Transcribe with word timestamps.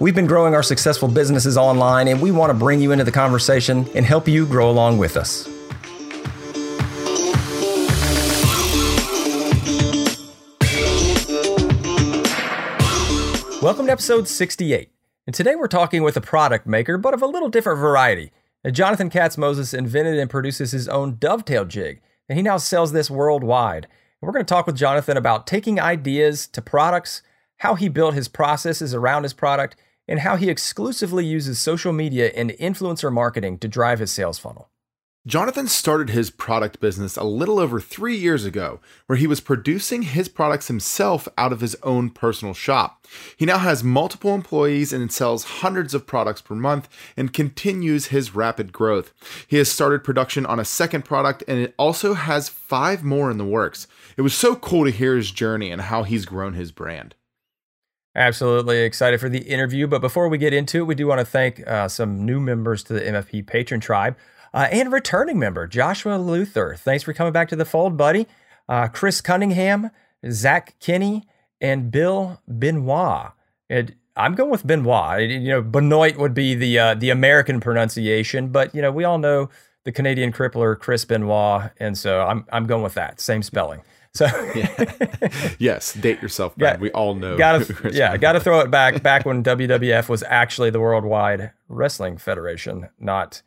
We've 0.00 0.14
been 0.14 0.28
growing 0.28 0.54
our 0.54 0.62
successful 0.62 1.08
businesses 1.08 1.56
online, 1.56 2.06
and 2.06 2.22
we 2.22 2.30
want 2.30 2.50
to 2.50 2.54
bring 2.54 2.80
you 2.80 2.92
into 2.92 3.02
the 3.02 3.10
conversation 3.10 3.84
and 3.96 4.06
help 4.06 4.28
you 4.28 4.46
grow 4.46 4.70
along 4.70 4.98
with 4.98 5.16
us. 5.16 5.48
Welcome 13.60 13.86
to 13.86 13.92
episode 13.92 14.28
68. 14.28 14.92
And 15.26 15.34
today 15.34 15.56
we're 15.56 15.66
talking 15.66 16.04
with 16.04 16.16
a 16.16 16.20
product 16.20 16.64
maker, 16.64 16.96
but 16.96 17.12
of 17.12 17.20
a 17.20 17.26
little 17.26 17.48
different 17.48 17.80
variety. 17.80 18.30
Jonathan 18.70 19.10
Katz 19.10 19.36
Moses 19.36 19.74
invented 19.74 20.16
and 20.16 20.30
produces 20.30 20.70
his 20.70 20.88
own 20.88 21.16
dovetail 21.18 21.64
jig, 21.64 22.00
and 22.28 22.38
he 22.38 22.42
now 22.44 22.58
sells 22.58 22.92
this 22.92 23.10
worldwide. 23.10 23.86
And 23.86 24.28
we're 24.28 24.32
going 24.32 24.44
to 24.44 24.48
talk 24.48 24.68
with 24.68 24.76
Jonathan 24.76 25.16
about 25.16 25.48
taking 25.48 25.80
ideas 25.80 26.46
to 26.46 26.62
products, 26.62 27.22
how 27.56 27.74
he 27.74 27.88
built 27.88 28.14
his 28.14 28.28
processes 28.28 28.94
around 28.94 29.24
his 29.24 29.32
product, 29.32 29.74
and 30.08 30.20
how 30.20 30.36
he 30.36 30.48
exclusively 30.48 31.24
uses 31.24 31.58
social 31.58 31.92
media 31.92 32.32
and 32.34 32.50
influencer 32.52 33.12
marketing 33.12 33.58
to 33.58 33.68
drive 33.68 33.98
his 33.98 34.10
sales 34.10 34.38
funnel. 34.38 34.70
Jonathan 35.28 35.68
started 35.68 36.08
his 36.08 36.30
product 36.30 36.80
business 36.80 37.14
a 37.18 37.22
little 37.22 37.58
over 37.58 37.80
three 37.80 38.16
years 38.16 38.46
ago, 38.46 38.80
where 39.06 39.18
he 39.18 39.26
was 39.26 39.42
producing 39.42 40.00
his 40.00 40.26
products 40.26 40.68
himself 40.68 41.28
out 41.36 41.52
of 41.52 41.60
his 41.60 41.76
own 41.82 42.08
personal 42.08 42.54
shop. 42.54 43.06
He 43.36 43.44
now 43.44 43.58
has 43.58 43.84
multiple 43.84 44.34
employees 44.34 44.90
and 44.90 45.12
sells 45.12 45.44
hundreds 45.44 45.92
of 45.92 46.06
products 46.06 46.40
per 46.40 46.54
month 46.54 46.88
and 47.14 47.34
continues 47.34 48.06
his 48.06 48.34
rapid 48.34 48.72
growth. 48.72 49.12
He 49.46 49.58
has 49.58 49.70
started 49.70 50.02
production 50.02 50.46
on 50.46 50.58
a 50.58 50.64
second 50.64 51.04
product 51.04 51.44
and 51.46 51.58
it 51.58 51.74
also 51.76 52.14
has 52.14 52.48
five 52.48 53.04
more 53.04 53.30
in 53.30 53.36
the 53.36 53.44
works. 53.44 53.86
It 54.16 54.22
was 54.22 54.34
so 54.34 54.56
cool 54.56 54.86
to 54.86 54.90
hear 54.90 55.14
his 55.14 55.30
journey 55.30 55.70
and 55.70 55.82
how 55.82 56.04
he's 56.04 56.24
grown 56.24 56.54
his 56.54 56.72
brand. 56.72 57.14
Absolutely 58.18 58.78
excited 58.78 59.20
for 59.20 59.28
the 59.28 59.38
interview. 59.38 59.86
But 59.86 60.00
before 60.00 60.28
we 60.28 60.38
get 60.38 60.52
into 60.52 60.78
it, 60.78 60.86
we 60.86 60.96
do 60.96 61.06
want 61.06 61.20
to 61.20 61.24
thank 61.24 61.64
uh, 61.68 61.86
some 61.86 62.26
new 62.26 62.40
members 62.40 62.82
to 62.84 62.92
the 62.92 63.00
MFP 63.00 63.44
Patreon 63.44 63.80
Tribe 63.80 64.16
uh, 64.52 64.66
and 64.72 64.90
returning 64.90 65.38
member, 65.38 65.68
Joshua 65.68 66.18
Luther. 66.18 66.74
Thanks 66.76 67.04
for 67.04 67.12
coming 67.12 67.32
back 67.32 67.48
to 67.50 67.56
the 67.56 67.64
fold, 67.64 67.96
buddy. 67.96 68.26
Uh, 68.68 68.88
Chris 68.88 69.20
Cunningham, 69.20 69.92
Zach 70.28 70.74
Kinney, 70.80 71.28
and 71.60 71.92
Bill 71.92 72.42
Benoit. 72.48 73.30
I'm 74.16 74.34
going 74.34 74.50
with 74.50 74.66
Benoit. 74.66 75.30
You 75.30 75.50
know, 75.50 75.62
Benoit 75.62 76.16
would 76.16 76.34
be 76.34 76.56
the 76.56 76.76
uh, 76.76 76.94
the 76.94 77.10
American 77.10 77.60
pronunciation, 77.60 78.48
but 78.48 78.74
you 78.74 78.82
know, 78.82 78.90
we 78.90 79.04
all 79.04 79.18
know 79.18 79.48
the 79.84 79.92
Canadian 79.92 80.32
crippler 80.32 80.76
Chris 80.76 81.04
Benoit, 81.04 81.70
and 81.78 81.96
so 81.96 82.22
I'm 82.22 82.44
I'm 82.50 82.66
going 82.66 82.82
with 82.82 82.94
that 82.94 83.20
same 83.20 83.44
spelling. 83.44 83.82
So 84.14 84.26
yeah. 84.54 85.52
yes, 85.58 85.92
date 85.94 86.20
yourself. 86.22 86.56
Brad. 86.56 86.80
we 86.80 86.90
all 86.92 87.14
know. 87.14 87.36
Gotta, 87.36 87.90
yeah, 87.92 88.16
got 88.16 88.32
to 88.32 88.40
throw 88.40 88.60
it 88.60 88.70
back 88.70 89.02
back 89.02 89.24
when 89.24 89.42
WWF 89.42 90.08
was 90.08 90.22
actually 90.24 90.70
the 90.70 90.80
Worldwide 90.80 91.52
Wrestling 91.68 92.18
Federation, 92.18 92.88
not 92.98 93.42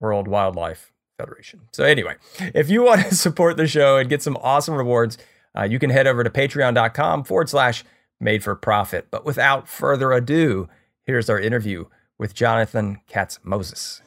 World 0.00 0.28
Wildlife 0.28 0.92
Federation. 1.18 1.62
So 1.72 1.84
anyway, 1.84 2.16
if 2.54 2.70
you 2.70 2.82
want 2.82 3.02
to 3.06 3.14
support 3.14 3.56
the 3.56 3.66
show 3.66 3.96
and 3.98 4.08
get 4.08 4.22
some 4.22 4.36
awesome 4.40 4.74
rewards, 4.74 5.18
uh, 5.56 5.64
you 5.64 5.78
can 5.78 5.90
head 5.90 6.06
over 6.06 6.22
to 6.22 6.30
patreon.com 6.30 7.24
forward 7.24 7.48
slash 7.48 7.84
made 8.20 8.42
for 8.42 8.54
profit. 8.54 9.08
But 9.10 9.24
without 9.24 9.68
further 9.68 10.12
ado, 10.12 10.68
here's 11.04 11.28
our 11.28 11.40
interview 11.40 11.86
with 12.18 12.34
Jonathan 12.34 13.00
Katz 13.06 13.38
Moses. 13.42 14.00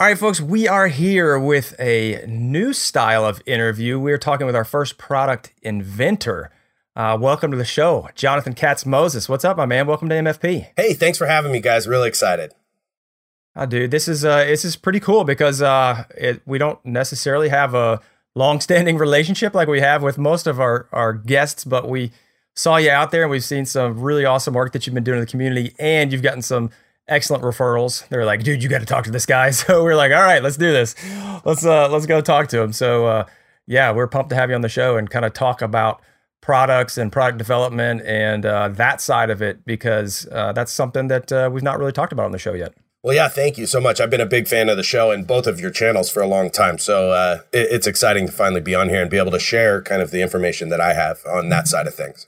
All 0.00 0.06
right, 0.06 0.16
folks, 0.16 0.40
we 0.40 0.68
are 0.68 0.86
here 0.86 1.36
with 1.40 1.74
a 1.80 2.24
new 2.28 2.72
style 2.72 3.24
of 3.24 3.42
interview. 3.46 3.98
We're 3.98 4.16
talking 4.16 4.46
with 4.46 4.54
our 4.54 4.64
first 4.64 4.96
product 4.96 5.52
inventor. 5.60 6.52
Uh, 6.94 7.18
welcome 7.20 7.50
to 7.50 7.56
the 7.56 7.64
show, 7.64 8.08
Jonathan 8.14 8.52
Katz 8.52 8.86
Moses. 8.86 9.28
What's 9.28 9.44
up, 9.44 9.56
my 9.56 9.66
man? 9.66 9.88
Welcome 9.88 10.08
to 10.10 10.14
MFP. 10.14 10.68
Hey, 10.76 10.94
thanks 10.94 11.18
for 11.18 11.26
having 11.26 11.50
me, 11.50 11.58
guys. 11.58 11.88
Really 11.88 12.06
excited. 12.06 12.52
Uh, 13.56 13.66
dude, 13.66 13.90
this 13.90 14.06
is 14.06 14.24
uh, 14.24 14.44
this 14.44 14.64
is 14.64 14.76
pretty 14.76 15.00
cool 15.00 15.24
because 15.24 15.60
uh, 15.60 16.04
it, 16.16 16.42
we 16.46 16.58
don't 16.58 16.78
necessarily 16.86 17.48
have 17.48 17.74
a 17.74 18.00
long-standing 18.36 18.98
relationship 18.98 19.52
like 19.52 19.66
we 19.66 19.80
have 19.80 20.04
with 20.04 20.16
most 20.16 20.46
of 20.46 20.60
our 20.60 20.86
our 20.92 21.12
guests, 21.12 21.64
but 21.64 21.88
we 21.88 22.12
saw 22.54 22.76
you 22.76 22.90
out 22.90 23.10
there 23.10 23.22
and 23.22 23.32
we've 23.32 23.42
seen 23.42 23.66
some 23.66 23.98
really 23.98 24.24
awesome 24.24 24.54
work 24.54 24.72
that 24.74 24.86
you've 24.86 24.94
been 24.94 25.02
doing 25.02 25.18
in 25.18 25.24
the 25.24 25.30
community, 25.30 25.74
and 25.80 26.12
you've 26.12 26.22
gotten 26.22 26.40
some 26.42 26.70
excellent 27.08 27.42
referrals. 27.42 28.06
They're 28.08 28.24
like, 28.24 28.42
dude, 28.42 28.62
you 28.62 28.68
got 28.68 28.80
to 28.80 28.86
talk 28.86 29.04
to 29.04 29.10
this 29.10 29.26
guy. 29.26 29.50
So 29.58 29.82
we're 29.82 29.96
like, 29.96 30.12
all 30.12 30.22
right, 30.22 30.42
let's 30.42 30.56
do 30.56 30.72
this. 30.72 30.94
Let's 31.44 31.64
uh, 31.64 31.88
let's 31.88 32.06
go 32.06 32.20
talk 32.20 32.48
to 32.48 32.60
him. 32.60 32.72
So 32.72 33.06
uh, 33.06 33.24
yeah, 33.66 33.92
we're 33.92 34.06
pumped 34.06 34.30
to 34.30 34.36
have 34.36 34.50
you 34.50 34.54
on 34.54 34.60
the 34.62 34.68
show 34.68 34.96
and 34.96 35.10
kind 35.10 35.24
of 35.24 35.32
talk 35.32 35.62
about 35.62 36.00
products 36.40 36.96
and 36.96 37.12
product 37.12 37.38
development 37.38 38.02
and 38.02 38.46
uh, 38.46 38.68
that 38.68 39.00
side 39.00 39.30
of 39.30 39.42
it 39.42 39.64
because 39.64 40.26
uh, 40.32 40.52
that's 40.52 40.72
something 40.72 41.08
that 41.08 41.32
uh, 41.32 41.50
we've 41.52 41.62
not 41.62 41.78
really 41.78 41.92
talked 41.92 42.12
about 42.12 42.26
on 42.26 42.32
the 42.32 42.38
show 42.38 42.54
yet. 42.54 42.72
Well, 43.02 43.14
yeah, 43.14 43.28
thank 43.28 43.58
you 43.58 43.66
so 43.66 43.80
much. 43.80 44.00
I've 44.00 44.10
been 44.10 44.20
a 44.20 44.26
big 44.26 44.48
fan 44.48 44.68
of 44.68 44.76
the 44.76 44.82
show 44.82 45.10
and 45.10 45.26
both 45.26 45.46
of 45.46 45.60
your 45.60 45.70
channels 45.70 46.10
for 46.10 46.20
a 46.20 46.26
long 46.26 46.50
time. 46.50 46.78
So 46.78 47.12
uh, 47.12 47.40
it, 47.52 47.68
it's 47.70 47.86
exciting 47.86 48.26
to 48.26 48.32
finally 48.32 48.60
be 48.60 48.74
on 48.74 48.88
here 48.88 49.00
and 49.00 49.10
be 49.10 49.18
able 49.18 49.30
to 49.32 49.38
share 49.38 49.82
kind 49.82 50.02
of 50.02 50.10
the 50.10 50.22
information 50.22 50.68
that 50.70 50.80
I 50.80 50.94
have 50.94 51.20
on 51.26 51.48
that 51.50 51.68
side 51.68 51.86
of 51.86 51.94
things. 51.94 52.26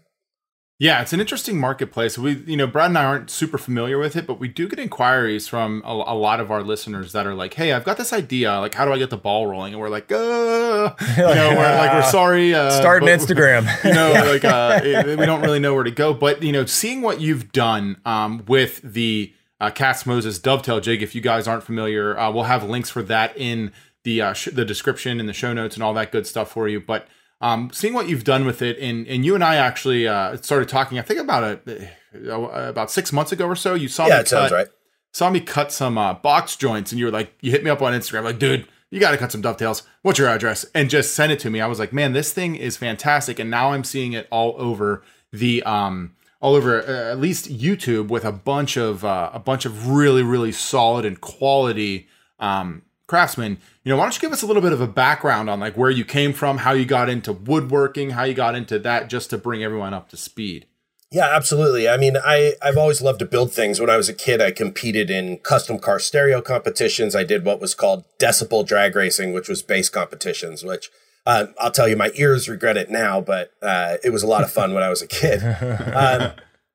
Yeah, 0.80 1.02
it's 1.02 1.12
an 1.12 1.20
interesting 1.20 1.60
marketplace. 1.60 2.16
We, 2.16 2.36
you 2.46 2.56
know, 2.56 2.66
Brad 2.66 2.88
and 2.88 2.96
I 2.96 3.04
aren't 3.04 3.28
super 3.28 3.58
familiar 3.58 3.98
with 3.98 4.16
it, 4.16 4.26
but 4.26 4.40
we 4.40 4.48
do 4.48 4.66
get 4.66 4.78
inquiries 4.78 5.46
from 5.46 5.82
a, 5.84 5.92
a, 5.92 6.16
lot 6.16 6.40
of 6.40 6.50
our 6.50 6.62
listeners 6.62 7.12
that 7.12 7.26
are 7.26 7.34
like, 7.34 7.52
"Hey, 7.52 7.74
I've 7.74 7.84
got 7.84 7.98
this 7.98 8.14
idea. 8.14 8.58
Like, 8.60 8.72
how 8.72 8.86
do 8.86 8.92
I 8.94 8.96
get 8.96 9.10
the 9.10 9.18
ball 9.18 9.46
rolling?" 9.46 9.74
And 9.74 9.80
we're 9.80 9.90
like, 9.90 10.10
"Uh, 10.10 10.94
you 10.98 11.16
know, 11.18 11.54
we're 11.54 11.76
like, 11.76 11.92
we're 11.92 12.02
sorry, 12.10 12.54
uh, 12.54 12.70
start 12.70 13.02
an 13.02 13.10
Instagram." 13.10 13.68
you 13.84 13.92
know, 13.92 14.10
yeah. 14.10 14.22
like 14.22 14.42
uh, 14.42 14.80
it, 14.82 15.18
we 15.18 15.26
don't 15.26 15.42
really 15.42 15.58
know 15.58 15.74
where 15.74 15.84
to 15.84 15.90
go. 15.90 16.14
But 16.14 16.42
you 16.42 16.50
know, 16.50 16.64
seeing 16.64 17.02
what 17.02 17.20
you've 17.20 17.52
done 17.52 18.00
um, 18.06 18.42
with 18.48 18.80
the 18.80 19.34
uh, 19.60 19.70
Katz 19.70 20.06
Moses 20.06 20.38
dovetail 20.38 20.80
jig, 20.80 21.02
if 21.02 21.14
you 21.14 21.20
guys 21.20 21.46
aren't 21.46 21.62
familiar, 21.62 22.18
uh, 22.18 22.32
we'll 22.32 22.44
have 22.44 22.64
links 22.64 22.88
for 22.88 23.02
that 23.02 23.36
in 23.36 23.70
the 24.04 24.22
uh, 24.22 24.32
sh- 24.32 24.48
the 24.54 24.64
description 24.64 25.20
and 25.20 25.28
the 25.28 25.34
show 25.34 25.52
notes 25.52 25.76
and 25.76 25.82
all 25.82 25.92
that 25.92 26.10
good 26.10 26.26
stuff 26.26 26.50
for 26.50 26.68
you. 26.68 26.80
But 26.80 27.06
um, 27.40 27.70
seeing 27.72 27.94
what 27.94 28.08
you've 28.08 28.24
done 28.24 28.44
with 28.44 28.62
it, 28.62 28.78
and 28.78 29.06
and 29.06 29.24
you 29.24 29.34
and 29.34 29.42
I 29.42 29.56
actually 29.56 30.06
uh, 30.06 30.36
started 30.38 30.68
talking. 30.68 30.98
I 30.98 31.02
think 31.02 31.20
about 31.20 31.44
a 31.66 31.90
uh, 32.14 32.68
about 32.68 32.90
six 32.90 33.12
months 33.12 33.32
ago 33.32 33.46
or 33.46 33.56
so. 33.56 33.74
You 33.74 33.88
saw 33.88 34.06
yeah, 34.06 34.14
me 34.14 34.20
it 34.20 34.22
cut, 34.24 34.28
sounds 34.28 34.52
right. 34.52 34.68
Saw 35.12 35.30
me 35.30 35.40
cut 35.40 35.72
some 35.72 35.98
uh, 35.98 36.14
box 36.14 36.56
joints, 36.56 36.92
and 36.92 36.98
you 36.98 37.06
were 37.06 37.10
like, 37.10 37.32
you 37.40 37.50
hit 37.50 37.64
me 37.64 37.70
up 37.70 37.82
on 37.82 37.92
Instagram, 37.92 38.22
like, 38.22 38.38
dude, 38.38 38.68
you 38.90 39.00
got 39.00 39.10
to 39.10 39.16
cut 39.16 39.32
some 39.32 39.40
dovetails. 39.40 39.82
What's 40.02 40.18
your 40.18 40.28
address? 40.28 40.64
And 40.74 40.88
just 40.88 41.14
send 41.14 41.32
it 41.32 41.40
to 41.40 41.50
me. 41.50 41.60
I 41.60 41.66
was 41.66 41.78
like, 41.78 41.92
man, 41.92 42.12
this 42.12 42.32
thing 42.32 42.56
is 42.56 42.76
fantastic, 42.76 43.38
and 43.38 43.50
now 43.50 43.72
I'm 43.72 43.84
seeing 43.84 44.12
it 44.12 44.28
all 44.30 44.54
over 44.58 45.02
the 45.32 45.62
um 45.62 46.14
all 46.40 46.54
over 46.54 46.82
uh, 46.82 47.12
at 47.12 47.20
least 47.20 47.52
YouTube 47.52 48.08
with 48.08 48.24
a 48.24 48.32
bunch 48.32 48.76
of 48.76 49.04
uh, 49.04 49.30
a 49.32 49.38
bunch 49.38 49.64
of 49.64 49.88
really 49.88 50.22
really 50.22 50.52
solid 50.52 51.04
and 51.04 51.20
quality 51.20 52.08
um 52.38 52.82
craftsmen 53.10 53.58
you 53.82 53.90
know 53.90 53.96
why 53.96 54.04
don't 54.04 54.14
you 54.14 54.20
give 54.20 54.30
us 54.30 54.40
a 54.40 54.46
little 54.46 54.62
bit 54.62 54.72
of 54.72 54.80
a 54.80 54.86
background 54.86 55.50
on 55.50 55.58
like 55.58 55.76
where 55.76 55.90
you 55.90 56.04
came 56.04 56.32
from 56.32 56.58
how 56.58 56.70
you 56.70 56.84
got 56.84 57.08
into 57.08 57.32
woodworking 57.32 58.10
how 58.10 58.22
you 58.22 58.34
got 58.34 58.54
into 58.54 58.78
that 58.78 59.08
just 59.08 59.30
to 59.30 59.36
bring 59.36 59.64
everyone 59.64 59.92
up 59.92 60.08
to 60.08 60.16
speed? 60.16 60.64
Yeah 61.10 61.28
absolutely. 61.28 61.88
I 61.88 61.96
mean 61.96 62.16
i 62.24 62.54
i've 62.62 62.76
always 62.76 63.02
loved 63.02 63.18
to 63.18 63.24
build 63.24 63.52
things. 63.52 63.80
When 63.80 63.90
i 63.90 63.96
was 63.96 64.08
a 64.08 64.14
kid 64.14 64.40
i 64.40 64.52
competed 64.52 65.10
in 65.10 65.38
custom 65.38 65.80
car 65.80 65.98
stereo 65.98 66.40
competitions. 66.40 67.16
I 67.16 67.24
did 67.24 67.44
what 67.44 67.60
was 67.60 67.74
called 67.74 68.04
decibel 68.20 68.64
drag 68.64 68.94
racing 68.94 69.32
which 69.32 69.48
was 69.48 69.60
bass 69.60 69.88
competitions 69.88 70.62
which 70.62 70.88
uh, 71.26 71.46
i'll 71.58 71.72
tell 71.72 71.88
you 71.88 71.96
my 71.96 72.12
ears 72.14 72.48
regret 72.48 72.76
it 72.76 72.90
now 72.90 73.20
but 73.20 73.50
uh, 73.60 73.96
it 74.04 74.10
was 74.10 74.22
a 74.22 74.28
lot 74.28 74.44
of 74.44 74.52
fun 74.52 74.72
when 74.72 74.84
i 74.84 74.88
was 74.88 75.02
a 75.02 75.08
kid. 75.08 75.42
Um, 75.96 76.32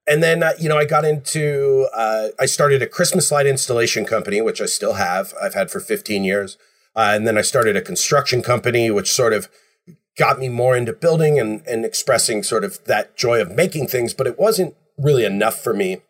and 0.08 0.22
then 0.22 0.44
uh, 0.44 0.54
you 0.60 0.70
know 0.70 0.78
i 0.78 0.86
got 0.86 1.06
into 1.06 1.88
uh, 1.94 2.30
i 2.40 2.46
started 2.46 2.82
a 2.82 2.88
christmas 2.88 3.32
light 3.32 3.48
installation 3.48 4.06
company 4.06 4.42
which 4.42 4.62
i 4.62 4.66
still 4.66 4.94
have. 4.94 5.34
I've 5.42 5.54
had 5.54 5.72
for 5.72 5.80
15 5.80 6.24
years. 6.24 6.58
Uh, 6.96 7.12
and 7.14 7.28
then 7.28 7.38
i 7.38 7.42
started 7.42 7.76
a 7.76 7.82
construction 7.82 8.42
company 8.42 8.90
which 8.90 9.12
sort 9.12 9.34
of 9.34 9.50
got 10.18 10.40
me 10.40 10.48
more 10.48 10.78
into 10.78 10.94
building 10.94 11.40
and, 11.40 11.62
and 11.68 11.84
expressing 11.84 12.42
sort 12.42 12.64
of 12.64 12.84
that 12.86 13.18
joy 13.18 13.42
of 13.42 13.52
making 13.52 13.88
things 13.88 14.14
but 14.14 14.28
it 14.28 14.40
wasn't 14.40 14.76
really 14.98 15.26
enough 15.26 15.62
for 15.62 15.74
me. 15.74 16.02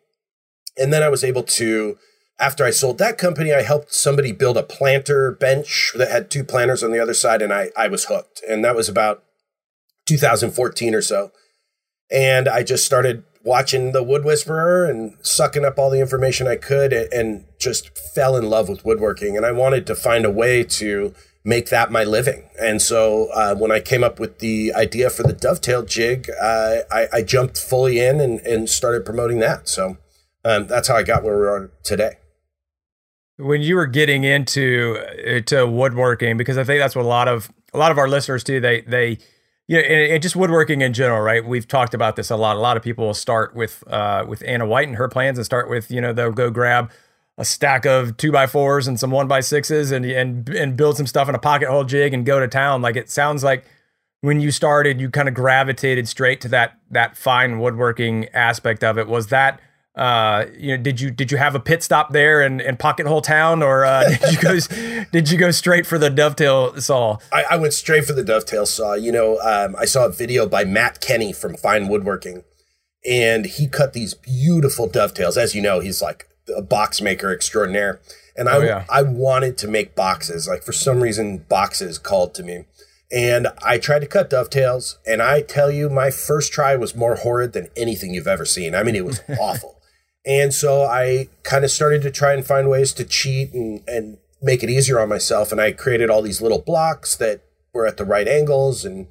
And 0.78 0.92
then 0.92 1.02
i 1.02 1.08
was 1.08 1.24
able 1.24 1.42
to 1.42 1.98
after 2.38 2.64
i 2.64 2.70
sold 2.70 2.98
that 2.98 3.18
company 3.18 3.52
i 3.52 3.62
helped 3.62 3.92
somebody 3.94 4.30
build 4.30 4.56
a 4.56 4.62
planter 4.62 5.32
bench 5.32 5.92
that 5.96 6.10
had 6.10 6.30
two 6.30 6.44
planters 6.44 6.82
on 6.82 6.92
the 6.92 7.00
other 7.00 7.14
side 7.14 7.40
and 7.42 7.52
i, 7.52 7.70
I 7.76 7.88
was 7.88 8.04
hooked. 8.04 8.42
And 8.48 8.64
that 8.64 8.76
was 8.76 8.88
about 8.88 9.24
2014 10.06 10.94
or 10.94 11.02
so. 11.02 11.32
And 12.10 12.48
i 12.48 12.62
just 12.62 12.84
started 12.86 13.24
watching 13.46 13.92
the 13.92 14.02
Wood 14.02 14.24
Whisperer 14.24 14.84
and 14.84 15.16
sucking 15.22 15.64
up 15.64 15.78
all 15.78 15.88
the 15.88 16.00
information 16.00 16.48
I 16.48 16.56
could 16.56 16.92
and, 16.92 17.44
just 17.58 17.96
fell 18.14 18.36
in 18.36 18.50
love 18.50 18.68
with 18.68 18.84
woodworking. 18.84 19.34
And 19.34 19.46
I 19.46 19.50
wanted 19.50 19.86
to 19.86 19.94
find 19.94 20.26
a 20.26 20.30
way 20.30 20.62
to 20.62 21.14
make 21.42 21.70
that 21.70 21.90
my 21.90 22.04
living. 22.04 22.50
And 22.60 22.82
so 22.82 23.28
uh, 23.32 23.54
when 23.54 23.72
I 23.72 23.80
came 23.80 24.04
up 24.04 24.20
with 24.20 24.40
the 24.40 24.74
idea 24.74 25.08
for 25.08 25.22
the 25.22 25.32
dovetail 25.32 25.82
jig, 25.82 26.28
uh, 26.38 26.80
I, 26.92 27.06
I, 27.10 27.22
jumped 27.22 27.56
fully 27.56 27.98
in 27.98 28.20
and, 28.20 28.40
and 28.40 28.68
started 28.68 29.06
promoting 29.06 29.38
that. 29.38 29.70
So 29.70 29.96
um, 30.44 30.66
that's 30.66 30.88
how 30.88 30.96
I 30.96 31.02
got 31.02 31.24
where 31.24 31.38
we 31.38 31.46
are 31.46 31.70
today. 31.82 32.18
When 33.38 33.62
you 33.62 33.74
were 33.74 33.86
getting 33.86 34.22
into 34.24 34.98
uh, 35.26 35.40
to 35.46 35.66
woodworking, 35.66 36.36
because 36.36 36.58
I 36.58 36.64
think 36.64 36.78
that's 36.78 36.94
what 36.94 37.06
a 37.06 37.08
lot 37.08 37.26
of 37.26 37.50
a 37.72 37.78
lot 37.78 37.90
of 37.90 37.96
our 37.96 38.08
listeners 38.08 38.44
do. 38.44 38.60
They 38.60 38.82
they 38.82 39.18
and, 39.68 40.12
and, 40.12 40.22
just 40.22 40.36
woodworking 40.36 40.80
in 40.80 40.92
general, 40.92 41.20
right? 41.20 41.44
We've 41.44 41.66
talked 41.66 41.94
about 41.94 42.16
this 42.16 42.30
a 42.30 42.36
lot. 42.36 42.56
A 42.56 42.60
lot 42.60 42.76
of 42.76 42.82
people 42.82 43.06
will 43.06 43.14
start 43.14 43.54
with 43.54 43.82
uh, 43.88 44.24
with 44.26 44.42
Ana 44.44 44.66
White 44.66 44.88
and 44.88 44.96
her 44.96 45.08
plans, 45.08 45.38
and 45.38 45.44
start 45.44 45.68
with 45.68 45.90
you 45.90 46.00
know 46.00 46.12
they'll 46.12 46.32
go 46.32 46.50
grab 46.50 46.90
a 47.38 47.44
stack 47.44 47.84
of 47.84 48.16
two 48.16 48.32
by 48.32 48.46
fours 48.46 48.86
and 48.86 48.98
some 48.98 49.10
one 49.10 49.26
by 49.26 49.40
sixes, 49.40 49.90
and 49.90 50.04
and 50.04 50.48
and 50.50 50.76
build 50.76 50.96
some 50.96 51.06
stuff 51.06 51.28
in 51.28 51.34
a 51.34 51.38
pocket 51.38 51.68
hole 51.68 51.84
jig 51.84 52.14
and 52.14 52.24
go 52.24 52.38
to 52.38 52.46
town. 52.46 52.80
Like 52.80 52.96
it 52.96 53.10
sounds 53.10 53.42
like 53.42 53.64
when 54.20 54.40
you 54.40 54.50
started, 54.50 55.00
you 55.00 55.10
kind 55.10 55.28
of 55.28 55.34
gravitated 55.34 56.08
straight 56.08 56.40
to 56.42 56.48
that 56.48 56.78
that 56.90 57.16
fine 57.16 57.58
woodworking 57.58 58.28
aspect 58.28 58.84
of 58.84 58.98
it. 58.98 59.08
Was 59.08 59.28
that 59.28 59.60
uh, 59.96 60.44
you 60.58 60.76
know, 60.76 60.82
did 60.82 61.00
you 61.00 61.10
did 61.10 61.32
you 61.32 61.38
have 61.38 61.54
a 61.54 61.60
pit 61.60 61.82
stop 61.82 62.12
there 62.12 62.42
in, 62.42 62.60
in 62.60 62.76
Pocket 62.76 63.06
Hole 63.06 63.22
Town, 63.22 63.62
or 63.62 63.86
uh, 63.86 64.04
did 64.06 64.32
you 64.32 64.38
go 64.38 65.04
did 65.12 65.30
you 65.30 65.38
go 65.38 65.50
straight 65.50 65.86
for 65.86 65.96
the 65.96 66.10
dovetail 66.10 66.78
saw? 66.80 67.16
I, 67.32 67.44
I 67.52 67.56
went 67.56 67.72
straight 67.72 68.04
for 68.04 68.12
the 68.12 68.22
dovetail 68.22 68.66
saw. 68.66 68.92
You 68.92 69.10
know, 69.10 69.40
um, 69.40 69.74
I 69.78 69.86
saw 69.86 70.04
a 70.04 70.12
video 70.12 70.46
by 70.46 70.64
Matt 70.64 71.00
Kenney 71.00 71.32
from 71.32 71.56
Fine 71.56 71.88
Woodworking, 71.88 72.44
and 73.08 73.46
he 73.46 73.68
cut 73.68 73.94
these 73.94 74.12
beautiful 74.12 74.86
dovetails. 74.86 75.38
As 75.38 75.54
you 75.54 75.62
know, 75.62 75.80
he's 75.80 76.02
like 76.02 76.28
a 76.54 76.60
box 76.62 77.00
maker 77.00 77.32
extraordinaire, 77.32 77.98
and 78.36 78.50
I 78.50 78.56
oh, 78.56 78.60
yeah. 78.60 78.84
I 78.90 79.00
wanted 79.00 79.56
to 79.58 79.68
make 79.68 79.94
boxes. 79.94 80.46
Like 80.46 80.62
for 80.62 80.72
some 80.72 81.02
reason, 81.02 81.38
boxes 81.48 81.96
called 81.98 82.34
to 82.34 82.42
me. 82.42 82.64
And 83.10 83.46
I 83.64 83.78
tried 83.78 84.00
to 84.00 84.06
cut 84.06 84.28
dovetails, 84.28 84.98
and 85.06 85.22
I 85.22 85.40
tell 85.40 85.70
you, 85.70 85.88
my 85.88 86.10
first 86.10 86.52
try 86.52 86.74
was 86.74 86.96
more 86.96 87.14
horrid 87.14 87.52
than 87.52 87.68
anything 87.76 88.12
you've 88.12 88.26
ever 88.26 88.44
seen. 88.44 88.74
I 88.74 88.82
mean, 88.82 88.96
it 88.96 89.04
was 89.04 89.20
awful. 89.40 89.75
And 90.26 90.52
so 90.52 90.82
I 90.82 91.28
kind 91.44 91.64
of 91.64 91.70
started 91.70 92.02
to 92.02 92.10
try 92.10 92.32
and 92.32 92.44
find 92.44 92.68
ways 92.68 92.92
to 92.94 93.04
cheat 93.04 93.52
and, 93.54 93.82
and 93.86 94.18
make 94.42 94.62
it 94.62 94.70
easier 94.70 94.98
on 94.98 95.08
myself. 95.08 95.52
And 95.52 95.60
I 95.60 95.72
created 95.72 96.10
all 96.10 96.20
these 96.20 96.42
little 96.42 96.60
blocks 96.60 97.14
that 97.16 97.42
were 97.72 97.86
at 97.86 97.96
the 97.96 98.04
right 98.04 98.26
angles. 98.26 98.84
And, 98.84 99.06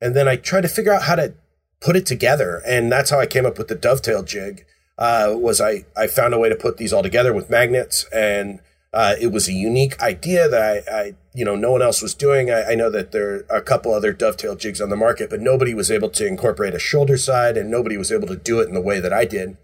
and 0.00 0.14
then 0.14 0.28
I 0.28 0.36
tried 0.36 0.62
to 0.62 0.68
figure 0.68 0.92
out 0.92 1.02
how 1.02 1.16
to 1.16 1.34
put 1.80 1.96
it 1.96 2.06
together. 2.06 2.62
And 2.66 2.90
that's 2.90 3.10
how 3.10 3.18
I 3.18 3.26
came 3.26 3.46
up 3.46 3.58
with 3.58 3.68
the 3.68 3.74
dovetail 3.74 4.22
jig. 4.22 4.64
Uh, 4.96 5.34
was 5.34 5.60
I, 5.60 5.86
I 5.96 6.06
found 6.06 6.34
a 6.34 6.38
way 6.38 6.50
to 6.50 6.54
put 6.54 6.76
these 6.76 6.92
all 6.92 7.02
together 7.02 7.32
with 7.32 7.48
magnets 7.48 8.04
and 8.12 8.60
uh, 8.92 9.14
it 9.20 9.28
was 9.28 9.48
a 9.48 9.52
unique 9.52 10.00
idea 10.02 10.48
that 10.48 10.62
I, 10.62 10.94
I, 10.94 11.14
you 11.32 11.44
know, 11.44 11.54
no 11.54 11.70
one 11.70 11.82
else 11.82 12.02
was 12.02 12.12
doing. 12.12 12.50
I, 12.50 12.72
I, 12.72 12.74
know 12.74 12.90
that 12.90 13.12
there 13.12 13.44
are 13.48 13.58
a 13.58 13.62
couple 13.62 13.94
other 13.94 14.12
dovetail 14.12 14.56
jigs 14.56 14.80
on 14.80 14.90
the 14.90 14.96
market, 14.96 15.30
but 15.30 15.40
nobody 15.40 15.74
was 15.74 15.92
able 15.92 16.08
to 16.10 16.26
incorporate 16.26 16.74
a 16.74 16.80
shoulder 16.80 17.16
side 17.16 17.56
and 17.56 17.70
nobody 17.70 17.96
was 17.96 18.10
able 18.10 18.26
to 18.26 18.36
do 18.36 18.58
it 18.58 18.68
in 18.68 18.74
the 18.74 18.80
way 18.80 18.98
that 18.98 19.12
I 19.12 19.24
did. 19.24 19.56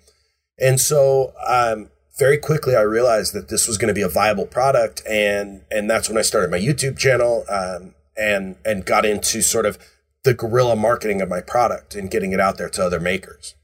And 0.58 0.80
so 0.80 1.32
um, 1.46 1.90
very 2.18 2.38
quickly 2.38 2.74
I 2.74 2.82
realized 2.82 3.34
that 3.34 3.48
this 3.48 3.68
was 3.68 3.78
going 3.78 3.88
to 3.88 3.94
be 3.94 4.02
a 4.02 4.08
viable 4.08 4.46
product, 4.46 5.02
and 5.08 5.62
and 5.70 5.88
that's 5.90 6.08
when 6.08 6.18
I 6.18 6.22
started 6.22 6.50
my 6.50 6.58
YouTube 6.58 6.98
channel 6.98 7.44
um, 7.48 7.94
and 8.16 8.56
and 8.64 8.84
got 8.84 9.04
into 9.04 9.42
sort 9.42 9.66
of 9.66 9.78
the 10.22 10.34
guerrilla 10.34 10.76
marketing 10.76 11.20
of 11.20 11.28
my 11.28 11.40
product 11.40 11.94
and 11.94 12.10
getting 12.10 12.32
it 12.32 12.40
out 12.40 12.58
there 12.58 12.68
to 12.70 12.84
other 12.84 13.00
makers. 13.00 13.54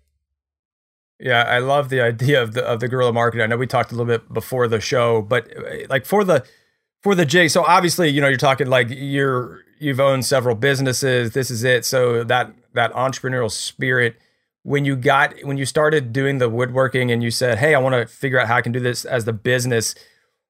Yeah, 1.18 1.42
I 1.42 1.58
love 1.58 1.88
the 1.88 2.00
idea 2.00 2.42
of 2.42 2.54
the 2.54 2.64
of 2.64 2.80
the 2.80 2.88
guerrilla 2.88 3.12
marketing. 3.12 3.42
I 3.42 3.46
know 3.46 3.56
we 3.56 3.66
talked 3.66 3.92
a 3.92 3.94
little 3.94 4.06
bit 4.06 4.32
before 4.32 4.68
the 4.68 4.80
show, 4.80 5.22
but 5.22 5.48
uh, 5.56 5.86
like 5.88 6.04
for 6.04 6.24
the 6.24 6.44
for 7.02 7.14
the 7.14 7.24
J, 7.24 7.48
So 7.48 7.64
obviously, 7.64 8.08
you 8.08 8.20
know, 8.20 8.28
you're 8.28 8.36
talking 8.36 8.68
like 8.68 8.88
you're 8.90 9.60
you've 9.78 10.00
owned 10.00 10.24
several 10.24 10.54
businesses. 10.54 11.32
This 11.32 11.50
is 11.50 11.64
it. 11.64 11.84
So 11.84 12.22
that 12.24 12.52
that 12.74 12.92
entrepreneurial 12.92 13.50
spirit 13.50 14.16
when 14.62 14.84
you 14.84 14.96
got 14.96 15.34
when 15.42 15.58
you 15.58 15.66
started 15.66 16.12
doing 16.12 16.38
the 16.38 16.48
woodworking 16.48 17.10
and 17.10 17.22
you 17.22 17.30
said, 17.30 17.58
"Hey, 17.58 17.74
I 17.74 17.78
want 17.78 17.94
to 17.94 18.06
figure 18.06 18.38
out 18.38 18.48
how 18.48 18.56
I 18.56 18.62
can 18.62 18.72
do 18.72 18.80
this 18.80 19.04
as 19.04 19.24
the 19.24 19.32
business." 19.32 19.94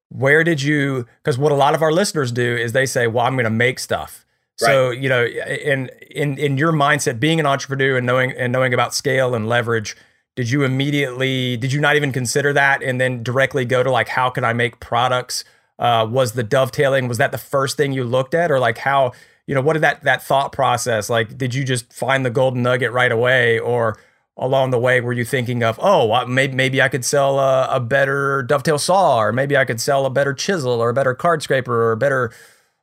Where 0.08 0.44
did 0.44 0.62
you? 0.62 1.06
Because 1.22 1.38
what 1.38 1.52
a 1.52 1.54
lot 1.54 1.74
of 1.74 1.80
our 1.80 1.92
listeners 1.92 2.30
do 2.32 2.56
is 2.56 2.72
they 2.72 2.86
say, 2.86 3.06
"Well, 3.06 3.24
I'm 3.24 3.34
going 3.34 3.44
to 3.44 3.50
make 3.50 3.78
stuff." 3.78 4.26
Right. 4.60 4.66
So 4.66 4.90
you 4.90 5.08
know, 5.08 5.24
in 5.24 5.90
in 6.10 6.38
in 6.38 6.58
your 6.58 6.72
mindset, 6.72 7.18
being 7.18 7.40
an 7.40 7.46
entrepreneur 7.46 7.96
and 7.96 8.06
knowing 8.06 8.32
and 8.32 8.52
knowing 8.52 8.74
about 8.74 8.94
scale 8.94 9.34
and 9.34 9.48
leverage, 9.48 9.96
did 10.36 10.50
you 10.50 10.64
immediately? 10.64 11.56
Did 11.56 11.72
you 11.72 11.80
not 11.80 11.96
even 11.96 12.12
consider 12.12 12.52
that, 12.52 12.82
and 12.82 13.00
then 13.00 13.22
directly 13.22 13.64
go 13.64 13.82
to 13.82 13.90
like, 13.90 14.08
how 14.08 14.28
can 14.28 14.44
I 14.44 14.52
make 14.52 14.80
products? 14.80 15.44
Uh, 15.78 16.06
was 16.08 16.32
the 16.32 16.42
dovetailing 16.42 17.08
was 17.08 17.18
that 17.18 17.32
the 17.32 17.38
first 17.38 17.76
thing 17.78 17.92
you 17.92 18.04
looked 18.04 18.34
at, 18.34 18.50
or 18.50 18.60
like 18.60 18.78
how? 18.78 19.12
You 19.46 19.54
know, 19.54 19.60
what 19.60 19.74
did 19.74 19.82
that 19.82 20.04
that 20.04 20.22
thought 20.22 20.52
process 20.52 21.10
like? 21.10 21.36
Did 21.36 21.54
you 21.54 21.64
just 21.64 21.92
find 21.92 22.24
the 22.24 22.30
golden 22.30 22.62
nugget 22.62 22.92
right 22.92 23.12
away, 23.12 23.58
or 23.58 23.98
along 24.36 24.70
the 24.70 24.78
way 24.78 25.00
were 25.00 25.12
you 25.12 25.24
thinking 25.24 25.62
of, 25.62 25.78
oh, 25.82 26.26
maybe 26.26 26.54
maybe 26.54 26.80
I 26.80 26.88
could 26.88 27.04
sell 27.04 27.38
a, 27.38 27.68
a 27.76 27.80
better 27.80 28.42
dovetail 28.42 28.78
saw, 28.78 29.18
or 29.18 29.32
maybe 29.32 29.56
I 29.56 29.64
could 29.64 29.80
sell 29.80 30.06
a 30.06 30.10
better 30.10 30.32
chisel, 30.32 30.80
or 30.80 30.90
a 30.90 30.94
better 30.94 31.14
card 31.14 31.42
scraper, 31.42 31.88
or 31.88 31.92
a 31.92 31.96
better 31.96 32.32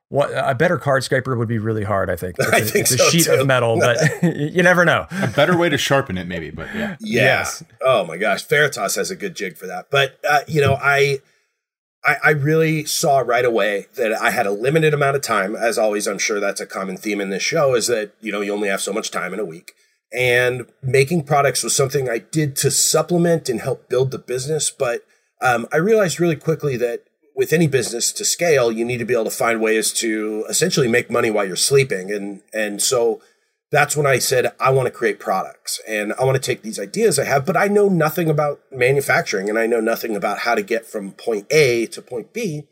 what 0.10 0.32
a 0.34 0.56
better 0.56 0.78
card 0.78 1.04
scraper 1.04 1.36
would 1.36 1.48
be 1.48 1.60
really 1.60 1.84
hard, 1.84 2.10
I 2.10 2.16
think. 2.16 2.36
It's, 2.40 2.50
I 2.54 2.62
think 2.62 2.76
it's 2.76 2.92
a 2.92 2.98
so 2.98 3.10
sheet 3.10 3.26
too. 3.26 3.34
of 3.34 3.48
metal, 3.48 3.80
but 3.80 3.98
you 4.24 4.64
never 4.64 4.84
know. 4.84 5.06
A 5.12 5.28
better 5.28 5.58
way 5.58 5.70
to 5.70 5.78
sharpen 5.78 6.18
it, 6.18 6.28
maybe, 6.28 6.50
but 6.50 6.68
yeah. 6.76 6.98
yeah. 7.00 7.24
Yes. 7.24 7.64
Oh 7.82 8.06
my 8.06 8.18
gosh, 8.18 8.44
Veritas 8.44 8.96
has 8.96 9.12
a 9.12 9.16
good 9.16 9.36
jig 9.36 9.56
for 9.56 9.68
that. 9.68 9.90
But 9.90 10.20
uh, 10.28 10.42
you 10.48 10.62
know, 10.62 10.78
I 10.82 11.20
I, 12.04 12.16
I 12.24 12.30
really 12.32 12.86
saw 12.86 13.20
right 13.20 13.46
away 13.46 13.88
that 13.96 14.14
I 14.14 14.32
had 14.32 14.46
a 14.46 14.52
limited 14.52 14.94
amount 14.94 15.16
of 15.16 15.22
time. 15.22 15.56
As 15.56 15.78
always, 15.78 16.08
I'm 16.08 16.18
sure 16.18 16.40
that's 16.40 16.62
a 16.62 16.66
common 16.66 16.98
theme 16.98 17.20
in 17.20 17.30
this 17.30 17.44
show 17.44 17.76
is 17.76 17.88
that, 17.88 18.14
you 18.22 18.32
know, 18.32 18.42
you 18.42 18.54
only 18.54 18.70
have 18.70 18.82
so 18.82 18.94
much 18.94 19.12
time 19.12 19.34
in 19.34 19.40
a 19.40 19.46
week. 19.46 19.74
And 20.12 20.66
making 20.82 21.24
products 21.24 21.64
was 21.64 21.76
something 21.76 22.10
I 22.10 22.20
did 22.20 22.56
to 22.58 22.72
supplement 22.72 23.50
and 23.50 23.62
help 23.62 23.90
build 23.90 24.12
the 24.12 24.18
business. 24.18 24.72
But 24.72 25.02
um, 25.42 25.68
I 25.72 25.78
realized 25.78 26.20
really 26.20 26.36
quickly 26.36 26.78
that 26.78 27.04
with 27.36 27.54
any 27.54 27.68
business 27.68 28.12
to 28.14 28.26
scale, 28.26 28.72
you 28.72 28.84
need 28.84 28.98
to 28.98 29.06
be 29.06 29.14
able 29.14 29.26
to 29.26 29.32
find 29.32 29.62
ways 29.62 29.94
to 29.94 30.46
essentially 30.50 30.88
make 30.88 31.12
money 31.12 31.30
while 31.30 31.46
you're 31.46 31.56
sleeping. 31.56 32.12
And, 32.12 32.42
and 32.54 32.82
so 32.82 33.22
that's 33.72 33.96
when 33.96 34.08
I 34.08 34.18
said, 34.18 34.52
I 34.60 34.72
want 34.72 34.88
to 34.88 34.92
create 34.92 35.20
products 35.20 35.80
and 35.88 36.14
I 36.14 36.24
want 36.24 36.36
to 36.36 36.42
take 36.42 36.64
these 36.64 36.80
ideas 36.80 37.20
I 37.20 37.26
have, 37.26 37.46
but 37.46 37.56
I 37.56 37.68
know 37.68 37.88
nothing 37.88 38.30
about 38.30 38.62
manufacturing 38.72 39.48
and 39.48 39.60
I 39.60 39.68
know 39.68 39.80
nothing 39.80 40.16
about 40.16 40.40
how 40.40 40.56
to 40.56 40.64
get 40.64 40.86
from 40.86 41.12
point 41.12 41.46
A 41.52 41.86
to 41.88 42.02
point 42.02 42.34
B. 42.34 42.64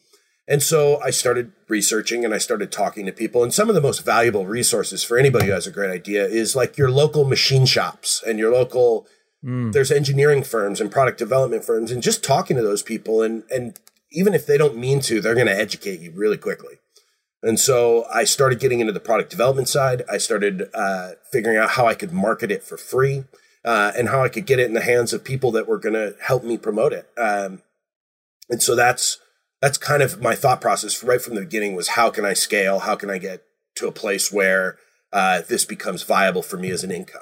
And 0.48 0.64
so 0.64 1.00
I 1.02 1.10
started 1.10 1.52
researching 1.68 2.24
and 2.24 2.34
I 2.34 2.38
started 2.38 2.72
talking 2.72 3.06
to 3.06 3.12
people. 3.12 3.44
And 3.44 3.54
some 3.54 3.70
of 3.70 3.76
the 3.76 3.82
most 3.82 4.06
valuable 4.06 4.48
resources 4.48 5.04
for 5.04 5.18
anybody 5.20 5.48
who 5.48 5.52
has 5.52 5.68
a 5.68 5.72
great 5.72 5.92
idea 5.92 6.26
is 6.26 6.56
like 6.56 6.78
your 6.78 6.90
local 6.90 7.26
machine 7.26 7.66
shops 7.66 8.24
and 8.26 8.40
your 8.40 8.52
local, 8.52 9.06
mm. 9.44 9.74
there's 9.74 9.92
engineering 9.92 10.44
firms 10.44 10.80
and 10.80 10.90
product 10.90 11.20
development 11.20 11.66
firms 11.66 11.92
and 11.92 12.02
just 12.02 12.24
talking 12.24 12.56
to 12.56 12.64
those 12.64 12.82
people. 12.82 13.22
And, 13.22 13.44
and 13.52 13.78
even 14.12 14.34
if 14.34 14.46
they 14.46 14.58
don't 14.58 14.78
mean 14.78 15.02
to, 15.02 15.20
they're 15.20 15.36
going 15.36 15.48
to 15.48 15.60
educate 15.60 16.00
you 16.00 16.12
really 16.12 16.38
quickly. 16.38 16.80
And 17.44 17.60
so 17.60 18.06
I 18.14 18.24
started 18.24 18.60
getting 18.60 18.80
into 18.80 18.94
the 18.94 19.00
product 19.00 19.30
development 19.30 19.70
side. 19.70 20.04
I 20.12 20.18
started 20.18 20.70
uh, 20.74 21.12
figuring 21.32 21.58
out 21.58 21.72
how 21.72 21.86
I 21.86 21.94
could 21.94 22.12
market 22.12 22.52
it 22.52 22.64
for 22.64 22.78
free 22.78 23.26
uh, 23.64 23.92
and 23.96 24.10
how 24.10 24.24
I 24.24 24.30
could 24.30 24.46
get 24.46 24.60
it 24.60 24.66
in 24.66 24.74
the 24.74 24.82
hands 24.82 25.14
of 25.14 25.24
people 25.24 25.52
that 25.52 25.68
were 25.68 25.78
going 25.78 25.94
to 25.94 26.16
help 26.22 26.44
me 26.44 26.58
promote 26.58 26.94
it. 26.94 27.10
Um, 27.18 27.62
and 28.50 28.62
so 28.62 28.76
that's 28.76 29.20
that's 29.62 29.78
kind 29.78 30.04
of 30.04 30.22
my 30.22 30.36
thought 30.36 30.62
process 30.62 31.04
right 31.04 31.22
from 31.22 31.36
the 31.36 31.42
beginning 31.42 31.76
was 31.76 31.90
how 31.90 32.10
can 32.10 32.26
I 32.26 32.34
scale? 32.34 32.80
How 32.80 32.96
can 32.96 33.10
I 33.10 33.18
get 33.18 33.44
to 33.76 33.88
a 33.88 33.92
place 33.92 34.32
where 34.32 34.78
uh, 35.12 35.42
this 35.48 35.66
becomes 35.66 36.04
viable 36.04 36.44
for 36.44 36.58
me 36.58 36.70
as 36.70 36.84
an 36.84 36.92
income? 36.92 37.22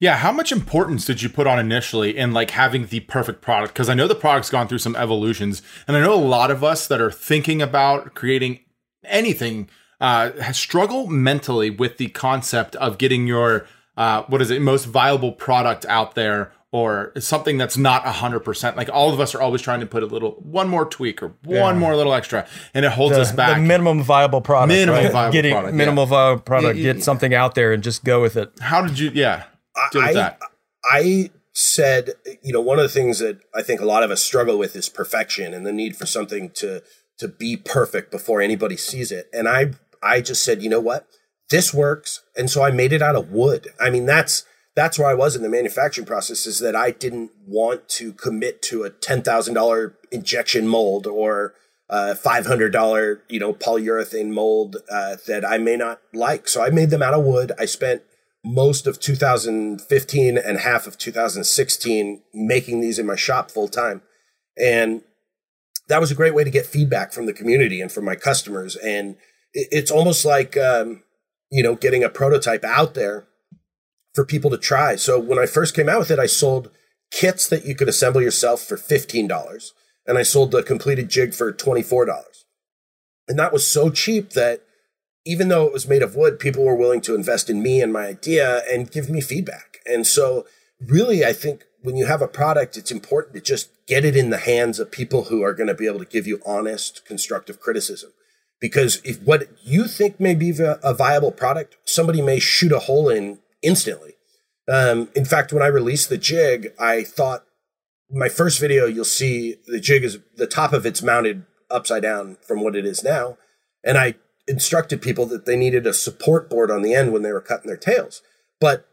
Yeah, 0.00 0.16
how 0.16 0.32
much 0.32 0.50
importance 0.50 1.04
did 1.04 1.20
you 1.20 1.28
put 1.28 1.46
on 1.46 1.58
initially 1.58 2.16
in 2.16 2.32
like 2.32 2.52
having 2.52 2.86
the 2.86 3.00
perfect 3.00 3.42
product? 3.42 3.74
Because 3.74 3.90
I 3.90 3.94
know 3.94 4.08
the 4.08 4.14
product's 4.14 4.48
gone 4.48 4.66
through 4.66 4.78
some 4.78 4.96
evolutions, 4.96 5.60
and 5.86 5.94
I 5.94 6.00
know 6.00 6.14
a 6.14 6.16
lot 6.16 6.50
of 6.50 6.64
us 6.64 6.86
that 6.86 7.02
are 7.02 7.10
thinking 7.10 7.60
about 7.60 8.14
creating 8.14 8.60
anything 9.04 9.68
uh, 10.00 10.52
struggle 10.52 11.06
mentally 11.06 11.70
with 11.70 11.98
the 11.98 12.08
concept 12.08 12.76
of 12.76 12.98
getting 12.98 13.26
your 13.26 13.66
uh, 13.96 14.22
what 14.24 14.40
is 14.40 14.50
it 14.50 14.62
most 14.62 14.86
viable 14.86 15.32
product 15.32 15.84
out 15.86 16.14
there 16.14 16.52
or 16.72 17.12
something 17.18 17.58
that's 17.58 17.76
not 17.76 18.04
100% 18.04 18.76
like 18.76 18.88
all 18.90 19.12
of 19.12 19.20
us 19.20 19.34
are 19.34 19.40
always 19.40 19.60
trying 19.60 19.80
to 19.80 19.86
put 19.86 20.02
a 20.02 20.06
little 20.06 20.32
one 20.40 20.68
more 20.68 20.84
tweak 20.84 21.22
or 21.22 21.34
one 21.44 21.74
yeah. 21.74 21.78
more 21.78 21.96
little 21.96 22.14
extra 22.14 22.46
and 22.74 22.84
it 22.84 22.92
holds 22.92 23.16
the, 23.16 23.22
us 23.22 23.32
back 23.32 23.56
the 23.56 23.62
minimum 23.62 24.02
viable 24.02 24.40
product 24.40 24.68
minimum 24.68 25.04
right? 25.04 25.12
viable 25.12 25.32
getting 25.32 25.52
product, 25.52 25.74
minimal 25.74 26.04
yeah. 26.04 26.10
viable 26.10 26.42
product 26.42 26.78
get 26.78 27.02
something 27.02 27.34
out 27.34 27.54
there 27.54 27.72
and 27.72 27.82
just 27.82 28.04
go 28.04 28.22
with 28.22 28.36
it 28.36 28.52
how 28.60 28.80
did 28.80 28.98
you 28.98 29.10
yeah 29.12 29.44
deal 29.90 30.02
with 30.02 30.10
I, 30.10 30.14
that 30.14 30.40
i 30.84 31.30
said 31.52 32.12
you 32.42 32.52
know 32.52 32.60
one 32.60 32.78
of 32.78 32.84
the 32.84 32.88
things 32.88 33.18
that 33.18 33.40
i 33.52 33.62
think 33.62 33.80
a 33.80 33.84
lot 33.84 34.04
of 34.04 34.12
us 34.12 34.22
struggle 34.22 34.56
with 34.56 34.76
is 34.76 34.88
perfection 34.88 35.52
and 35.52 35.66
the 35.66 35.72
need 35.72 35.96
for 35.96 36.06
something 36.06 36.50
to 36.50 36.82
to 37.20 37.28
be 37.28 37.56
perfect 37.56 38.10
before 38.10 38.40
anybody 38.40 38.76
sees 38.76 39.12
it. 39.12 39.28
And 39.32 39.48
I 39.48 39.72
I 40.02 40.20
just 40.20 40.42
said, 40.42 40.62
you 40.62 40.68
know 40.68 40.80
what? 40.80 41.06
This 41.50 41.74
works. 41.74 42.22
And 42.36 42.50
so 42.50 42.62
I 42.62 42.70
made 42.70 42.92
it 42.92 43.02
out 43.02 43.16
of 43.16 43.30
wood. 43.30 43.68
I 43.80 43.90
mean, 43.90 44.06
that's 44.06 44.44
that's 44.74 44.98
where 44.98 45.08
I 45.08 45.14
was 45.14 45.36
in 45.36 45.42
the 45.42 45.48
manufacturing 45.48 46.06
process 46.06 46.46
is 46.46 46.60
that 46.60 46.76
I 46.76 46.90
didn't 46.90 47.32
want 47.46 47.88
to 47.90 48.12
commit 48.12 48.62
to 48.62 48.84
a 48.84 48.90
$10,000 48.90 49.94
injection 50.12 50.66
mold 50.66 51.06
or 51.06 51.54
a 51.88 52.14
$500, 52.14 53.20
you 53.28 53.40
know, 53.40 53.52
polyurethane 53.52 54.30
mold 54.30 54.76
uh, 54.88 55.16
that 55.26 55.44
I 55.44 55.58
may 55.58 55.76
not 55.76 56.00
like. 56.14 56.48
So 56.48 56.62
I 56.62 56.70
made 56.70 56.90
them 56.90 57.02
out 57.02 57.14
of 57.14 57.24
wood. 57.24 57.52
I 57.58 57.64
spent 57.64 58.02
most 58.44 58.86
of 58.86 59.00
2015 59.00 60.38
and 60.38 60.58
half 60.58 60.86
of 60.86 60.96
2016 60.96 62.22
making 62.32 62.80
these 62.80 62.98
in 62.98 63.06
my 63.06 63.16
shop 63.16 63.50
full 63.50 63.68
time. 63.68 64.02
And 64.56 65.02
that 65.90 66.00
was 66.00 66.12
a 66.12 66.14
great 66.14 66.34
way 66.34 66.44
to 66.44 66.50
get 66.50 66.66
feedback 66.66 67.12
from 67.12 67.26
the 67.26 67.32
community 67.32 67.80
and 67.80 67.90
from 67.90 68.04
my 68.04 68.14
customers. 68.14 68.76
And 68.76 69.16
it's 69.52 69.90
almost 69.90 70.24
like, 70.24 70.56
um, 70.56 71.02
you 71.50 71.64
know, 71.64 71.74
getting 71.74 72.04
a 72.04 72.08
prototype 72.08 72.64
out 72.64 72.94
there 72.94 73.26
for 74.14 74.24
people 74.24 74.50
to 74.50 74.56
try. 74.58 74.94
So 74.94 75.18
when 75.18 75.38
I 75.38 75.46
first 75.46 75.74
came 75.74 75.88
out 75.88 75.98
with 75.98 76.12
it, 76.12 76.20
I 76.20 76.26
sold 76.26 76.70
kits 77.10 77.48
that 77.48 77.64
you 77.64 77.74
could 77.74 77.88
assemble 77.88 78.22
yourself 78.22 78.62
for 78.62 78.76
$15 78.76 79.72
and 80.06 80.16
I 80.16 80.22
sold 80.22 80.52
the 80.52 80.62
completed 80.62 81.08
jig 81.08 81.34
for 81.34 81.52
$24. 81.52 82.22
And 83.26 83.36
that 83.38 83.52
was 83.52 83.66
so 83.66 83.90
cheap 83.90 84.30
that 84.30 84.62
even 85.26 85.48
though 85.48 85.66
it 85.66 85.72
was 85.72 85.88
made 85.88 86.02
of 86.02 86.14
wood, 86.14 86.38
people 86.38 86.64
were 86.64 86.76
willing 86.76 87.00
to 87.00 87.16
invest 87.16 87.50
in 87.50 87.62
me 87.62 87.82
and 87.82 87.92
my 87.92 88.06
idea 88.06 88.62
and 88.70 88.90
give 88.90 89.10
me 89.10 89.20
feedback. 89.20 89.78
And 89.86 90.06
so 90.06 90.46
really, 90.80 91.24
I 91.24 91.32
think 91.32 91.64
when 91.82 91.96
you 91.96 92.06
have 92.06 92.22
a 92.22 92.28
product, 92.28 92.76
it's 92.76 92.90
important 92.90 93.34
to 93.34 93.40
just 93.40 93.70
get 93.86 94.04
it 94.04 94.16
in 94.16 94.30
the 94.30 94.38
hands 94.38 94.78
of 94.78 94.90
people 94.90 95.24
who 95.24 95.42
are 95.42 95.54
going 95.54 95.66
to 95.68 95.74
be 95.74 95.86
able 95.86 95.98
to 95.98 96.04
give 96.04 96.26
you 96.26 96.40
honest, 96.44 97.04
constructive 97.06 97.60
criticism. 97.60 98.12
Because 98.60 99.00
if 99.04 99.22
what 99.22 99.48
you 99.62 99.84
think 99.84 100.20
may 100.20 100.34
be 100.34 100.52
a 100.60 100.94
viable 100.94 101.32
product, 101.32 101.76
somebody 101.84 102.20
may 102.20 102.38
shoot 102.38 102.72
a 102.72 102.80
hole 102.80 103.08
in 103.08 103.38
instantly. 103.62 104.14
Um, 104.70 105.08
in 105.16 105.24
fact, 105.24 105.52
when 105.52 105.62
I 105.62 105.66
released 105.68 106.10
the 106.10 106.18
jig, 106.18 106.72
I 106.78 107.02
thought 107.02 107.44
my 108.10 108.28
first 108.28 108.60
video, 108.60 108.86
you'll 108.86 109.04
see 109.04 109.56
the 109.66 109.80
jig 109.80 110.04
is 110.04 110.18
the 110.36 110.46
top 110.46 110.72
of 110.72 110.84
it's 110.84 111.02
mounted 111.02 111.46
upside 111.70 112.02
down 112.02 112.36
from 112.46 112.62
what 112.62 112.76
it 112.76 112.84
is 112.84 113.02
now. 113.02 113.38
And 113.82 113.96
I 113.96 114.16
instructed 114.46 115.00
people 115.00 115.26
that 115.26 115.46
they 115.46 115.56
needed 115.56 115.86
a 115.86 115.94
support 115.94 116.50
board 116.50 116.70
on 116.70 116.82
the 116.82 116.92
end 116.92 117.12
when 117.12 117.22
they 117.22 117.32
were 117.32 117.40
cutting 117.40 117.68
their 117.68 117.76
tails. 117.76 118.20
But 118.60 118.86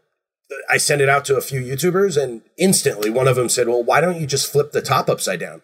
I 0.70 0.78
sent 0.78 1.02
it 1.02 1.08
out 1.08 1.24
to 1.26 1.36
a 1.36 1.42
few 1.42 1.60
YouTubers 1.60 2.22
and 2.22 2.42
instantly 2.56 3.10
one 3.10 3.28
of 3.28 3.36
them 3.36 3.48
said, 3.48 3.68
well, 3.68 3.82
why 3.82 4.00
don't 4.00 4.20
you 4.20 4.26
just 4.26 4.50
flip 4.50 4.72
the 4.72 4.80
top 4.80 5.08
upside 5.08 5.40
down? 5.40 5.62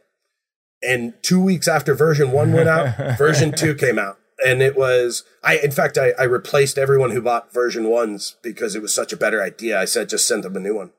And 0.82 1.14
two 1.22 1.42
weeks 1.42 1.66
after 1.66 1.94
version 1.94 2.30
one 2.30 2.52
went 2.52 2.68
out, 2.68 3.16
version 3.18 3.52
two 3.52 3.74
came 3.74 3.98
out 3.98 4.18
and 4.44 4.62
it 4.62 4.76
was 4.76 5.24
I 5.42 5.58
in 5.58 5.70
fact 5.70 5.98
I, 5.98 6.12
I 6.18 6.24
replaced 6.24 6.78
everyone 6.78 7.10
who 7.10 7.22
bought 7.22 7.52
version 7.52 7.88
ones 7.88 8.36
because 8.42 8.74
it 8.74 8.82
was 8.82 8.94
such 8.94 9.12
a 9.12 9.16
better 9.16 9.42
idea. 9.42 9.80
I 9.80 9.84
said 9.84 10.08
just 10.08 10.26
send 10.26 10.44
them 10.44 10.56
a 10.56 10.60
new 10.60 10.74
one. 10.74 10.92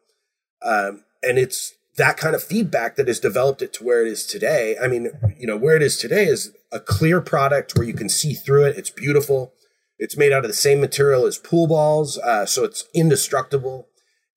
Um, 0.63 1.03
and 1.21 1.37
it's 1.37 1.73
that 1.97 2.17
kind 2.17 2.35
of 2.35 2.43
feedback 2.43 2.95
that 2.95 3.07
has 3.07 3.19
developed 3.19 3.61
it 3.61 3.73
to 3.73 3.83
where 3.83 4.05
it 4.05 4.09
is 4.09 4.25
today. 4.25 4.75
I 4.81 4.87
mean, 4.87 5.11
you 5.37 5.47
know, 5.47 5.57
where 5.57 5.75
it 5.75 5.81
is 5.81 5.97
today 5.97 6.25
is 6.25 6.51
a 6.71 6.79
clear 6.79 7.21
product 7.21 7.77
where 7.77 7.87
you 7.87 7.93
can 7.93 8.09
see 8.09 8.33
through 8.33 8.65
it. 8.65 8.77
It's 8.77 8.89
beautiful. 8.89 9.53
It's 9.97 10.17
made 10.17 10.33
out 10.33 10.43
of 10.43 10.49
the 10.49 10.55
same 10.55 10.81
material 10.81 11.25
as 11.25 11.37
pool 11.37 11.67
balls, 11.67 12.17
uh, 12.17 12.45
so 12.45 12.63
it's 12.63 12.85
indestructible. 12.93 13.87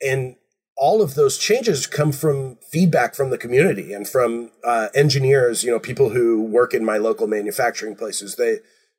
And 0.00 0.36
all 0.76 1.02
of 1.02 1.14
those 1.14 1.36
changes 1.36 1.86
come 1.86 2.12
from 2.12 2.56
feedback 2.70 3.14
from 3.14 3.30
the 3.30 3.38
community 3.38 3.92
and 3.92 4.08
from 4.08 4.52
uh, 4.64 4.88
engineers. 4.94 5.64
You 5.64 5.72
know, 5.72 5.80
people 5.80 6.10
who 6.10 6.42
work 6.42 6.72
in 6.72 6.84
my 6.84 6.96
local 6.96 7.26
manufacturing 7.26 7.96
places. 7.96 8.36
They 8.36 8.58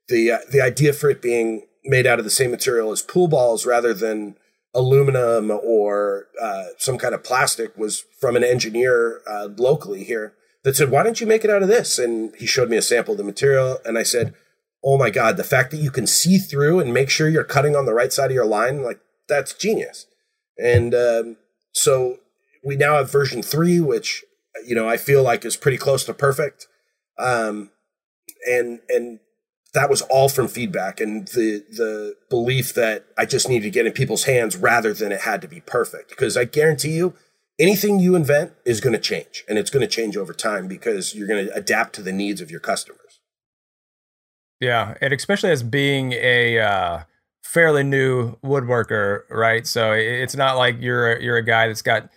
the 0.10 0.32
uh, 0.32 0.38
the 0.51 0.62
idea 0.62 0.92
for 0.92 1.10
it 1.10 1.22
being 1.22 1.66
made 1.86 2.06
out 2.06 2.20
of 2.20 2.25
the 2.25 2.32
same 2.32 2.51
material 2.51 2.92
as 2.92 3.01
pool 3.01 3.30
balls 3.30 3.66
rather 3.66 3.94
than 3.94 4.36
aluminum 4.75 5.50
or 5.50 6.28
uh, 6.42 6.66
some 6.78 6.98
kind 6.98 7.16
of 7.16 7.24
plastic 7.24 7.75
was 7.78 8.04
from 8.20 8.36
an 8.36 8.44
engineer 8.44 9.22
uh, 9.25 9.48
locally 9.58 10.04
here 10.04 10.34
that 10.63 10.75
said, 10.75 10.92
"Why 10.92 11.04
don't 11.04 11.22
you 11.22 11.28
make 11.28 11.46
it 11.46 11.50
out 11.50 11.63
of 11.63 11.70
this?" 11.70 11.98
And 11.98 12.36
he 12.36 12.46
showed 12.46 12.70
me 12.70 12.75
a 12.75 12.82
sample 12.82 13.13
of 13.13 13.18
the 13.18 13.24
material, 13.24 13.80
and 13.86 13.98
I 13.98 14.04
said, 14.04 14.34
"Oh 14.83 14.98
my 14.98 15.09
god, 15.09 15.38
the 15.38 15.43
fact 15.43 15.71
that 15.71 15.77
you 15.77 15.91
can 15.91 16.07
see 16.07 16.38
through 16.38 16.79
and 16.79 16.93
make 16.93 17.09
sure 17.09 17.29
you're 17.29 17.43
cutting 17.43 17.75
on 17.75 17.86
the 17.86 17.93
right 17.93 18.13
side 18.13 18.31
of 18.31 18.36
your 18.36 18.45
line, 18.45 18.83
like 18.83 19.00
that's 19.27 19.53
genius." 19.53 20.05
And 20.57 20.93
um, 20.93 21.38
so 21.71 22.17
we 22.63 22.75
now 22.75 22.95
have 22.98 23.12
version 23.12 23.41
three, 23.41 23.79
which 23.79 24.24
you 24.65 24.75
know 24.75 24.88
I 24.88 24.98
feel 24.98 25.24
like 25.24 25.45
is 25.45 25.55
pretty 25.55 25.77
close 25.77 26.03
to 26.05 26.13
perfect. 26.13 26.67
Um, 27.17 27.71
and 28.48 28.79
and 28.89 29.19
that 29.74 29.89
was 29.89 30.01
all 30.03 30.29
from 30.29 30.48
feedback 30.48 31.00
and 31.00 31.27
the 31.29 31.63
the 31.69 32.15
belief 32.29 32.74
that 32.74 33.05
I 33.17 33.25
just 33.25 33.48
needed 33.48 33.63
to 33.65 33.69
get 33.69 33.86
in 33.86 33.91
people's 33.91 34.24
hands 34.24 34.57
rather 34.57 34.93
than 34.93 35.12
it 35.12 35.21
had 35.21 35.41
to 35.41 35.48
be 35.48 35.62
perfect. 35.62 36.09
Because 36.09 36.36
I 36.36 36.45
guarantee 36.45 36.93
you, 36.93 37.13
anything 37.59 38.00
you 38.00 38.15
invent 38.15 38.53
is 38.65 38.81
going 38.81 38.93
to 38.93 39.00
change, 39.00 39.43
and 39.48 39.57
it's 39.57 39.69
going 39.69 39.81
to 39.81 39.88
change 39.88 40.17
over 40.17 40.33
time 40.33 40.67
because 40.67 41.13
you're 41.13 41.27
going 41.27 41.45
to 41.45 41.53
adapt 41.53 41.93
to 41.95 42.01
the 42.01 42.13
needs 42.13 42.41
of 42.41 42.50
your 42.50 42.59
customers. 42.59 42.99
Yeah, 44.60 44.96
and 45.01 45.13
especially 45.13 45.51
as 45.51 45.63
being 45.63 46.13
a 46.13 46.60
uh, 46.60 47.04
fairly 47.44 47.84
new 47.84 48.36
woodworker, 48.44 49.22
right? 49.30 49.66
So 49.66 49.94
it's 49.94 50.36
not 50.36 50.58
like 50.58 50.78
you're 50.80 51.20
you're 51.20 51.38
a 51.38 51.44
guy 51.44 51.68
that's 51.68 51.82
got 51.82 52.10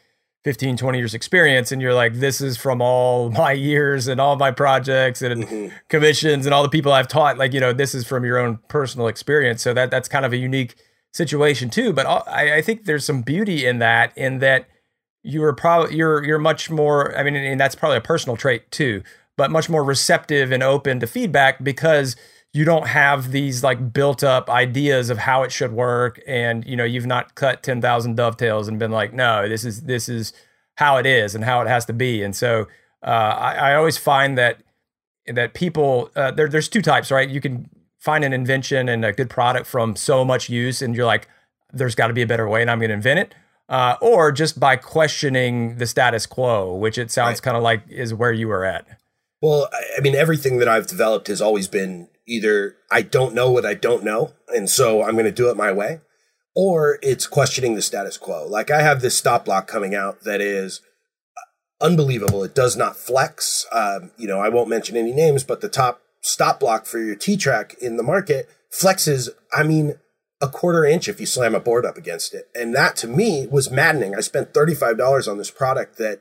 15 0.45 0.77
20 0.77 0.99
years 0.99 1.15
experience 1.15 1.71
and 1.71 1.81
you're 1.81 1.95
like 1.95 2.15
this 2.15 2.41
is 2.41 2.57
from 2.57 2.83
all 2.83 3.31
my 3.43 3.53
years 3.53 4.09
and 4.09 4.21
all 4.21 4.37
my 4.37 4.51
projects 4.51 5.23
and 5.23 5.45
mm-hmm. 5.45 5.77
commissions 5.89 6.47
and 6.47 6.55
all 6.55 6.63
the 6.63 6.69
people 6.69 6.93
I've 6.93 7.09
taught 7.09 7.39
like 7.39 7.53
you 7.53 7.61
know 7.61 7.73
this 7.73 7.95
is 7.95 8.07
from 8.07 8.25
your 8.25 8.39
own 8.39 8.59
personal 8.69 9.07
experience 9.07 9.63
so 9.63 9.73
that 9.75 9.91
that's 9.91 10.09
kind 10.09 10.27
of 10.27 10.33
a 10.33 10.37
unique 10.37 10.75
situation 11.13 11.71
too 11.71 11.93
but 11.93 12.07
I, 12.07 12.57
I 12.57 12.63
think 12.63 12.87
there's 12.87 13.05
some 13.05 13.23
beauty 13.23 13.65
in 13.67 13.79
that 13.79 14.17
in 14.17 14.41
that 14.41 14.67
you're 15.23 15.53
probably 15.53 15.95
you're 15.95 16.25
you're 16.25 16.41
much 16.41 16.71
more 16.71 17.17
I 17.17 17.23
mean 17.23 17.37
and 17.37 17.61
that's 17.61 17.77
probably 17.77 17.99
a 17.99 18.03
personal 18.03 18.37
trait 18.37 18.71
too 18.73 19.05
but 19.37 19.51
much 19.51 19.69
more 19.69 19.85
receptive 19.85 20.53
and 20.53 20.63
open 20.63 21.01
to 21.01 21.07
feedback 21.07 21.63
because 21.63 22.17
you 22.53 22.65
don't 22.65 22.89
have 22.89 23.33
these 23.33 23.65
like 23.65 23.93
built 23.93 24.23
up 24.23 24.51
ideas 24.51 25.09
of 25.09 25.19
how 25.19 25.43
it 25.43 25.53
should 25.53 25.73
work. 25.73 26.21
And 26.27 26.65
you 26.67 26.77
know 26.77 26.85
you've 26.85 27.07
not 27.07 27.35
cut 27.35 27.63
10,000 27.63 28.17
dovetails 28.17 28.69
and 28.69 28.79
been 28.79 28.91
like 28.91 29.13
no 29.13 29.49
this 29.49 29.65
is 29.65 29.83
this 29.83 30.09
is 30.09 30.33
how 30.77 30.97
it 30.97 31.07
is 31.07 31.35
and 31.35 31.45
how 31.45 31.61
it 31.63 31.69
has 31.69 31.85
to 31.87 31.93
be. 31.93 32.23
And 32.23 32.35
so 32.35 32.67
uh, 33.05 33.11
I, 33.11 33.55
I, 33.55 33.75
always 33.75 33.99
find 33.99 34.39
that 34.39 34.63
that 35.27 35.55
people 35.55 36.11
uh, 36.15 36.31
there, 36.31 36.49
there's 36.49 36.69
two 36.69 36.83
types 36.83 37.11
right? 37.11 37.29
You 37.29 37.41
can 37.41 37.69
find 37.99 38.25
an 38.25 38.33
invention 38.33 38.89
and 38.89 39.05
a 39.05 39.13
good 39.13 39.31
product 39.31 39.67
from 39.67 39.97
so 39.97 40.25
much 40.25 40.49
use 40.49 40.83
and 40.83 40.95
you're 40.95 41.07
like 41.07 41.29
there's 41.73 41.95
got 41.95 42.09
to 42.09 42.13
be 42.13 42.23
a 42.23 42.27
better 42.27 42.49
way 42.49 42.61
and 42.61 42.71
i'm 42.71 42.79
going 42.79 42.89
to 42.89 42.95
invent 42.95 43.19
it. 43.19 43.35
Uh, 43.69 43.97
or 44.03 44.33
just 44.33 44.61
by 44.61 44.77
questioning 44.77 45.77
the 45.79 45.87
status 45.87 46.27
quo 46.27 46.75
which 46.75 46.99
it 46.99 47.11
sounds 47.11 47.37
right. 47.37 47.43
kind 47.43 47.57
of 47.57 47.63
like 47.63 47.83
is 47.89 48.13
where 48.13 48.33
you 48.33 48.49
were 48.49 48.65
at 48.65 48.87
well 49.43 49.69
i 49.97 50.01
mean 50.01 50.15
everything 50.15 50.59
that 50.59 50.69
i've 50.69 50.87
developed 50.87 51.27
has 51.27 51.43
always 51.43 51.69
been 51.69 52.09
either 52.27 52.77
I 52.91 53.03
don't 53.03 53.35
know 53.35 53.51
what 53.51 53.67
I 53.67 53.75
don't 53.75 54.05
know, 54.05 54.33
and 54.49 54.69
so 54.69 55.03
I'm 55.03 55.13
going 55.13 55.25
to 55.25 55.33
do 55.33 55.51
it 55.51 55.57
my 55.57 55.73
way, 55.73 56.01
or 56.55 56.99
it's 57.03 57.27
questioning 57.27 57.75
the 57.75 57.83
status 57.83 58.17
quo. 58.17 58.47
Like 58.47 58.71
I 58.71 58.83
have 58.83 59.01
this 59.01 59.17
stop 59.17 59.45
block 59.45 59.67
coming 59.67 59.95
out 59.95 60.23
that 60.25 60.41
is 60.41 60.81
unbelievable. 61.81 62.45
It 62.45 62.55
does 62.55 62.77
not 62.77 62.97
flex. 62.97 63.67
Um, 63.73 64.13
you 64.17 64.29
know, 64.29 64.41
I 64.41 64.49
won't 64.49 64.69
mention 64.69 64.97
any 64.97 65.13
names, 65.13 65.45
but 65.45 65.61
the 65.61 65.69
top 65.69 66.01
stop 66.21 66.61
block 66.61 66.87
for 66.87 66.99
your 66.99 67.17
T 67.17 67.37
track 67.37 67.75
in 67.81 67.97
the 67.97 68.03
market 68.03 68.49
flexes. 68.73 69.29
I 69.53 69.63
mean, 69.63 69.97
a 70.41 70.49
quarter 70.49 70.85
inch 70.85 71.09
if 71.09 71.21
you 71.21 71.27
slam 71.27 71.55
a 71.55 71.61
board 71.61 71.85
up 71.85 71.97
against 71.97 72.35
it. 72.35 72.49
And 72.55 72.75
that 72.75 72.97
to 72.97 73.07
me 73.07 73.47
was 73.47 73.71
maddening. 73.71 74.15
I 74.15 74.21
spent 74.21 74.55
$35 74.55 75.31
on 75.31 75.39
this 75.39 75.51
product 75.51 75.99
that 75.99 76.21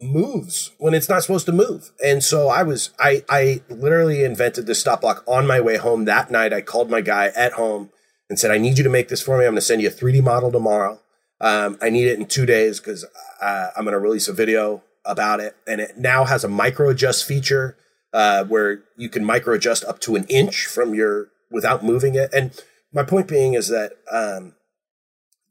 moves 0.00 0.70
when 0.78 0.94
it's 0.94 1.08
not 1.08 1.22
supposed 1.22 1.46
to 1.46 1.52
move. 1.52 1.90
And 2.04 2.22
so 2.22 2.48
I 2.48 2.62
was, 2.62 2.90
I, 2.98 3.24
I 3.28 3.62
literally 3.68 4.22
invented 4.22 4.66
this 4.66 4.80
stop 4.80 5.00
block 5.00 5.24
on 5.26 5.46
my 5.46 5.60
way 5.60 5.76
home 5.76 6.04
that 6.04 6.30
night. 6.30 6.52
I 6.52 6.60
called 6.60 6.90
my 6.90 7.00
guy 7.00 7.32
at 7.36 7.54
home 7.54 7.90
and 8.30 8.38
said, 8.38 8.50
I 8.50 8.58
need 8.58 8.78
you 8.78 8.84
to 8.84 8.90
make 8.90 9.08
this 9.08 9.22
for 9.22 9.38
me. 9.38 9.44
I'm 9.44 9.52
going 9.52 9.56
to 9.56 9.62
send 9.62 9.82
you 9.82 9.88
a 9.88 9.92
3D 9.92 10.22
model 10.22 10.52
tomorrow. 10.52 11.00
Um, 11.40 11.78
I 11.80 11.90
need 11.90 12.06
it 12.06 12.18
in 12.18 12.26
two 12.26 12.46
days 12.46 12.80
because 12.80 13.04
uh, 13.40 13.70
I'm 13.76 13.84
going 13.84 13.92
to 13.92 13.98
release 13.98 14.28
a 14.28 14.32
video 14.32 14.82
about 15.04 15.40
it. 15.40 15.56
And 15.66 15.80
it 15.80 15.96
now 15.96 16.24
has 16.24 16.44
a 16.44 16.48
micro 16.48 16.90
adjust 16.90 17.24
feature 17.26 17.76
uh, 18.12 18.44
where 18.44 18.82
you 18.96 19.08
can 19.08 19.24
micro 19.24 19.54
adjust 19.54 19.84
up 19.84 20.00
to 20.00 20.16
an 20.16 20.24
inch 20.24 20.66
from 20.66 20.94
your 20.94 21.28
without 21.50 21.84
moving 21.84 22.14
it. 22.14 22.32
And 22.32 22.52
my 22.92 23.02
point 23.02 23.28
being 23.28 23.54
is 23.54 23.68
that 23.68 23.92
um, 24.12 24.54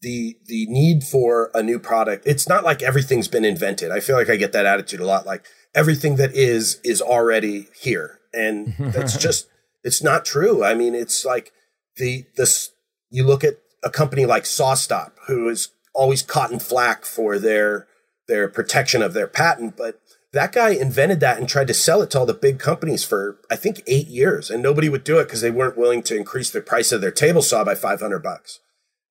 the 0.02 0.38
the 0.46 0.66
need 0.68 1.04
for 1.04 1.52
a 1.54 1.64
new 1.64 1.80
product. 1.80 2.26
It's 2.28 2.48
not 2.48 2.64
like 2.64 2.82
everything's 2.82 3.28
been 3.28 3.46
invented. 3.46 3.92
I 3.92 4.00
feel 4.00 4.16
like 4.16 4.30
i 4.30 4.36
get 4.36 4.52
that 4.54 4.66
attitude 4.66 5.00
a 5.00 5.06
lot 5.06 5.26
like 5.26 5.46
everything 5.74 6.16
that 6.18 6.36
is 6.36 6.80
is 6.84 7.02
already 7.02 7.68
here. 7.80 8.20
And 8.34 8.76
that's 8.80 9.18
just 9.18 9.48
it's 9.84 10.04
not 10.04 10.26
true. 10.26 10.64
I 10.64 10.74
mean 10.74 10.96
it's 10.96 11.26
like 11.26 11.52
the 11.98 12.26
this 12.36 12.72
you 13.10 13.24
look 13.24 13.44
at 13.44 13.58
a 13.84 13.90
company 13.90 14.26
like 14.26 14.44
SawStop 14.44 15.12
who 15.28 15.50
is 15.50 15.70
always 15.94 16.22
caught 16.22 16.52
in 16.52 16.60
flack 16.60 17.06
for 17.06 17.40
their 17.40 17.88
their 18.28 18.48
protection 18.48 19.02
of 19.02 19.14
their 19.14 19.28
patent 19.28 19.78
but 19.78 20.00
that 20.34 20.52
guy 20.52 20.72
invented 20.72 21.22
that 21.22 21.40
and 21.40 21.48
tried 21.48 21.68
to 21.68 21.74
sell 21.74 22.02
it 22.02 22.12
to 22.12 22.20
all 22.20 22.26
the 22.26 22.34
big 22.34 22.60
companies 22.60 23.04
for 23.04 23.40
i 23.50 23.56
think 23.56 23.82
8 23.88 24.08
years 24.08 24.52
and 24.52 24.62
nobody 24.62 24.90
would 24.90 25.04
do 25.04 25.18
it 25.18 25.24
because 25.24 25.42
they 25.42 25.50
weren't 25.50 25.78
willing 25.78 26.04
to 26.04 26.16
increase 26.16 26.52
the 26.52 26.62
price 26.62 26.92
of 26.92 27.02
their 27.02 27.10
table 27.10 27.42
saw 27.42 27.64
by 27.64 27.74
500 27.74 28.20
bucks. 28.20 28.60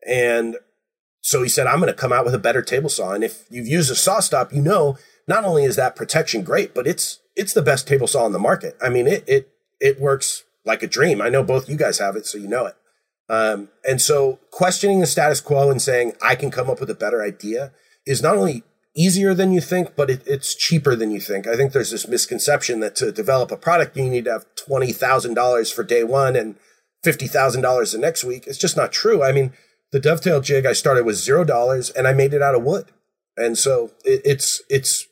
And 0.07 0.57
so 1.27 1.43
he 1.43 1.49
said, 1.49 1.67
I'm 1.67 1.81
going 1.81 1.93
to 1.93 1.93
come 1.93 2.13
out 2.13 2.25
with 2.25 2.37
a 2.37 2.39
better 2.39 2.63
table 2.63 2.89
saw. 2.89 3.11
And 3.11 3.25
if 3.25 3.47
you've 3.51 3.67
used 3.67 3.91
a 3.91 3.95
SawStop, 3.95 4.53
you 4.53 4.63
know, 4.63 4.97
not 5.27 5.45
only 5.45 5.65
is 5.65 5.75
that 5.75 5.97
protection 5.97 6.45
great, 6.45 6.73
but 6.73 6.87
it's, 6.87 7.19
it's 7.35 7.53
the 7.53 7.63
best 7.63 7.89
table 7.89 8.07
saw 8.07 8.27
on 8.27 8.31
the 8.31 8.39
market. 8.39 8.77
I 8.81 8.91
mean, 8.91 9.09
it, 9.09 9.25
it, 9.27 9.49
it 9.81 10.01
works 10.01 10.45
like 10.65 10.85
a 10.85 10.87
dream. 10.87 11.21
I 11.21 11.29
know 11.29 11.43
both 11.43 11.69
you 11.69 11.77
guys 11.77 11.99
have 11.99 12.15
it, 12.15 12.27
so 12.27 12.39
you 12.39 12.47
know 12.47 12.67
it. 12.67 12.77
Um, 13.29 13.71
and 13.85 14.01
so 14.01 14.39
questioning 14.53 15.01
the 15.01 15.07
status 15.07 15.41
quo 15.41 15.69
and 15.69 15.83
saying, 15.83 16.13
I 16.23 16.37
can 16.37 16.53
come 16.53 16.71
up 16.71 16.79
with 16.79 16.91
a 16.91 16.95
better 16.95 17.21
idea 17.21 17.73
is 18.07 18.23
not 18.23 18.37
only 18.37 18.63
easier 18.95 19.35
than 19.35 19.51
you 19.51 19.61
think, 19.61 19.97
but 19.97 20.09
it, 20.09 20.23
it's 20.29 20.55
cheaper 20.55 20.95
than 20.95 21.11
you 21.11 21.19
think. 21.19 21.49
I 21.49 21.57
think 21.57 21.73
there's 21.73 21.91
this 21.91 22.07
misconception 22.07 22.79
that 22.79 22.95
to 22.97 23.11
develop 23.11 23.51
a 23.51 23.57
product, 23.57 23.97
you 23.97 24.09
need 24.09 24.27
to 24.27 24.33
have 24.33 24.47
$20,000 24.55 25.75
for 25.75 25.83
day 25.83 26.05
one 26.05 26.37
and 26.37 26.55
$50,000 27.05 27.93
the 27.93 27.99
next 27.99 28.23
week. 28.23 28.47
It's 28.47 28.59
just 28.59 28.77
not 28.77 28.93
true. 28.93 29.25
I 29.25 29.33
mean, 29.33 29.53
the 29.93 30.01
dovetail 30.01 30.41
jig 30.41 30.67
I 30.67 30.73
started 30.73 31.05
with 31.05 31.17
zero 31.17 31.45
dollars 31.45 31.91
and 31.91 32.07
I 32.07 32.13
made 32.13 32.35
it 32.35 32.43
out 32.43 32.55
of 32.55 32.63
wood. 32.63 32.87
And 33.37 33.57
so 33.57 33.93
it, 34.05 34.23
it's, 34.25 34.63
it's, 34.69 35.07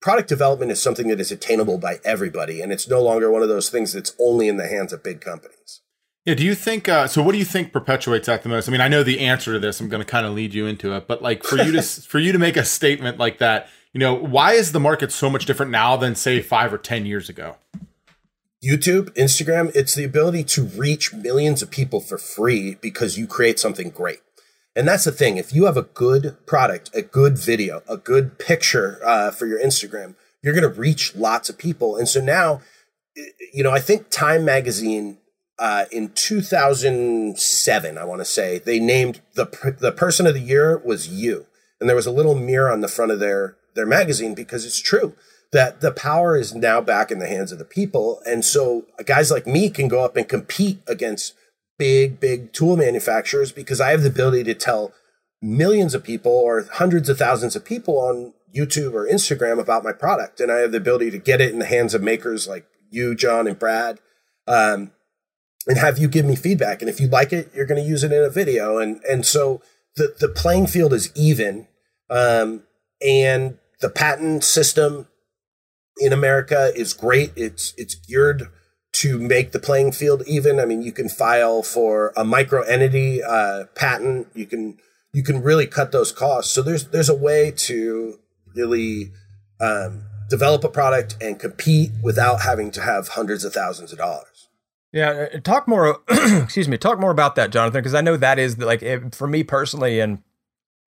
product 0.00 0.28
development 0.28 0.72
is 0.72 0.82
something 0.82 1.08
that 1.08 1.20
is 1.20 1.30
attainable 1.30 1.78
by 1.78 2.00
everybody. 2.04 2.60
And 2.60 2.72
it's 2.72 2.88
no 2.88 3.00
longer 3.00 3.30
one 3.30 3.42
of 3.42 3.48
those 3.48 3.70
things 3.70 3.92
that's 3.92 4.14
only 4.20 4.48
in 4.48 4.56
the 4.56 4.66
hands 4.66 4.92
of 4.92 5.02
big 5.02 5.20
companies. 5.20 5.80
Yeah. 6.24 6.34
Do 6.34 6.44
you 6.44 6.54
think, 6.54 6.88
uh, 6.88 7.06
so 7.06 7.22
what 7.22 7.32
do 7.32 7.38
you 7.38 7.44
think 7.44 7.72
perpetuates 7.72 8.26
that 8.26 8.42
the 8.42 8.48
most? 8.48 8.68
I 8.68 8.72
mean, 8.72 8.80
I 8.80 8.88
know 8.88 9.02
the 9.02 9.20
answer 9.20 9.52
to 9.52 9.58
this, 9.58 9.80
I'm 9.80 9.88
going 9.88 10.04
to 10.04 10.08
kind 10.08 10.26
of 10.26 10.34
lead 10.34 10.54
you 10.54 10.66
into 10.66 10.94
it, 10.94 11.06
but 11.06 11.22
like 11.22 11.44
for 11.44 11.56
you 11.56 11.72
to, 11.72 11.82
for 12.08 12.18
you 12.18 12.32
to 12.32 12.38
make 12.38 12.56
a 12.56 12.64
statement 12.64 13.18
like 13.18 13.38
that, 13.38 13.68
you 13.92 13.98
know, 14.00 14.14
why 14.14 14.52
is 14.52 14.72
the 14.72 14.80
market 14.80 15.12
so 15.12 15.28
much 15.28 15.46
different 15.46 15.70
now 15.70 15.96
than 15.96 16.14
say 16.14 16.40
five 16.40 16.72
or 16.72 16.78
10 16.78 17.06
years 17.06 17.28
ago? 17.28 17.56
YouTube, 18.62 19.10
Instagram, 19.14 19.72
it's 19.74 19.94
the 19.94 20.04
ability 20.04 20.44
to 20.44 20.64
reach 20.64 21.12
millions 21.12 21.62
of 21.62 21.70
people 21.70 22.00
for 22.00 22.16
free 22.16 22.76
because 22.76 23.18
you 23.18 23.26
create 23.26 23.58
something 23.58 23.90
great. 23.90 24.20
And 24.76 24.86
that's 24.86 25.04
the 25.04 25.12
thing. 25.12 25.36
If 25.36 25.52
you 25.52 25.64
have 25.64 25.76
a 25.76 25.82
good 25.82 26.36
product, 26.46 26.90
a 26.94 27.02
good 27.02 27.36
video, 27.36 27.82
a 27.88 27.96
good 27.96 28.38
picture 28.38 29.00
uh, 29.04 29.32
for 29.32 29.46
your 29.46 29.58
Instagram, 29.58 30.14
you're 30.42 30.54
going 30.54 30.72
to 30.72 30.80
reach 30.80 31.16
lots 31.16 31.48
of 31.48 31.58
people. 31.58 31.96
And 31.96 32.08
so 32.08 32.20
now, 32.20 32.62
you 33.52 33.64
know, 33.64 33.72
I 33.72 33.80
think 33.80 34.10
Time 34.10 34.44
Magazine 34.44 35.18
uh, 35.58 35.84
in 35.90 36.10
2007, 36.10 37.98
I 37.98 38.04
want 38.04 38.20
to 38.20 38.24
say, 38.24 38.58
they 38.58 38.80
named 38.80 39.20
the 39.34 39.76
the 39.78 39.92
person 39.92 40.26
of 40.26 40.34
the 40.34 40.40
year 40.40 40.78
was 40.78 41.08
you, 41.08 41.46
and 41.78 41.88
there 41.88 41.94
was 41.94 42.06
a 42.06 42.10
little 42.10 42.34
mirror 42.34 42.72
on 42.72 42.80
the 42.80 42.88
front 42.88 43.12
of 43.12 43.20
their 43.20 43.56
their 43.74 43.86
magazine 43.86 44.34
because 44.34 44.64
it's 44.64 44.80
true 44.80 45.14
that 45.52 45.82
the 45.82 45.92
power 45.92 46.36
is 46.36 46.54
now 46.54 46.80
back 46.80 47.10
in 47.10 47.18
the 47.18 47.28
hands 47.28 47.52
of 47.52 47.58
the 47.58 47.64
people. 47.64 48.20
And 48.26 48.44
so 48.44 48.86
guys 49.04 49.30
like 49.30 49.46
me 49.46 49.68
can 49.68 49.86
go 49.86 50.04
up 50.04 50.16
and 50.16 50.28
compete 50.28 50.80
against 50.86 51.34
big, 51.78 52.18
big 52.18 52.52
tool 52.52 52.76
manufacturers 52.76 53.52
because 53.52 53.80
I 53.80 53.90
have 53.90 54.02
the 54.02 54.08
ability 54.08 54.44
to 54.44 54.54
tell 54.54 54.94
millions 55.42 55.94
of 55.94 56.04
people 56.04 56.32
or 56.32 56.66
hundreds 56.74 57.08
of 57.08 57.18
thousands 57.18 57.54
of 57.54 57.64
people 57.64 57.98
on 57.98 58.32
YouTube 58.54 58.94
or 58.94 59.06
Instagram 59.06 59.60
about 59.60 59.84
my 59.84 59.92
product. 59.92 60.40
And 60.40 60.50
I 60.50 60.58
have 60.58 60.72
the 60.72 60.78
ability 60.78 61.10
to 61.10 61.18
get 61.18 61.40
it 61.40 61.52
in 61.52 61.58
the 61.58 61.66
hands 61.66 61.92
of 61.92 62.02
makers 62.02 62.48
like 62.48 62.66
you, 62.90 63.14
John, 63.14 63.46
and 63.46 63.58
Brad. 63.58 63.98
Um, 64.46 64.92
and 65.66 65.78
have 65.78 65.98
you 65.98 66.08
give 66.08 66.24
me 66.24 66.34
feedback. 66.34 66.80
And 66.80 66.88
if 66.88 66.98
you 66.98 67.08
like 67.08 67.32
it, 67.32 67.50
you're 67.54 67.66
going 67.66 67.82
to 67.82 67.88
use 67.88 68.02
it 68.02 68.12
in 68.12 68.24
a 68.24 68.30
video. 68.30 68.78
And, 68.78 69.02
and 69.04 69.24
so 69.26 69.60
the, 69.96 70.14
the 70.18 70.28
playing 70.28 70.66
field 70.66 70.92
is 70.92 71.12
even. 71.14 71.68
Um, 72.08 72.62
and 73.06 73.58
the 73.80 73.90
patent 73.90 74.44
system 74.44 75.08
in 75.98 76.12
America 76.12 76.72
is 76.74 76.92
great. 76.92 77.32
It's 77.36 77.74
it's 77.76 77.94
geared 77.94 78.48
to 78.92 79.18
make 79.18 79.52
the 79.52 79.58
playing 79.58 79.92
field 79.92 80.22
even. 80.26 80.60
I 80.60 80.64
mean, 80.64 80.82
you 80.82 80.92
can 80.92 81.08
file 81.08 81.62
for 81.62 82.12
a 82.16 82.24
micro 82.24 82.62
entity 82.62 83.22
uh, 83.22 83.64
patent. 83.74 84.28
You 84.34 84.46
can 84.46 84.78
you 85.12 85.22
can 85.22 85.42
really 85.42 85.66
cut 85.66 85.92
those 85.92 86.12
costs. 86.12 86.52
So 86.52 86.62
there's 86.62 86.88
there's 86.88 87.08
a 87.08 87.14
way 87.14 87.52
to 87.56 88.18
really 88.54 89.12
um, 89.60 90.04
develop 90.28 90.64
a 90.64 90.68
product 90.68 91.16
and 91.20 91.38
compete 91.38 91.90
without 92.02 92.42
having 92.42 92.70
to 92.72 92.80
have 92.80 93.08
hundreds 93.08 93.44
of 93.44 93.52
thousands 93.52 93.92
of 93.92 93.98
dollars. 93.98 94.48
Yeah, 94.92 95.28
uh, 95.34 95.40
talk 95.40 95.66
more. 95.66 96.00
excuse 96.10 96.68
me, 96.68 96.76
talk 96.76 96.98
more 96.98 97.10
about 97.10 97.34
that, 97.36 97.50
Jonathan, 97.50 97.80
because 97.80 97.94
I 97.94 98.02
know 98.02 98.16
that 98.16 98.38
is 98.38 98.58
like 98.58 99.14
for 99.14 99.26
me 99.26 99.42
personally, 99.42 100.00
and 100.00 100.22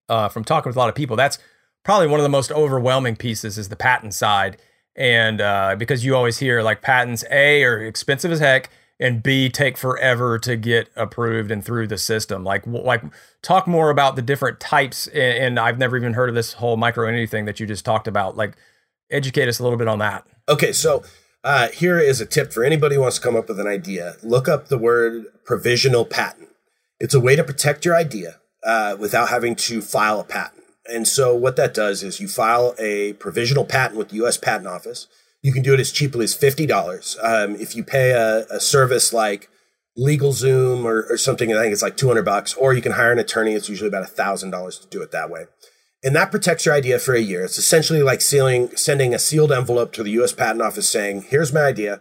uh, 0.08 0.28
from 0.28 0.44
talking 0.44 0.70
with 0.70 0.76
a 0.76 0.78
lot 0.78 0.88
of 0.88 0.94
people, 0.94 1.16
that's 1.16 1.38
probably 1.84 2.08
one 2.08 2.20
of 2.20 2.24
the 2.24 2.30
most 2.30 2.50
overwhelming 2.52 3.16
pieces 3.16 3.58
is 3.58 3.68
the 3.68 3.76
patent 3.76 4.14
side 4.14 4.56
and 4.96 5.40
uh, 5.40 5.76
because 5.78 6.04
you 6.04 6.14
always 6.14 6.38
hear 6.38 6.62
like 6.62 6.82
patents 6.82 7.24
a 7.30 7.62
are 7.64 7.78
expensive 7.78 8.30
as 8.30 8.40
heck 8.40 8.70
and 9.00 9.22
b 9.22 9.48
take 9.48 9.76
forever 9.76 10.38
to 10.38 10.56
get 10.56 10.90
approved 10.96 11.50
and 11.50 11.64
through 11.64 11.86
the 11.86 11.98
system. 11.98 12.44
Like 12.44 12.66
like 12.66 13.02
talk 13.42 13.66
more 13.66 13.90
about 13.90 14.16
the 14.16 14.22
different 14.22 14.60
types 14.60 15.06
and 15.08 15.58
i've 15.58 15.78
never 15.78 15.96
even 15.96 16.14
heard 16.14 16.28
of 16.28 16.34
this 16.34 16.54
whole 16.54 16.76
micro 16.76 17.08
anything 17.08 17.46
that 17.46 17.58
you 17.58 17.66
just 17.66 17.84
talked 17.84 18.06
about. 18.06 18.36
Like 18.36 18.56
educate 19.10 19.48
us 19.48 19.58
a 19.58 19.62
little 19.62 19.78
bit 19.78 19.88
on 19.88 19.98
that. 19.98 20.26
Okay 20.48 20.72
so 20.72 21.02
uh, 21.44 21.68
here 21.70 21.98
is 21.98 22.20
a 22.20 22.26
tip 22.26 22.52
for 22.52 22.62
anybody 22.62 22.94
who 22.94 23.00
wants 23.00 23.16
to 23.16 23.22
come 23.22 23.34
up 23.34 23.48
with 23.48 23.58
an 23.58 23.66
idea. 23.66 24.14
Look 24.22 24.46
up 24.46 24.68
the 24.68 24.78
word 24.78 25.24
provisional 25.44 26.04
patent. 26.04 26.50
It's 27.00 27.14
a 27.14 27.20
way 27.20 27.34
to 27.34 27.42
protect 27.42 27.84
your 27.84 27.96
idea 27.96 28.38
uh, 28.62 28.96
without 28.96 29.28
having 29.28 29.56
to 29.56 29.82
file 29.82 30.20
a 30.20 30.24
patent 30.24 30.61
and 30.86 31.06
so 31.06 31.34
what 31.34 31.56
that 31.56 31.74
does 31.74 32.02
is 32.02 32.20
you 32.20 32.28
file 32.28 32.74
a 32.78 33.12
provisional 33.14 33.64
patent 33.64 33.98
with 33.98 34.08
the 34.08 34.16
U.S. 34.16 34.36
Patent 34.36 34.66
Office. 34.66 35.06
You 35.42 35.52
can 35.52 35.62
do 35.62 35.74
it 35.74 35.80
as 35.80 35.92
cheaply 35.92 36.24
as 36.24 36.34
fifty 36.34 36.66
dollars. 36.66 37.16
Um, 37.22 37.56
if 37.56 37.76
you 37.76 37.84
pay 37.84 38.12
a, 38.12 38.46
a 38.46 38.60
service 38.60 39.12
like 39.12 39.48
LegalZoom 39.98 40.84
or, 40.84 41.06
or 41.10 41.16
something, 41.16 41.52
I 41.52 41.60
think 41.60 41.72
it's 41.72 41.82
like 41.82 41.96
two 41.96 42.08
hundred 42.08 42.24
bucks, 42.24 42.54
or 42.54 42.74
you 42.74 42.82
can 42.82 42.92
hire 42.92 43.12
an 43.12 43.18
attorney. 43.18 43.54
It's 43.54 43.68
usually 43.68 43.88
about 43.88 44.08
thousand 44.08 44.50
dollars 44.50 44.78
to 44.78 44.86
do 44.88 45.02
it 45.02 45.12
that 45.12 45.30
way, 45.30 45.46
and 46.02 46.14
that 46.16 46.30
protects 46.30 46.66
your 46.66 46.74
idea 46.74 46.98
for 46.98 47.14
a 47.14 47.20
year. 47.20 47.44
It's 47.44 47.58
essentially 47.58 48.02
like 48.02 48.20
sealing, 48.20 48.74
sending 48.76 49.14
a 49.14 49.18
sealed 49.18 49.52
envelope 49.52 49.92
to 49.94 50.02
the 50.02 50.12
U.S. 50.12 50.32
Patent 50.32 50.62
Office 50.62 50.88
saying, 50.88 51.22
"Here's 51.28 51.52
my 51.52 51.62
idea. 51.62 52.00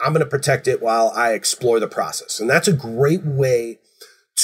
I'm 0.00 0.12
going 0.12 0.24
to 0.24 0.30
protect 0.30 0.68
it 0.68 0.82
while 0.82 1.12
I 1.14 1.32
explore 1.32 1.80
the 1.80 1.88
process," 1.88 2.40
and 2.40 2.48
that's 2.48 2.68
a 2.68 2.72
great 2.72 3.24
way 3.24 3.78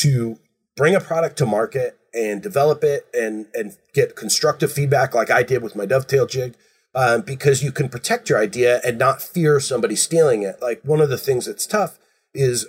to 0.01 0.38
bring 0.77 0.95
a 0.95 1.01
product 1.01 1.37
to 1.38 1.47
market 1.47 1.99
and 2.14 2.42
develop 2.42 2.85
it 2.85 3.07
and 3.14 3.46
and 3.55 3.77
get 3.94 4.16
constructive 4.16 4.72
feedback 4.72 5.14
like 5.14 5.31
I 5.31 5.42
did 5.42 5.62
with 5.62 5.77
my 5.77 5.87
dovetail 5.87 6.27
jig. 6.27 6.55
Um, 6.94 7.22
because 7.22 7.62
you 7.62 7.72
can 7.72 7.88
protect 7.88 8.29
your 8.29 8.38
idea 8.38 8.83
and 8.85 8.98
not 8.98 9.22
fear 9.22 9.59
somebody 9.61 9.96
stealing 9.96 10.42
it. 10.42 10.61
Like 10.61 10.83
one 10.85 11.01
of 11.01 11.09
the 11.09 11.16
things 11.16 11.46
that's 11.46 11.66
tough 11.66 11.98
is 12.35 12.66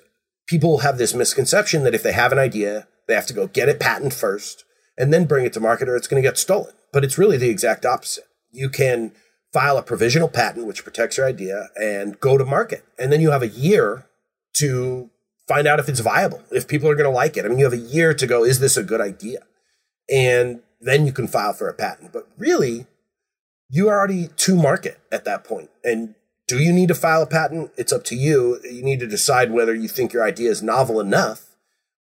people 0.47 0.79
have 0.79 0.97
this 0.97 1.13
misconception 1.13 1.83
that 1.83 1.93
if 1.93 2.03
they 2.03 2.13
have 2.13 2.31
an 2.31 2.39
idea, 2.39 2.87
they 3.07 3.15
have 3.15 3.25
to 3.27 3.33
go 3.33 3.47
get 3.47 3.67
it 3.67 3.81
patent 3.81 4.13
first 4.13 4.63
and 4.97 5.13
then 5.13 5.25
bring 5.25 5.45
it 5.45 5.53
to 5.53 5.59
market 5.59 5.89
or 5.89 5.95
it's 5.95 6.07
going 6.07 6.21
to 6.21 6.27
get 6.27 6.37
stolen. 6.37 6.73
But 6.91 7.03
it's 7.03 7.17
really 7.17 7.37
the 7.37 7.49
exact 7.49 7.85
opposite. 7.85 8.25
You 8.51 8.69
can 8.69 9.11
file 9.51 9.77
a 9.77 9.83
provisional 9.83 10.29
patent 10.29 10.67
which 10.67 10.83
protects 10.83 11.17
your 11.17 11.27
idea 11.27 11.69
and 11.75 12.19
go 12.19 12.37
to 12.37 12.45
market. 12.45 12.85
And 12.97 13.11
then 13.11 13.21
you 13.21 13.31
have 13.31 13.43
a 13.43 13.47
year 13.47 14.05
to 14.55 15.09
find 15.47 15.67
out 15.67 15.79
if 15.79 15.89
it's 15.89 15.99
viable, 15.99 16.41
if 16.51 16.67
people 16.67 16.89
are 16.89 16.95
going 16.95 17.09
to 17.09 17.15
like 17.15 17.37
it. 17.37 17.45
I 17.45 17.47
mean, 17.47 17.59
you 17.59 17.65
have 17.65 17.73
a 17.73 17.77
year 17.77 18.13
to 18.13 18.27
go, 18.27 18.43
is 18.43 18.59
this 18.59 18.77
a 18.77 18.83
good 18.83 19.01
idea? 19.01 19.39
And 20.09 20.61
then 20.81 21.05
you 21.05 21.11
can 21.11 21.27
file 21.27 21.53
for 21.53 21.67
a 21.67 21.73
patent. 21.73 22.11
But 22.11 22.27
really, 22.37 22.87
you 23.69 23.89
are 23.89 23.97
already 23.97 24.27
to 24.27 24.55
market 24.55 24.99
at 25.11 25.25
that 25.25 25.43
point. 25.43 25.69
And 25.83 26.15
do 26.47 26.59
you 26.59 26.73
need 26.73 26.89
to 26.89 26.95
file 26.95 27.23
a 27.23 27.27
patent? 27.27 27.71
It's 27.77 27.93
up 27.93 28.03
to 28.05 28.15
you. 28.15 28.59
You 28.63 28.83
need 28.83 28.99
to 28.99 29.07
decide 29.07 29.51
whether 29.51 29.73
you 29.73 29.87
think 29.87 30.13
your 30.13 30.23
idea 30.23 30.49
is 30.49 30.61
novel 30.61 30.99
enough. 30.99 31.55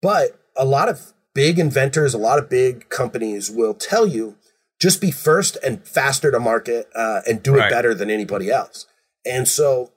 But 0.00 0.40
a 0.56 0.64
lot 0.64 0.88
of 0.88 1.12
big 1.34 1.58
inventors, 1.58 2.14
a 2.14 2.18
lot 2.18 2.38
of 2.38 2.48
big 2.48 2.88
companies 2.88 3.50
will 3.50 3.74
tell 3.74 4.06
you 4.06 4.36
just 4.80 5.00
be 5.00 5.10
first 5.10 5.56
and 5.64 5.86
faster 5.86 6.30
to 6.30 6.38
market 6.38 6.88
uh, 6.94 7.20
and 7.26 7.42
do 7.42 7.56
it 7.56 7.68
better 7.68 7.94
than 7.94 8.10
anybody 8.10 8.50
else. 8.50 8.86
And 9.26 9.48
so 9.48 9.90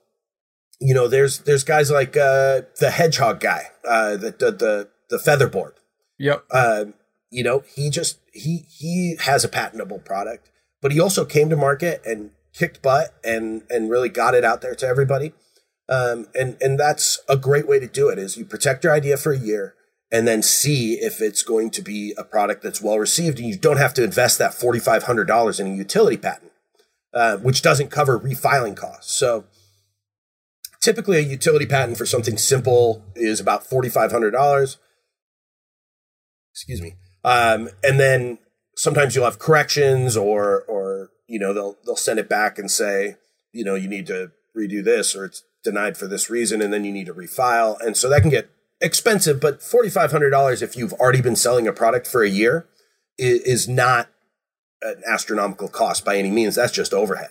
you 0.82 0.94
know, 0.94 1.08
there's 1.08 1.40
there's 1.40 1.64
guys 1.64 1.90
like 1.90 2.16
uh, 2.16 2.62
the 2.80 2.90
hedgehog 2.90 3.40
guy, 3.40 3.66
uh, 3.88 4.16
the, 4.16 4.30
the 4.32 4.50
the 4.50 4.88
the 5.10 5.18
featherboard. 5.18 5.74
Yep. 6.18 6.44
Uh, 6.50 6.84
you 7.30 7.42
know, 7.42 7.62
he 7.74 7.88
just 7.88 8.18
he 8.32 8.64
he 8.68 9.16
has 9.20 9.44
a 9.44 9.48
patentable 9.48 9.98
product, 9.98 10.50
but 10.80 10.92
he 10.92 11.00
also 11.00 11.24
came 11.24 11.48
to 11.50 11.56
market 11.56 12.02
and 12.04 12.30
kicked 12.52 12.82
butt 12.82 13.14
and 13.24 13.62
and 13.70 13.90
really 13.90 14.08
got 14.08 14.34
it 14.34 14.44
out 14.44 14.60
there 14.60 14.74
to 14.74 14.86
everybody. 14.86 15.32
Um, 15.88 16.26
and 16.34 16.56
and 16.60 16.78
that's 16.78 17.20
a 17.28 17.36
great 17.36 17.68
way 17.68 17.78
to 17.78 17.86
do 17.86 18.08
it. 18.08 18.18
Is 18.18 18.36
you 18.36 18.44
protect 18.44 18.84
your 18.84 18.92
idea 18.92 19.16
for 19.16 19.32
a 19.32 19.38
year 19.38 19.74
and 20.10 20.26
then 20.26 20.42
see 20.42 20.94
if 20.94 21.20
it's 21.20 21.42
going 21.42 21.70
to 21.70 21.82
be 21.82 22.14
a 22.18 22.24
product 22.24 22.62
that's 22.62 22.82
well 22.82 22.98
received, 22.98 23.38
and 23.38 23.48
you 23.48 23.56
don't 23.56 23.78
have 23.78 23.94
to 23.94 24.04
invest 24.04 24.38
that 24.38 24.54
forty 24.54 24.78
five 24.78 25.04
hundred 25.04 25.26
dollars 25.26 25.60
in 25.60 25.66
a 25.68 25.74
utility 25.74 26.16
patent, 26.16 26.52
uh, 27.14 27.36
which 27.38 27.62
doesn't 27.62 27.90
cover 27.90 28.18
refiling 28.18 28.76
costs. 28.76 29.12
So 29.12 29.44
Typically, 30.82 31.16
a 31.18 31.20
utility 31.20 31.64
patent 31.64 31.96
for 31.96 32.04
something 32.04 32.36
simple 32.36 33.04
is 33.14 33.38
about 33.38 33.64
$4,500. 33.64 34.76
Excuse 36.50 36.82
me. 36.82 36.94
Um, 37.24 37.70
and 37.84 38.00
then 38.00 38.38
sometimes 38.76 39.14
you'll 39.14 39.24
have 39.24 39.38
corrections 39.38 40.16
or, 40.16 40.62
or, 40.62 41.10
you 41.28 41.38
know, 41.38 41.54
they'll, 41.54 41.76
they'll 41.86 41.94
send 41.94 42.18
it 42.18 42.28
back 42.28 42.58
and 42.58 42.68
say, 42.68 43.16
you 43.52 43.64
know, 43.64 43.76
you 43.76 43.88
need 43.88 44.08
to 44.08 44.32
redo 44.58 44.82
this 44.82 45.14
or 45.14 45.24
it's 45.24 45.44
denied 45.62 45.96
for 45.96 46.08
this 46.08 46.28
reason. 46.28 46.60
And 46.60 46.72
then 46.72 46.84
you 46.84 46.92
need 46.92 47.06
to 47.06 47.14
refile. 47.14 47.80
And 47.80 47.96
so 47.96 48.08
that 48.10 48.22
can 48.22 48.30
get 48.30 48.50
expensive, 48.80 49.40
but 49.40 49.60
$4,500 49.60 50.62
if 50.62 50.76
you've 50.76 50.94
already 50.94 51.22
been 51.22 51.36
selling 51.36 51.68
a 51.68 51.72
product 51.72 52.08
for 52.08 52.24
a 52.24 52.28
year 52.28 52.66
is, 53.16 53.40
is 53.42 53.68
not 53.68 54.08
an 54.82 55.00
astronomical 55.06 55.68
cost 55.68 56.04
by 56.04 56.16
any 56.16 56.30
means. 56.30 56.56
That's 56.56 56.72
just 56.72 56.92
overhead. 56.92 57.30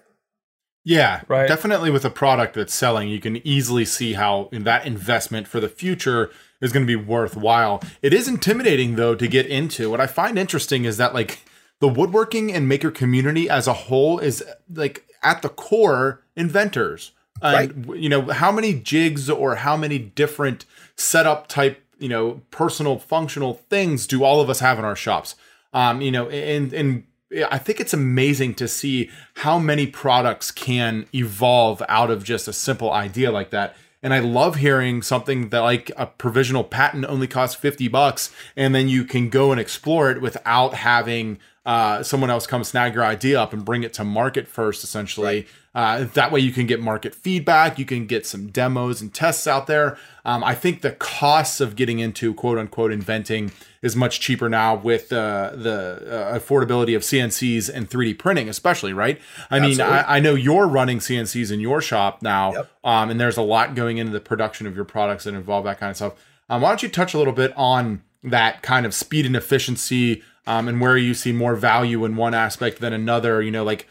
Yeah, 0.84 1.22
Right. 1.28 1.48
Definitely 1.48 1.92
with 1.92 2.06
a 2.06 2.10
product 2.10 2.56
that's 2.56 2.74
selling, 2.74 3.08
you 3.10 3.20
can 3.20 3.46
easily 3.46 3.86
see 3.86 4.14
how 4.14 4.50
that 4.52 4.86
investment 4.86 5.48
for 5.48 5.60
the 5.60 5.70
future 5.70 6.32
is 6.60 6.72
going 6.72 6.86
to 6.86 6.88
be 6.88 6.96
worthwhile. 6.96 7.84
It 8.02 8.14
is 8.14 8.28
intimidating 8.28 8.96
though 8.96 9.16
to 9.16 9.28
get 9.28 9.46
into. 9.46 9.90
What 9.90 10.02
I 10.02 10.08
find 10.08 10.40
interesting 10.40 10.86
is 10.86 10.98
that 10.98 11.14
like 11.14 11.44
the 11.80 11.88
woodworking 11.88 12.54
and 12.54 12.68
maker 12.68 12.92
community 12.92 13.50
as 13.50 13.68
a 13.68 13.74
whole 13.74 14.20
is 14.20 14.44
like 14.74 15.06
at 15.24 15.42
the 15.42 15.50
core 15.50 16.24
inventors. 16.36 17.12
And 17.42 17.96
you 17.96 18.10
know, 18.10 18.30
how 18.30 18.52
many 18.52 18.74
jigs 18.74 19.30
or 19.30 19.56
how 19.56 19.76
many 19.76 19.98
different 19.98 20.66
setup 20.96 21.48
type, 21.48 21.84
you 21.98 22.10
know, 22.10 22.42
personal 22.52 23.00
functional 23.00 23.56
things 23.56 24.06
do 24.06 24.24
all 24.24 24.42
of 24.42 24.50
us 24.50 24.60
have 24.60 24.78
in 24.78 24.86
our 24.86 24.96
shops? 24.96 25.36
Um, 25.74 26.02
you 26.02 26.12
know, 26.12 26.30
and 26.30 26.72
and 26.74 27.04
I 27.50 27.58
think 27.58 27.80
it's 27.80 27.94
amazing 27.94 28.56
to 28.56 28.68
see 28.68 29.10
how 29.36 29.58
many 29.58 29.88
products 29.88 30.52
can 30.52 31.06
evolve 31.14 31.82
out 31.88 32.12
of 32.12 32.24
just 32.24 32.48
a 32.48 32.54
simple 32.54 32.92
idea 32.92 33.32
like 33.32 33.52
that. 33.52 33.76
And 34.04 34.14
I 34.14 34.20
love 34.20 34.56
hearing 34.56 35.02
something 35.02 35.50
that 35.50 35.60
like 35.60 35.92
a 35.96 36.08
provisional 36.08 36.64
patent 36.64 37.06
only 37.06 37.28
costs 37.28 37.56
50 37.56 37.88
bucks 37.88 38.34
and 38.56 38.74
then 38.74 38.90
you 38.90 39.04
can 39.04 39.30
go 39.30 39.52
and 39.52 39.62
explore 39.62 40.10
it 40.10 40.22
without 40.22 40.74
having 40.74 41.38
uh, 41.66 42.02
someone 42.02 42.30
else 42.30 42.48
come 42.48 42.64
snag 42.64 42.96
your 42.96 43.06
idea 43.06 43.40
up 43.40 43.54
and 43.54 43.64
bring 43.64 43.84
it 43.84 43.94
to 43.94 44.04
market 44.04 44.48
first, 44.48 44.84
essentially. 44.84 45.46
Uh, 45.74 46.04
that 46.16 46.32
way 46.32 46.40
you 46.40 46.52
can 46.52 46.66
get 46.68 46.82
market 46.82 47.16
feedback, 47.16 47.80
you 47.80 47.86
can 47.86 48.06
get 48.06 48.26
some 48.26 48.48
demos 48.48 49.00
and 49.00 49.14
tests 49.14 49.48
out 49.48 49.68
there. 49.68 49.98
Um, 50.26 50.44
I 50.44 50.54
think 50.54 50.82
the 50.82 50.92
costs 50.92 51.62
of 51.62 51.76
getting 51.78 52.00
into 52.00 52.34
quote 52.34 52.58
unquote 52.58 52.92
inventing 52.92 53.52
is 53.82 53.96
much 53.96 54.20
cheaper 54.20 54.50
now 54.50 54.76
with 54.76 55.14
uh, 55.14 55.52
the 55.56 56.32
uh, 56.34 56.38
affordability 56.38 56.94
of 56.96 57.04
CNCs 57.04 57.70
and 57.74 57.90
3D 57.90 58.20
printing, 58.20 58.50
especially, 58.50 58.92
right? 58.92 59.20
I 59.50 59.60
mean, 59.60 59.80
I, 59.80 60.18
I 60.18 60.20
know 60.20 60.36
you're 60.36 60.68
running 60.68 60.98
CNCs 61.00 61.52
in 61.52 61.60
your 61.62 61.82
shop 61.82 62.22
now, 62.22 62.54
Yep. 62.54 62.72
um, 62.84 63.10
and 63.10 63.20
there's 63.20 63.38
a 63.38 63.42
lot 63.42 63.74
going 63.76 63.98
into 63.98 64.12
the 64.12 64.20
production 64.20 64.68
of 64.68 64.76
your 64.76 64.86
products 64.86 65.24
that 65.24 65.34
involve 65.36 65.64
that 65.66 65.80
kind 65.80 65.92
of 65.92 65.96
stuff. 65.96 66.14
Um, 66.50 66.62
why 66.62 66.70
don't 66.70 66.84
you 66.84 66.90
touch 66.90 67.14
a 67.14 67.18
little 67.18 67.34
bit 67.34 67.54
on 67.56 68.04
that 68.24 68.62
kind 68.62 68.86
of 68.86 68.94
speed 68.94 69.26
and 69.26 69.36
efficiency 69.36 70.22
um, 70.48 70.68
and 70.68 70.82
where 70.82 70.98
you 70.98 71.14
see 71.14 71.32
more 71.32 71.56
value 71.56 72.06
in 72.06 72.16
one 72.16 72.34
aspect 72.34 72.80
than 72.80 72.94
another? 72.94 73.42
You 73.42 73.52
know, 73.52 73.64
like 73.64 73.88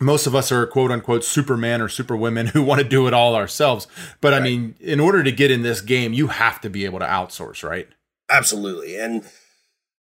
most 0.00 0.26
of 0.26 0.34
us 0.34 0.50
are 0.52 0.66
quote 0.66 0.90
unquote 0.90 1.24
superman 1.24 1.80
or 1.80 1.88
superwomen 1.88 2.46
who 2.48 2.62
want 2.62 2.80
to 2.80 2.88
do 2.88 3.06
it 3.06 3.14
all 3.14 3.34
ourselves. 3.34 3.86
But 4.20 4.34
I 4.34 4.40
mean, 4.40 4.74
in 4.80 5.00
order 5.00 5.22
to 5.22 5.32
get 5.32 5.50
in 5.50 5.62
this 5.62 5.80
game, 5.80 6.12
you 6.12 6.28
have 6.28 6.60
to 6.62 6.70
be 6.70 6.84
able 6.84 6.98
to 6.98 7.06
outsource, 7.06 7.68
right? 7.68 7.88
Absolutely. 8.30 8.96
And 8.96 9.24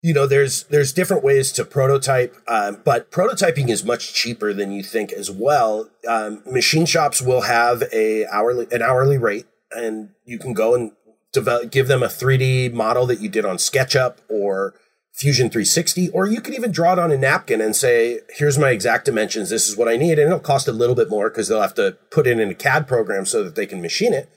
you 0.03 0.15
know, 0.15 0.27
there's 0.27 0.65
there's 0.65 0.93
different 0.93 1.25
ways 1.25 1.51
to 1.53 1.65
prototype, 1.65 2.37
um, 2.47 2.81
but 2.85 3.11
prototyping 3.11 3.69
is 3.69 3.85
much 3.85 4.15
cheaper 4.15 4.53
than 4.53 4.71
you 4.71 4.83
think 4.83 5.13
as 5.13 5.31
well. 5.31 5.91
Um, 6.07 6.43
machine 6.47 6.87
shops 6.87 7.21
will 7.21 7.43
have 7.43 7.83
a 7.93 8.25
hourly 8.27 8.69
an 8.71 8.83
hourly 8.83 9.19
rate, 9.19 9.47
and 9.73 10.11
you 10.25 10.39
can 10.39 10.53
go 10.53 10.75
and 10.75 10.93
develop, 11.33 11.73
give 11.73 11.89
them 11.89 12.03
a 12.03 12.07
3D 12.07 12.73
model 12.73 13.07
that 13.07 13.21
you 13.21 13.29
did 13.29 13.45
on 13.45 13.57
SketchUp 13.57 14.19
or 14.29 14.75
Fusion 15.17 15.49
360, 15.49 16.11
or 16.11 16.27
you 16.27 16.41
can 16.41 16.55
even 16.55 16.71
draw 16.71 16.93
it 16.93 16.99
on 16.99 17.11
a 17.11 17.17
napkin 17.17 17.61
and 17.61 17.75
say, 17.75 18.21
"Here's 18.31 18.59
my 18.59 18.71
exact 18.71 19.07
dimensions. 19.07 19.49
This 19.49 19.69
is 19.69 19.77
what 19.77 19.89
I 19.89 19.97
need," 19.97 20.19
and 20.19 20.29
it'll 20.29 20.39
cost 20.39 20.69
a 20.69 20.73
little 20.73 20.95
bit 20.95 21.09
more 21.09 21.31
because 21.31 21.49
they'll 21.49 21.63
have 21.63 21.75
to 21.75 21.97
put 22.11 22.27
it 22.27 22.39
in 22.39 22.51
a 22.51 22.55
CAD 22.55 22.87
program 22.87 23.25
so 23.25 23.43
that 23.43 23.55
they 23.55 23.67
can 23.67 23.81
machine 23.81 24.13
it. 24.13 24.29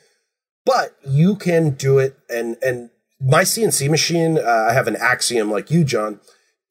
But 0.66 0.96
you 1.06 1.36
can 1.36 1.72
do 1.72 2.00
it 2.00 2.18
and 2.30 2.58
and 2.62 2.90
my 3.22 3.44
cnc 3.44 3.90
machine 3.90 4.38
uh, 4.38 4.68
i 4.70 4.74
have 4.74 4.88
an 4.88 4.96
axiom 4.96 5.52
like 5.52 5.70
you 5.70 5.84
john 5.84 6.22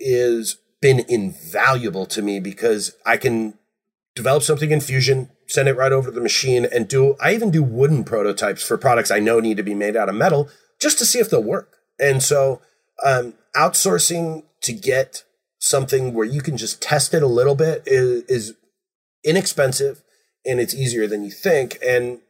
is 0.01 0.57
been 0.81 1.05
invaluable 1.09 2.07
to 2.07 2.23
me 2.23 2.41
because 2.41 2.95
i 3.05 3.19
can 3.19 3.53
develop 4.15 4.43
something 4.43 4.71
in 4.71 4.81
fusion 4.81 5.29
send 5.47 5.69
it 5.69 5.77
right 5.77 5.93
over 5.93 6.09
to 6.09 6.15
the 6.15 6.23
machine 6.23 6.67
and 6.73 6.89
do 6.89 7.17
i 7.21 7.35
even 7.35 7.51
do 7.51 7.63
wooden 7.63 8.03
prototypes 8.03 8.63
for 8.63 8.79
products 8.79 9.11
i 9.11 9.19
know 9.19 9.41
need 9.41 9.59
to 9.59 9.63
be 9.63 9.75
made 9.75 9.97
out 9.97 10.09
of 10.09 10.15
metal 10.15 10.49
just 10.79 10.99
to 10.99 11.07
see 11.07 11.19
if 11.19 11.31
they'll 11.31 11.43
work. 11.43 11.79
And 11.99 12.23
so 12.23 12.61
um, 13.05 13.35
outsourcing 13.59 14.45
to 14.63 14.73
get 14.73 15.25
something 15.59 16.15
where 16.15 16.27
you 16.27 16.41
can 16.41 16.57
just 16.57 16.81
test 16.81 17.13
it 17.15 17.23
a 17.23 17.27
little 17.27 17.55
bit 17.55 17.83
is, 17.87 18.23
is 18.29 18.55
inexpensive 19.25 20.03
and 20.47 20.61
it's 20.61 20.75
easier 20.75 21.07
than 21.07 21.25
you 21.25 21.31
think. 21.31 21.79
And, 21.85 22.21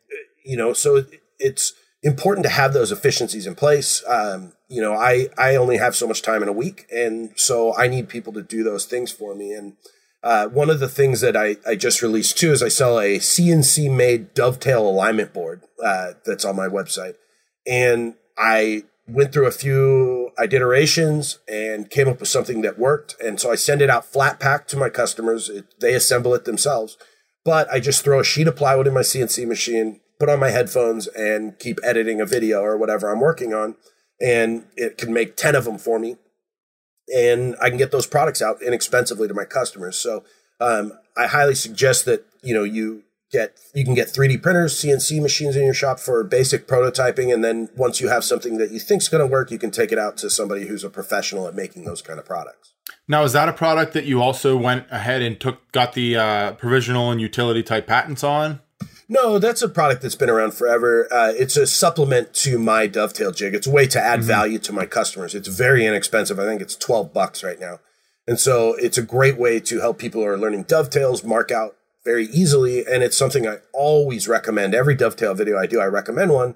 you 0.44 0.56
know, 0.56 0.72
so 0.72 0.96
it- 0.96 1.20
it's 1.38 1.72
important 2.02 2.44
to 2.44 2.50
have 2.50 2.72
those 2.72 2.90
efficiencies 2.90 3.46
in 3.46 3.54
place. 3.54 4.02
Um, 4.06 4.52
you 4.68 4.80
know, 4.80 4.94
I, 4.94 5.28
I 5.36 5.56
only 5.56 5.76
have 5.76 5.94
so 5.94 6.06
much 6.06 6.22
time 6.22 6.42
in 6.42 6.48
a 6.48 6.52
week. 6.52 6.86
And 6.90 7.32
so 7.36 7.76
I 7.76 7.86
need 7.86 8.08
people 8.08 8.32
to 8.32 8.42
do 8.42 8.64
those 8.64 8.86
things 8.86 9.12
for 9.12 9.34
me. 9.34 9.52
And, 9.52 9.76
uh, 10.22 10.48
one 10.48 10.68
of 10.68 10.80
the 10.80 10.88
things 10.88 11.20
that 11.20 11.36
I, 11.36 11.56
I 11.66 11.76
just 11.76 12.02
released 12.02 12.38
too 12.38 12.50
is 12.50 12.60
I 12.62 12.68
sell 12.68 12.98
a 12.98 13.18
CNC 13.18 13.88
made 13.94 14.34
dovetail 14.34 14.88
alignment 14.88 15.32
board 15.32 15.62
uh, 15.84 16.14
that's 16.24 16.44
on 16.44 16.56
my 16.56 16.66
website. 16.66 17.14
And 17.66 18.14
I 18.36 18.82
went 19.08 19.32
through 19.32 19.46
a 19.46 19.52
few 19.52 20.30
iterations 20.38 21.38
and 21.48 21.90
came 21.90 22.08
up 22.08 22.20
with 22.20 22.28
something 22.28 22.60
that 22.62 22.78
worked. 22.78 23.16
And 23.22 23.40
so 23.40 23.50
I 23.50 23.54
send 23.54 23.80
it 23.82 23.90
out 23.90 24.04
flat 24.04 24.38
pack 24.38 24.68
to 24.68 24.76
my 24.76 24.90
customers. 24.90 25.48
It, 25.48 25.80
they 25.80 25.94
assemble 25.94 26.34
it 26.34 26.44
themselves. 26.44 26.96
But 27.44 27.70
I 27.70 27.80
just 27.80 28.04
throw 28.04 28.20
a 28.20 28.24
sheet 28.24 28.46
of 28.46 28.56
plywood 28.56 28.86
in 28.86 28.94
my 28.94 29.00
CNC 29.00 29.46
machine, 29.46 30.00
put 30.20 30.28
on 30.28 30.38
my 30.38 30.50
headphones, 30.50 31.06
and 31.08 31.58
keep 31.58 31.78
editing 31.82 32.20
a 32.20 32.26
video 32.26 32.60
or 32.60 32.76
whatever 32.76 33.10
I'm 33.10 33.20
working 33.20 33.54
on. 33.54 33.76
And 34.20 34.66
it 34.76 34.98
can 34.98 35.12
make 35.12 35.36
10 35.36 35.54
of 35.54 35.64
them 35.64 35.78
for 35.78 35.98
me. 35.98 36.16
And 37.14 37.56
I 37.62 37.70
can 37.70 37.78
get 37.78 37.90
those 37.90 38.06
products 38.06 38.42
out 38.42 38.60
inexpensively 38.60 39.28
to 39.28 39.34
my 39.34 39.44
customers. 39.44 39.98
So 39.98 40.24
um, 40.60 40.92
I 41.16 41.28
highly 41.28 41.54
suggest 41.54 42.04
that, 42.04 42.26
you 42.42 42.52
know, 42.52 42.64
you 42.64 43.04
get 43.30 43.58
you 43.74 43.84
can 43.84 43.94
get 43.94 44.08
3D 44.08 44.42
printers, 44.42 44.74
CNC 44.80 45.20
machines 45.20 45.56
in 45.56 45.64
your 45.64 45.74
shop 45.74 46.00
for 46.00 46.22
basic 46.24 46.66
prototyping, 46.66 47.32
and 47.32 47.44
then 47.44 47.68
once 47.76 48.00
you 48.00 48.08
have 48.08 48.24
something 48.24 48.58
that 48.58 48.70
you 48.70 48.78
think's 48.78 49.08
going 49.08 49.20
to 49.20 49.26
work, 49.26 49.50
you 49.50 49.58
can 49.58 49.70
take 49.70 49.92
it 49.92 49.98
out 49.98 50.16
to 50.18 50.30
somebody 50.30 50.66
who's 50.66 50.84
a 50.84 50.90
professional 50.90 51.46
at 51.46 51.54
making 51.54 51.84
those 51.84 52.02
kind 52.02 52.18
of 52.18 52.24
products. 52.24 52.72
Now, 53.06 53.24
is 53.24 53.32
that 53.32 53.48
a 53.48 53.52
product 53.52 53.92
that 53.94 54.04
you 54.04 54.22
also 54.22 54.56
went 54.56 54.86
ahead 54.90 55.22
and 55.22 55.38
took 55.38 55.70
got 55.72 55.94
the 55.94 56.16
uh, 56.16 56.52
provisional 56.52 57.10
and 57.10 57.20
utility 57.20 57.62
type 57.62 57.86
patents 57.86 58.24
on? 58.24 58.60
No, 59.10 59.38
that's 59.38 59.62
a 59.62 59.68
product 59.70 60.02
that's 60.02 60.14
been 60.14 60.28
around 60.28 60.52
forever. 60.52 61.08
Uh, 61.10 61.32
it's 61.34 61.56
a 61.56 61.66
supplement 61.66 62.34
to 62.34 62.58
my 62.58 62.86
dovetail 62.86 63.32
jig. 63.32 63.54
It's 63.54 63.66
a 63.66 63.70
way 63.70 63.86
to 63.86 63.98
add 63.98 64.22
value 64.22 64.58
to 64.58 64.72
my 64.72 64.84
customers. 64.84 65.34
It's 65.34 65.48
very 65.48 65.86
inexpensive. 65.86 66.38
I 66.38 66.44
think 66.44 66.60
it's 66.60 66.76
12 66.76 67.14
bucks 67.14 67.42
right 67.42 67.58
now. 67.58 67.80
And 68.26 68.38
so 68.38 68.74
it's 68.74 68.98
a 68.98 69.02
great 69.02 69.38
way 69.38 69.60
to 69.60 69.80
help 69.80 69.98
people 69.98 70.20
who 70.20 70.26
are 70.26 70.36
learning 70.36 70.64
dovetails 70.64 71.24
mark 71.24 71.50
out 71.50 71.77
very 72.08 72.24
easily. 72.28 72.86
And 72.86 73.02
it's 73.02 73.18
something 73.18 73.46
I 73.46 73.58
always 73.74 74.26
recommend. 74.26 74.74
Every 74.74 74.94
dovetail 74.94 75.34
video 75.34 75.58
I 75.58 75.66
do, 75.66 75.78
I 75.78 75.84
recommend 75.84 76.32
one. 76.32 76.54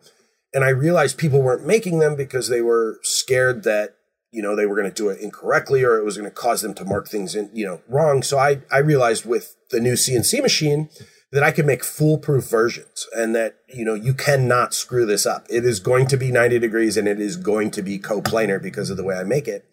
And 0.54 0.64
I 0.64 0.70
realized 0.70 1.18
people 1.18 1.42
weren't 1.42 1.66
making 1.66 1.98
them 1.98 2.16
because 2.16 2.48
they 2.48 2.62
were 2.62 2.98
scared 3.02 3.62
that, 3.64 3.96
you 4.30 4.40
know, 4.40 4.56
they 4.56 4.64
were 4.64 4.76
going 4.76 4.88
to 4.88 4.94
do 4.94 5.10
it 5.10 5.20
incorrectly 5.20 5.84
or 5.84 5.98
it 5.98 6.06
was 6.06 6.16
going 6.16 6.28
to 6.28 6.34
cause 6.34 6.62
them 6.62 6.72
to 6.74 6.86
mark 6.86 7.06
things 7.06 7.34
in, 7.34 7.50
you 7.52 7.66
know, 7.66 7.82
wrong. 7.86 8.22
So 8.22 8.38
I, 8.38 8.62
I 8.70 8.78
realized 8.78 9.26
with 9.26 9.54
the 9.70 9.78
new 9.78 9.92
CNC 9.92 10.40
machine 10.40 10.88
that 11.32 11.42
I 11.42 11.50
could 11.50 11.66
make 11.66 11.84
foolproof 11.84 12.48
versions 12.48 13.06
and 13.14 13.34
that, 13.34 13.56
you 13.68 13.84
know, 13.84 13.94
you 13.94 14.14
cannot 14.14 14.72
screw 14.72 15.04
this 15.04 15.26
up. 15.26 15.46
It 15.50 15.66
is 15.66 15.80
going 15.80 16.06
to 16.06 16.16
be 16.16 16.32
90 16.32 16.60
degrees 16.60 16.96
and 16.96 17.06
it 17.06 17.20
is 17.20 17.36
going 17.36 17.70
to 17.72 17.82
be 17.82 17.98
coplanar 17.98 18.62
because 18.62 18.88
of 18.88 18.96
the 18.96 19.04
way 19.04 19.16
I 19.16 19.24
make 19.24 19.48
it. 19.48 19.66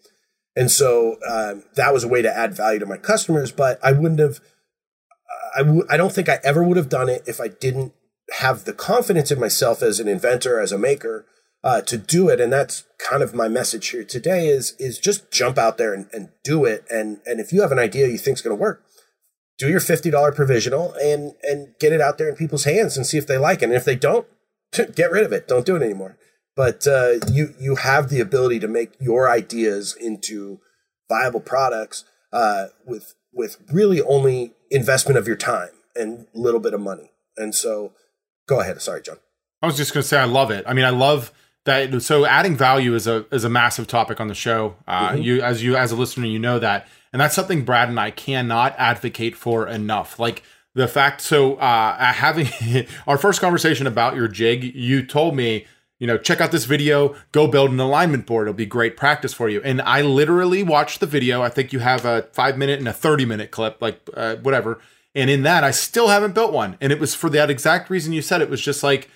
And 0.54 0.70
so 0.70 1.16
um, 1.26 1.64
that 1.76 1.94
was 1.94 2.04
a 2.04 2.08
way 2.08 2.20
to 2.20 2.36
add 2.36 2.52
value 2.52 2.80
to 2.80 2.86
my 2.86 2.98
customers, 2.98 3.50
but 3.50 3.78
I 3.82 3.92
wouldn't 3.92 4.20
have, 4.20 4.40
I 5.56 5.62
w- 5.62 5.86
I 5.90 5.96
don't 5.96 6.12
think 6.12 6.28
I 6.28 6.38
ever 6.42 6.62
would 6.62 6.76
have 6.76 6.88
done 6.88 7.08
it 7.08 7.22
if 7.26 7.40
I 7.40 7.48
didn't 7.48 7.92
have 8.38 8.64
the 8.64 8.72
confidence 8.72 9.30
in 9.30 9.40
myself 9.40 9.82
as 9.82 10.00
an 10.00 10.08
inventor, 10.08 10.60
as 10.60 10.72
a 10.72 10.78
maker, 10.78 11.26
uh, 11.62 11.80
to 11.82 11.98
do 11.98 12.28
it. 12.28 12.40
And 12.40 12.52
that's 12.52 12.84
kind 12.98 13.22
of 13.22 13.34
my 13.34 13.48
message 13.48 13.88
here 13.88 14.04
today 14.04 14.48
is, 14.48 14.74
is 14.78 14.98
just 14.98 15.30
jump 15.30 15.58
out 15.58 15.78
there 15.78 15.92
and, 15.92 16.08
and 16.12 16.30
do 16.44 16.64
it. 16.64 16.84
And, 16.90 17.20
and 17.26 17.40
if 17.40 17.52
you 17.52 17.62
have 17.62 17.72
an 17.72 17.78
idea 17.78 18.08
you 18.08 18.18
think's 18.18 18.40
going 18.40 18.56
to 18.56 18.60
work, 18.60 18.84
do 19.58 19.68
your 19.68 19.80
$50 19.80 20.34
provisional 20.34 20.94
and, 20.94 21.34
and 21.42 21.74
get 21.78 21.92
it 21.92 22.00
out 22.00 22.18
there 22.18 22.28
in 22.28 22.36
people's 22.36 22.64
hands 22.64 22.96
and 22.96 23.06
see 23.06 23.18
if 23.18 23.26
they 23.26 23.36
like 23.36 23.62
it. 23.62 23.66
And 23.66 23.74
if 23.74 23.84
they 23.84 23.96
don't, 23.96 24.26
get 24.94 25.10
rid 25.10 25.24
of 25.24 25.32
it. 25.32 25.48
Don't 25.48 25.66
do 25.66 25.76
it 25.76 25.82
anymore. 25.82 26.16
But 26.56 26.86
uh, 26.86 27.14
you, 27.30 27.54
you 27.58 27.76
have 27.76 28.08
the 28.08 28.20
ability 28.20 28.60
to 28.60 28.68
make 28.68 28.92
your 29.00 29.30
ideas 29.30 29.96
into 29.98 30.60
viable 31.08 31.40
products 31.40 32.04
uh, 32.32 32.66
with, 32.86 33.14
with 33.32 33.58
really 33.70 34.00
only 34.02 34.54
investment 34.70 35.18
of 35.18 35.26
your 35.26 35.36
time 35.36 35.70
and 35.96 36.26
a 36.34 36.38
little 36.38 36.60
bit 36.60 36.74
of 36.74 36.80
money. 36.80 37.10
And 37.36 37.54
so 37.54 37.92
go 38.46 38.60
ahead. 38.60 38.80
Sorry, 38.80 39.02
John. 39.02 39.18
I 39.62 39.66
was 39.66 39.76
just 39.76 39.92
going 39.92 40.02
to 40.02 40.08
say 40.08 40.18
I 40.18 40.24
love 40.24 40.50
it. 40.50 40.64
I 40.66 40.72
mean, 40.72 40.84
I 40.84 40.90
love 40.90 41.32
that. 41.64 42.02
So 42.02 42.24
adding 42.24 42.56
value 42.56 42.94
is 42.94 43.06
a 43.06 43.26
is 43.30 43.44
a 43.44 43.50
massive 43.50 43.86
topic 43.86 44.20
on 44.20 44.28
the 44.28 44.34
show. 44.34 44.76
Uh, 44.86 45.16
You 45.18 45.42
as 45.42 45.62
you 45.62 45.76
as 45.76 45.92
a 45.92 45.96
listener, 45.96 46.26
you 46.26 46.38
know 46.38 46.58
that, 46.58 46.88
and 47.12 47.20
that's 47.20 47.34
something 47.34 47.64
Brad 47.64 47.88
and 47.88 48.00
I 48.00 48.10
cannot 48.10 48.74
advocate 48.78 49.36
for 49.36 49.68
enough. 49.68 50.18
Like 50.18 50.42
the 50.74 50.88
fact. 50.88 51.20
So 51.20 51.56
uh, 51.56 52.12
having 52.12 52.48
our 53.06 53.18
first 53.18 53.40
conversation 53.40 53.86
about 53.86 54.16
your 54.16 54.28
jig, 54.28 54.74
you 54.74 55.04
told 55.04 55.36
me 55.36 55.66
you 56.00 56.06
know, 56.06 56.18
check 56.18 56.40
out 56.40 56.50
this 56.50 56.64
video, 56.64 57.14
go 57.30 57.46
build 57.46 57.70
an 57.70 57.78
alignment 57.78 58.26
board. 58.26 58.48
It'll 58.48 58.54
be 58.54 58.66
great 58.66 58.96
practice 58.96 59.32
for 59.32 59.48
you. 59.48 59.60
And 59.62 59.80
I 59.82 60.00
literally 60.00 60.62
watched 60.62 60.98
the 60.98 61.06
video. 61.06 61.42
I 61.42 61.50
think 61.50 61.72
you 61.72 61.78
have 61.78 62.04
a 62.04 62.22
five 62.32 62.58
minute 62.58 62.80
and 62.80 62.88
a 62.88 62.92
30 62.92 63.26
minute 63.26 63.50
clip, 63.52 63.80
like 63.80 64.00
uh, 64.14 64.36
whatever. 64.36 64.80
And 65.14 65.28
in 65.28 65.42
that, 65.42 65.62
I 65.62 65.70
still 65.70 66.08
haven't 66.08 66.34
built 66.34 66.52
one. 66.52 66.78
And 66.80 66.90
it 66.90 66.98
was 66.98 67.14
for 67.14 67.28
that 67.30 67.50
exact 67.50 67.90
reason 67.90 68.14
you 68.14 68.22
said. 68.22 68.40
It 68.40 68.48
was 68.48 68.62
just 68.62 68.82
like, 68.82 69.10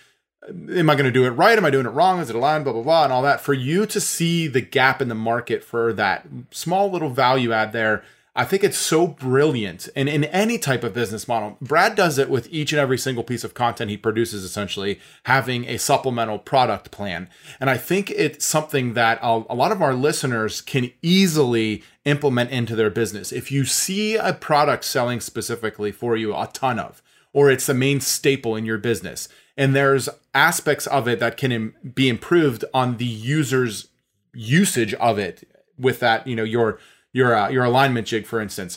am 0.47 0.91
I 0.91 0.95
going 0.95 1.07
to 1.07 1.11
do 1.11 1.25
it 1.25 1.31
right? 1.31 1.57
Am 1.57 1.65
I 1.65 1.71
doing 1.71 1.87
it 1.87 1.91
wrong? 1.91 2.21
Is 2.21 2.29
it 2.29 2.37
aligned? 2.37 2.65
Blah, 2.65 2.75
blah, 2.75 2.83
blah, 2.83 3.05
and 3.05 3.13
all 3.13 3.23
that. 3.23 3.41
For 3.41 3.55
you 3.55 3.87
to 3.87 4.01
see 4.01 4.47
the 4.47 4.61
gap 4.61 5.01
in 5.01 5.09
the 5.09 5.15
market 5.15 5.65
for 5.65 5.93
that 5.95 6.27
small 6.51 6.91
little 6.91 7.09
value 7.09 7.53
add 7.53 7.73
there, 7.73 8.05
I 8.37 8.45
think 8.45 8.65
it's 8.65 8.79
so 8.79 9.07
brilliant. 9.07 9.89
And 9.95 10.09
in 10.09 10.25
any 10.25 10.59
type 10.59 10.83
of 10.83 10.93
business 10.93 11.29
model, 11.29 11.57
Brad 11.61 11.95
does 11.95 12.19
it 12.19 12.29
with 12.29 12.49
each 12.51 12.73
and 12.73 12.81
every 12.81 12.99
single 12.99 13.23
piece 13.23 13.45
of 13.45 13.55
content 13.55 13.91
he 13.91 13.97
produces, 13.97 14.43
essentially 14.43 14.99
having 15.25 15.67
a 15.67 15.79
supplemental 15.79 16.41
product 16.41 16.91
plan. 16.91 17.29
And 17.61 17.71
I 17.71 17.77
think 17.77 18.11
it's 18.11 18.45
something 18.45 18.95
that 18.95 19.21
a 19.23 19.55
lot 19.55 19.71
of 19.71 19.81
our 19.81 19.95
listeners 19.95 20.61
can 20.61 20.91
easily 21.01 21.85
implement 22.05 22.51
into 22.51 22.75
their 22.75 22.91
business. 22.91 23.31
If 23.31 23.53
you 23.53 23.65
see 23.65 24.17
a 24.17 24.33
product 24.33 24.85
selling 24.85 25.21
specifically 25.21 25.93
for 25.93 26.17
you 26.17 26.35
a 26.35 26.51
ton 26.53 26.81
of, 26.81 27.03
or 27.33 27.51
it's 27.51 27.67
the 27.67 27.75
main 27.75 28.01
staple 28.01 28.57
in 28.57 28.65
your 28.65 28.79
business, 28.79 29.29
and 29.57 29.77
there's 29.77 30.09
aspects 30.35 30.89
of 30.89 31.07
it 31.07 31.21
that 31.21 31.37
can 31.37 31.75
be 31.95 32.09
improved 32.09 32.65
on 32.75 32.97
the 32.97 33.05
user's 33.05 33.89
usage 34.33 34.93
of 34.95 35.19
it 35.21 35.49
with 35.79 36.01
that, 36.01 36.27
you 36.27 36.35
know, 36.35 36.43
your 36.43 36.81
your 37.15 37.35
uh, 37.35 37.49
your 37.49 37.65
alignment 37.65 38.07
jig, 38.07 38.27
for 38.27 38.39
instance, 38.39 38.77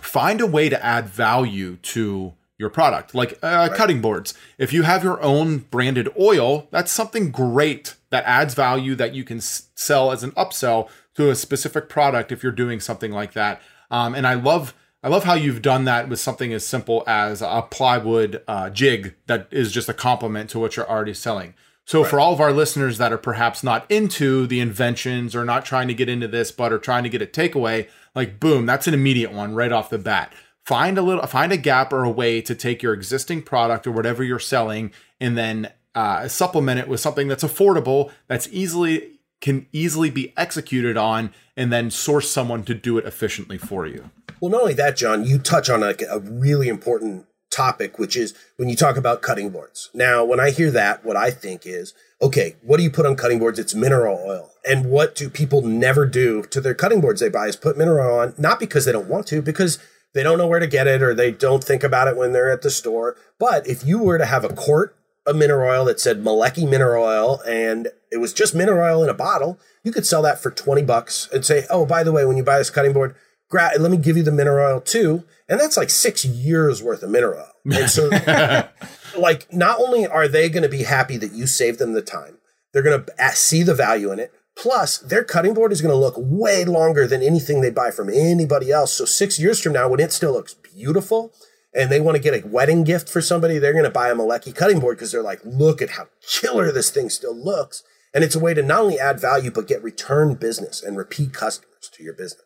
find 0.00 0.40
a 0.40 0.46
way 0.46 0.70
to 0.70 0.82
add 0.82 1.06
value 1.06 1.76
to 1.76 2.32
your 2.58 2.70
product, 2.70 3.14
like 3.14 3.38
uh, 3.42 3.68
right. 3.68 3.72
cutting 3.72 4.00
boards. 4.00 4.34
If 4.58 4.72
you 4.72 4.82
have 4.82 5.04
your 5.04 5.20
own 5.22 5.58
branded 5.58 6.08
oil, 6.18 6.68
that's 6.70 6.92
something 6.92 7.30
great 7.30 7.94
that 8.10 8.24
adds 8.24 8.54
value 8.54 8.94
that 8.96 9.14
you 9.14 9.24
can 9.24 9.38
s- 9.38 9.68
sell 9.74 10.12
as 10.12 10.22
an 10.22 10.32
upsell 10.32 10.88
to 11.14 11.30
a 11.30 11.34
specific 11.34 11.88
product 11.88 12.30
if 12.30 12.42
you're 12.42 12.52
doing 12.52 12.78
something 12.78 13.12
like 13.12 13.32
that. 13.32 13.60
Um, 13.90 14.14
and 14.14 14.26
I 14.26 14.34
love 14.34 14.74
I 15.02 15.08
love 15.08 15.24
how 15.24 15.34
you've 15.34 15.62
done 15.62 15.86
that 15.86 16.10
with 16.10 16.20
something 16.20 16.52
as 16.52 16.66
simple 16.66 17.02
as 17.06 17.40
a 17.40 17.66
plywood 17.70 18.42
uh, 18.46 18.68
jig 18.68 19.14
that 19.26 19.48
is 19.50 19.72
just 19.72 19.88
a 19.88 19.94
complement 19.94 20.50
to 20.50 20.58
what 20.58 20.76
you're 20.76 20.88
already 20.88 21.14
selling. 21.14 21.54
So, 21.90 22.02
right. 22.02 22.10
for 22.10 22.20
all 22.20 22.32
of 22.32 22.38
our 22.38 22.52
listeners 22.52 22.98
that 22.98 23.12
are 23.12 23.18
perhaps 23.18 23.64
not 23.64 23.84
into 23.90 24.46
the 24.46 24.60
inventions 24.60 25.34
or 25.34 25.44
not 25.44 25.64
trying 25.64 25.88
to 25.88 25.94
get 25.94 26.08
into 26.08 26.28
this, 26.28 26.52
but 26.52 26.72
are 26.72 26.78
trying 26.78 27.02
to 27.02 27.08
get 27.08 27.20
a 27.20 27.26
takeaway, 27.26 27.88
like 28.14 28.38
boom, 28.38 28.64
that's 28.64 28.86
an 28.86 28.94
immediate 28.94 29.32
one 29.32 29.56
right 29.56 29.72
off 29.72 29.90
the 29.90 29.98
bat. 29.98 30.32
Find 30.64 30.96
a 30.98 31.02
little, 31.02 31.26
find 31.26 31.50
a 31.50 31.56
gap 31.56 31.92
or 31.92 32.04
a 32.04 32.10
way 32.10 32.42
to 32.42 32.54
take 32.54 32.80
your 32.80 32.94
existing 32.94 33.42
product 33.42 33.88
or 33.88 33.90
whatever 33.90 34.22
you're 34.22 34.38
selling, 34.38 34.92
and 35.18 35.36
then 35.36 35.72
uh, 35.96 36.28
supplement 36.28 36.78
it 36.78 36.86
with 36.86 37.00
something 37.00 37.26
that's 37.26 37.42
affordable, 37.42 38.12
that's 38.28 38.48
easily 38.52 39.18
can 39.40 39.66
easily 39.72 40.10
be 40.10 40.32
executed 40.36 40.96
on, 40.96 41.32
and 41.56 41.72
then 41.72 41.90
source 41.90 42.30
someone 42.30 42.62
to 42.62 42.74
do 42.74 42.98
it 42.98 43.04
efficiently 43.04 43.58
for 43.58 43.84
you. 43.84 44.10
Well, 44.40 44.52
not 44.52 44.60
only 44.60 44.74
that, 44.74 44.96
John, 44.96 45.24
you 45.24 45.40
touch 45.40 45.68
on 45.68 45.82
a, 45.82 45.94
a 46.08 46.20
really 46.20 46.68
important 46.68 47.26
topic, 47.50 47.98
which 47.98 48.16
is 48.16 48.34
when 48.56 48.68
you 48.68 48.76
talk 48.76 48.96
about 48.96 49.22
cutting 49.22 49.50
boards. 49.50 49.90
Now, 49.92 50.24
when 50.24 50.40
I 50.40 50.50
hear 50.50 50.70
that, 50.70 51.04
what 51.04 51.16
I 51.16 51.30
think 51.30 51.66
is, 51.66 51.92
okay, 52.22 52.56
what 52.62 52.76
do 52.76 52.82
you 52.82 52.90
put 52.90 53.06
on 53.06 53.16
cutting 53.16 53.38
boards? 53.38 53.58
It's 53.58 53.74
mineral 53.74 54.18
oil. 54.24 54.50
And 54.66 54.90
what 54.90 55.14
do 55.14 55.28
people 55.28 55.62
never 55.62 56.06
do 56.06 56.42
to 56.44 56.60
their 56.60 56.74
cutting 56.74 57.00
boards 57.00 57.20
they 57.20 57.28
buy 57.28 57.46
is 57.46 57.56
put 57.56 57.78
mineral 57.78 58.18
on, 58.18 58.34
not 58.38 58.60
because 58.60 58.84
they 58.84 58.92
don't 58.92 59.08
want 59.08 59.26
to, 59.28 59.42
because 59.42 59.78
they 60.12 60.22
don't 60.22 60.38
know 60.38 60.46
where 60.46 60.60
to 60.60 60.66
get 60.66 60.86
it 60.86 61.02
or 61.02 61.14
they 61.14 61.30
don't 61.30 61.64
think 61.64 61.82
about 61.82 62.08
it 62.08 62.16
when 62.16 62.32
they're 62.32 62.50
at 62.50 62.62
the 62.62 62.70
store. 62.70 63.16
But 63.38 63.66
if 63.66 63.84
you 63.84 63.98
were 63.98 64.18
to 64.18 64.26
have 64.26 64.44
a 64.44 64.52
quart 64.52 64.96
of 65.26 65.36
mineral 65.36 65.70
oil 65.70 65.84
that 65.86 66.00
said 66.00 66.22
Malecki 66.22 66.68
mineral 66.68 67.04
oil 67.04 67.40
and 67.46 67.88
it 68.10 68.18
was 68.18 68.32
just 68.32 68.54
mineral 68.54 68.84
oil 68.84 69.04
in 69.04 69.10
a 69.10 69.14
bottle, 69.14 69.58
you 69.84 69.92
could 69.92 70.06
sell 70.06 70.22
that 70.22 70.42
for 70.42 70.50
20 70.50 70.82
bucks 70.82 71.28
and 71.32 71.44
say, 71.44 71.66
oh, 71.70 71.86
by 71.86 72.02
the 72.02 72.12
way, 72.12 72.24
when 72.24 72.36
you 72.36 72.42
buy 72.42 72.58
this 72.58 72.70
cutting 72.70 72.92
board, 72.92 73.14
gra- 73.50 73.72
let 73.78 73.90
me 73.90 73.98
give 73.98 74.16
you 74.16 74.22
the 74.22 74.32
mineral 74.32 74.74
oil 74.74 74.80
too. 74.80 75.24
And 75.48 75.60
that's 75.60 75.76
like 75.76 75.90
six 75.90 76.24
years 76.24 76.82
worth 76.82 77.02
of 77.02 77.10
mineral 77.10 77.40
oil. 77.40 77.76
And 77.76 77.90
so, 77.90 78.08
like, 79.18 79.52
not 79.52 79.78
only 79.78 80.06
are 80.06 80.28
they 80.28 80.48
going 80.48 80.62
to 80.62 80.68
be 80.68 80.84
happy 80.84 81.18
that 81.18 81.32
you 81.32 81.46
saved 81.46 81.78
them 81.78 81.92
the 81.92 82.00
time, 82.00 82.38
they're 82.72 82.82
going 82.82 83.04
to 83.04 83.32
see 83.32 83.62
the 83.62 83.74
value 83.74 84.12
in 84.12 84.18
it. 84.18 84.32
Plus, 84.56 84.98
their 84.98 85.24
cutting 85.24 85.54
board 85.54 85.72
is 85.72 85.82
going 85.82 85.92
to 85.92 85.98
look 85.98 86.14
way 86.16 86.64
longer 86.64 87.06
than 87.06 87.22
anything 87.22 87.60
they 87.60 87.70
buy 87.70 87.90
from 87.90 88.08
anybody 88.08 88.70
else. 88.70 88.92
So, 88.92 89.04
six 89.04 89.38
years 89.38 89.60
from 89.60 89.72
now, 89.72 89.88
when 89.88 90.00
it 90.00 90.12
still 90.12 90.32
looks 90.32 90.54
beautiful 90.54 91.32
and 91.74 91.90
they 91.90 92.00
want 92.00 92.16
to 92.16 92.22
get 92.22 92.34
a 92.34 92.46
wedding 92.46 92.84
gift 92.84 93.08
for 93.08 93.20
somebody, 93.20 93.58
they're 93.58 93.72
going 93.72 93.84
to 93.84 93.90
buy 93.90 94.10
a 94.10 94.14
Malecki 94.14 94.54
cutting 94.54 94.80
board 94.80 94.96
because 94.96 95.12
they're 95.12 95.22
like, 95.22 95.40
look 95.44 95.82
at 95.82 95.90
how 95.90 96.08
killer 96.26 96.72
this 96.72 96.90
thing 96.90 97.10
still 97.10 97.36
looks. 97.36 97.82
And 98.12 98.24
it's 98.24 98.34
a 98.34 98.40
way 98.40 98.54
to 98.54 98.62
not 98.62 98.80
only 98.80 98.98
add 98.98 99.20
value, 99.20 99.50
but 99.50 99.68
get 99.68 99.82
return 99.82 100.34
business 100.34 100.82
and 100.82 100.96
repeat 100.96 101.32
customers 101.32 101.88
to 101.92 102.02
your 102.02 102.14
business. 102.14 102.42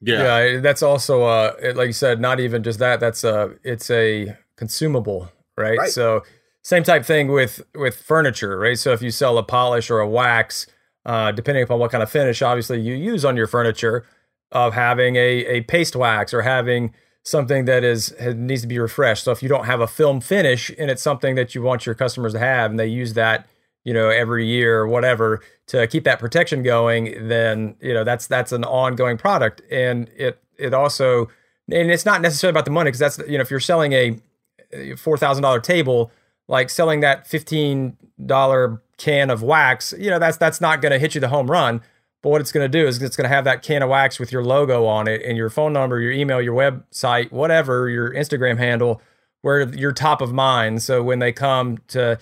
Yeah. 0.00 0.44
yeah, 0.44 0.60
that's 0.60 0.82
also 0.82 1.24
uh, 1.24 1.54
like 1.74 1.86
you 1.88 1.92
said, 1.92 2.20
not 2.20 2.40
even 2.40 2.62
just 2.62 2.78
that. 2.78 3.00
That's 3.00 3.24
a 3.24 3.54
it's 3.64 3.90
a 3.90 4.36
consumable, 4.56 5.30
right? 5.56 5.78
right? 5.78 5.90
So 5.90 6.22
same 6.62 6.82
type 6.82 7.04
thing 7.04 7.28
with 7.28 7.62
with 7.74 7.96
furniture, 7.96 8.58
right? 8.58 8.78
So 8.78 8.92
if 8.92 9.02
you 9.02 9.10
sell 9.10 9.38
a 9.38 9.42
polish 9.42 9.90
or 9.90 10.00
a 10.00 10.08
wax, 10.08 10.66
uh, 11.06 11.32
depending 11.32 11.64
upon 11.64 11.78
what 11.78 11.90
kind 11.90 12.02
of 12.02 12.10
finish, 12.10 12.42
obviously 12.42 12.80
you 12.80 12.94
use 12.94 13.24
on 13.24 13.36
your 13.36 13.46
furniture, 13.46 14.04
of 14.52 14.74
having 14.74 15.16
a 15.16 15.46
a 15.46 15.60
paste 15.62 15.94
wax 15.96 16.32
or 16.32 16.42
having 16.42 16.94
something 17.22 17.66
that 17.66 17.84
is 17.84 18.14
needs 18.34 18.62
to 18.62 18.68
be 18.68 18.78
refreshed. 18.78 19.24
So 19.24 19.32
if 19.32 19.42
you 19.42 19.48
don't 19.48 19.66
have 19.66 19.80
a 19.80 19.86
film 19.86 20.20
finish 20.20 20.70
and 20.78 20.90
it's 20.90 21.02
something 21.02 21.34
that 21.34 21.54
you 21.54 21.62
want 21.62 21.86
your 21.86 21.94
customers 21.94 22.32
to 22.32 22.38
have, 22.38 22.70
and 22.70 22.80
they 22.80 22.86
use 22.86 23.14
that 23.14 23.46
you 23.88 23.94
know, 23.94 24.10
every 24.10 24.44
year 24.44 24.80
or 24.80 24.86
whatever 24.86 25.40
to 25.68 25.86
keep 25.86 26.04
that 26.04 26.18
protection 26.18 26.62
going, 26.62 27.26
then 27.26 27.74
you 27.80 27.94
know 27.94 28.04
that's 28.04 28.26
that's 28.26 28.52
an 28.52 28.62
ongoing 28.64 29.16
product, 29.16 29.62
and 29.70 30.10
it 30.14 30.38
it 30.58 30.74
also 30.74 31.30
and 31.72 31.90
it's 31.90 32.04
not 32.04 32.20
necessarily 32.20 32.50
about 32.50 32.66
the 32.66 32.70
money 32.70 32.88
because 32.88 32.98
that's 32.98 33.18
you 33.26 33.38
know 33.38 33.42
if 33.42 33.50
you're 33.50 33.60
selling 33.60 33.94
a 33.94 34.20
four 34.98 35.16
thousand 35.16 35.42
dollar 35.42 35.58
table, 35.58 36.10
like 36.48 36.68
selling 36.68 37.00
that 37.00 37.26
fifteen 37.26 37.96
dollar 38.26 38.82
can 38.98 39.30
of 39.30 39.42
wax, 39.42 39.94
you 39.98 40.10
know 40.10 40.18
that's 40.18 40.36
that's 40.36 40.60
not 40.60 40.82
going 40.82 40.92
to 40.92 40.98
hit 40.98 41.14
you 41.14 41.20
the 41.22 41.28
home 41.28 41.50
run. 41.50 41.80
But 42.20 42.28
what 42.28 42.42
it's 42.42 42.52
going 42.52 42.70
to 42.70 42.78
do 42.78 42.86
is 42.86 43.00
it's 43.00 43.16
going 43.16 43.30
to 43.30 43.34
have 43.34 43.44
that 43.44 43.62
can 43.62 43.82
of 43.82 43.88
wax 43.88 44.20
with 44.20 44.32
your 44.32 44.44
logo 44.44 44.84
on 44.84 45.08
it 45.08 45.22
and 45.22 45.38
your 45.38 45.48
phone 45.48 45.72
number, 45.72 45.98
your 45.98 46.12
email, 46.12 46.42
your 46.42 46.54
website, 46.54 47.30
whatever, 47.32 47.88
your 47.88 48.12
Instagram 48.12 48.58
handle, 48.58 49.00
where 49.40 49.72
you're 49.74 49.92
top 49.92 50.20
of 50.20 50.32
mind. 50.32 50.82
So 50.82 51.02
when 51.02 51.20
they 51.20 51.32
come 51.32 51.78
to 51.88 52.18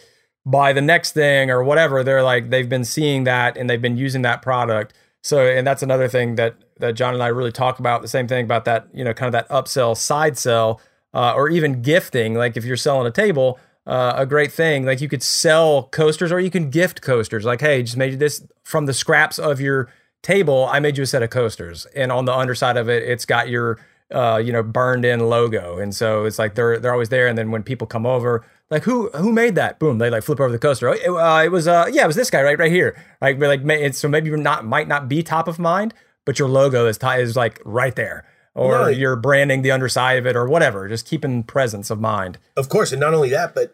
buy 0.46 0.72
the 0.72 0.80
next 0.80 1.12
thing 1.12 1.50
or 1.50 1.62
whatever 1.62 2.04
they're 2.04 2.22
like 2.22 2.50
they've 2.50 2.68
been 2.68 2.84
seeing 2.84 3.24
that 3.24 3.56
and 3.56 3.68
they've 3.68 3.82
been 3.82 3.96
using 3.98 4.22
that 4.22 4.40
product. 4.40 4.94
So 5.22 5.44
and 5.44 5.66
that's 5.66 5.82
another 5.82 6.08
thing 6.08 6.36
that 6.36 6.54
that 6.78 6.94
john 6.94 7.14
and 7.14 7.22
i 7.22 7.26
really 7.26 7.50
talk 7.50 7.78
about 7.78 8.02
the 8.02 8.08
same 8.08 8.28
thing 8.28 8.44
about 8.44 8.64
that 8.66 8.86
you 8.92 9.02
know 9.02 9.12
kind 9.12 9.26
of 9.26 9.32
that 9.32 9.48
upsell 9.48 9.96
side 9.96 10.38
sell 10.38 10.80
uh, 11.14 11.32
or 11.34 11.48
even 11.48 11.80
gifting. 11.80 12.34
Like 12.34 12.56
if 12.56 12.64
you're 12.64 12.76
selling 12.76 13.06
a 13.06 13.10
table 13.10 13.58
uh, 13.86 14.14
a 14.16 14.26
great 14.26 14.52
thing 14.52 14.84
like 14.84 15.00
you 15.00 15.08
could 15.08 15.22
sell 15.22 15.84
coasters 15.84 16.32
or 16.32 16.40
you 16.40 16.50
can 16.50 16.70
gift 16.70 17.02
coasters. 17.02 17.44
Like 17.44 17.60
hey 17.60 17.82
just 17.82 17.96
made 17.96 18.18
this 18.20 18.46
from 18.62 18.86
the 18.86 18.94
scraps 18.94 19.38
of 19.38 19.60
your 19.60 19.88
table 20.22 20.66
i 20.72 20.80
made 20.80 20.96
you 20.96 21.02
a 21.02 21.06
set 21.06 21.24
of 21.24 21.30
coasters. 21.30 21.86
And 21.96 22.12
on 22.12 22.24
the 22.24 22.34
underside 22.34 22.76
of 22.76 22.88
it 22.88 23.02
it's 23.02 23.24
got 23.24 23.48
your 23.48 23.78
uh, 24.12 24.36
you 24.36 24.52
know 24.52 24.62
burned 24.62 25.04
in 25.04 25.28
logo. 25.28 25.78
And 25.78 25.92
so 25.92 26.24
it's 26.24 26.38
like 26.38 26.54
they're 26.54 26.78
they're 26.78 26.92
always 26.92 27.08
there. 27.08 27.26
And 27.26 27.36
then 27.36 27.50
when 27.50 27.64
people 27.64 27.88
come 27.88 28.06
over 28.06 28.44
like 28.70 28.82
who 28.84 29.10
who 29.10 29.32
made 29.32 29.54
that? 29.54 29.78
Boom! 29.78 29.98
They 29.98 30.10
like 30.10 30.24
flip 30.24 30.40
over 30.40 30.50
the 30.50 30.58
coaster. 30.58 30.88
Oh, 30.88 30.92
it, 30.92 31.08
uh, 31.08 31.44
it 31.44 31.50
was 31.50 31.68
uh 31.68 31.86
yeah, 31.90 32.04
it 32.04 32.06
was 32.06 32.16
this 32.16 32.30
guy 32.30 32.42
right 32.42 32.58
right 32.58 32.70
here. 32.70 33.00
Like 33.20 33.38
like 33.40 33.94
so 33.94 34.08
maybe 34.08 34.28
you're 34.28 34.38
not 34.38 34.64
might 34.64 34.88
not 34.88 35.08
be 35.08 35.22
top 35.22 35.46
of 35.46 35.58
mind, 35.58 35.94
but 36.24 36.38
your 36.38 36.48
logo 36.48 36.86
is 36.86 36.98
t- 36.98 37.06
is 37.06 37.36
like 37.36 37.60
right 37.64 37.94
there, 37.94 38.26
or 38.54 38.90
you're 38.90 39.16
branding 39.16 39.62
the 39.62 39.70
underside 39.70 40.18
of 40.18 40.26
it 40.26 40.34
or 40.34 40.46
whatever. 40.48 40.88
Just 40.88 41.06
keeping 41.06 41.44
presence 41.44 41.90
of 41.90 42.00
mind. 42.00 42.38
Of 42.56 42.68
course, 42.68 42.90
and 42.90 43.00
not 43.00 43.14
only 43.14 43.30
that, 43.30 43.54
but 43.54 43.72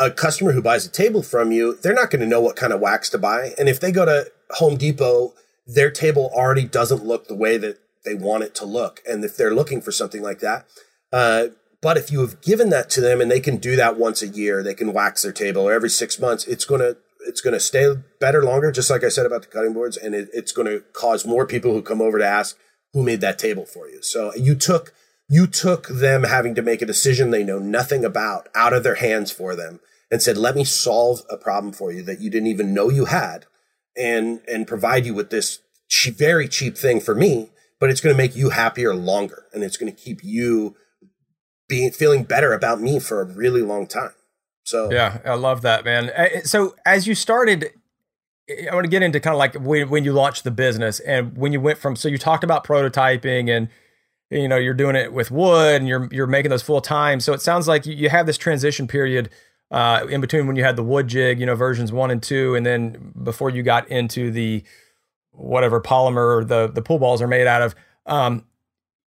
a 0.00 0.10
customer 0.10 0.52
who 0.52 0.62
buys 0.62 0.86
a 0.86 0.90
table 0.90 1.22
from 1.22 1.50
you, 1.50 1.74
they're 1.74 1.94
not 1.94 2.10
going 2.10 2.20
to 2.20 2.26
know 2.26 2.40
what 2.40 2.54
kind 2.54 2.72
of 2.72 2.80
wax 2.80 3.10
to 3.10 3.18
buy, 3.18 3.54
and 3.58 3.68
if 3.68 3.80
they 3.80 3.90
go 3.90 4.04
to 4.04 4.30
Home 4.52 4.76
Depot, 4.76 5.34
their 5.66 5.90
table 5.90 6.30
already 6.32 6.64
doesn't 6.64 7.04
look 7.04 7.26
the 7.26 7.34
way 7.34 7.58
that 7.58 7.80
they 8.04 8.14
want 8.14 8.44
it 8.44 8.54
to 8.54 8.64
look, 8.64 9.02
and 9.08 9.24
if 9.24 9.36
they're 9.36 9.54
looking 9.54 9.80
for 9.80 9.90
something 9.90 10.22
like 10.22 10.38
that. 10.38 10.66
Uh, 11.12 11.46
but 11.80 11.96
if 11.96 12.10
you 12.10 12.20
have 12.20 12.40
given 12.40 12.70
that 12.70 12.90
to 12.90 13.00
them 13.00 13.20
and 13.20 13.30
they 13.30 13.40
can 13.40 13.56
do 13.56 13.76
that 13.76 13.96
once 13.96 14.22
a 14.22 14.28
year, 14.28 14.62
they 14.62 14.74
can 14.74 14.92
wax 14.92 15.22
their 15.22 15.32
table 15.32 15.62
or 15.62 15.72
every 15.72 15.90
six 15.90 16.18
months, 16.18 16.44
it's 16.46 16.64
going 16.64 16.80
to 16.80 16.96
it's 17.26 17.40
going 17.40 17.54
to 17.54 17.60
stay 17.60 17.94
better 18.20 18.42
longer, 18.42 18.72
just 18.72 18.90
like 18.90 19.04
I 19.04 19.08
said 19.08 19.26
about 19.26 19.42
the 19.42 19.48
cutting 19.48 19.74
boards, 19.74 19.96
and 19.96 20.14
it, 20.14 20.28
it's 20.32 20.52
going 20.52 20.66
to 20.66 20.80
cause 20.92 21.26
more 21.26 21.46
people 21.46 21.72
who 21.72 21.82
come 21.82 22.00
over 22.00 22.18
to 22.18 22.26
ask 22.26 22.56
who 22.92 23.02
made 23.02 23.20
that 23.20 23.38
table 23.38 23.66
for 23.66 23.88
you. 23.88 24.02
So 24.02 24.34
you 24.34 24.54
took 24.54 24.92
you 25.28 25.46
took 25.46 25.88
them 25.88 26.24
having 26.24 26.54
to 26.54 26.62
make 26.62 26.80
a 26.80 26.86
decision 26.86 27.30
they 27.30 27.44
know 27.44 27.58
nothing 27.58 28.04
about 28.04 28.48
out 28.54 28.72
of 28.72 28.82
their 28.82 28.94
hands 28.94 29.30
for 29.30 29.54
them 29.54 29.80
and 30.10 30.22
said, 30.22 30.38
"Let 30.38 30.56
me 30.56 30.64
solve 30.64 31.22
a 31.30 31.36
problem 31.36 31.72
for 31.72 31.92
you 31.92 32.02
that 32.04 32.20
you 32.20 32.30
didn't 32.30 32.48
even 32.48 32.72
know 32.72 32.88
you 32.88 33.04
had, 33.04 33.46
and 33.96 34.40
and 34.48 34.66
provide 34.66 35.04
you 35.04 35.14
with 35.14 35.30
this 35.30 35.60
very 36.16 36.48
cheap 36.48 36.76
thing 36.76 37.00
for 37.00 37.14
me, 37.14 37.50
but 37.78 37.90
it's 37.90 38.00
going 38.00 38.14
to 38.14 38.22
make 38.22 38.36
you 38.36 38.50
happier 38.50 38.94
longer, 38.94 39.44
and 39.52 39.62
it's 39.62 39.76
going 39.76 39.92
to 39.92 40.02
keep 40.02 40.24
you." 40.24 40.76
Being 41.68 41.90
feeling 41.90 42.24
better 42.24 42.52
about 42.52 42.80
me 42.80 42.98
for 42.98 43.20
a 43.20 43.24
really 43.24 43.62
long 43.62 43.86
time. 43.86 44.12
So 44.64 44.90
yeah, 44.90 45.18
I 45.24 45.34
love 45.34 45.62
that, 45.62 45.84
man. 45.84 46.10
So 46.44 46.74
as 46.84 47.06
you 47.06 47.14
started, 47.14 47.72
I 48.50 48.74
want 48.74 48.84
to 48.84 48.90
get 48.90 49.02
into 49.02 49.20
kind 49.20 49.34
of 49.34 49.38
like 49.38 49.54
when, 49.54 49.88
when 49.88 50.04
you 50.04 50.12
launched 50.12 50.44
the 50.44 50.50
business 50.50 51.00
and 51.00 51.36
when 51.36 51.52
you 51.52 51.60
went 51.60 51.78
from, 51.78 51.96
so 51.96 52.08
you 52.08 52.18
talked 52.18 52.44
about 52.44 52.66
prototyping 52.66 53.54
and, 53.54 53.68
you 54.30 54.48
know, 54.48 54.56
you're 54.56 54.74
doing 54.74 54.96
it 54.96 55.12
with 55.12 55.30
wood 55.30 55.76
and 55.76 55.88
you're, 55.88 56.08
you're 56.10 56.26
making 56.26 56.50
those 56.50 56.62
full 56.62 56.80
time. 56.80 57.20
So 57.20 57.32
it 57.32 57.40
sounds 57.40 57.68
like 57.68 57.86
you 57.86 58.10
have 58.10 58.26
this 58.26 58.36
transition 58.36 58.86
period 58.86 59.30
uh, 59.70 60.06
in 60.08 60.20
between 60.20 60.46
when 60.46 60.56
you 60.56 60.64
had 60.64 60.76
the 60.76 60.82
wood 60.82 61.08
jig, 61.08 61.40
you 61.40 61.46
know, 61.46 61.54
versions 61.54 61.92
one 61.92 62.10
and 62.10 62.22
two, 62.22 62.54
and 62.54 62.64
then 62.64 63.12
before 63.22 63.50
you 63.50 63.62
got 63.62 63.88
into 63.88 64.30
the 64.30 64.64
whatever 65.30 65.80
polymer 65.80 66.46
the 66.46 66.68
the 66.68 66.82
pool 66.82 66.98
balls 66.98 67.22
are 67.22 67.28
made 67.28 67.46
out 67.46 67.62
of. 67.62 67.74
Um, 68.06 68.44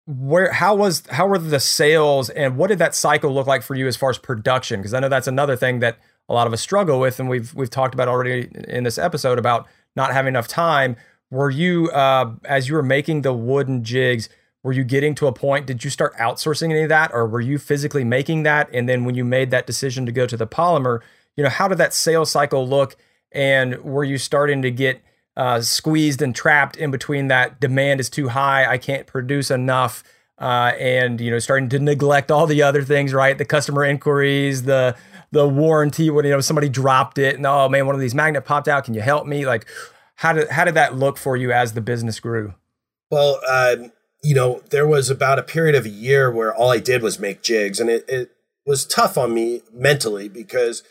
where 0.07 0.53
how 0.53 0.75
was 0.75 1.05
how 1.11 1.27
were 1.27 1.39
the 1.39 1.61
sales 1.61 2.31
and 2.31 2.57
what 2.57 2.69
did 2.69 2.79
that 2.79 2.95
cycle 2.95 3.33
look 3.33 3.47
like 3.47 3.63
for 3.63 3.75
you 3.75 3.87
as 3.87 3.97
far 3.97 4.11
as 4.11 4.19
production? 4.19 4.81
Because 4.81 4.95
I 4.95 5.01
know 5.01 5.09
that's 5.09 5.29
another 5.29 5.57
thing 5.57 5.81
that 5.81 5.99
a 6.29 6.35
lot 6.35 6.47
of 6.47 6.53
us 6.53 6.61
struggle 6.61 7.01
with, 7.01 7.21
and 7.21 7.29
we've 7.29 7.55
we've 7.55 7.71
talked 7.71 7.95
about 7.95 8.09
already 8.09 8.49
in 8.69 8.85
this 8.85 8.99
episode 8.99 9.39
about 9.39 9.67
not 9.97 10.13
having 10.13 10.29
enough 10.29 10.49
time. 10.49 10.97
Were 11.31 11.51
you 11.51 11.91
uh, 11.91 12.35
as 12.45 12.69
you 12.69 12.75
were 12.75 12.83
making 12.83 13.23
the 13.23 13.33
wooden 13.33 13.85
jigs? 13.85 14.29
Were 14.63 14.73
you 14.73 14.85
getting 14.85 15.15
to 15.17 15.27
a 15.27 15.33
point? 15.33 15.67
Did 15.67 15.85
you 15.85 15.91
start 15.91 16.15
outsourcing 16.17 16.71
any 16.71 16.83
of 16.83 16.89
that, 16.91 17.13
or 17.15 17.27
were 17.27 17.41
you 17.41 17.59
physically 17.59 18.05
making 18.05 18.43
that? 18.43 18.69
And 18.73 18.89
then 18.89 19.05
when 19.05 19.15
you 19.15 19.25
made 19.25 19.51
that 19.53 19.67
decision 19.67 20.07
to 20.07 20.13
go 20.13 20.27
to 20.27 20.37
the 20.37 20.47
polymer, 20.47 21.01
you 21.37 21.45
know, 21.45 21.51
how 21.51 21.69
did 21.69 21.79
that 21.79 21.95
sales 21.95 22.31
cycle 22.31 22.67
look? 22.67 22.97
And 23.33 23.83
were 23.83 24.05
you 24.05 24.19
starting 24.19 24.61
to 24.63 24.71
get 24.71 25.01
uh, 25.41 25.63
squeezed 25.63 26.21
and 26.21 26.35
trapped 26.35 26.77
in 26.77 26.91
between 26.91 27.29
that 27.29 27.59
demand 27.61 27.99
is 27.99 28.11
too 28.11 28.29
high, 28.29 28.71
I 28.71 28.77
can't 28.77 29.07
produce 29.07 29.51
enough, 29.51 30.05
uh, 30.39 30.73
and 30.79 31.19
you 31.19 31.31
know, 31.31 31.39
starting 31.39 31.71
to 31.71 31.79
neglect 31.79 32.31
all 32.31 32.47
the 32.47 32.63
other 32.63 32.83
things, 32.83 33.15
right? 33.15 33.39
The 33.39 33.47
customer 33.47 33.83
inquiries, 33.83 34.65
the 34.65 34.95
the 35.31 35.49
warranty 35.49 36.11
when 36.11 36.27
you 36.27 36.31
know 36.33 36.41
somebody 36.43 36.69
dropped 36.69 37.17
it, 37.17 37.37
and 37.37 37.47
oh 37.47 37.71
man, 37.71 37.87
one 37.87 37.95
of 37.95 38.03
these 38.03 38.15
magnet 38.15 38.45
popped 38.45 38.69
out. 38.69 38.85
Can 38.85 38.93
you 38.93 39.01
help 39.01 39.27
me? 39.27 39.47
Like, 39.47 39.65
how 40.17 40.35
did 40.35 40.51
how 40.51 40.67
did 40.67 40.75
that 40.75 40.97
look 40.97 41.17
for 41.17 41.39
you 41.39 41.53
as 41.53 41.73
the 41.73 41.81
business 41.81 42.21
grew? 42.21 42.53
Well, 43.11 43.41
um, 43.49 43.93
you 44.23 44.35
know, 44.35 44.61
there 44.69 44.87
was 44.87 45.09
about 45.09 45.39
a 45.39 45.43
period 45.43 45.75
of 45.75 45.87
a 45.87 45.91
year 45.91 46.31
where 46.31 46.55
all 46.55 46.69
I 46.69 46.81
did 46.81 47.01
was 47.01 47.19
make 47.19 47.41
jigs, 47.41 47.81
and 47.81 47.89
it, 47.89 48.05
it 48.09 48.31
was 48.67 48.85
tough 48.85 49.17
on 49.17 49.33
me 49.33 49.63
mentally 49.73 50.29
because, 50.29 50.83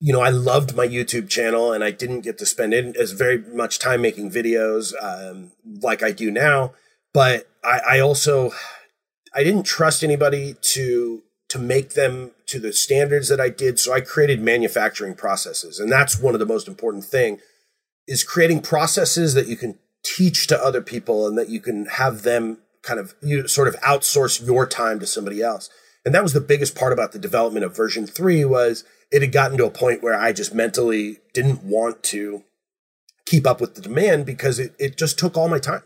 you 0.00 0.14
know, 0.14 0.22
I 0.22 0.30
loved 0.30 0.74
my 0.74 0.88
YouTube 0.88 1.28
channel 1.28 1.72
and 1.72 1.84
I 1.84 1.90
didn't 1.90 2.22
get 2.22 2.38
to 2.38 2.46
spend 2.46 2.72
as 2.74 3.12
very 3.12 3.38
much 3.38 3.78
time 3.78 4.00
making 4.00 4.30
videos 4.30 4.94
um, 5.00 5.52
like 5.82 6.02
I 6.02 6.10
do 6.10 6.30
now. 6.30 6.72
But 7.12 7.48
I, 7.62 7.80
I 7.90 8.00
also, 8.00 8.52
I 9.34 9.44
didn't 9.44 9.64
trust 9.64 10.02
anybody 10.02 10.56
to 10.62 11.22
to 11.48 11.58
make 11.58 11.94
them 11.94 12.30
to 12.46 12.60
the 12.60 12.72
standards 12.72 13.28
that 13.28 13.40
I 13.40 13.48
did. 13.48 13.80
So 13.80 13.92
I 13.92 14.00
created 14.00 14.40
manufacturing 14.40 15.14
processes, 15.14 15.80
and 15.80 15.90
that's 15.90 16.20
one 16.20 16.34
of 16.34 16.40
the 16.40 16.46
most 16.46 16.68
important 16.68 17.04
thing 17.04 17.40
is 18.06 18.24
creating 18.24 18.62
processes 18.62 19.34
that 19.34 19.48
you 19.48 19.56
can 19.56 19.78
teach 20.02 20.46
to 20.46 20.64
other 20.64 20.80
people 20.80 21.26
and 21.26 21.36
that 21.36 21.48
you 21.48 21.60
can 21.60 21.86
have 21.86 22.22
them 22.22 22.58
kind 22.82 22.98
of 22.98 23.14
you 23.20 23.46
sort 23.46 23.68
of 23.68 23.76
outsource 23.80 24.44
your 24.44 24.66
time 24.66 24.98
to 25.00 25.06
somebody 25.06 25.42
else. 25.42 25.68
And 26.04 26.14
that 26.14 26.22
was 26.22 26.32
the 26.32 26.40
biggest 26.40 26.74
part 26.74 26.92
about 26.92 27.12
the 27.12 27.18
development 27.18 27.64
of 27.64 27.76
version 27.76 28.06
3 28.06 28.44
was 28.46 28.84
it 29.10 29.22
had 29.22 29.32
gotten 29.32 29.58
to 29.58 29.66
a 29.66 29.70
point 29.70 30.02
where 30.02 30.18
I 30.18 30.32
just 30.32 30.54
mentally 30.54 31.18
didn't 31.34 31.64
want 31.64 32.02
to 32.04 32.44
keep 33.26 33.46
up 33.46 33.60
with 33.60 33.74
the 33.74 33.80
demand 33.80 34.26
because 34.26 34.58
it, 34.58 34.74
it 34.78 34.96
just 34.96 35.18
took 35.18 35.36
all 35.36 35.48
my 35.48 35.58
time. 35.58 35.82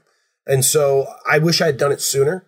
And 0.47 0.65
so 0.65 1.07
I 1.29 1.39
wish 1.39 1.61
I 1.61 1.67
had 1.67 1.79
done 1.79 1.93
it 1.93 2.01
sooner. 2.01 2.45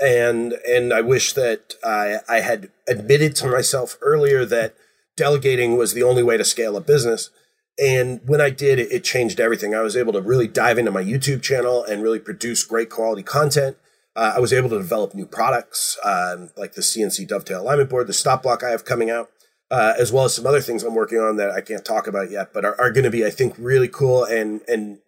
And 0.00 0.52
and 0.66 0.92
I 0.92 1.00
wish 1.00 1.32
that 1.32 1.74
I 1.84 2.18
I 2.28 2.40
had 2.40 2.70
admitted 2.86 3.34
to 3.36 3.48
myself 3.48 3.98
earlier 4.00 4.44
that 4.44 4.76
delegating 5.16 5.76
was 5.76 5.92
the 5.92 6.04
only 6.04 6.22
way 6.22 6.36
to 6.36 6.44
scale 6.44 6.76
a 6.76 6.80
business 6.80 7.30
and 7.78 8.20
when 8.26 8.40
I 8.40 8.50
did, 8.50 8.80
it, 8.80 8.90
it, 8.90 9.04
changed 9.04 9.38
everything. 9.38 9.74
I 9.74 9.82
was 9.82 9.96
able 9.96 10.12
to 10.14 10.20
really 10.20 10.48
dive 10.48 10.78
into 10.78 10.90
my 10.90 11.02
YouTube 11.02 11.42
channel 11.42 11.84
and 11.84 12.02
really 12.02 12.18
produce 12.18 12.64
great 12.64 12.90
quality 12.90 13.22
content. 13.22 13.76
Uh, 14.16 14.32
I 14.34 14.40
was 14.40 14.52
able 14.52 14.68
to 14.70 14.78
develop 14.78 15.14
new 15.14 15.26
products 15.26 15.96
um, 16.04 16.50
like 16.56 16.72
the 16.72 16.80
CNC 16.80 17.28
dovetail 17.28 17.62
alignment 17.62 17.88
board, 17.88 18.08
the 18.08 18.12
stop 18.12 18.42
block 18.42 18.64
I 18.64 18.70
have 18.70 18.84
coming 18.84 19.10
out, 19.10 19.30
uh, 19.70 19.94
as 19.98 20.12
well 20.12 20.24
as 20.24 20.34
some 20.34 20.46
other 20.46 20.60
things 20.60 20.82
I'm 20.82 20.94
working 20.94 21.18
on 21.18 21.36
that 21.36 21.50
I 21.50 21.60
can't 21.60 21.84
talk 21.84 22.06
about 22.06 22.30
yet, 22.30 22.52
but 22.52 22.64
are, 22.64 22.78
are 22.80 22.90
going 22.90 23.04
to 23.04 23.10
be, 23.10 23.24
I 23.24 23.30
think, 23.30 23.54
really 23.58 23.88
cool 23.88 24.24
and 24.24 24.60
and 24.68 24.98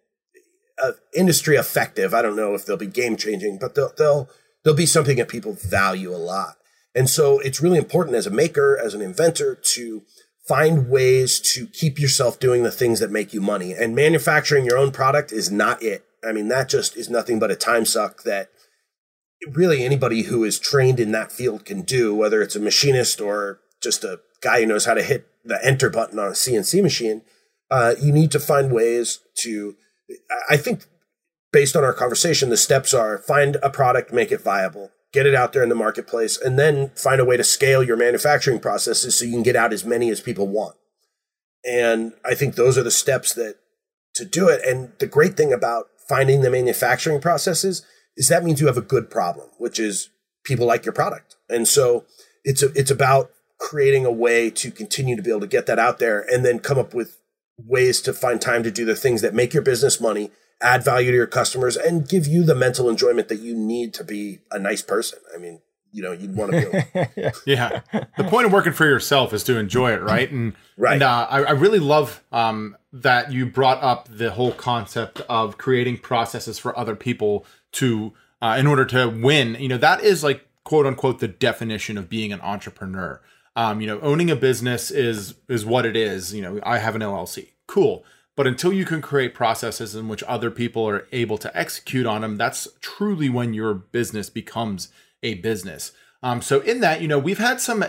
uh, 0.81 0.91
industry 1.15 1.55
effective. 1.55 2.13
I 2.13 2.21
don't 2.21 2.35
know 2.35 2.53
if 2.53 2.65
they'll 2.65 2.77
be 2.77 2.87
game 2.87 3.17
changing, 3.17 3.57
but 3.59 3.75
they'll 3.75 3.93
they'll 3.97 4.29
they'll 4.63 4.73
be 4.73 4.85
something 4.85 5.17
that 5.17 5.29
people 5.29 5.53
value 5.53 6.13
a 6.13 6.17
lot. 6.17 6.57
And 6.93 7.09
so 7.09 7.39
it's 7.39 7.61
really 7.61 7.77
important 7.77 8.15
as 8.15 8.27
a 8.27 8.31
maker, 8.31 8.77
as 8.77 8.93
an 8.93 9.01
inventor, 9.01 9.55
to 9.55 10.03
find 10.47 10.89
ways 10.89 11.39
to 11.39 11.67
keep 11.67 11.99
yourself 11.99 12.39
doing 12.39 12.63
the 12.63 12.71
things 12.71 12.99
that 12.99 13.11
make 13.11 13.33
you 13.33 13.39
money. 13.39 13.73
And 13.73 13.95
manufacturing 13.95 14.65
your 14.65 14.77
own 14.77 14.91
product 14.91 15.31
is 15.31 15.49
not 15.51 15.81
it. 15.81 16.05
I 16.23 16.33
mean, 16.33 16.49
that 16.49 16.69
just 16.69 16.97
is 16.97 17.09
nothing 17.09 17.39
but 17.39 17.51
a 17.51 17.55
time 17.55 17.85
suck 17.85 18.23
that 18.23 18.49
really 19.47 19.83
anybody 19.83 20.23
who 20.23 20.43
is 20.43 20.59
trained 20.59 20.99
in 20.99 21.11
that 21.13 21.31
field 21.31 21.65
can 21.65 21.81
do, 21.81 22.13
whether 22.13 22.41
it's 22.41 22.55
a 22.55 22.59
machinist 22.59 23.21
or 23.21 23.59
just 23.81 24.03
a 24.03 24.19
guy 24.41 24.61
who 24.61 24.67
knows 24.67 24.85
how 24.85 24.93
to 24.93 25.03
hit 25.03 25.27
the 25.43 25.63
enter 25.65 25.89
button 25.89 26.19
on 26.19 26.27
a 26.27 26.31
CNC 26.31 26.81
machine. 26.81 27.21
Uh, 27.69 27.95
you 27.99 28.11
need 28.11 28.31
to 28.31 28.39
find 28.39 28.71
ways 28.71 29.19
to, 29.35 29.75
I 30.49 30.57
think, 30.57 30.85
based 31.51 31.75
on 31.75 31.83
our 31.83 31.93
conversation, 31.93 32.49
the 32.49 32.57
steps 32.57 32.93
are 32.93 33.17
find 33.17 33.57
a 33.63 33.69
product, 33.69 34.13
make 34.13 34.31
it 34.31 34.41
viable, 34.41 34.91
get 35.13 35.25
it 35.25 35.35
out 35.35 35.53
there 35.53 35.63
in 35.63 35.69
the 35.69 35.75
marketplace, 35.75 36.37
and 36.39 36.57
then 36.59 36.89
find 36.95 37.21
a 37.21 37.25
way 37.25 37.37
to 37.37 37.43
scale 37.43 37.83
your 37.83 37.97
manufacturing 37.97 38.59
processes 38.59 39.17
so 39.17 39.25
you 39.25 39.31
can 39.31 39.43
get 39.43 39.55
out 39.55 39.73
as 39.73 39.85
many 39.85 40.09
as 40.09 40.21
people 40.21 40.47
want. 40.47 40.75
And 41.63 42.13
I 42.25 42.33
think 42.33 42.55
those 42.55 42.77
are 42.77 42.83
the 42.83 42.91
steps 42.91 43.33
that 43.35 43.55
to 44.15 44.25
do 44.25 44.47
it. 44.49 44.61
And 44.65 44.91
the 44.99 45.07
great 45.07 45.37
thing 45.37 45.53
about 45.53 45.87
finding 46.09 46.41
the 46.41 46.49
manufacturing 46.49 47.21
processes 47.21 47.85
is 48.17 48.27
that 48.27 48.43
means 48.43 48.59
you 48.59 48.67
have 48.67 48.77
a 48.77 48.81
good 48.81 49.09
problem, 49.09 49.49
which 49.57 49.79
is 49.79 50.09
people 50.43 50.65
like 50.65 50.85
your 50.85 50.93
product. 50.93 51.35
And 51.49 51.67
so 51.67 52.05
it's 52.43 52.63
a, 52.63 52.71
it's 52.73 52.91
about 52.91 53.31
creating 53.61 54.05
a 54.05 54.11
way 54.11 54.49
to 54.49 54.71
continue 54.71 55.15
to 55.15 55.21
be 55.21 55.29
able 55.29 55.39
to 55.39 55.47
get 55.47 55.67
that 55.67 55.79
out 55.79 55.99
there 55.99 56.25
and 56.29 56.43
then 56.43 56.59
come 56.59 56.79
up 56.79 56.93
with 56.93 57.19
ways 57.57 58.01
to 58.01 58.11
find 58.11 58.41
time 58.41 58.63
to 58.63 58.71
do 58.71 58.83
the 58.83 58.95
things 58.95 59.21
that 59.21 59.35
make 59.35 59.53
your 59.53 59.61
business 59.61 60.01
money 60.01 60.31
add 60.61 60.83
value 60.83 61.11
to 61.11 61.17
your 61.17 61.27
customers 61.27 61.77
and 61.77 62.09
give 62.09 62.25
you 62.27 62.43
the 62.43 62.55
mental 62.55 62.89
enjoyment 62.89 63.27
that 63.27 63.39
you 63.39 63.55
need 63.55 63.93
to 63.93 64.03
be 64.03 64.39
a 64.51 64.59
nice 64.59 64.81
person. 64.81 65.19
I 65.33 65.37
mean, 65.37 65.61
you 65.91 66.01
know, 66.01 66.11
you'd 66.11 66.35
want 66.35 66.51
to 66.51 66.85
be. 66.93 67.31
yeah. 67.51 67.81
The 68.17 68.23
point 68.23 68.47
of 68.47 68.51
working 68.51 68.73
for 68.73 68.85
yourself 68.85 69.33
is 69.33 69.43
to 69.43 69.57
enjoy 69.57 69.91
it, 69.91 70.01
right? 70.01 70.31
And 70.31 70.53
right. 70.77 70.93
And 70.93 71.03
uh, 71.03 71.27
I, 71.29 71.43
I, 71.43 71.51
really 71.51 71.79
love 71.79 72.23
um, 72.31 72.77
that 72.93 73.31
you 73.31 73.45
brought 73.45 73.83
up 73.83 74.07
the 74.09 74.31
whole 74.31 74.53
concept 74.53 75.21
of 75.29 75.57
creating 75.57 75.97
processes 75.97 76.57
for 76.57 76.77
other 76.77 76.95
people 76.95 77.45
to, 77.73 78.13
uh, 78.41 78.55
in 78.57 78.67
order 78.67 78.85
to 78.85 79.09
win. 79.09 79.55
You 79.59 79.67
know, 79.69 79.77
that 79.77 80.01
is 80.01 80.23
like 80.23 80.47
quote 80.63 80.85
unquote 80.85 81.19
the 81.19 81.27
definition 81.27 81.97
of 81.97 82.09
being 82.09 82.31
an 82.31 82.41
entrepreneur. 82.41 83.21
Um, 83.55 83.81
you 83.81 83.87
know, 83.87 83.99
owning 84.01 84.31
a 84.31 84.35
business 84.35 84.91
is 84.91 85.35
is 85.49 85.65
what 85.65 85.85
it 85.85 85.95
is. 85.95 86.33
You 86.33 86.41
know, 86.41 86.59
I 86.63 86.77
have 86.77 86.95
an 86.95 87.01
LLC. 87.01 87.49
Cool. 87.67 88.03
But 88.35 88.47
until 88.47 88.71
you 88.71 88.85
can 88.85 89.01
create 89.01 89.33
processes 89.33 89.93
in 89.93 90.07
which 90.07 90.23
other 90.23 90.49
people 90.49 90.87
are 90.87 91.05
able 91.11 91.37
to 91.37 91.55
execute 91.57 92.05
on 92.05 92.21
them, 92.21 92.37
that's 92.37 92.67
truly 92.79 93.29
when 93.29 93.53
your 93.53 93.73
business 93.73 94.29
becomes 94.29 94.87
a 95.21 95.35
business. 95.35 95.91
Um, 96.23 96.41
so, 96.41 96.61
in 96.61 96.79
that, 96.81 97.01
you 97.01 97.07
know, 97.07 97.19
we've 97.19 97.39
had 97.39 97.59
some 97.59 97.83
uh, 97.83 97.87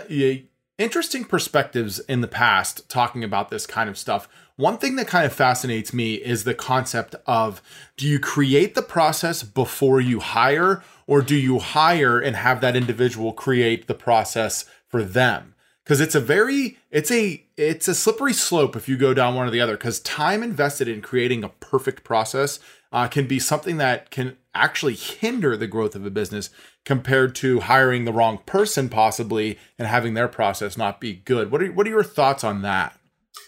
interesting 0.77 1.23
perspectives 1.23 1.99
in 1.99 2.21
the 2.21 2.27
past 2.27 2.89
talking 2.89 3.23
about 3.23 3.49
this 3.49 3.65
kind 3.65 3.89
of 3.89 3.97
stuff. 3.97 4.27
One 4.55 4.77
thing 4.77 4.95
that 4.97 5.07
kind 5.07 5.25
of 5.25 5.33
fascinates 5.33 5.93
me 5.93 6.15
is 6.15 6.43
the 6.43 6.53
concept 6.53 7.15
of 7.25 7.61
do 7.97 8.07
you 8.07 8.19
create 8.19 8.75
the 8.75 8.81
process 8.81 9.43
before 9.43 10.01
you 10.01 10.19
hire, 10.19 10.83
or 11.07 11.21
do 11.21 11.35
you 11.35 11.59
hire 11.59 12.19
and 12.19 12.35
have 12.35 12.61
that 12.61 12.75
individual 12.75 13.33
create 13.33 13.87
the 13.87 13.95
process 13.95 14.65
for 14.87 15.03
them? 15.03 15.52
Because 15.83 15.99
it's 15.99 16.15
a 16.15 16.19
very 16.19 16.77
it's 16.91 17.11
a 17.11 17.43
it's 17.57 17.87
a 17.87 17.95
slippery 17.95 18.33
slope 18.33 18.75
if 18.75 18.87
you 18.87 18.97
go 18.97 19.13
down 19.13 19.35
one 19.35 19.47
or 19.47 19.51
the 19.51 19.61
other 19.61 19.77
because 19.77 19.99
time 19.99 20.43
invested 20.43 20.87
in 20.87 21.01
creating 21.01 21.43
a 21.43 21.49
perfect 21.49 22.03
process 22.03 22.59
uh, 22.91 23.07
can 23.07 23.27
be 23.27 23.39
something 23.39 23.77
that 23.77 24.11
can 24.11 24.37
actually 24.53 24.93
hinder 24.93 25.57
the 25.57 25.67
growth 25.67 25.95
of 25.95 26.05
a 26.05 26.11
business 26.11 26.49
compared 26.85 27.33
to 27.33 27.61
hiring 27.61 28.05
the 28.05 28.13
wrong 28.13 28.39
person 28.45 28.87
possibly 28.87 29.57
and 29.79 29.87
having 29.87 30.13
their 30.13 30.27
process 30.27 30.77
not 30.77 31.01
be 31.01 31.13
good. 31.13 31.49
What 31.49 31.63
are, 31.63 31.71
what 31.71 31.87
are 31.87 31.91
your 31.91 32.03
thoughts 32.03 32.43
on 32.43 32.61
that? 32.61 32.97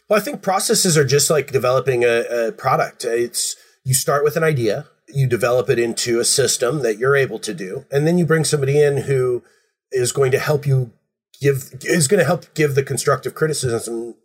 Well 0.09 0.19
i 0.19 0.21
think 0.21 0.41
processes 0.41 0.97
are 0.97 1.05
just 1.05 1.29
like 1.29 1.51
developing 1.51 2.03
a, 2.03 2.47
a 2.47 2.51
product. 2.51 3.05
It's 3.05 3.55
you 3.83 3.93
start 3.93 4.23
with 4.23 4.35
an 4.35 4.43
idea 4.43 4.87
you 5.07 5.29
develop 5.29 5.69
it 5.69 5.77
into 5.77 6.19
a 6.19 6.25
system 6.25 6.81
that 6.81 6.97
you're 6.97 7.15
able 7.15 7.37
to 7.37 7.53
do 7.53 7.85
and 7.91 8.07
then 8.07 8.17
you 8.17 8.25
bring 8.25 8.43
somebody 8.43 8.81
in 8.81 8.97
who 8.97 9.43
is 9.91 10.11
going 10.11 10.31
to 10.31 10.39
help 10.39 10.65
you 10.65 10.91
give 11.41 11.71
is 11.83 12.07
going 12.07 12.19
to 12.19 12.25
help 12.25 12.53
give 12.53 12.75
the 12.75 12.83
constructive 12.83 13.35
criticism 13.35 14.15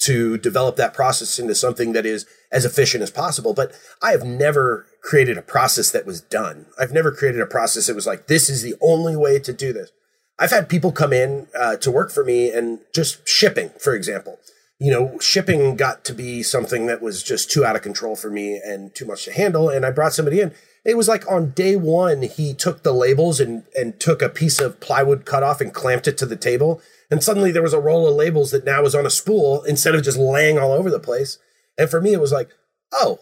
to 0.00 0.36
develop 0.38 0.76
that 0.76 0.92
process 0.92 1.38
into 1.38 1.54
something 1.54 1.92
that 1.92 2.04
is 2.04 2.26
as 2.50 2.64
efficient 2.64 3.02
as 3.02 3.10
possible. 3.10 3.54
But 3.54 3.72
I 4.02 4.10
have 4.10 4.24
never 4.24 4.86
created 5.02 5.38
a 5.38 5.42
process 5.42 5.90
that 5.92 6.06
was 6.06 6.20
done. 6.20 6.66
I've 6.78 6.92
never 6.92 7.12
created 7.12 7.40
a 7.40 7.46
process 7.46 7.86
that 7.86 7.94
was 7.94 8.06
like, 8.06 8.26
this 8.26 8.50
is 8.50 8.62
the 8.62 8.74
only 8.80 9.16
way 9.16 9.38
to 9.38 9.52
do 9.52 9.72
this. 9.72 9.90
I've 10.38 10.50
had 10.50 10.68
people 10.68 10.90
come 10.90 11.12
in 11.12 11.46
uh, 11.56 11.76
to 11.76 11.90
work 11.90 12.10
for 12.10 12.24
me 12.24 12.50
and 12.50 12.80
just 12.94 13.26
shipping, 13.28 13.70
for 13.78 13.94
example. 13.94 14.38
You 14.78 14.90
know, 14.90 15.18
shipping 15.20 15.76
got 15.76 16.04
to 16.06 16.14
be 16.14 16.42
something 16.42 16.86
that 16.86 17.00
was 17.00 17.22
just 17.22 17.50
too 17.50 17.64
out 17.64 17.76
of 17.76 17.82
control 17.82 18.16
for 18.16 18.30
me 18.30 18.56
and 18.56 18.92
too 18.92 19.04
much 19.04 19.24
to 19.26 19.32
handle. 19.32 19.68
And 19.68 19.86
I 19.86 19.92
brought 19.92 20.12
somebody 20.12 20.40
in. 20.40 20.52
It 20.84 20.96
was 20.96 21.08
like 21.08 21.30
on 21.30 21.50
day 21.50 21.76
one, 21.76 22.22
he 22.22 22.54
took 22.54 22.82
the 22.82 22.92
labels 22.92 23.38
and, 23.38 23.64
and 23.76 23.98
took 24.00 24.20
a 24.20 24.28
piece 24.28 24.60
of 24.60 24.80
plywood 24.80 25.24
cut 25.24 25.42
off 25.42 25.60
and 25.60 25.72
clamped 25.72 26.08
it 26.08 26.18
to 26.18 26.26
the 26.26 26.36
table. 26.36 26.80
And 27.10 27.22
suddenly 27.22 27.52
there 27.52 27.62
was 27.62 27.72
a 27.72 27.80
roll 27.80 28.08
of 28.08 28.16
labels 28.16 28.50
that 28.50 28.64
now 28.64 28.82
was 28.82 28.94
on 28.94 29.06
a 29.06 29.10
spool 29.10 29.62
instead 29.62 29.94
of 29.94 30.02
just 30.02 30.18
laying 30.18 30.58
all 30.58 30.72
over 30.72 30.90
the 30.90 30.98
place. 30.98 31.38
And 31.78 31.88
for 31.88 32.00
me, 32.00 32.12
it 32.12 32.20
was 32.20 32.32
like, 32.32 32.50
oh, 32.92 33.20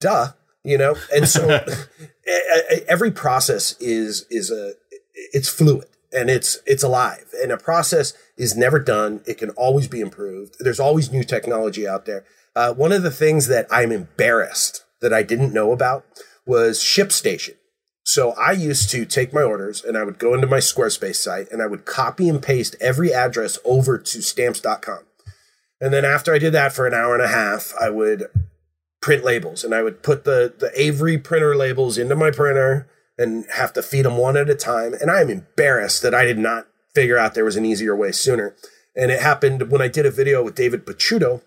duh, 0.00 0.32
you 0.62 0.76
know? 0.76 0.96
And 1.14 1.26
so 1.26 1.64
every 2.88 3.10
process 3.10 3.76
is, 3.80 4.26
is 4.30 4.50
a, 4.50 4.74
it's 5.32 5.48
fluid 5.48 5.86
and 6.12 6.28
it's 6.28 6.58
it's 6.66 6.82
alive 6.82 7.26
and 7.42 7.52
a 7.52 7.56
process 7.56 8.14
is 8.36 8.56
never 8.56 8.78
done 8.78 9.20
it 9.26 9.38
can 9.38 9.50
always 9.50 9.86
be 9.86 10.00
improved 10.00 10.56
there's 10.58 10.80
always 10.80 11.12
new 11.12 11.22
technology 11.22 11.86
out 11.86 12.06
there 12.06 12.24
uh, 12.56 12.72
one 12.72 12.92
of 12.92 13.02
the 13.02 13.10
things 13.10 13.46
that 13.46 13.66
i'm 13.70 13.92
embarrassed 13.92 14.84
that 15.00 15.12
i 15.12 15.22
didn't 15.22 15.52
know 15.52 15.72
about 15.72 16.04
was 16.50 16.78
shipstation 16.80 17.54
so 18.04 18.32
i 18.32 18.52
used 18.52 18.90
to 18.90 19.04
take 19.04 19.32
my 19.32 19.42
orders 19.42 19.84
and 19.84 19.96
i 19.96 20.04
would 20.04 20.18
go 20.18 20.34
into 20.34 20.46
my 20.46 20.58
squarespace 20.58 21.16
site 21.16 21.50
and 21.50 21.62
i 21.62 21.66
would 21.66 21.84
copy 21.84 22.28
and 22.28 22.42
paste 22.42 22.76
every 22.80 23.12
address 23.12 23.58
over 23.64 23.96
to 23.96 24.20
stamps.com 24.22 25.00
and 25.80 25.94
then 25.94 26.04
after 26.04 26.34
i 26.34 26.38
did 26.38 26.52
that 26.52 26.72
for 26.72 26.86
an 26.86 26.94
hour 26.94 27.14
and 27.14 27.22
a 27.22 27.28
half 27.28 27.72
i 27.80 27.88
would 27.88 28.26
print 29.00 29.24
labels 29.24 29.64
and 29.64 29.74
i 29.74 29.82
would 29.82 30.02
put 30.02 30.24
the 30.24 30.52
the 30.58 30.70
avery 30.74 31.16
printer 31.16 31.56
labels 31.56 31.96
into 31.96 32.16
my 32.16 32.30
printer 32.30 32.88
and 33.20 33.44
have 33.52 33.74
to 33.74 33.82
feed 33.82 34.06
them 34.06 34.16
one 34.16 34.36
at 34.38 34.48
a 34.48 34.54
time. 34.54 34.94
And 34.94 35.10
I 35.10 35.20
am 35.20 35.28
embarrassed 35.28 36.00
that 36.02 36.14
I 36.14 36.24
did 36.24 36.38
not 36.38 36.66
figure 36.94 37.18
out 37.18 37.34
there 37.34 37.44
was 37.44 37.56
an 37.56 37.66
easier 37.66 37.94
way 37.94 38.12
sooner. 38.12 38.56
And 38.96 39.10
it 39.10 39.20
happened 39.20 39.70
when 39.70 39.82
I 39.82 39.88
did 39.88 40.06
a 40.06 40.10
video 40.10 40.42
with 40.42 40.54
David 40.54 40.86
Picciuto. 40.86 41.42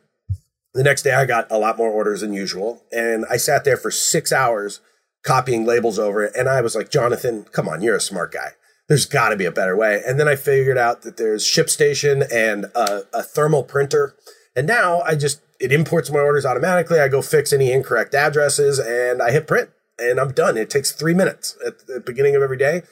The 0.75 0.83
next 0.83 1.01
day, 1.01 1.13
I 1.13 1.25
got 1.25 1.51
a 1.51 1.57
lot 1.57 1.77
more 1.77 1.89
orders 1.89 2.21
than 2.21 2.31
usual. 2.31 2.83
And 2.91 3.25
I 3.29 3.37
sat 3.37 3.63
there 3.63 3.75
for 3.75 3.89
six 3.89 4.31
hours 4.31 4.81
copying 5.23 5.65
labels 5.65 5.97
over 5.97 6.23
it. 6.23 6.33
And 6.35 6.49
I 6.49 6.61
was 6.61 6.75
like, 6.75 6.91
Jonathan, 6.91 7.45
come 7.51 7.67
on, 7.67 7.81
you're 7.81 7.95
a 7.95 8.01
smart 8.01 8.31
guy. 8.31 8.51
There's 8.89 9.05
got 9.05 9.29
to 9.29 9.37
be 9.37 9.45
a 9.45 9.51
better 9.51 9.77
way. 9.77 10.01
And 10.05 10.19
then 10.19 10.27
I 10.27 10.35
figured 10.35 10.77
out 10.77 11.03
that 11.03 11.17
there's 11.17 11.45
ShipStation 11.45 12.27
and 12.31 12.65
a, 12.75 13.03
a 13.13 13.23
thermal 13.23 13.63
printer. 13.63 14.15
And 14.55 14.67
now 14.67 15.01
I 15.01 15.15
just, 15.15 15.41
it 15.59 15.71
imports 15.71 16.11
my 16.11 16.19
orders 16.19 16.45
automatically. 16.45 16.99
I 16.99 17.07
go 17.07 17.21
fix 17.21 17.53
any 17.53 17.71
incorrect 17.71 18.13
addresses 18.13 18.79
and 18.79 19.21
I 19.21 19.31
hit 19.31 19.47
print 19.47 19.69
and 19.97 20.19
I'm 20.19 20.33
done. 20.33 20.57
It 20.57 20.69
takes 20.69 20.91
three 20.91 21.13
minutes 21.13 21.57
at 21.65 21.87
the 21.87 21.99
beginning 21.99 22.35
of 22.35 22.41
every 22.41 22.57
day. 22.57 22.83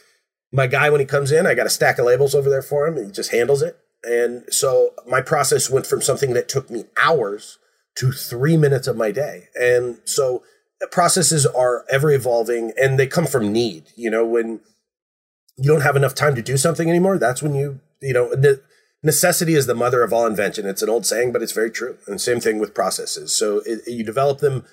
My 0.52 0.68
guy, 0.68 0.90
when 0.90 1.00
he 1.00 1.06
comes 1.06 1.32
in, 1.32 1.48
I 1.48 1.54
got 1.54 1.66
a 1.66 1.70
stack 1.70 1.98
of 1.98 2.06
labels 2.06 2.36
over 2.36 2.50
there 2.50 2.62
for 2.62 2.86
him, 2.86 2.98
and 2.98 3.06
he 3.08 3.12
just 3.12 3.32
handles 3.32 3.62
it. 3.62 3.78
And 4.04 4.44
so 4.50 4.94
my 5.08 5.22
process 5.22 5.70
went 5.70 5.88
from 5.88 6.02
something 6.02 6.34
that 6.34 6.50
took 6.50 6.70
me 6.70 6.86
hours 7.02 7.58
to 7.96 8.12
three 8.12 8.58
minutes 8.58 8.88
of 8.88 8.98
my 8.98 9.12
day. 9.12 9.48
And 9.56 10.00
so 10.06 10.44
processes 10.88 11.46
are 11.46 11.86
ever 11.90 12.12
evolving 12.12 12.72
and 12.82 12.98
they 12.98 13.08
come 13.08 13.28
from 13.28 13.52
need. 13.52 13.86
You 13.96 14.10
know, 14.10 14.26
when 14.26 14.62
you 15.58 15.70
don't 15.70 15.82
have 15.82 15.96
enough 15.96 16.16
time 16.16 16.36
to 16.36 16.42
do 16.42 16.58
something 16.58 16.90
anymore, 16.90 17.18
that's 17.18 17.44
when 17.44 17.54
you, 17.54 17.80
you 18.02 18.14
know, 18.14 18.34
necessity 19.04 19.54
is 19.54 19.68
the 19.68 19.76
mother 19.76 20.04
of 20.04 20.14
all 20.14 20.26
invention. 20.26 20.66
It's 20.66 20.82
an 20.82 20.90
old 20.90 21.06
saying, 21.06 21.32
but 21.32 21.42
it's 21.42 21.52
very 21.52 21.72
true. 21.72 21.98
And 22.08 22.20
same 22.20 22.40
thing 22.40 22.60
with 22.60 22.74
processes. 22.74 23.36
So 23.36 23.62
it, 23.66 23.82
you 23.88 24.04
develop 24.04 24.40
them 24.40 24.66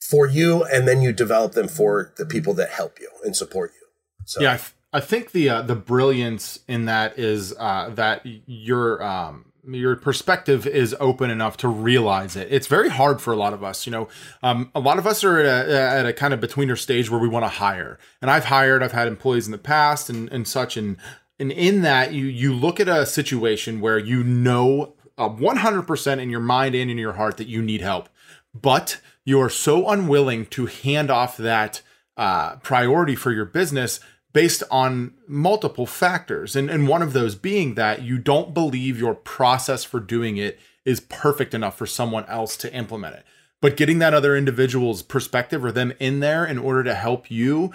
for 0.00 0.26
you 0.26 0.64
and 0.64 0.86
then 0.86 1.02
you 1.02 1.12
develop 1.12 1.52
them 1.52 1.68
for 1.68 2.12
the 2.16 2.26
people 2.26 2.54
that 2.54 2.70
help 2.70 3.00
you 3.00 3.08
and 3.24 3.34
support 3.34 3.72
you 3.74 3.86
so 4.24 4.40
yeah 4.40 4.58
I 4.92 5.00
think 5.00 5.32
the 5.32 5.50
uh, 5.50 5.62
the 5.62 5.74
brilliance 5.74 6.60
in 6.68 6.86
that 6.86 7.18
is 7.18 7.54
uh, 7.58 7.90
that 7.96 8.22
your 8.24 9.02
um, 9.02 9.52
your 9.68 9.96
perspective 9.96 10.66
is 10.66 10.94
open 11.00 11.30
enough 11.30 11.56
to 11.58 11.68
realize 11.68 12.36
it. 12.36 12.48
It's 12.50 12.66
very 12.66 12.88
hard 12.88 13.20
for 13.20 13.32
a 13.32 13.36
lot 13.36 13.52
of 13.52 13.64
us. 13.64 13.86
You 13.86 13.92
know, 13.92 14.08
um, 14.42 14.70
a 14.74 14.80
lot 14.80 14.98
of 14.98 15.06
us 15.06 15.24
are 15.24 15.38
at 15.38 15.46
a, 15.46 15.80
at 15.80 16.06
a 16.06 16.12
kind 16.12 16.32
of 16.32 16.40
betweener 16.40 16.78
stage 16.78 17.10
where 17.10 17.20
we 17.20 17.28
want 17.28 17.44
to 17.44 17.48
hire. 17.48 17.98
And 18.22 18.30
I've 18.30 18.46
hired, 18.46 18.82
I've 18.82 18.92
had 18.92 19.08
employees 19.08 19.46
in 19.46 19.52
the 19.52 19.58
past 19.58 20.08
and, 20.08 20.30
and 20.30 20.46
such. 20.46 20.76
And, 20.76 20.96
and 21.38 21.50
in 21.50 21.82
that, 21.82 22.12
you, 22.12 22.26
you 22.26 22.54
look 22.54 22.80
at 22.80 22.88
a 22.88 23.06
situation 23.06 23.80
where 23.80 23.98
you 23.98 24.22
know 24.22 24.94
uh, 25.18 25.28
100% 25.28 26.20
in 26.20 26.30
your 26.30 26.40
mind 26.40 26.74
and 26.74 26.90
in 26.90 26.98
your 26.98 27.14
heart 27.14 27.36
that 27.38 27.48
you 27.48 27.62
need 27.62 27.80
help. 27.80 28.08
But 28.54 29.00
you 29.24 29.40
are 29.40 29.50
so 29.50 29.88
unwilling 29.88 30.46
to 30.46 30.66
hand 30.66 31.10
off 31.10 31.36
that 31.36 31.82
uh, 32.16 32.56
priority 32.56 33.14
for 33.14 33.32
your 33.32 33.44
business 33.44 34.00
based 34.36 34.62
on 34.70 35.14
multiple 35.26 35.86
factors. 35.86 36.54
And, 36.54 36.68
and 36.68 36.86
one 36.86 37.00
of 37.00 37.14
those 37.14 37.34
being 37.34 37.74
that 37.76 38.02
you 38.02 38.18
don't 38.18 38.52
believe 38.52 38.98
your 38.98 39.14
process 39.14 39.82
for 39.82 39.98
doing 39.98 40.36
it 40.36 40.60
is 40.84 41.00
perfect 41.00 41.54
enough 41.54 41.78
for 41.78 41.86
someone 41.86 42.26
else 42.26 42.54
to 42.58 42.74
implement 42.74 43.14
it. 43.14 43.24
But 43.62 43.78
getting 43.78 43.98
that 44.00 44.12
other 44.12 44.36
individual's 44.36 45.02
perspective 45.02 45.64
or 45.64 45.72
them 45.72 45.94
in 45.98 46.20
there 46.20 46.44
in 46.44 46.58
order 46.58 46.84
to 46.84 46.94
help 46.94 47.30
you 47.30 47.72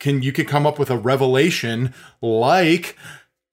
can 0.00 0.20
you 0.20 0.32
can 0.32 0.46
come 0.46 0.66
up 0.66 0.80
with 0.80 0.90
a 0.90 0.98
revelation 0.98 1.94
like 2.20 2.96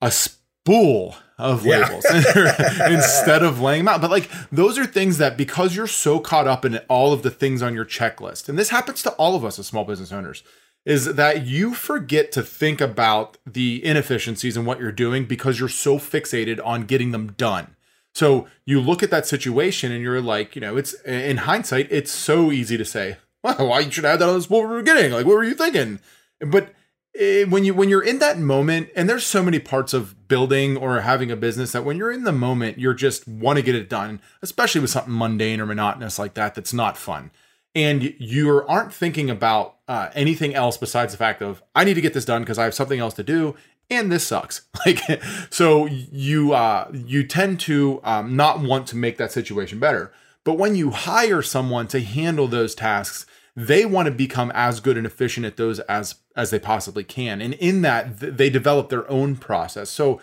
a 0.02 0.10
spool 0.10 1.14
of 1.38 1.64
yeah. 1.64 1.78
labels 1.78 2.04
instead 2.90 3.44
of 3.44 3.60
laying 3.60 3.84
them 3.84 3.94
out. 3.94 4.00
But 4.00 4.10
like 4.10 4.28
those 4.50 4.78
are 4.78 4.86
things 4.86 5.18
that 5.18 5.36
because 5.36 5.76
you're 5.76 5.86
so 5.86 6.18
caught 6.18 6.48
up 6.48 6.64
in 6.64 6.78
all 6.88 7.12
of 7.12 7.22
the 7.22 7.30
things 7.30 7.62
on 7.62 7.72
your 7.72 7.84
checklist, 7.84 8.48
and 8.48 8.58
this 8.58 8.70
happens 8.70 9.00
to 9.04 9.10
all 9.12 9.36
of 9.36 9.44
us 9.44 9.60
as 9.60 9.68
small 9.68 9.84
business 9.84 10.10
owners, 10.10 10.42
is 10.84 11.14
that 11.14 11.46
you 11.46 11.74
forget 11.74 12.32
to 12.32 12.42
think 12.42 12.80
about 12.80 13.36
the 13.46 13.84
inefficiencies 13.84 14.56
in 14.56 14.64
what 14.64 14.80
you're 14.80 14.92
doing 14.92 15.24
because 15.24 15.58
you're 15.58 15.68
so 15.68 15.98
fixated 15.98 16.60
on 16.64 16.84
getting 16.86 17.12
them 17.12 17.32
done. 17.32 17.76
So 18.14 18.46
you 18.64 18.80
look 18.80 19.02
at 19.02 19.10
that 19.10 19.26
situation 19.26 19.92
and 19.92 20.02
you're 20.02 20.22
like, 20.22 20.54
you 20.54 20.60
know, 20.60 20.76
it's 20.76 20.94
in 21.02 21.38
hindsight, 21.38 21.88
it's 21.90 22.10
so 22.10 22.50
easy 22.50 22.76
to 22.76 22.84
say, 22.84 23.18
well, 23.42 23.68
why 23.68 23.80
you 23.80 23.90
should 23.90 24.04
have 24.04 24.18
that 24.18 24.28
on 24.28 24.34
the 24.34 24.42
spool 24.42 24.62
from 24.62 24.70
the 24.72 24.78
beginning? 24.78 25.12
Like, 25.12 25.26
what 25.26 25.36
were 25.36 25.44
you 25.44 25.54
thinking? 25.54 26.00
But 26.40 26.74
Eh, 27.18 27.44
when 27.44 27.64
you 27.64 27.74
when 27.74 27.88
you're 27.88 28.02
in 28.02 28.20
that 28.20 28.38
moment 28.38 28.90
and 28.94 29.08
there's 29.08 29.26
so 29.26 29.42
many 29.42 29.58
parts 29.58 29.92
of 29.92 30.28
building 30.28 30.76
or 30.76 31.00
having 31.00 31.32
a 31.32 31.36
business 31.36 31.72
that 31.72 31.84
when 31.84 31.96
you're 31.96 32.12
in 32.12 32.22
the 32.22 32.32
moment 32.32 32.78
you're 32.78 32.94
just 32.94 33.26
want 33.26 33.56
to 33.56 33.62
get 33.62 33.74
it 33.74 33.88
done 33.88 34.20
especially 34.40 34.80
with 34.80 34.90
something 34.90 35.12
mundane 35.12 35.60
or 35.60 35.66
monotonous 35.66 36.18
like 36.18 36.34
that 36.34 36.54
that's 36.54 36.72
not 36.72 36.96
fun 36.96 37.32
and 37.74 38.14
you 38.20 38.62
aren't 38.68 38.92
thinking 38.92 39.30
about 39.30 39.77
uh, 39.88 40.10
anything 40.14 40.54
else 40.54 40.76
besides 40.76 41.12
the 41.12 41.18
fact 41.18 41.42
of 41.42 41.62
i 41.74 41.82
need 41.82 41.94
to 41.94 42.00
get 42.00 42.14
this 42.14 42.24
done 42.24 42.42
because 42.42 42.58
i 42.58 42.64
have 42.64 42.74
something 42.74 43.00
else 43.00 43.14
to 43.14 43.22
do 43.22 43.56
and 43.90 44.12
this 44.12 44.26
sucks. 44.26 44.62
Like 44.86 45.22
so 45.50 45.86
you 45.86 46.52
uh 46.52 46.88
you 46.92 47.26
tend 47.26 47.58
to 47.60 48.00
um, 48.04 48.36
not 48.36 48.60
want 48.60 48.86
to 48.88 48.96
make 48.96 49.16
that 49.18 49.32
situation 49.32 49.80
better. 49.80 50.12
But 50.44 50.54
when 50.54 50.76
you 50.76 50.90
hire 50.90 51.42
someone 51.42 51.88
to 51.88 52.00
handle 52.00 52.46
those 52.46 52.74
tasks 52.74 53.26
they 53.56 53.84
want 53.84 54.06
to 54.06 54.12
become 54.12 54.52
as 54.54 54.78
good 54.78 54.96
and 54.96 55.04
efficient 55.04 55.44
at 55.44 55.56
those 55.56 55.80
as 55.80 56.14
as 56.36 56.50
they 56.50 56.60
possibly 56.60 57.02
can. 57.02 57.42
And 57.42 57.54
in 57.54 57.82
that 57.82 58.20
th- 58.20 58.34
they 58.34 58.48
develop 58.48 58.88
their 58.88 59.10
own 59.10 59.36
process. 59.36 59.90
So 59.90 60.20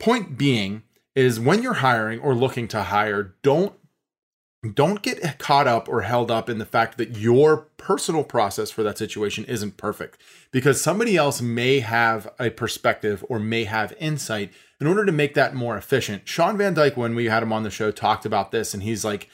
point 0.00 0.38
being 0.38 0.82
is 1.14 1.38
when 1.38 1.62
you're 1.62 1.74
hiring 1.74 2.18
or 2.18 2.34
looking 2.34 2.66
to 2.68 2.84
hire 2.84 3.34
don't 3.42 3.74
don't 4.74 5.02
get 5.02 5.38
caught 5.38 5.66
up 5.66 5.86
or 5.86 6.00
held 6.00 6.30
up 6.30 6.48
in 6.48 6.58
the 6.58 6.64
fact 6.64 6.96
that 6.96 7.18
your 7.18 7.68
personal 7.82 8.22
process 8.22 8.70
for 8.70 8.84
that 8.84 8.96
situation 8.96 9.44
isn't 9.46 9.76
perfect 9.76 10.20
because 10.52 10.80
somebody 10.80 11.16
else 11.16 11.42
may 11.42 11.80
have 11.80 12.32
a 12.38 12.48
perspective 12.48 13.24
or 13.28 13.40
may 13.40 13.64
have 13.64 13.92
insight 13.98 14.52
in 14.80 14.86
order 14.86 15.04
to 15.04 15.12
make 15.12 15.34
that 15.34 15.54
more 15.54 15.76
efficient. 15.76 16.28
Sean 16.28 16.56
Van 16.56 16.74
Dyke, 16.74 16.96
when 16.96 17.16
we 17.16 17.26
had 17.26 17.42
him 17.42 17.52
on 17.52 17.64
the 17.64 17.70
show, 17.70 17.90
talked 17.90 18.24
about 18.24 18.52
this 18.52 18.72
and 18.72 18.84
he's 18.84 19.04
like, 19.04 19.28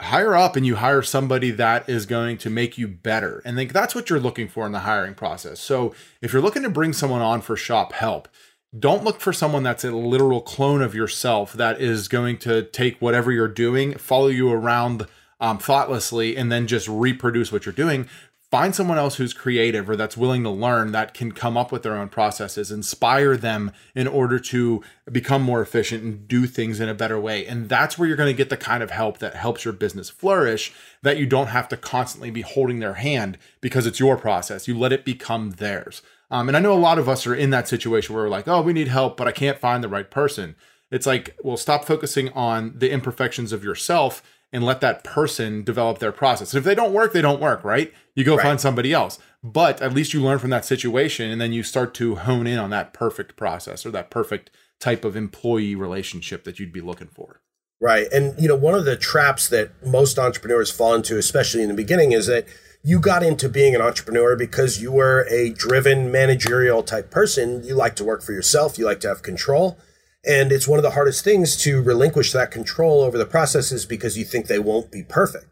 hire 0.00 0.34
up 0.34 0.56
and 0.56 0.66
you 0.66 0.76
hire 0.76 1.00
somebody 1.00 1.50
that 1.52 1.88
is 1.88 2.06
going 2.06 2.36
to 2.38 2.50
make 2.50 2.76
you 2.76 2.88
better. 2.88 3.40
And 3.44 3.56
that's 3.70 3.94
what 3.94 4.10
you're 4.10 4.20
looking 4.20 4.48
for 4.48 4.66
in 4.66 4.72
the 4.72 4.80
hiring 4.80 5.14
process. 5.14 5.60
So 5.60 5.94
if 6.20 6.32
you're 6.32 6.42
looking 6.42 6.64
to 6.64 6.70
bring 6.70 6.92
someone 6.92 7.22
on 7.22 7.40
for 7.40 7.56
shop 7.56 7.92
help, 7.92 8.28
don't 8.76 9.04
look 9.04 9.20
for 9.20 9.32
someone 9.32 9.62
that's 9.62 9.84
a 9.84 9.92
literal 9.92 10.40
clone 10.40 10.82
of 10.82 10.94
yourself 10.94 11.52
that 11.52 11.80
is 11.80 12.08
going 12.08 12.38
to 12.38 12.62
take 12.62 13.00
whatever 13.00 13.30
you're 13.32 13.48
doing, 13.48 13.94
follow 13.94 14.26
you 14.26 14.50
around 14.50 15.06
um, 15.40 15.58
thoughtlessly, 15.58 16.36
and 16.36 16.50
then 16.50 16.66
just 16.66 16.88
reproduce 16.88 17.52
what 17.52 17.66
you're 17.66 17.72
doing. 17.72 18.08
Find 18.48 18.76
someone 18.76 18.96
else 18.96 19.16
who's 19.16 19.34
creative 19.34 19.90
or 19.90 19.96
that's 19.96 20.16
willing 20.16 20.44
to 20.44 20.50
learn 20.50 20.92
that 20.92 21.14
can 21.14 21.32
come 21.32 21.56
up 21.56 21.72
with 21.72 21.82
their 21.82 21.96
own 21.96 22.08
processes 22.08 22.70
inspire 22.70 23.36
them 23.36 23.72
in 23.94 24.06
order 24.06 24.38
to 24.38 24.84
become 25.10 25.42
more 25.42 25.60
efficient 25.60 26.04
and 26.04 26.28
do 26.28 26.46
things 26.46 26.78
in 26.78 26.88
a 26.88 26.94
better 26.94 27.18
way. 27.18 27.44
And 27.44 27.68
that's 27.68 27.98
where 27.98 28.06
you're 28.06 28.16
going 28.16 28.32
to 28.32 28.36
get 28.36 28.48
the 28.48 28.56
kind 28.56 28.84
of 28.84 28.92
help 28.92 29.18
that 29.18 29.34
helps 29.34 29.64
your 29.64 29.74
business 29.74 30.10
flourish 30.10 30.72
that 31.02 31.18
you 31.18 31.26
don't 31.26 31.48
have 31.48 31.68
to 31.70 31.76
constantly 31.76 32.30
be 32.30 32.42
holding 32.42 32.78
their 32.78 32.94
hand 32.94 33.36
because 33.60 33.84
it's 33.84 33.98
your 33.98 34.16
process. 34.16 34.68
You 34.68 34.78
let 34.78 34.92
it 34.92 35.04
become 35.04 35.50
theirs. 35.50 36.02
Um, 36.30 36.48
and 36.48 36.56
i 36.56 36.60
know 36.60 36.72
a 36.72 36.78
lot 36.78 36.98
of 36.98 37.08
us 37.08 37.26
are 37.26 37.34
in 37.34 37.50
that 37.50 37.68
situation 37.68 38.14
where 38.14 38.24
we're 38.24 38.30
like 38.30 38.48
oh 38.48 38.60
we 38.60 38.72
need 38.72 38.88
help 38.88 39.16
but 39.16 39.28
i 39.28 39.32
can't 39.32 39.60
find 39.60 39.82
the 39.82 39.88
right 39.88 40.10
person. 40.10 40.56
It's 40.90 41.06
like 41.06 41.36
well 41.42 41.56
stop 41.56 41.84
focusing 41.84 42.30
on 42.30 42.74
the 42.76 42.90
imperfections 42.90 43.52
of 43.52 43.64
yourself 43.64 44.22
and 44.52 44.64
let 44.64 44.80
that 44.80 45.04
person 45.04 45.62
develop 45.62 45.98
their 45.98 46.12
process. 46.12 46.52
And 46.52 46.58
if 46.58 46.64
they 46.64 46.74
don't 46.74 46.92
work, 46.92 47.12
they 47.12 47.22
don't 47.22 47.40
work, 47.40 47.64
right? 47.64 47.92
You 48.14 48.24
go 48.24 48.36
right. 48.36 48.44
find 48.44 48.60
somebody 48.60 48.92
else. 48.92 49.18
But 49.42 49.80
at 49.82 49.92
least 49.92 50.12
you 50.12 50.22
learn 50.22 50.38
from 50.38 50.50
that 50.50 50.64
situation 50.64 51.30
and 51.30 51.40
then 51.40 51.52
you 51.52 51.62
start 51.62 51.94
to 51.94 52.16
hone 52.16 52.46
in 52.46 52.58
on 52.58 52.70
that 52.70 52.92
perfect 52.92 53.36
process 53.36 53.84
or 53.84 53.90
that 53.92 54.10
perfect 54.10 54.50
type 54.80 55.04
of 55.04 55.16
employee 55.16 55.74
relationship 55.74 56.44
that 56.44 56.58
you'd 56.58 56.72
be 56.72 56.80
looking 56.80 57.08
for. 57.08 57.40
Right. 57.80 58.06
And 58.12 58.40
you 58.40 58.48
know, 58.48 58.56
one 58.56 58.74
of 58.74 58.84
the 58.84 58.96
traps 58.96 59.48
that 59.50 59.86
most 59.86 60.18
entrepreneurs 60.18 60.70
fall 60.70 60.94
into 60.94 61.18
especially 61.18 61.62
in 61.62 61.68
the 61.68 61.74
beginning 61.74 62.12
is 62.12 62.26
that 62.26 62.46
you 62.82 63.00
got 63.00 63.22
into 63.22 63.48
being 63.48 63.74
an 63.74 63.80
entrepreneur 63.80 64.36
because 64.36 64.80
you 64.80 64.92
were 64.92 65.26
a 65.28 65.50
driven 65.50 66.10
managerial 66.10 66.82
type 66.82 67.10
person. 67.10 67.62
You 67.64 67.74
like 67.74 67.96
to 67.96 68.04
work 68.04 68.22
for 68.22 68.32
yourself, 68.32 68.78
you 68.78 68.84
like 68.84 69.00
to 69.00 69.08
have 69.08 69.22
control. 69.22 69.78
And 70.26 70.50
it's 70.50 70.66
one 70.66 70.78
of 70.78 70.82
the 70.82 70.90
hardest 70.90 71.22
things 71.22 71.56
to 71.58 71.80
relinquish 71.80 72.32
that 72.32 72.50
control 72.50 73.02
over 73.02 73.16
the 73.16 73.26
processes 73.26 73.86
because 73.86 74.18
you 74.18 74.24
think 74.24 74.46
they 74.46 74.58
won't 74.58 74.90
be 74.90 75.02
perfect. 75.02 75.46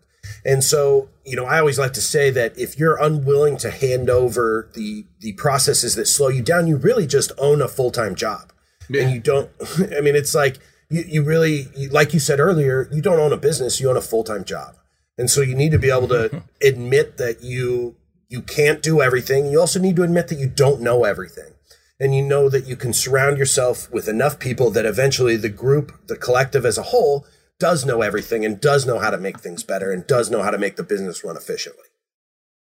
And 0.44 0.64
so, 0.64 1.08
you 1.24 1.36
know, 1.36 1.44
I 1.44 1.58
always 1.58 1.78
like 1.78 1.92
to 1.94 2.00
say 2.00 2.30
that 2.30 2.58
if 2.58 2.78
you're 2.78 3.00
unwilling 3.00 3.56
to 3.58 3.70
hand 3.70 4.10
over 4.10 4.70
the 4.74 5.06
the 5.20 5.32
processes 5.34 5.94
that 5.94 6.06
slow 6.06 6.28
you 6.28 6.42
down, 6.42 6.66
you 6.66 6.76
really 6.76 7.06
just 7.06 7.32
own 7.38 7.62
a 7.62 7.68
full-time 7.68 8.14
job. 8.14 8.52
Yeah. 8.88 9.02
And 9.02 9.14
you 9.14 9.20
don't 9.20 9.50
I 9.96 10.00
mean, 10.00 10.16
it's 10.16 10.34
like 10.34 10.58
you, 10.90 11.04
you 11.06 11.22
really 11.22 11.66
like 11.90 12.12
you 12.12 12.20
said 12.20 12.40
earlier, 12.40 12.88
you 12.92 13.00
don't 13.00 13.20
own 13.20 13.32
a 13.32 13.38
business, 13.38 13.80
you 13.80 13.88
own 13.88 13.96
a 13.96 14.02
full-time 14.02 14.44
job. 14.44 14.76
And 15.16 15.30
so 15.30 15.40
you 15.40 15.54
need 15.54 15.70
to 15.72 15.78
be 15.78 15.90
able 15.90 16.08
to 16.08 16.42
admit 16.62 17.16
that 17.18 17.42
you 17.42 17.96
you 18.28 18.42
can't 18.42 18.82
do 18.82 19.00
everything. 19.00 19.46
You 19.46 19.60
also 19.60 19.78
need 19.78 19.96
to 19.96 20.02
admit 20.02 20.28
that 20.28 20.38
you 20.38 20.48
don't 20.48 20.80
know 20.80 21.04
everything. 21.04 21.53
And 22.00 22.14
you 22.14 22.22
know 22.22 22.48
that 22.48 22.66
you 22.66 22.76
can 22.76 22.92
surround 22.92 23.38
yourself 23.38 23.90
with 23.92 24.08
enough 24.08 24.38
people 24.38 24.70
that 24.70 24.84
eventually 24.84 25.36
the 25.36 25.48
group, 25.48 26.06
the 26.08 26.16
collective 26.16 26.66
as 26.66 26.76
a 26.76 26.82
whole, 26.82 27.24
does 27.60 27.86
know 27.86 28.02
everything 28.02 28.44
and 28.44 28.60
does 28.60 28.84
know 28.84 28.98
how 28.98 29.10
to 29.10 29.18
make 29.18 29.38
things 29.38 29.62
better 29.62 29.92
and 29.92 30.06
does 30.06 30.30
know 30.30 30.42
how 30.42 30.50
to 30.50 30.58
make 30.58 30.76
the 30.76 30.82
business 30.82 31.22
run 31.22 31.36
efficiently. 31.36 31.84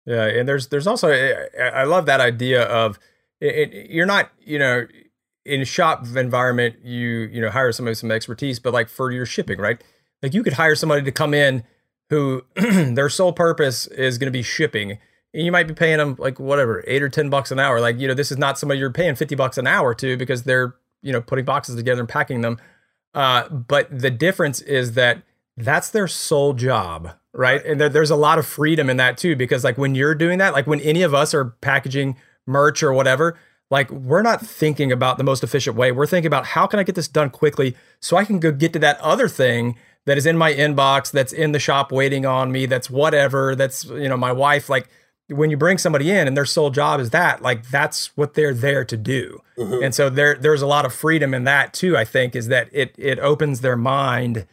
Yeah, 0.04 0.26
and 0.26 0.48
there's 0.48 0.68
there's 0.68 0.86
also 0.86 1.08
eh, 1.08 1.46
eh, 1.56 1.70
I 1.70 1.84
love 1.84 2.06
that 2.06 2.20
idea 2.20 2.64
of 2.64 2.98
it, 3.40 3.90
you're 3.90 4.06
not 4.06 4.30
you 4.40 4.58
know 4.58 4.86
in 5.44 5.60
a 5.60 5.64
shop 5.64 6.04
environment 6.16 6.76
you 6.82 7.28
you 7.32 7.40
know 7.40 7.50
hire 7.50 7.72
somebody 7.72 7.92
with 7.92 7.98
some 7.98 8.10
expertise, 8.10 8.58
but 8.58 8.72
like 8.72 8.88
for 8.88 9.10
your 9.10 9.26
shipping, 9.26 9.58
right? 9.58 9.82
Like 10.22 10.34
you 10.34 10.42
could 10.42 10.54
hire 10.54 10.74
somebody 10.74 11.02
to 11.02 11.12
come 11.12 11.34
in 11.34 11.64
who 12.08 12.42
their 12.56 13.08
sole 13.08 13.32
purpose 13.32 13.86
is 13.86 14.18
going 14.18 14.26
to 14.26 14.36
be 14.36 14.42
shipping. 14.42 14.98
And 15.32 15.44
you 15.44 15.52
might 15.52 15.68
be 15.68 15.74
paying 15.74 15.98
them 15.98 16.16
like 16.18 16.40
whatever, 16.40 16.82
eight 16.86 17.02
or 17.02 17.08
10 17.08 17.30
bucks 17.30 17.50
an 17.50 17.58
hour. 17.58 17.80
Like, 17.80 17.98
you 17.98 18.08
know, 18.08 18.14
this 18.14 18.32
is 18.32 18.38
not 18.38 18.58
somebody 18.58 18.80
you're 18.80 18.90
paying 18.90 19.14
50 19.14 19.34
bucks 19.36 19.58
an 19.58 19.66
hour 19.66 19.94
to 19.94 20.16
because 20.16 20.42
they're, 20.42 20.74
you 21.02 21.12
know, 21.12 21.20
putting 21.20 21.44
boxes 21.44 21.76
together 21.76 22.00
and 22.00 22.08
packing 22.08 22.40
them. 22.40 22.58
Uh, 23.14 23.48
but 23.48 23.86
the 23.96 24.10
difference 24.10 24.60
is 24.60 24.92
that 24.92 25.22
that's 25.56 25.90
their 25.90 26.08
sole 26.08 26.52
job, 26.52 27.12
right? 27.32 27.64
And 27.64 27.80
there, 27.80 27.88
there's 27.88 28.10
a 28.10 28.16
lot 28.16 28.38
of 28.38 28.46
freedom 28.46 28.90
in 28.90 28.96
that 28.96 29.18
too, 29.18 29.36
because 29.36 29.64
like 29.64 29.78
when 29.78 29.94
you're 29.94 30.14
doing 30.14 30.38
that, 30.38 30.52
like 30.52 30.66
when 30.66 30.80
any 30.80 31.02
of 31.02 31.14
us 31.14 31.34
are 31.34 31.56
packaging 31.60 32.16
merch 32.46 32.82
or 32.82 32.92
whatever, 32.92 33.38
like 33.70 33.90
we're 33.90 34.22
not 34.22 34.44
thinking 34.44 34.90
about 34.90 35.16
the 35.16 35.24
most 35.24 35.44
efficient 35.44 35.76
way. 35.76 35.92
We're 35.92 36.06
thinking 36.06 36.26
about 36.26 36.46
how 36.46 36.66
can 36.66 36.80
I 36.80 36.82
get 36.82 36.96
this 36.96 37.08
done 37.08 37.30
quickly 37.30 37.76
so 38.00 38.16
I 38.16 38.24
can 38.24 38.40
go 38.40 38.50
get 38.50 38.72
to 38.72 38.78
that 38.80 38.98
other 39.00 39.28
thing 39.28 39.76
that 40.06 40.18
is 40.18 40.26
in 40.26 40.36
my 40.36 40.52
inbox, 40.52 41.10
that's 41.12 41.32
in 41.32 41.52
the 41.52 41.58
shop 41.58 41.92
waiting 41.92 42.26
on 42.26 42.50
me, 42.50 42.66
that's 42.66 42.90
whatever, 42.90 43.54
that's, 43.54 43.84
you 43.84 44.08
know, 44.08 44.16
my 44.16 44.32
wife. 44.32 44.68
Like 44.68 44.88
when 45.30 45.50
you 45.50 45.56
bring 45.56 45.78
somebody 45.78 46.10
in 46.10 46.26
and 46.26 46.36
their 46.36 46.44
sole 46.44 46.70
job 46.70 47.00
is 47.00 47.10
that, 47.10 47.42
like 47.42 47.68
that's 47.68 48.16
what 48.16 48.34
they're 48.34 48.54
there 48.54 48.84
to 48.84 48.96
do. 48.96 49.40
Mm-hmm. 49.56 49.84
And 49.84 49.94
so 49.94 50.10
there 50.10 50.34
there's 50.34 50.62
a 50.62 50.66
lot 50.66 50.84
of 50.84 50.92
freedom 50.92 51.34
in 51.34 51.44
that 51.44 51.72
too, 51.72 51.96
I 51.96 52.04
think, 52.04 52.34
is 52.34 52.48
that 52.48 52.68
it 52.72 52.94
it 52.98 53.18
opens 53.18 53.60
their 53.60 53.76
mind 53.76 54.46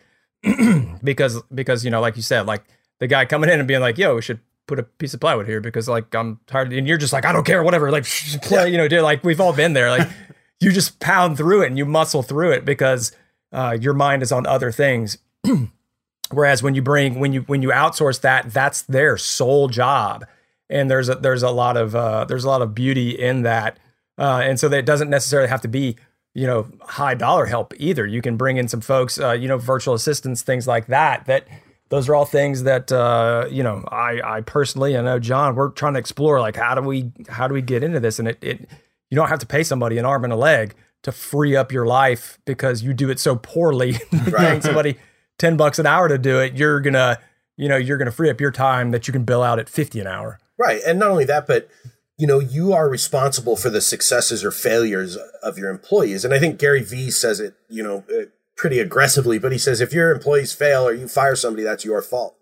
because 1.04 1.42
because, 1.54 1.84
you 1.84 1.92
know, 1.92 2.02
like 2.02 2.16
you 2.16 2.22
said, 2.22 2.46
like 2.46 2.64
the 3.00 3.08
guy 3.08 3.26
coming 3.26 3.50
in 3.50 3.60
and 3.60 3.68
being 3.68 3.82
like, 3.82 3.98
yo, 3.98 4.16
we 4.16 4.22
should 4.22 4.40
put 4.68 4.80
a 4.80 4.84
piece 4.84 5.14
of 5.14 5.20
plywood 5.20 5.48
here 5.48 5.62
because 5.62 5.88
like 5.88 6.14
I'm 6.14 6.40
tired 6.48 6.74
and 6.74 6.88
you're 6.88 6.98
just 6.98 7.14
like, 7.14 7.26
I 7.26 7.32
don't 7.32 7.46
care, 7.46 7.64
whatever. 7.64 7.92
Like 7.92 8.06
play, 8.44 8.72
you 8.72 8.78
know, 8.78 8.88
dude, 8.88 9.02
like 9.02 9.24
we've 9.24 9.42
all 9.42 9.54
been 9.54 9.74
there. 9.74 9.90
Like 9.90 10.08
you 10.60 10.72
just 10.72 11.00
pound 11.00 11.38
through 11.38 11.64
it 11.64 11.68
and 11.68 11.78
you 11.78 11.86
muscle 11.86 12.24
through 12.24 12.52
it 12.52 12.66
because 12.66 13.12
uh, 13.52 13.78
your 13.80 13.94
mind 13.94 14.22
is 14.22 14.32
on 14.32 14.46
other 14.46 14.72
things 14.72 15.18
Whereas 16.32 16.62
when 16.62 16.76
you 16.76 16.82
bring 16.82 17.20
when 17.20 17.34
you 17.34 17.42
when 17.42 17.62
you 17.62 17.70
outsource 17.70 18.22
that, 18.22 18.52
that's 18.52 18.82
their 18.84 19.18
sole 19.18 19.70
job, 19.70 20.26
and 20.70 20.90
there's 20.90 21.10
a 21.10 21.16
there's 21.16 21.44
a 21.44 21.50
lot 21.50 21.78
of 21.78 21.96
uh, 21.96 22.26
there's 22.26 22.44
a 22.44 22.50
lot 22.50 22.62
of 22.62 22.76
beauty 22.76 23.12
in 23.12 23.44
that, 23.44 23.78
uh, 24.18 24.42
and 24.44 24.60
so 24.60 24.70
that 24.70 24.80
it 24.80 24.86
doesn't 24.86 25.10
necessarily 25.10 25.50
have 25.50 25.62
to 25.62 25.68
be 25.68 25.96
you 26.34 26.48
know 26.48 26.68
high 26.82 27.16
dollar 27.16 27.46
help 27.46 27.74
either. 27.78 28.06
You 28.06 28.22
can 28.22 28.38
bring 28.38 28.58
in 28.58 28.68
some 28.68 28.82
folks, 28.82 29.20
uh, 29.20 29.32
you 29.32 29.48
know, 29.48 29.58
virtual 29.58 29.94
assistants, 29.94 30.42
things 30.42 30.68
like 30.68 30.88
that. 30.88 31.26
That 31.26 31.48
those 31.90 32.10
are 32.10 32.16
all 32.16 32.26
things 32.26 32.64
that 32.64 32.92
uh, 32.92 33.48
you 33.50 33.64
know 33.64 33.84
I 33.92 34.22
I 34.24 34.42
personally 34.42 34.98
I 34.98 35.02
know 35.02 35.20
John 35.20 35.56
we're 35.56 35.70
trying 35.70 35.94
to 35.94 36.00
explore 36.00 36.40
like 36.40 36.56
how 36.56 36.76
do 36.76 36.82
we 36.82 37.12
how 37.30 37.48
do 37.48 37.54
we 37.54 37.62
get 37.62 37.84
into 37.84 38.00
this 38.00 38.20
and 38.20 38.28
it 38.28 38.38
it 38.42 38.70
you 39.10 39.16
don't 39.16 39.30
have 39.30 39.40
to 39.40 39.46
pay 39.46 39.64
somebody 39.64 39.98
an 39.98 40.06
arm 40.06 40.24
and 40.24 40.34
a 40.34 40.36
leg 40.36 40.76
to 41.04 41.12
free 41.12 41.56
up 41.56 41.72
your 41.72 41.86
life 41.86 42.38
because 42.46 42.84
you 42.84 42.94
do 42.94 43.10
it 43.10 43.20
so 43.20 43.36
poorly. 43.36 43.96
Right. 44.30 44.62
somebody 44.62 44.98
10 45.40 45.56
bucks 45.58 45.80
an 45.80 45.86
hour 45.86 46.08
to 46.10 46.18
do 46.18 46.40
it, 46.42 46.56
you're 46.56 46.82
to, 46.82 47.20
you 47.56 47.70
know, 47.70 47.78
you're 47.78 47.98
going 47.98 48.08
to 48.08 48.12
free 48.12 48.30
up 48.30 48.42
your 48.42 48.52
time 48.52 48.92
that 48.92 49.08
you 49.08 49.12
can 49.14 49.24
bill 49.24 49.42
out 49.42 49.58
at 49.58 49.70
50 49.70 50.00
an 50.02 50.08
hour. 50.08 50.40
Right. 50.58 50.82
And 50.86 51.00
not 51.00 51.12
only 51.12 51.26
that, 51.26 51.48
but 51.48 51.70
you 52.18 52.26
know, 52.26 52.40
you 52.40 52.74
are 52.74 52.90
responsible 52.90 53.56
for 53.56 53.70
the 53.70 53.82
successes 53.82 54.44
or 54.44 54.52
failures 54.52 55.18
of 55.44 55.58
your 55.58 55.70
employees. 55.70 56.26
And 56.26 56.34
I 56.34 56.40
think 56.40 56.58
Gary 56.58 56.82
Vee 56.82 57.12
says 57.12 57.40
it, 57.40 57.54
you 57.70 57.84
know, 57.84 58.04
uh, 58.10 58.26
pretty 58.56 58.80
aggressively, 58.80 59.38
but 59.38 59.52
he 59.52 59.60
says 59.60 59.82
if 59.82 59.94
your 59.94 60.12
employees 60.12 60.52
fail 60.52 60.88
or 60.88 60.94
you 60.94 61.08
fire 61.08 61.36
somebody, 61.36 61.64
that's 61.64 61.86
your 61.86 62.02
fault. 62.02 62.36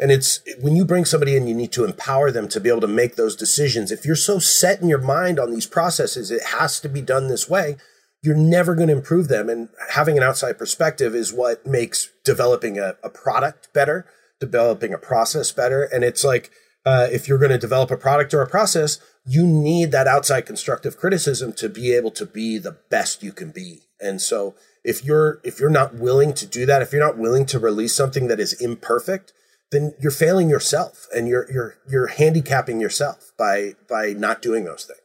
And 0.00 0.10
it's 0.10 0.40
when 0.60 0.74
you 0.74 0.84
bring 0.84 1.04
somebody 1.04 1.36
in, 1.36 1.46
you 1.46 1.54
need 1.54 1.70
to 1.72 1.84
empower 1.84 2.32
them 2.32 2.48
to 2.48 2.58
be 2.58 2.68
able 2.68 2.80
to 2.80 2.88
make 2.88 3.14
those 3.14 3.36
decisions. 3.36 3.92
If 3.92 4.04
you're 4.04 4.16
so 4.16 4.40
set 4.40 4.80
in 4.80 4.88
your 4.88 4.98
mind 4.98 5.38
on 5.38 5.52
these 5.52 5.66
processes, 5.66 6.32
it 6.32 6.42
has 6.46 6.80
to 6.80 6.88
be 6.88 7.00
done 7.00 7.28
this 7.28 7.48
way 7.48 7.76
you're 8.22 8.36
never 8.36 8.74
going 8.74 8.88
to 8.88 8.94
improve 8.94 9.28
them. 9.28 9.50
And 9.50 9.68
having 9.90 10.16
an 10.16 10.22
outside 10.22 10.58
perspective 10.58 11.14
is 11.14 11.32
what 11.32 11.66
makes 11.66 12.10
developing 12.24 12.78
a, 12.78 12.94
a 13.02 13.10
product 13.10 13.72
better, 13.72 14.06
developing 14.40 14.94
a 14.94 14.98
process 14.98 15.50
better. 15.50 15.82
And 15.82 16.04
it's 16.04 16.24
like, 16.24 16.50
uh, 16.84 17.08
if 17.10 17.28
you're 17.28 17.38
going 17.38 17.52
to 17.52 17.58
develop 17.58 17.90
a 17.90 17.96
product 17.96 18.34
or 18.34 18.42
a 18.42 18.48
process, 18.48 18.98
you 19.24 19.46
need 19.46 19.92
that 19.92 20.06
outside 20.06 20.46
constructive 20.46 20.96
criticism 20.96 21.52
to 21.54 21.68
be 21.68 21.92
able 21.92 22.10
to 22.10 22.26
be 22.26 22.58
the 22.58 22.76
best 22.90 23.22
you 23.22 23.32
can 23.32 23.50
be. 23.50 23.82
And 24.00 24.20
so 24.20 24.54
if 24.84 25.04
you're 25.04 25.40
if 25.44 25.60
you're 25.60 25.70
not 25.70 25.94
willing 25.94 26.34
to 26.34 26.46
do 26.46 26.66
that, 26.66 26.82
if 26.82 26.92
you're 26.92 27.04
not 27.04 27.18
willing 27.18 27.46
to 27.46 27.58
release 27.58 27.94
something 27.94 28.26
that 28.28 28.40
is 28.40 28.52
imperfect, 28.54 29.32
then 29.70 29.94
you're 30.00 30.10
failing 30.10 30.50
yourself 30.50 31.06
and 31.14 31.28
you're 31.28 31.50
you're 31.52 31.76
you're 31.88 32.06
handicapping 32.08 32.80
yourself 32.80 33.32
by 33.38 33.74
by 33.88 34.12
not 34.12 34.42
doing 34.42 34.64
those 34.64 34.84
things. 34.84 34.98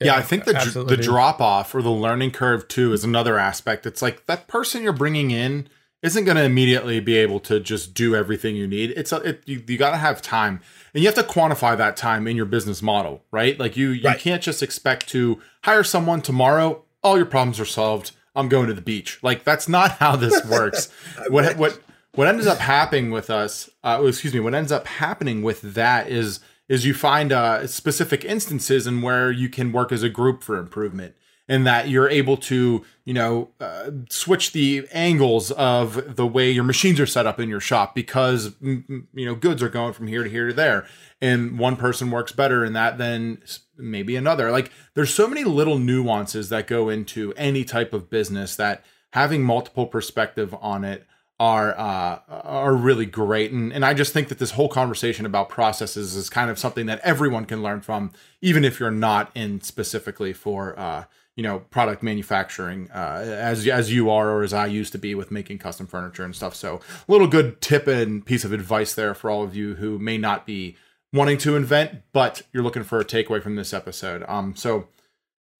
Yeah, 0.00 0.16
I 0.16 0.22
think 0.22 0.44
the 0.44 0.84
the 0.86 0.96
drop 0.96 1.40
off 1.40 1.74
or 1.74 1.82
the 1.82 1.90
learning 1.90 2.32
curve 2.32 2.68
too 2.68 2.92
is 2.92 3.04
another 3.04 3.38
aspect. 3.38 3.86
It's 3.86 4.02
like 4.02 4.26
that 4.26 4.46
person 4.46 4.82
you're 4.82 4.92
bringing 4.92 5.30
in 5.30 5.68
isn't 6.04 6.24
going 6.24 6.36
to 6.36 6.44
immediately 6.44 7.00
be 7.00 7.16
able 7.16 7.40
to 7.40 7.58
just 7.58 7.94
do 7.94 8.14
everything 8.14 8.54
you 8.54 8.66
need. 8.66 8.92
It's 8.94 9.10
a, 9.10 9.16
it, 9.16 9.42
you, 9.46 9.62
you 9.66 9.78
got 9.78 9.92
to 9.92 9.96
have 9.96 10.20
time, 10.20 10.60
and 10.94 11.02
you 11.02 11.08
have 11.08 11.16
to 11.16 11.22
quantify 11.24 11.76
that 11.76 11.96
time 11.96 12.26
in 12.28 12.36
your 12.36 12.46
business 12.46 12.80
model, 12.80 13.24
right? 13.32 13.58
Like 13.58 13.76
you 13.76 13.90
you 13.90 14.04
right. 14.08 14.18
can't 14.18 14.42
just 14.42 14.62
expect 14.62 15.08
to 15.08 15.40
hire 15.64 15.82
someone 15.82 16.22
tomorrow. 16.22 16.84
All 17.02 17.16
your 17.16 17.26
problems 17.26 17.58
are 17.60 17.64
solved. 17.64 18.12
I'm 18.36 18.48
going 18.48 18.68
to 18.68 18.74
the 18.74 18.80
beach. 18.80 19.18
Like 19.22 19.44
that's 19.44 19.68
not 19.68 19.90
how 19.98 20.16
this 20.16 20.44
works. 20.46 20.88
what 21.28 21.56
what 21.56 21.80
what 22.14 22.28
ends 22.28 22.46
up 22.46 22.58
happening 22.58 23.10
with 23.10 23.28
us? 23.28 23.68
Uh, 23.82 24.02
excuse 24.06 24.32
me. 24.32 24.40
What 24.40 24.54
ends 24.54 24.70
up 24.70 24.86
happening 24.86 25.42
with 25.42 25.60
that 25.62 26.08
is 26.08 26.40
is 26.68 26.86
you 26.86 26.94
find 26.94 27.32
uh, 27.32 27.66
specific 27.66 28.24
instances 28.24 28.86
in 28.86 29.02
where 29.02 29.30
you 29.30 29.48
can 29.48 29.72
work 29.72 29.92
as 29.92 30.02
a 30.02 30.08
group 30.08 30.42
for 30.42 30.56
improvement 30.56 31.14
and 31.48 31.66
that 31.66 31.88
you're 31.88 32.08
able 32.08 32.36
to 32.36 32.84
you 33.04 33.14
know 33.14 33.50
uh, 33.60 33.90
switch 34.08 34.52
the 34.52 34.86
angles 34.92 35.50
of 35.52 36.16
the 36.16 36.26
way 36.26 36.50
your 36.50 36.64
machines 36.64 36.98
are 36.98 37.06
set 37.06 37.26
up 37.26 37.38
in 37.38 37.48
your 37.48 37.60
shop 37.60 37.94
because 37.94 38.54
you 38.60 39.04
know 39.14 39.34
goods 39.34 39.62
are 39.62 39.68
going 39.68 39.92
from 39.92 40.06
here 40.06 40.24
to 40.24 40.30
here 40.30 40.48
to 40.48 40.54
there. 40.54 40.86
And 41.20 41.58
one 41.58 41.76
person 41.76 42.10
works 42.10 42.32
better 42.32 42.64
in 42.64 42.74
that 42.74 42.98
than 42.98 43.42
maybe 43.76 44.16
another. 44.16 44.50
Like 44.50 44.70
there's 44.94 45.12
so 45.12 45.26
many 45.26 45.44
little 45.44 45.78
nuances 45.78 46.48
that 46.50 46.66
go 46.66 46.88
into 46.88 47.32
any 47.36 47.64
type 47.64 47.92
of 47.92 48.10
business 48.10 48.56
that 48.56 48.84
having 49.12 49.42
multiple 49.42 49.86
perspective 49.86 50.54
on 50.60 50.84
it 50.84 51.06
are 51.40 51.76
uh, 51.76 52.20
are 52.28 52.74
really 52.74 53.06
great, 53.06 53.50
and 53.50 53.72
and 53.72 53.84
I 53.84 53.92
just 53.92 54.12
think 54.12 54.28
that 54.28 54.38
this 54.38 54.52
whole 54.52 54.68
conversation 54.68 55.26
about 55.26 55.48
processes 55.48 56.14
is 56.14 56.30
kind 56.30 56.48
of 56.48 56.58
something 56.58 56.86
that 56.86 57.00
everyone 57.00 57.44
can 57.44 57.62
learn 57.62 57.80
from, 57.80 58.12
even 58.40 58.64
if 58.64 58.78
you're 58.78 58.92
not 58.92 59.32
in 59.34 59.60
specifically 59.60 60.32
for 60.32 60.78
uh, 60.78 61.04
you 61.36 61.42
know 61.42 61.60
product 61.60 62.02
manufacturing 62.02 62.90
uh, 62.92 63.22
as 63.24 63.66
as 63.66 63.92
you 63.92 64.10
are 64.10 64.30
or 64.30 64.42
as 64.42 64.52
I 64.52 64.66
used 64.66 64.92
to 64.92 64.98
be 64.98 65.14
with 65.14 65.30
making 65.30 65.58
custom 65.58 65.86
furniture 65.86 66.24
and 66.24 66.34
stuff. 66.34 66.54
So 66.54 66.80
a 67.08 67.12
little 67.12 67.26
good 67.26 67.60
tip 67.60 67.86
and 67.86 68.24
piece 68.24 68.44
of 68.44 68.52
advice 68.52 68.94
there 68.94 69.14
for 69.14 69.30
all 69.30 69.42
of 69.42 69.56
you 69.56 69.74
who 69.74 69.98
may 69.98 70.18
not 70.18 70.46
be 70.46 70.76
wanting 71.12 71.38
to 71.38 71.56
invent, 71.56 72.02
but 72.12 72.42
you're 72.52 72.62
looking 72.62 72.82
for 72.82 72.98
a 72.98 73.04
takeaway 73.04 73.42
from 73.42 73.56
this 73.56 73.72
episode. 73.72 74.24
Um, 74.26 74.56
so 74.56 74.88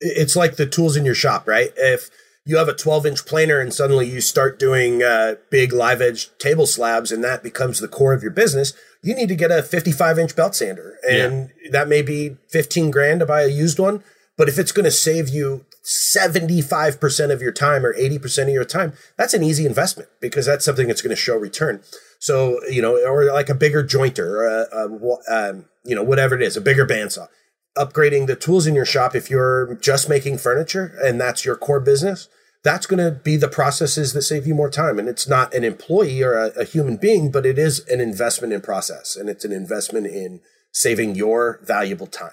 it's 0.00 0.36
like 0.36 0.56
the 0.56 0.66
tools 0.66 0.96
in 0.96 1.04
your 1.04 1.14
shop, 1.14 1.46
right? 1.46 1.70
If 1.76 2.10
you 2.44 2.58
have 2.58 2.68
a 2.68 2.74
12 2.74 3.06
inch 3.06 3.24
planer 3.24 3.58
and 3.60 3.72
suddenly 3.72 4.08
you 4.08 4.20
start 4.20 4.58
doing 4.58 5.02
uh, 5.02 5.36
big 5.50 5.72
live 5.72 6.02
edge 6.02 6.36
table 6.38 6.66
slabs 6.66 7.10
and 7.10 7.24
that 7.24 7.42
becomes 7.42 7.80
the 7.80 7.88
core 7.88 8.12
of 8.12 8.22
your 8.22 8.32
business, 8.32 8.74
you 9.02 9.14
need 9.14 9.28
to 9.28 9.36
get 9.36 9.50
a 9.50 9.62
55 9.62 10.18
inch 10.18 10.36
belt 10.36 10.54
sander. 10.54 10.98
And 11.08 11.50
yeah. 11.62 11.70
that 11.72 11.88
may 11.88 12.02
be 12.02 12.36
15 12.48 12.90
grand 12.90 13.20
to 13.20 13.26
buy 13.26 13.42
a 13.42 13.48
used 13.48 13.78
one. 13.78 14.02
But 14.36 14.48
if 14.48 14.58
it's 14.58 14.72
going 14.72 14.84
to 14.84 14.90
save 14.90 15.28
you 15.28 15.64
75% 15.84 17.30
of 17.30 17.40
your 17.40 17.52
time 17.52 17.86
or 17.86 17.94
80% 17.94 18.44
of 18.44 18.48
your 18.48 18.64
time, 18.64 18.94
that's 19.16 19.34
an 19.34 19.42
easy 19.42 19.66
investment 19.66 20.08
because 20.20 20.46
that's 20.46 20.64
something 20.64 20.88
that's 20.88 21.02
going 21.02 21.14
to 21.14 21.20
show 21.20 21.36
return. 21.36 21.82
So, 22.18 22.60
you 22.68 22.82
know, 22.82 22.96
or 22.96 23.24
like 23.32 23.48
a 23.48 23.54
bigger 23.54 23.84
jointer 23.84 24.18
or 24.18 24.46
a, 24.46 24.66
a 24.72 25.50
um, 25.50 25.66
you 25.84 25.94
know, 25.94 26.02
whatever 26.02 26.34
it 26.34 26.42
is, 26.42 26.56
a 26.56 26.60
bigger 26.60 26.86
bandsaw. 26.86 27.28
Upgrading 27.76 28.26
the 28.26 28.36
tools 28.36 28.66
in 28.66 28.74
your 28.74 28.84
shop 28.84 29.14
if 29.14 29.30
you're 29.30 29.74
just 29.76 30.08
making 30.08 30.38
furniture 30.38 30.96
and 31.02 31.20
that's 31.20 31.44
your 31.44 31.56
core 31.56 31.80
business 31.80 32.28
that's 32.62 32.86
going 32.86 33.04
to 33.04 33.10
be 33.20 33.36
the 33.36 33.46
processes 33.46 34.14
that 34.14 34.22
save 34.22 34.46
you 34.46 34.54
more 34.54 34.70
time. 34.70 34.98
And 34.98 35.06
it's 35.06 35.28
not 35.28 35.52
an 35.52 35.64
employee 35.64 36.22
or 36.22 36.32
a, 36.32 36.46
a, 36.60 36.64
human 36.64 36.96
being 36.96 37.30
but 37.30 37.44
it 37.44 37.58
is 37.58 37.86
an 37.88 38.00
investment 38.00 38.54
in 38.54 38.62
process 38.62 39.16
and 39.16 39.28
it's 39.28 39.44
an 39.44 39.52
investment 39.52 40.06
in 40.06 40.40
saving 40.72 41.14
your 41.14 41.60
valuable 41.62 42.06
time 42.06 42.32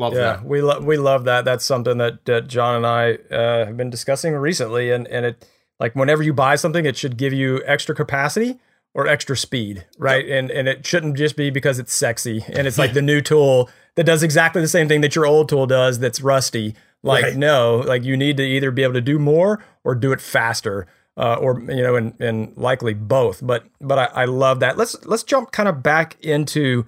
love 0.00 0.14
yeah, 0.14 0.20
that 0.20 0.44
we, 0.44 0.60
lo- 0.60 0.80
we 0.80 0.96
love 0.96 1.24
that 1.24 1.44
that's 1.44 1.64
something 1.64 1.98
that, 1.98 2.24
that 2.24 2.48
john 2.48 2.76
and 2.76 2.86
i 2.86 3.12
uh, 3.34 3.66
have 3.66 3.76
been 3.76 3.90
discussing 3.90 4.34
recently 4.34 4.90
and, 4.90 5.06
and 5.08 5.26
it 5.26 5.48
like 5.78 5.94
whenever 5.94 6.22
you 6.22 6.32
buy 6.32 6.56
something 6.56 6.86
it 6.86 6.96
should 6.96 7.16
give 7.16 7.32
you 7.32 7.62
extra 7.66 7.94
capacity 7.94 8.58
or 8.94 9.06
extra 9.06 9.36
speed 9.36 9.86
right 9.98 10.26
yep. 10.26 10.38
and 10.38 10.50
and 10.50 10.68
it 10.68 10.84
shouldn't 10.84 11.16
just 11.16 11.36
be 11.36 11.50
because 11.50 11.78
it's 11.78 11.94
sexy 11.94 12.44
and 12.48 12.66
it's 12.66 12.78
like 12.78 12.92
the 12.94 13.02
new 13.02 13.20
tool 13.20 13.70
that 13.96 14.04
does 14.04 14.22
exactly 14.22 14.62
the 14.62 14.68
same 14.68 14.88
thing 14.88 15.00
that 15.00 15.14
your 15.14 15.26
old 15.26 15.48
tool 15.48 15.66
does 15.66 15.98
that's 15.98 16.20
rusty. 16.20 16.74
Like, 17.02 17.24
right. 17.24 17.36
no, 17.36 17.78
like 17.86 18.04
you 18.04 18.16
need 18.16 18.36
to 18.36 18.42
either 18.42 18.70
be 18.70 18.82
able 18.82 18.94
to 18.94 19.00
do 19.00 19.18
more 19.18 19.64
or 19.84 19.94
do 19.94 20.12
it 20.12 20.20
faster. 20.20 20.86
Uh, 21.16 21.34
or 21.34 21.60
you 21.60 21.82
know, 21.82 21.96
and 21.96 22.18
and 22.20 22.56
likely 22.56 22.94
both. 22.94 23.44
But 23.44 23.64
but 23.80 23.98
I, 23.98 24.22
I 24.22 24.24
love 24.24 24.60
that. 24.60 24.78
Let's 24.78 25.04
let's 25.04 25.22
jump 25.22 25.52
kind 25.52 25.68
of 25.68 25.82
back 25.82 26.16
into 26.24 26.86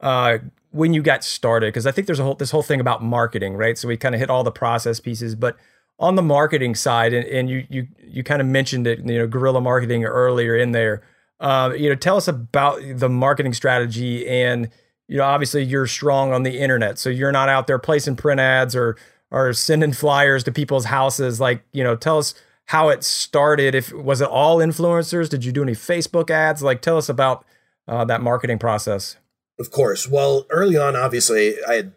uh, 0.00 0.38
when 0.70 0.92
you 0.92 1.02
got 1.02 1.24
started 1.24 1.68
because 1.68 1.86
I 1.86 1.92
think 1.92 2.06
there's 2.06 2.20
a 2.20 2.24
whole 2.24 2.34
this 2.34 2.50
whole 2.50 2.62
thing 2.62 2.80
about 2.80 3.02
marketing, 3.02 3.54
right? 3.54 3.76
So 3.76 3.88
we 3.88 3.96
kind 3.96 4.14
of 4.14 4.20
hit 4.20 4.30
all 4.30 4.44
the 4.44 4.52
process 4.52 5.00
pieces, 5.00 5.34
but 5.34 5.56
on 5.98 6.14
the 6.14 6.22
marketing 6.22 6.74
side, 6.74 7.12
and, 7.12 7.26
and 7.26 7.50
you 7.50 7.66
you 7.68 7.88
you 8.00 8.22
kind 8.22 8.40
of 8.40 8.46
mentioned 8.46 8.86
it, 8.86 9.00
you 9.00 9.18
know, 9.18 9.26
guerrilla 9.26 9.60
marketing 9.60 10.04
earlier 10.04 10.56
in 10.56 10.72
there. 10.72 11.02
Uh, 11.40 11.72
you 11.76 11.88
know, 11.88 11.94
tell 11.94 12.16
us 12.16 12.26
about 12.26 12.80
the 12.94 13.08
marketing 13.08 13.52
strategy 13.52 14.28
and 14.28 14.70
you 15.08 15.16
know, 15.16 15.24
obviously 15.24 15.64
you're 15.64 15.86
strong 15.86 16.32
on 16.32 16.42
the 16.42 16.58
internet, 16.58 16.98
so 16.98 17.08
you're 17.08 17.32
not 17.32 17.48
out 17.48 17.66
there 17.66 17.78
placing 17.78 18.16
print 18.16 18.40
ads 18.40 18.76
or 18.76 18.96
or 19.30 19.52
sending 19.52 19.92
flyers 19.92 20.44
to 20.44 20.52
people's 20.52 20.86
houses. 20.86 21.40
Like, 21.40 21.62
you 21.72 21.82
know, 21.82 21.96
tell 21.96 22.18
us 22.18 22.34
how 22.66 22.90
it 22.90 23.02
started. 23.02 23.74
If 23.74 23.92
was 23.92 24.20
it 24.20 24.28
all 24.28 24.58
influencers? 24.58 25.28
Did 25.28 25.44
you 25.44 25.52
do 25.52 25.62
any 25.62 25.72
Facebook 25.72 26.30
ads? 26.30 26.62
Like, 26.62 26.82
tell 26.82 26.98
us 26.98 27.08
about 27.08 27.44
uh, 27.86 28.04
that 28.04 28.20
marketing 28.20 28.58
process. 28.58 29.16
Of 29.58 29.70
course. 29.70 30.08
Well, 30.08 30.46
early 30.50 30.76
on, 30.76 30.96
obviously, 30.96 31.56
I 31.64 31.74
had 31.74 31.92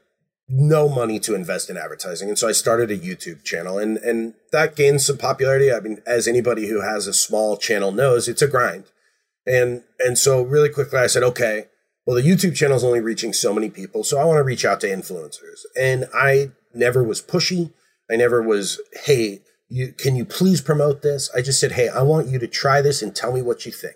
no 0.49 0.89
money 0.89 1.19
to 1.19 1.35
invest 1.35 1.69
in 1.69 1.77
advertising, 1.77 2.27
and 2.27 2.37
so 2.37 2.47
I 2.47 2.51
started 2.51 2.91
a 2.91 2.97
YouTube 2.97 3.43
channel, 3.43 3.77
and 3.77 3.97
and 3.97 4.33
that 4.51 4.75
gained 4.75 5.01
some 5.01 5.17
popularity. 5.17 5.71
I 5.71 5.79
mean, 5.79 6.01
as 6.05 6.27
anybody 6.27 6.67
who 6.67 6.81
has 6.81 7.07
a 7.07 7.13
small 7.13 7.57
channel 7.57 7.91
knows, 7.91 8.27
it's 8.27 8.41
a 8.41 8.47
grind, 8.47 8.85
and 9.45 9.83
and 9.99 10.17
so 10.17 10.41
really 10.41 10.69
quickly, 10.69 10.99
I 10.99 11.07
said, 11.07 11.23
okay 11.23 11.67
well, 12.05 12.15
the 12.15 12.27
YouTube 12.27 12.55
channel 12.55 12.77
is 12.77 12.83
only 12.83 12.99
reaching 12.99 13.31
so 13.31 13.53
many 13.53 13.69
people, 13.69 14.03
so 14.03 14.17
I 14.19 14.25
want 14.25 14.37
to 14.37 14.43
reach 14.43 14.65
out 14.65 14.81
to 14.81 14.87
influencers. 14.87 15.61
And 15.79 16.07
I 16.13 16.51
never 16.73 17.03
was 17.03 17.21
pushy. 17.21 17.73
I 18.09 18.15
never 18.15 18.41
was, 18.41 18.81
hey, 19.05 19.41
you, 19.69 19.93
can 19.93 20.15
you 20.15 20.25
please 20.25 20.61
promote 20.61 21.01
this? 21.03 21.29
I 21.35 21.41
just 21.41 21.59
said, 21.59 21.73
hey, 21.73 21.89
I 21.89 22.01
want 22.01 22.27
you 22.27 22.39
to 22.39 22.47
try 22.47 22.81
this 22.81 23.01
and 23.01 23.15
tell 23.15 23.31
me 23.31 23.41
what 23.41 23.65
you 23.65 23.71
think. 23.71 23.95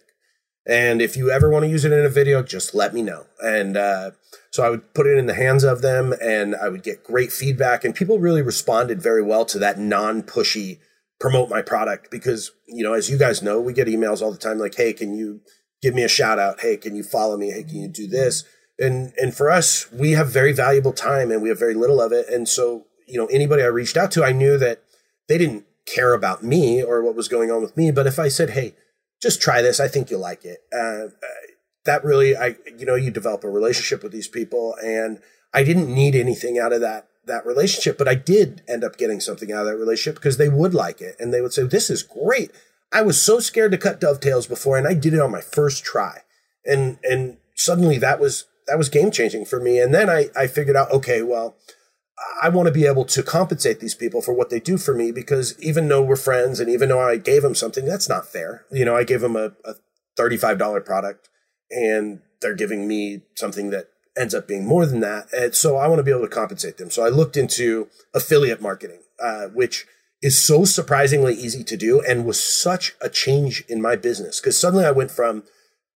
And 0.68 1.01
if 1.01 1.16
you 1.16 1.30
ever 1.30 1.49
want 1.49 1.63
to 1.63 1.70
use 1.70 1.86
it 1.86 1.91
in 1.91 2.05
a 2.05 2.09
video, 2.09 2.41
just 2.41 2.74
let 2.74 2.93
me 2.93 3.01
know. 3.01 3.28
And 3.39 3.78
uh, 3.78 4.11
so 4.49 4.63
I 4.63 4.70
would 4.70 4.93
put 4.93 5.05
it 5.05 5.18
in 5.18 5.28
the 5.28 5.36
hands 5.36 5.63
of 5.63 5.82
them 5.82 6.13
and 6.22 6.55
I 6.55 6.70
would 6.70 6.82
get 6.82 7.03
great 7.03 7.32
feedback. 7.32 7.84
And 7.84 7.93
people 7.93 8.20
really 8.20 8.41
responded 8.41 9.01
very 9.01 9.22
well 9.22 9.45
to 9.45 9.59
that 9.59 9.78
non 9.78 10.24
pushy 10.24 10.80
promote 11.20 11.49
my 11.49 11.61
product 11.61 12.09
because, 12.09 12.51
you 12.68 12.84
know, 12.84 12.93
as 12.93 13.09
you 13.09 13.18
guys 13.18 13.43
know, 13.43 13.61
we 13.61 13.74
get 13.74 13.88
emails 13.88 14.22
all 14.22 14.32
the 14.32 14.38
time 14.38 14.57
like, 14.57 14.76
hey, 14.76 14.91
can 14.91 15.13
you 15.13 15.41
give 15.82 15.93
me 15.93 16.03
a 16.03 16.09
shout 16.09 16.39
out. 16.39 16.61
Hey, 16.61 16.78
can 16.78 16.95
you 16.95 17.03
follow 17.03 17.38
me? 17.38 17.51
Hey, 17.51 17.63
can 17.63 17.76
you 17.76 17.88
do 17.88 18.07
this? 18.07 18.43
And 18.80 19.13
and 19.18 19.36
for 19.36 19.51
us, 19.51 19.89
we 19.91 20.11
have 20.11 20.30
very 20.30 20.51
valuable 20.51 20.91
time 20.91 21.32
and 21.32 21.41
we 21.41 21.49
have 21.49 21.59
very 21.59 21.76
little 21.76 22.01
of 22.01 22.11
it. 22.11 22.28
And 22.28 22.49
so, 22.49 22.88
you 23.07 23.18
know, 23.18 23.28
anybody 23.28 23.61
I 23.61 23.68
reached 23.68 23.95
out 23.95 24.11
to, 24.11 24.24
I 24.24 24.32
knew 24.32 24.57
that 24.57 24.84
they 25.28 25.38
didn't 25.38 25.66
care 25.86 26.13
about 26.13 26.43
me 26.43 26.84
or 26.84 27.03
what 27.03 27.16
was 27.16 27.28
going 27.28 27.51
on 27.51 27.61
with 27.61 27.78
me. 27.78 27.91
But 27.91 28.07
if 28.07 28.18
I 28.18 28.28
said, 28.28 28.51
hey, 28.51 28.74
just 29.26 29.41
try 29.41 29.63
this, 29.63 29.80
I 29.80 29.88
think 29.88 30.11
you'll 30.11 30.21
like 30.21 30.45
it. 30.45 30.59
Uh, 30.71 31.09
that 31.86 32.03
really, 32.03 32.38
I, 32.38 32.57
you 32.78 32.86
know, 32.86 32.93
you 32.93 33.09
develop 33.09 33.43
a 33.43 33.49
relationship 33.49 34.03
with 34.03 34.11
these 34.11 34.28
people, 34.28 34.76
and 34.84 35.19
I 35.51 35.63
didn't 35.63 35.91
need 35.93 36.15
anything 36.15 36.59
out 36.59 36.73
of 36.73 36.82
that 36.82 37.07
that 37.26 37.43
relationship, 37.43 37.97
but 37.97 38.07
I 38.07 38.13
did 38.13 38.61
end 38.67 38.84
up 38.84 38.97
getting 38.97 39.19
something 39.19 39.51
out 39.51 39.61
of 39.61 39.65
that 39.65 39.78
relationship 39.78 40.13
because 40.13 40.38
they 40.38 40.47
would 40.47 40.76
like 40.76 41.01
it 41.01 41.15
and 41.19 41.34
they 41.34 41.41
would 41.41 41.53
say, 41.53 41.63
"This 41.63 41.89
is 41.89 42.03
great. 42.03 42.51
I 42.91 43.01
was 43.01 43.19
so 43.19 43.39
scared 43.39 43.71
to 43.71 43.80
cut 43.80 43.99
dovetails 43.99 44.45
before, 44.45 44.78
and 44.78 44.88
I 44.88 44.93
did 44.93 45.15
it 45.15 45.19
on 45.19 45.32
my 45.32 45.41
first 45.41 45.84
try. 45.84 46.21
And 46.65 46.99
and 47.03 47.38
suddenly 47.55 47.97
that 47.97 48.19
was 48.19 48.45
that 48.67 48.78
was 48.78 48.89
game 48.89 49.11
changing 49.11 49.45
for 49.45 49.59
me. 49.59 49.80
And 49.80 49.93
then 49.93 50.09
I 50.09 50.30
I 50.36 50.47
figured 50.47 50.76
out, 50.76 50.91
okay, 50.91 51.21
well, 51.21 51.55
I 52.41 52.49
want 52.49 52.68
to 52.68 52.74
be 52.74 52.86
able 52.86 53.05
to 53.05 53.24
compensate 53.24 53.80
these 53.80 53.95
people 53.95 54.22
for 54.22 54.34
what 54.34 54.49
they 54.49 54.59
do 54.59 54.78
for 54.78 54.93
me 54.93 55.11
because 55.11 55.59
even 55.59 55.88
though 55.88 56.01
we're 56.01 56.16
friends 56.16 56.59
and 56.59 56.70
even 56.70 56.89
though 56.89 57.01
I 57.01 57.18
gave 57.18 57.41
them 57.41 57.55
something, 57.55 57.86
that's 57.86 58.07
not 58.07 58.28
fair. 58.28 58.66
You 58.72 58.86
know, 58.86 58.95
I 58.95 59.03
gave 59.03 59.22
them 59.22 59.36
a, 59.36 59.51
a 59.66 59.76
$35 60.18 60.86
product 60.86 61.30
and 61.70 62.22
they're 62.41 62.55
giving 62.55 62.88
me 62.88 63.24
something 63.36 63.70
that 63.72 63.88
ends 64.18 64.34
up 64.34 64.47
being 64.47 64.66
more 64.66 64.86
than 64.86 65.01
that. 65.01 65.28
And 65.34 65.53
so 65.53 65.78
I 65.78 65.88
want 65.88 65.99
to 65.99 66.03
be 66.03 66.11
able 66.11 66.22
to 66.22 66.28
compensate 66.28 66.78
them. 66.78 66.89
So 66.89 67.05
I 67.05 67.09
looked 67.09 67.36
into 67.36 67.89
affiliate 68.13 68.61
marketing, 68.61 69.01
uh, 69.22 69.47
which 69.47 69.86
is 70.22 70.41
so 70.41 70.63
surprisingly 70.63 71.34
easy 71.34 71.63
to 71.63 71.76
do 71.76 72.01
and 72.01 72.26
was 72.26 72.41
such 72.41 72.95
a 73.01 73.09
change 73.09 73.63
in 73.68 73.82
my 73.82 73.95
business 73.95 74.39
because 74.39 74.59
suddenly 74.59 74.86
I 74.86 74.91
went 74.91 75.11
from, 75.11 75.43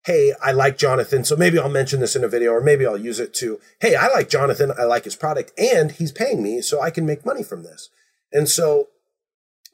hey, 0.09 0.33
I 0.41 0.53
like 0.53 0.79
Jonathan, 0.79 1.23
so 1.23 1.35
maybe 1.35 1.59
I'll 1.59 1.69
mention 1.69 1.99
this 1.99 2.15
in 2.15 2.23
a 2.23 2.27
video 2.27 2.53
or 2.53 2.61
maybe 2.61 2.83
I'll 2.83 2.97
use 2.97 3.19
it 3.19 3.31
to, 3.35 3.59
hey, 3.79 3.95
I 3.95 4.07
like 4.07 4.27
Jonathan, 4.27 4.73
I 4.75 4.85
like 4.85 5.03
his 5.03 5.15
product, 5.15 5.51
and 5.55 5.91
he's 5.91 6.11
paying 6.11 6.41
me 6.41 6.61
so 6.61 6.81
I 6.81 6.89
can 6.89 7.05
make 7.05 7.27
money 7.27 7.43
from 7.43 7.61
this. 7.61 7.91
And 8.33 8.49
so 8.49 8.87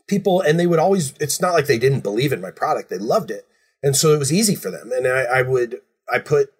people, 0.09 0.41
and 0.41 0.59
they 0.59 0.67
would 0.67 0.77
always, 0.77 1.13
it's 1.21 1.39
not 1.39 1.53
like 1.53 1.67
they 1.67 1.77
didn't 1.77 2.01
believe 2.01 2.33
in 2.33 2.41
my 2.41 2.51
product, 2.51 2.89
they 2.89 2.97
loved 2.97 3.31
it. 3.31 3.47
And 3.81 3.95
so 3.95 4.13
it 4.13 4.19
was 4.19 4.33
easy 4.33 4.55
for 4.55 4.69
them. 4.69 4.91
And 4.91 5.07
I, 5.07 5.21
I 5.23 5.41
would, 5.41 5.79
I 6.11 6.19
put 6.19 6.51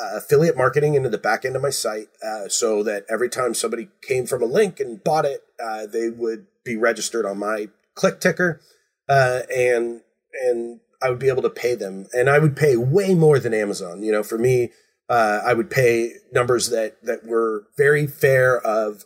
uh, 0.00 0.18
affiliate 0.18 0.56
marketing 0.56 0.94
into 0.94 1.08
the 1.08 1.18
back 1.18 1.44
end 1.44 1.56
of 1.56 1.62
my 1.62 1.70
site 1.70 2.10
uh, 2.24 2.46
so 2.48 2.84
that 2.84 3.06
every 3.10 3.28
time 3.28 3.54
somebody 3.54 3.88
came 4.02 4.26
from 4.26 4.40
a 4.40 4.46
link 4.46 4.78
and 4.78 5.02
bought 5.02 5.24
it, 5.24 5.42
uh, 5.60 5.84
they 5.84 6.10
would 6.10 6.46
be 6.64 6.76
registered 6.76 7.26
on 7.26 7.38
my 7.38 7.70
click 7.96 8.20
ticker, 8.20 8.60
uh, 9.08 9.40
and 9.52 10.02
and 10.44 10.78
I 11.02 11.10
would 11.10 11.18
be 11.18 11.28
able 11.28 11.42
to 11.42 11.50
pay 11.50 11.74
them, 11.74 12.06
and 12.12 12.28
I 12.28 12.38
would 12.38 12.56
pay 12.56 12.76
way 12.76 13.14
more 13.14 13.38
than 13.38 13.54
Amazon. 13.54 14.02
You 14.02 14.12
know, 14.12 14.22
for 14.22 14.38
me, 14.38 14.70
uh, 15.08 15.40
I 15.44 15.54
would 15.54 15.70
pay 15.70 16.12
numbers 16.32 16.70
that 16.70 17.02
that 17.04 17.24
were 17.24 17.66
very 17.76 18.06
fair 18.06 18.58
of 18.58 19.04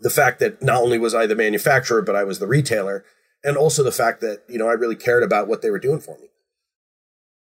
the 0.00 0.10
fact 0.10 0.40
that 0.40 0.62
not 0.62 0.82
only 0.82 0.98
was 0.98 1.14
I 1.14 1.26
the 1.26 1.36
manufacturer, 1.36 2.02
but 2.02 2.16
I 2.16 2.24
was 2.24 2.38
the 2.38 2.46
retailer, 2.46 3.04
and 3.44 3.56
also 3.56 3.82
the 3.82 3.92
fact 3.92 4.20
that 4.20 4.42
you 4.48 4.58
know 4.58 4.68
I 4.68 4.72
really 4.72 4.96
cared 4.96 5.22
about 5.22 5.48
what 5.48 5.62
they 5.62 5.70
were 5.70 5.78
doing 5.78 6.00
for 6.00 6.18
me. 6.18 6.28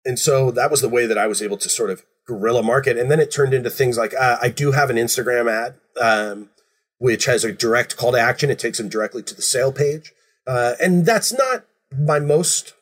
And 0.05 0.19
so 0.19 0.51
that 0.53 0.71
was 0.71 0.81
the 0.81 0.89
way 0.89 1.07
that 1.07 1.19
I 1.19 1.27
was 1.27 1.43
able 1.43 1.59
to 1.59 1.69
sort 1.69 1.91
of 1.91 2.05
guerrilla 2.27 2.63
market. 2.63 2.97
And 2.97 3.11
then 3.11 3.21
it 3.21 3.31
turned 3.31 3.53
into 3.53 3.69
things 3.69 3.99
like 3.99 4.15
uh, 4.15 4.39
I 4.41 4.49
do 4.49 4.73
have 4.73 4.89
an 4.89 4.97
Instagram 4.97 5.51
ad. 5.51 5.75
Um, 6.01 6.51
which 7.01 7.25
has 7.25 7.45
a 7.45 7.53
direct 7.53 7.97
call 7.97 8.13
to 8.13 8.21
action. 8.21 8.51
It 8.51 8.59
takes 8.59 8.77
them 8.77 8.91
directly 8.91 9.23
to 9.23 9.35
the 9.35 9.43
sale 9.43 9.73
page. 9.73 10.13
Uh, 10.47 10.75
and 10.81 11.07
that's 11.07 11.33
not 11.33 11.65
my 11.99 12.21
most 12.21 12.75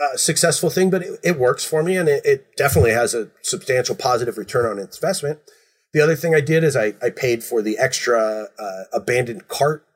uh, 0.00 0.16
successful 0.16 0.70
thing, 0.70 0.90
but 0.90 1.02
it, 1.02 1.20
it, 1.22 1.38
works 1.38 1.64
for 1.64 1.82
me 1.82 1.96
and 1.96 2.08
it, 2.08 2.24
it, 2.24 2.56
definitely 2.56 2.90
has 2.90 3.14
a 3.14 3.30
substantial 3.42 3.94
positive 3.94 4.36
return 4.36 4.66
on 4.66 4.78
investment. 4.78 5.38
The 5.92 6.00
other 6.00 6.16
thing 6.16 6.34
I 6.34 6.40
did 6.40 6.64
is 6.64 6.76
I, 6.76 6.94
I 7.00 7.10
paid 7.10 7.44
for 7.44 7.62
the 7.62 7.78
extra 7.78 8.48
uh, 8.58 8.82
abandoned 8.92 9.46
cart 9.46 9.86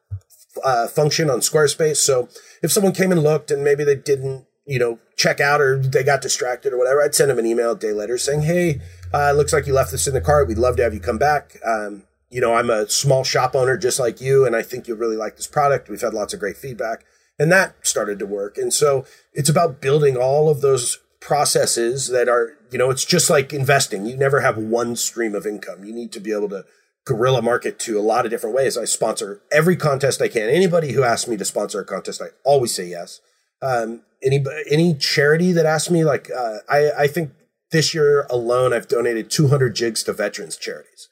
uh, 0.65 0.87
function 0.87 1.29
on 1.29 1.41
Squarespace. 1.41 1.97
So 1.97 2.29
if 2.63 2.71
someone 2.71 2.93
came 2.93 3.11
and 3.11 3.23
looked 3.23 3.51
and 3.51 3.65
maybe 3.65 3.83
they 3.83 3.97
didn't, 3.97 4.47
you 4.67 4.79
know, 4.79 5.01
check 5.17 5.41
out 5.41 5.61
or 5.61 5.79
they 5.79 6.05
got 6.05 6.23
distracted 6.23 6.73
or 6.73 6.79
whatever, 6.79 7.03
I'd 7.03 7.15
send 7.15 7.31
them 7.31 7.39
an 7.39 7.47
email 7.47 7.73
a 7.73 7.79
day 7.79 7.93
later 7.93 8.19
saying, 8.19 8.43
Hey, 8.43 8.81
uh, 9.13 9.33
looks 9.33 9.53
like 9.53 9.67
you 9.67 9.73
left 9.73 9.91
this 9.91 10.07
in 10.07 10.15
the 10.15 10.21
cart. 10.21 10.47
We'd 10.47 10.59
love 10.59 10.77
to 10.77 10.83
have 10.83 10.95
you 10.95 11.01
come 11.01 11.19
back. 11.19 11.57
Um, 11.67 12.05
you 12.31 12.41
know, 12.41 12.55
I'm 12.55 12.71
a 12.71 12.89
small 12.89 13.25
shop 13.25 13.55
owner 13.55 13.77
just 13.77 13.99
like 13.99 14.21
you, 14.21 14.45
and 14.45 14.55
I 14.55 14.63
think 14.63 14.87
you'll 14.87 14.99
really 14.99 15.17
like 15.17 15.37
this 15.37 15.47
product. 15.47 15.89
We've 15.89 16.01
had 16.01 16.13
lots 16.13 16.35
of 16.35 16.41
great 16.41 16.59
feedback, 16.59 17.05
and 17.39 17.51
that 17.53 17.75
started 17.87 18.19
to 18.19 18.27
work. 18.27 18.59
And 18.59 18.73
so 18.73 19.05
it's 19.33 19.49
about 19.49 19.81
building 19.81 20.17
all 20.17 20.49
of 20.49 20.61
those 20.61 20.99
processes 21.21 22.09
that 22.09 22.29
are, 22.29 22.55
you 22.71 22.79
know, 22.79 22.91
it's 22.91 23.05
just 23.05 23.31
like 23.31 23.53
investing. 23.53 24.07
You 24.07 24.17
never 24.17 24.41
have 24.41 24.57
one 24.57 24.97
stream 24.97 25.35
of 25.35 25.47
income. 25.47 25.85
You 25.85 25.93
need 25.93 26.13
to 26.13 26.21
be 26.21 26.33
able 26.33 26.49
to 26.51 26.65
guerrilla 27.05 27.41
market 27.41 27.79
to 27.81 27.99
a 27.99 28.03
lot 28.03 28.25
of 28.25 28.31
different 28.31 28.55
ways. 28.55 28.77
I 28.77 28.85
sponsor 28.85 29.41
every 29.51 29.77
contest 29.77 30.21
I 30.21 30.29
can. 30.29 30.49
Anybody 30.49 30.93
who 30.93 31.03
asks 31.03 31.29
me 31.29 31.37
to 31.39 31.45
sponsor 31.45 31.81
a 31.81 31.85
contest, 31.85 32.21
I 32.21 32.29
always 32.45 32.75
say 32.75 32.87
yes. 32.87 33.21
Um, 33.63 34.03
any 34.23 34.45
any 34.71 34.95
charity 34.95 35.53
that 35.53 35.67
asks 35.67 35.91
me, 35.91 36.05
like 36.05 36.29
uh, 36.31 36.59
I 36.69 36.91
I 36.99 37.07
think 37.07 37.33
this 37.71 37.95
year 37.95 38.27
alone, 38.31 38.73
I've 38.73 38.89
donated 38.89 39.31
200 39.31 39.75
jigs 39.75 40.03
to 40.05 40.13
veterans 40.13 40.57
charities, 40.57 41.09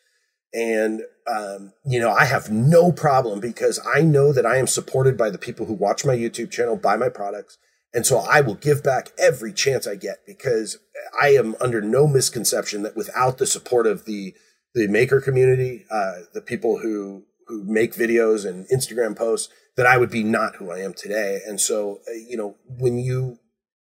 and 0.52 1.02
um, 1.28 1.72
you 1.84 2.00
know 2.00 2.10
I 2.10 2.24
have 2.24 2.50
no 2.50 2.92
problem 2.92 3.40
because 3.40 3.80
I 3.94 4.02
know 4.02 4.32
that 4.32 4.46
I 4.46 4.56
am 4.56 4.66
supported 4.66 5.16
by 5.16 5.30
the 5.30 5.38
people 5.38 5.66
who 5.66 5.74
watch 5.74 6.04
my 6.04 6.14
YouTube 6.14 6.50
channel, 6.50 6.76
buy 6.76 6.96
my 6.96 7.08
products, 7.08 7.58
and 7.92 8.06
so 8.06 8.18
I 8.18 8.40
will 8.40 8.54
give 8.54 8.82
back 8.82 9.10
every 9.18 9.52
chance 9.52 9.86
I 9.86 9.94
get 9.94 10.18
because 10.26 10.78
I 11.20 11.28
am 11.28 11.56
under 11.60 11.80
no 11.80 12.06
misconception 12.06 12.82
that 12.82 12.96
without 12.96 13.38
the 13.38 13.46
support 13.46 13.86
of 13.86 14.04
the 14.04 14.34
the 14.74 14.88
maker 14.88 15.20
community, 15.20 15.86
uh, 15.90 16.16
the 16.34 16.42
people 16.42 16.78
who 16.78 17.24
who 17.46 17.64
make 17.64 17.94
videos 17.94 18.44
and 18.44 18.66
Instagram 18.68 19.16
posts, 19.16 19.52
that 19.76 19.86
I 19.86 19.96
would 19.96 20.10
be 20.10 20.24
not 20.24 20.56
who 20.56 20.70
I 20.70 20.80
am 20.80 20.94
today. 20.94 21.40
And 21.46 21.60
so, 21.60 22.00
uh, 22.08 22.12
you 22.28 22.36
know, 22.36 22.56
when 22.66 22.98
you 22.98 23.38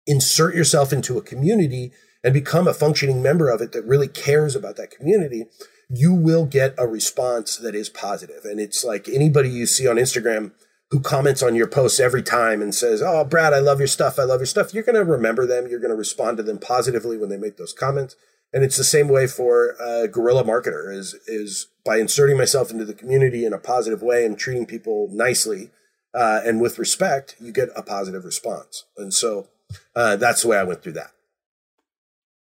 insert 0.06 0.54
yourself 0.54 0.92
into 0.92 1.18
a 1.18 1.22
community 1.22 1.92
and 2.22 2.32
become 2.32 2.68
a 2.68 2.74
functioning 2.74 3.22
member 3.22 3.50
of 3.50 3.60
it 3.60 3.72
that 3.72 3.84
really 3.84 4.08
cares 4.08 4.54
about 4.54 4.76
that 4.76 4.90
community, 4.90 5.46
you 5.90 6.14
will 6.14 6.46
get 6.46 6.74
a 6.78 6.86
response 6.86 7.56
that 7.56 7.74
is 7.74 7.88
positive. 7.88 8.44
And 8.44 8.60
it's 8.60 8.84
like 8.84 9.08
anybody 9.08 9.50
you 9.50 9.66
see 9.66 9.86
on 9.86 9.96
Instagram 9.96 10.52
who 10.90 11.00
comments 11.00 11.42
on 11.42 11.54
your 11.54 11.66
posts 11.66 12.00
every 12.00 12.22
time 12.22 12.62
and 12.62 12.74
says, 12.74 13.02
Oh, 13.02 13.24
Brad, 13.24 13.52
I 13.52 13.58
love 13.58 13.78
your 13.78 13.88
stuff. 13.88 14.18
I 14.18 14.24
love 14.24 14.40
your 14.40 14.46
stuff. 14.46 14.72
You're 14.72 14.84
going 14.84 14.96
to 14.96 15.04
remember 15.04 15.46
them. 15.46 15.66
You're 15.68 15.80
going 15.80 15.90
to 15.90 15.96
respond 15.96 16.36
to 16.36 16.42
them 16.42 16.58
positively 16.58 17.16
when 17.16 17.28
they 17.28 17.36
make 17.36 17.56
those 17.56 17.72
comments. 17.72 18.16
And 18.52 18.64
it's 18.64 18.76
the 18.76 18.84
same 18.84 19.08
way 19.08 19.26
for 19.26 19.76
a 19.80 20.08
guerrilla 20.08 20.42
marketer 20.42 20.92
is, 20.92 21.14
is 21.26 21.68
by 21.84 21.98
inserting 21.98 22.36
myself 22.36 22.70
into 22.70 22.84
the 22.84 22.94
community 22.94 23.44
in 23.44 23.52
a 23.52 23.58
positive 23.58 24.02
way 24.02 24.24
and 24.24 24.36
treating 24.36 24.66
people 24.66 25.08
nicely 25.12 25.70
uh, 26.14 26.40
and 26.44 26.60
with 26.60 26.78
respect, 26.78 27.36
you 27.40 27.52
get 27.52 27.68
a 27.76 27.82
positive 27.82 28.24
response. 28.24 28.84
And 28.96 29.14
so 29.14 29.48
uh, 29.94 30.16
that's 30.16 30.42
the 30.42 30.48
way 30.48 30.58
I 30.58 30.64
went 30.64 30.82
through 30.82 30.92
that. 30.92 31.12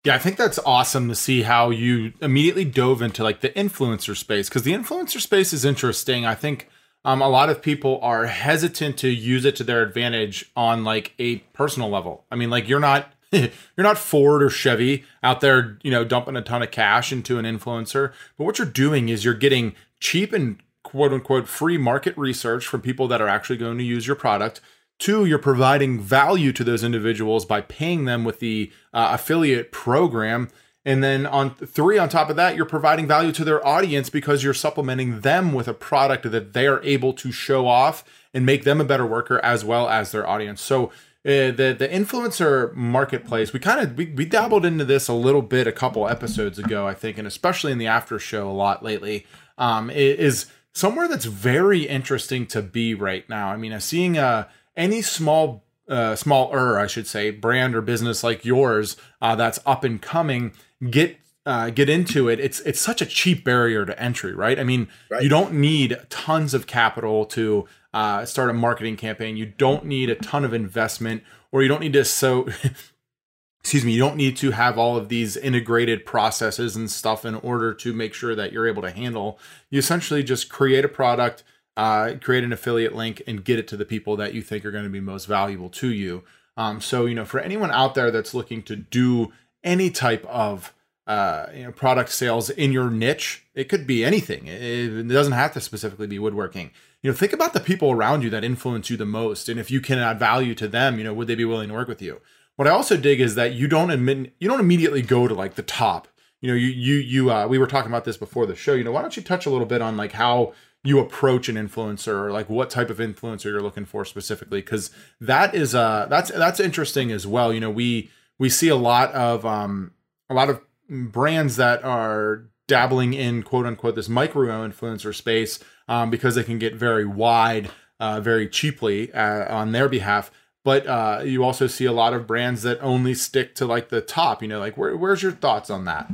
Yeah, 0.07 0.15
I 0.15 0.19
think 0.19 0.37
that's 0.37 0.57
awesome 0.59 1.09
to 1.09 1.15
see 1.15 1.41
how 1.41 1.69
you 1.69 2.13
immediately 2.21 2.63
dove 2.63 3.01
into 3.01 3.25
like 3.25 3.41
the 3.41 3.49
influencer 3.49 4.15
space 4.15 4.47
because 4.47 4.63
the 4.63 4.71
influencer 4.71 5.19
space 5.19 5.51
is 5.51 5.65
interesting. 5.65 6.25
I 6.25 6.33
think 6.33 6.69
um, 7.03 7.21
a 7.21 7.27
lot 7.27 7.49
of 7.49 7.61
people 7.61 7.99
are 8.01 8.25
hesitant 8.27 8.97
to 8.99 9.09
use 9.09 9.43
it 9.43 9.57
to 9.57 9.65
their 9.65 9.81
advantage 9.81 10.49
on 10.55 10.85
like 10.85 11.11
a 11.19 11.39
personal 11.51 11.89
level. 11.89 12.23
I 12.31 12.37
mean, 12.37 12.49
like 12.49 12.69
you're 12.69 12.79
not 12.79 13.11
you're 13.33 13.51
not 13.75 13.97
Ford 13.97 14.41
or 14.41 14.49
Chevy 14.49 15.03
out 15.23 15.41
there, 15.41 15.77
you 15.83 15.91
know, 15.91 16.05
dumping 16.05 16.37
a 16.37 16.41
ton 16.41 16.63
of 16.63 16.71
cash 16.71 17.11
into 17.11 17.37
an 17.37 17.43
influencer. 17.43 18.13
But 18.37 18.45
what 18.45 18.59
you're 18.59 18.65
doing 18.65 19.09
is 19.09 19.25
you're 19.25 19.33
getting 19.33 19.75
cheap 19.99 20.31
and 20.31 20.57
quote 20.83 21.11
unquote 21.11 21.49
free 21.49 21.77
market 21.77 22.17
research 22.17 22.65
from 22.65 22.79
people 22.79 23.09
that 23.09 23.21
are 23.21 23.27
actually 23.27 23.57
going 23.57 23.77
to 23.77 23.83
use 23.83 24.07
your 24.07 24.15
product. 24.15 24.61
Two, 24.99 25.25
you're 25.25 25.37
providing 25.37 25.99
value 25.99 26.51
to 26.53 26.63
those 26.63 26.83
individuals 26.83 27.45
by 27.45 27.61
paying 27.61 28.05
them 28.05 28.23
with 28.23 28.39
the 28.39 28.71
uh, 28.93 29.09
affiliate 29.11 29.71
program. 29.71 30.49
And 30.83 31.03
then 31.03 31.25
on 31.25 31.53
three, 31.53 31.97
on 31.97 32.09
top 32.09 32.29
of 32.29 32.35
that, 32.37 32.55
you're 32.55 32.65
providing 32.65 33.07
value 33.07 33.31
to 33.33 33.43
their 33.43 33.65
audience 33.65 34.09
because 34.09 34.43
you're 34.43 34.53
supplementing 34.53 35.21
them 35.21 35.53
with 35.53 35.67
a 35.67 35.73
product 35.73 36.31
that 36.31 36.53
they 36.53 36.65
are 36.65 36.81
able 36.83 37.13
to 37.13 37.31
show 37.31 37.67
off 37.67 38.03
and 38.33 38.45
make 38.45 38.63
them 38.63 38.81
a 38.81 38.85
better 38.85 39.05
worker 39.05 39.39
as 39.43 39.63
well 39.63 39.89
as 39.89 40.11
their 40.11 40.27
audience. 40.27 40.61
So 40.61 40.91
uh, 41.27 41.51
the 41.51 41.75
the 41.77 41.89
influencer 41.89 42.73
marketplace 42.73 43.51
we 43.51 43.59
kind 43.59 43.81
of 43.81 43.97
we, 43.97 44.05
we 44.05 44.23
dabbled 44.23 44.63
into 44.63 44.85
this 44.85 45.09
a 45.09 45.13
little 45.13 45.41
bit 45.41 45.67
a 45.67 45.73
couple 45.73 46.07
episodes 46.07 46.57
ago 46.57 46.87
i 46.87 46.93
think 46.93 47.17
and 47.17 47.27
especially 47.27 47.69
in 47.69 47.77
the 47.77 47.87
after 47.87 48.17
show 48.17 48.49
a 48.49 48.53
lot 48.53 48.81
lately 48.81 49.25
um 49.57 49.89
is 49.89 50.45
somewhere 50.71 51.05
that's 51.05 51.25
very 51.25 51.81
interesting 51.81 52.45
to 52.45 52.61
be 52.61 52.93
right 52.93 53.27
now 53.27 53.49
i 53.49 53.57
mean 53.57 53.73
i'm 53.73 53.81
seeing 53.81 54.17
uh 54.17 54.47
any 54.77 55.01
small 55.01 55.65
uh 55.89 56.15
smaller 56.15 56.79
i 56.79 56.87
should 56.87 57.07
say 57.07 57.31
brand 57.31 57.75
or 57.75 57.81
business 57.81 58.23
like 58.23 58.45
yours 58.45 58.95
uh 59.21 59.35
that's 59.35 59.59
up 59.65 59.83
and 59.83 60.01
coming 60.01 60.53
get 60.89 61.17
uh, 61.47 61.69
get 61.69 61.87
into 61.89 62.27
it, 62.27 62.41
it's 62.41 62.59
it's 62.61 62.81
such 62.81 63.01
a 63.01 63.05
cheap 63.05 63.45
barrier 63.45 63.85
to 63.85 63.97
entry, 63.97 64.33
right? 64.33 64.59
I 64.59 64.65
mean, 64.65 64.89
right. 65.09 65.23
you 65.23 65.29
don't 65.29 65.53
need 65.53 65.97
tons 66.09 66.53
of 66.53 66.67
capital 66.67 67.25
to 67.27 67.65
uh, 67.93 68.25
start 68.25 68.49
a 68.49 68.53
marketing 68.53 68.97
campaign. 68.97 69.37
You 69.37 69.45
don't 69.45 69.85
need 69.85 70.09
a 70.09 70.15
ton 70.15 70.43
of 70.43 70.53
investment, 70.53 71.23
or 71.53 71.61
you 71.61 71.69
don't 71.69 71.79
need 71.79 71.93
to 71.93 72.03
so. 72.03 72.49
excuse 73.61 73.85
me. 73.85 73.93
You 73.93 73.99
don't 73.99 74.17
need 74.17 74.35
to 74.37 74.51
have 74.51 74.77
all 74.77 74.97
of 74.97 75.07
these 75.07 75.37
integrated 75.37 76.05
processes 76.05 76.75
and 76.75 76.91
stuff 76.91 77.23
in 77.23 77.35
order 77.35 77.73
to 77.75 77.93
make 77.93 78.13
sure 78.13 78.35
that 78.35 78.51
you're 78.51 78.67
able 78.67 78.81
to 78.81 78.91
handle. 78.91 79.39
You 79.69 79.79
essentially 79.79 80.23
just 80.23 80.49
create 80.49 80.83
a 80.83 80.89
product, 80.89 81.43
uh, 81.77 82.15
create 82.19 82.43
an 82.43 82.51
affiliate 82.51 82.95
link, 82.95 83.21
and 83.25 83.45
get 83.45 83.57
it 83.57 83.67
to 83.69 83.77
the 83.77 83.85
people 83.85 84.17
that 84.17 84.33
you 84.33 84.41
think 84.41 84.65
are 84.65 84.71
going 84.71 84.83
to 84.83 84.89
be 84.89 84.99
most 84.99 85.25
valuable 85.25 85.69
to 85.69 85.87
you. 85.87 86.23
Um, 86.57 86.81
so 86.81 87.05
you 87.05 87.15
know, 87.15 87.23
for 87.23 87.39
anyone 87.39 87.71
out 87.71 87.95
there 87.95 88.11
that's 88.11 88.33
looking 88.33 88.61
to 88.63 88.75
do 88.75 89.31
any 89.63 89.89
type 89.89 90.25
of 90.25 90.73
uh, 91.07 91.45
you 91.55 91.63
know, 91.63 91.71
product 91.71 92.11
sales 92.11 92.49
in 92.49 92.73
your 92.73 92.91
niche. 92.91 93.45
It 93.55 93.69
could 93.69 93.87
be 93.87 94.03
anything. 94.03 94.47
It, 94.47 95.07
doesn't 95.07 95.31
have 95.31 95.53
to 95.53 95.61
specifically 95.61 96.05
be 96.05 96.19
woodworking. 96.19 96.71
You 97.01 97.09
know, 97.09 97.15
think 97.15 97.31
about 97.31 97.53
the 97.53 97.61
people 97.61 97.91
around 97.91 98.23
you 98.23 98.29
that 98.31 98.43
influence 98.43 98.89
you 98.89 98.97
the 98.97 99.05
most, 99.05 99.47
and 99.47 99.59
if 99.59 99.71
you 99.71 99.79
can 99.79 99.99
add 99.99 100.19
value 100.19 100.53
to 100.55 100.67
them, 100.67 100.97
you 100.97 101.05
know, 101.05 101.13
would 101.13 101.27
they 101.27 101.35
be 101.35 101.45
willing 101.45 101.69
to 101.69 101.73
work 101.73 101.87
with 101.87 102.01
you? 102.01 102.19
What 102.57 102.67
I 102.67 102.71
also 102.71 102.97
dig 102.97 103.21
is 103.21 103.35
that 103.35 103.53
you 103.53 103.67
don't 103.67 103.91
admit, 103.91 104.33
you 104.39 104.49
don't 104.49 104.59
immediately 104.59 105.01
go 105.01 105.27
to 105.27 105.33
like 105.33 105.55
the 105.55 105.63
top. 105.63 106.09
You 106.41 106.49
know, 106.49 106.55
you 106.55 106.67
you 106.67 106.95
you. 106.95 107.31
Uh, 107.31 107.47
we 107.47 107.57
were 107.57 107.67
talking 107.67 107.89
about 107.89 108.03
this 108.03 108.17
before 108.17 108.45
the 108.45 108.55
show. 108.55 108.73
You 108.73 108.83
know, 108.83 108.91
why 108.91 109.01
don't 109.01 109.15
you 109.15 109.23
touch 109.23 109.45
a 109.45 109.49
little 109.49 109.65
bit 109.65 109.81
on 109.81 109.95
like 109.95 110.11
how 110.11 110.53
you 110.83 110.99
approach 110.99 111.49
an 111.49 111.55
influencer 111.55 112.13
or 112.13 112.31
like 112.31 112.49
what 112.49 112.69
type 112.69 112.89
of 112.89 112.97
influencer 112.99 113.45
you're 113.45 113.61
looking 113.61 113.85
for 113.85 114.05
specifically 114.05 114.61
because 114.61 114.91
that 115.19 115.53
is 115.53 115.75
uh 115.75 116.05
that's 116.09 116.31
that's 116.31 116.59
interesting 116.59 117.11
as 117.11 117.27
well. 117.27 117.51
You 117.51 117.59
know 117.59 117.71
we 117.71 118.09
we 118.39 118.49
see 118.49 118.69
a 118.69 118.75
lot 118.75 119.11
of 119.13 119.45
um 119.45 119.91
a 120.29 120.33
lot 120.33 120.49
of 120.49 120.61
brands 120.89 121.55
that 121.57 121.83
are 121.83 122.43
dabbling 122.67 123.13
in 123.13 123.43
quote 123.43 123.65
unquote 123.65 123.95
this 123.95 124.09
micro 124.09 124.67
influencer 124.67 125.13
space 125.13 125.59
um, 125.87 126.09
because 126.09 126.35
they 126.35 126.43
can 126.43 126.59
get 126.59 126.75
very 126.75 127.05
wide 127.05 127.69
uh, 127.99 128.19
very 128.21 128.47
cheaply 128.47 129.11
uh, 129.13 129.53
on 129.53 129.71
their 129.71 129.89
behalf. 129.89 130.31
But 130.63 130.85
uh, 130.85 131.21
you 131.23 131.43
also 131.43 131.67
see 131.67 131.85
a 131.85 131.93
lot 131.93 132.13
of 132.13 132.27
brands 132.27 132.61
that 132.63 132.81
only 132.81 133.13
stick 133.13 133.55
to 133.55 133.65
like 133.65 133.89
the 133.89 134.01
top 134.01 134.41
you 134.41 134.47
know 134.47 134.59
like 134.59 134.77
where, 134.77 134.95
where's 134.95 135.23
your 135.23 135.31
thoughts 135.31 135.69
on 135.69 135.85
that? 135.85 136.11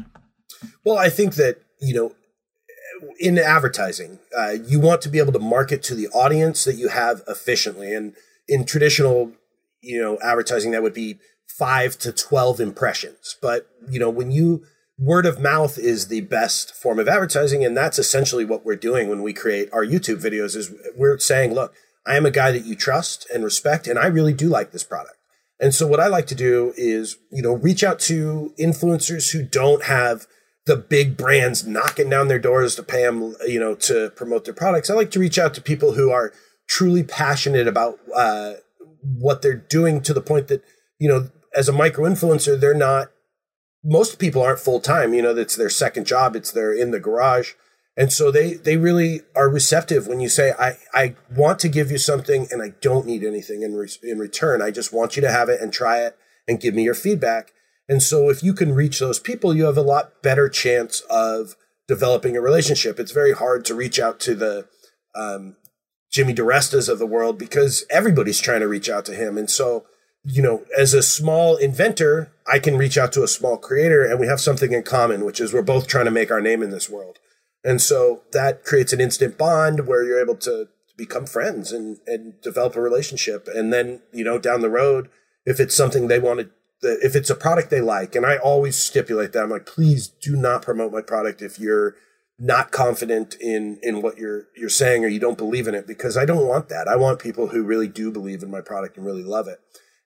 Well 0.86 0.98
i 0.98 1.10
think 1.10 1.36
that 1.36 1.62
you 1.82 1.94
know 1.94 2.16
in 3.20 3.38
advertising 3.38 4.20
uh, 4.38 4.56
you 4.66 4.80
want 4.80 5.02
to 5.02 5.10
be 5.10 5.20
able 5.20 5.34
to 5.34 5.40
market 5.40 5.84
to 5.84 5.96
the 5.96 6.08
audience 6.10 6.64
that 6.66 6.76
you 6.76 6.90
have 6.90 7.22
efficiently 7.28 7.94
and 7.94 8.14
in 8.48 8.66
traditional 8.66 9.32
you 9.82 10.02
know 10.02 10.18
advertising 10.22 10.72
that 10.72 10.84
would 10.84 10.94
be 10.94 11.18
five 11.48 11.98
to 12.00 12.12
12 12.12 12.60
impressions. 12.60 13.38
But, 13.42 13.68
you 13.88 14.00
know, 14.00 14.10
when 14.10 14.32
you, 14.32 14.64
word 14.98 15.26
of 15.26 15.40
mouth 15.40 15.78
is 15.78 16.08
the 16.08 16.22
best 16.22 16.76
form 16.76 17.00
of 17.00 17.08
advertising. 17.08 17.66
And 17.66 17.76
that's 17.76 18.00
essentially 18.00 18.46
what 18.46 18.66
we're 18.66 18.76
doing 18.76 19.10
when 19.10 19.22
we 19.22 19.34
create 19.34 19.70
our 19.74 19.86
YouTube 19.86 20.22
videos 20.22 20.56
is 20.56 20.72
we're 20.96 21.18
saying, 21.18 21.54
look, 21.54 21.74
I 22.06 22.16
am 22.16 22.26
a 22.26 22.32
guy 22.32 22.52
that 22.52 22.66
you 22.66 22.76
trust 22.76 23.28
and 23.34 23.44
respect, 23.44 23.88
and 23.88 23.98
I 23.98 24.08
really 24.08 24.34
do 24.34 24.50
like 24.50 24.72
this 24.72 24.84
product. 24.84 25.16
And 25.60 25.74
so 25.74 25.88
what 25.88 26.02
I 26.02 26.08
like 26.08 26.28
to 26.28 26.36
do 26.36 26.74
is, 26.76 27.18
you 27.32 27.42
know, 27.42 27.54
reach 27.54 27.84
out 27.84 28.00
to 28.02 28.54
influencers 28.60 29.32
who 29.32 29.42
don't 29.42 29.86
have 29.86 30.28
the 30.66 30.78
big 30.78 31.18
brands 31.18 31.68
knocking 31.68 32.10
down 32.10 32.28
their 32.28 32.40
doors 32.40 32.76
to 32.76 32.84
pay 32.84 33.04
them, 33.04 33.36
you 33.46 33.60
know, 33.60 33.76
to 33.76 34.12
promote 34.12 34.46
their 34.46 34.54
products. 34.54 34.90
I 34.90 34.94
like 34.94 35.12
to 35.12 35.20
reach 35.20 35.38
out 35.38 35.54
to 35.56 35.62
people 35.62 35.94
who 35.94 36.10
are 36.12 36.32
truly 36.68 37.04
passionate 37.04 37.68
about 37.68 38.00
uh, 38.16 38.54
what 39.02 39.42
they're 39.42 39.54
doing 39.56 40.02
to 40.02 40.14
the 40.14 40.22
point 40.22 40.48
that, 40.48 40.64
you 41.00 41.10
know, 41.10 41.30
as 41.56 41.68
a 41.68 41.74
micro 41.74 42.10
influencer, 42.10 42.60
they're 42.60 42.74
not, 42.74 43.12
most 43.84 44.18
people 44.18 44.42
aren't 44.42 44.60
full 44.60 44.80
time. 44.80 45.14
You 45.14 45.22
know, 45.22 45.34
that's 45.34 45.58
their 45.58 45.70
second 45.70 46.08
job. 46.08 46.36
It's 46.36 46.52
their 46.52 46.74
in 46.74 46.92
the 46.92 47.00
garage. 47.00 47.52
And 47.96 48.12
so 48.12 48.32
they, 48.32 48.54
they 48.54 48.78
really 48.78 49.22
are 49.36 49.50
receptive 49.50 50.08
when 50.08 50.20
you 50.20 50.30
say, 50.30 50.54
I, 50.58 50.78
I 50.94 51.16
want 51.36 51.60
to 51.60 51.70
give 51.70 51.92
you 51.92 52.00
something 52.00 52.48
and 52.50 52.62
I 52.62 52.70
don't 52.82 53.06
need 53.06 53.24
anything 53.24 53.62
in, 53.62 53.76
re- 53.76 53.90
in 54.02 54.18
return. 54.18 54.62
I 54.62 54.72
just 54.72 54.94
want 54.94 55.16
you 55.16 55.22
to 55.22 55.32
have 55.32 55.50
it 55.50 55.62
and 55.62 55.72
try 55.72 56.00
it 56.02 56.18
and 56.48 56.60
give 56.60 56.74
me 56.74 56.84
your 56.84 56.96
feedback. 56.96 57.52
And 57.90 58.02
so 58.02 58.30
if 58.30 58.42
you 58.42 58.54
can 58.54 58.74
reach 58.74 59.00
those 59.00 59.20
people, 59.20 59.56
you 59.56 59.66
have 59.66 59.78
a 59.78 59.82
lot 59.82 60.22
better 60.22 60.48
chance 60.50 61.02
of 61.10 61.56
developing 61.88 62.38
a 62.38 62.42
relationship. 62.42 63.00
It's 63.00 63.12
very 63.12 63.34
hard 63.34 63.66
to 63.66 63.76
reach 63.76 64.00
out 64.00 64.20
to 64.22 64.36
the, 64.36 64.68
um, 65.16 65.58
Jimmy 66.12 66.34
DiRestas 66.34 66.88
of 66.88 67.00
the 67.00 67.08
world 67.08 67.40
because 67.40 67.86
everybody's 67.90 68.40
trying 68.40 68.60
to 68.62 68.68
reach 68.68 68.90
out 68.90 69.04
to 69.06 69.16
him. 69.16 69.38
And 69.38 69.50
so 69.50 69.86
you 70.26 70.42
know, 70.42 70.64
as 70.78 70.94
a 70.94 71.04
small 71.04 71.58
inventor, 71.58 72.32
I 72.48 72.60
can 72.60 72.78
reach 72.78 72.98
out 72.98 73.12
to 73.14 73.24
a 73.24 73.28
small 73.28 73.58
creator 73.58 74.06
and 74.06 74.20
we 74.20 74.28
have 74.28 74.40
something 74.40 74.72
in 74.72 74.84
common, 74.84 75.26
which 75.26 75.42
is 75.42 75.54
we're 75.54 75.62
both 75.62 75.88
trying 75.88 76.06
to 76.06 76.12
make 76.12 76.32
our 76.32 76.42
name 76.42 76.64
in 76.64 76.70
this 76.70 76.90
world. 76.90 77.20
And 77.64 77.82
so 77.82 78.24
that 78.32 78.64
creates 78.64 78.94
an 78.94 79.02
instant 79.02 79.38
bond 79.38 79.88
where 79.88 80.04
you're 80.04 80.22
able 80.22 80.36
to 80.38 80.70
become 80.98 81.26
friends 81.26 81.72
and, 81.72 81.98
and 82.08 82.40
develop 82.42 82.76
a 82.76 82.82
relationship. 82.82 83.48
And 83.54 83.74
then, 83.74 84.02
you 84.14 84.24
know, 84.24 84.40
down 84.40 84.62
the 84.62 84.70
road, 84.70 85.10
if 85.46 85.60
it's 85.60 85.76
something 85.76 86.08
they 86.08 86.20
want 86.20 86.40
to, 86.40 86.50
if 86.84 87.16
it's 87.16 87.30
a 87.30 87.36
product 87.36 87.70
they 87.70 87.82
like, 87.82 88.16
and 88.16 88.26
I 88.26 88.38
always 88.38 88.78
stipulate 88.78 89.34
that, 89.34 89.44
I'm 89.44 89.50
like, 89.50 89.66
please 89.66 90.08
do 90.08 90.36
not 90.36 90.62
promote 90.62 90.92
my 90.92 91.02
product 91.02 91.42
if 91.42 91.60
you're 91.60 91.96
not 92.40 92.72
confident 92.72 93.36
in 93.40 93.80
in 93.84 94.02
what 94.02 94.18
you're 94.18 94.48
you're 94.58 94.70
saying 94.70 95.06
or 95.06 95.08
you 95.08 95.20
don't 95.20 95.38
believe 95.38 95.68
in 95.68 95.76
it 95.76 95.88
because 95.88 96.18
I 96.18 96.26
don't 96.26 96.48
want 96.48 96.70
that. 96.70 96.88
I 96.88 96.96
want 96.96 97.20
people 97.20 97.50
who 97.50 97.64
really 97.64 97.88
do 97.88 98.12
believe 98.12 98.44
in 98.44 98.52
my 98.52 98.62
product 98.62 98.98
and 98.98 99.06
really 99.06 99.24
love 99.24 99.48
it. 99.48 99.60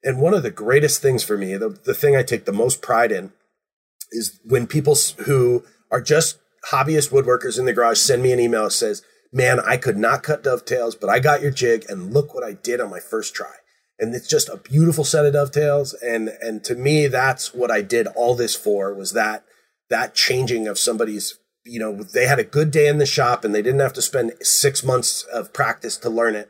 And 0.03 0.21
one 0.21 0.33
of 0.33 0.43
the 0.43 0.51
greatest 0.51 1.01
things 1.01 1.23
for 1.23 1.37
me, 1.37 1.55
the, 1.55 1.69
the 1.69 1.93
thing 1.93 2.15
I 2.15 2.23
take 2.23 2.45
the 2.45 2.51
most 2.51 2.81
pride 2.81 3.11
in 3.11 3.31
is 4.11 4.39
when 4.45 4.67
people 4.67 4.95
who 5.25 5.65
are 5.91 6.01
just 6.01 6.37
hobbyist 6.71 7.09
woodworkers 7.11 7.57
in 7.57 7.65
the 7.65 7.73
garage 7.73 7.97
send 7.97 8.21
me 8.21 8.31
an 8.31 8.39
email 8.39 8.65
that 8.65 8.71
says, 8.71 9.03
"Man, 9.31 9.59
I 9.59 9.77
could 9.77 9.97
not 9.97 10.23
cut 10.23 10.43
dovetails, 10.43 10.95
but 10.95 11.09
I 11.09 11.19
got 11.19 11.41
your 11.41 11.51
jig 11.51 11.85
and 11.89 12.13
look 12.13 12.33
what 12.33 12.43
I 12.43 12.53
did 12.53 12.81
on 12.81 12.89
my 12.89 12.99
first 12.99 13.33
try." 13.33 13.55
And 13.99 14.13
it's 14.13 14.27
just 14.27 14.49
a 14.49 14.57
beautiful 14.57 15.03
set 15.03 15.25
of 15.25 15.33
dovetails 15.33 15.93
and 15.93 16.29
and 16.41 16.63
to 16.65 16.75
me 16.75 17.07
that's 17.07 17.53
what 17.53 17.71
I 17.71 17.81
did 17.81 18.05
all 18.07 18.35
this 18.35 18.55
for 18.55 18.93
was 18.93 19.13
that 19.13 19.43
that 19.89 20.13
changing 20.13 20.67
of 20.67 20.77
somebody's 20.77 21.39
you 21.67 21.79
know, 21.79 22.03
they 22.03 22.25
had 22.25 22.39
a 22.39 22.43
good 22.43 22.71
day 22.71 22.87
in 22.87 22.97
the 22.97 23.05
shop 23.05 23.43
and 23.43 23.53
they 23.53 23.61
didn't 23.61 23.81
have 23.81 23.93
to 23.93 24.01
spend 24.01 24.33
six 24.41 24.83
months 24.83 25.23
of 25.23 25.53
practice 25.53 25.97
to 25.97 26.09
learn 26.09 26.35
it. 26.35 26.49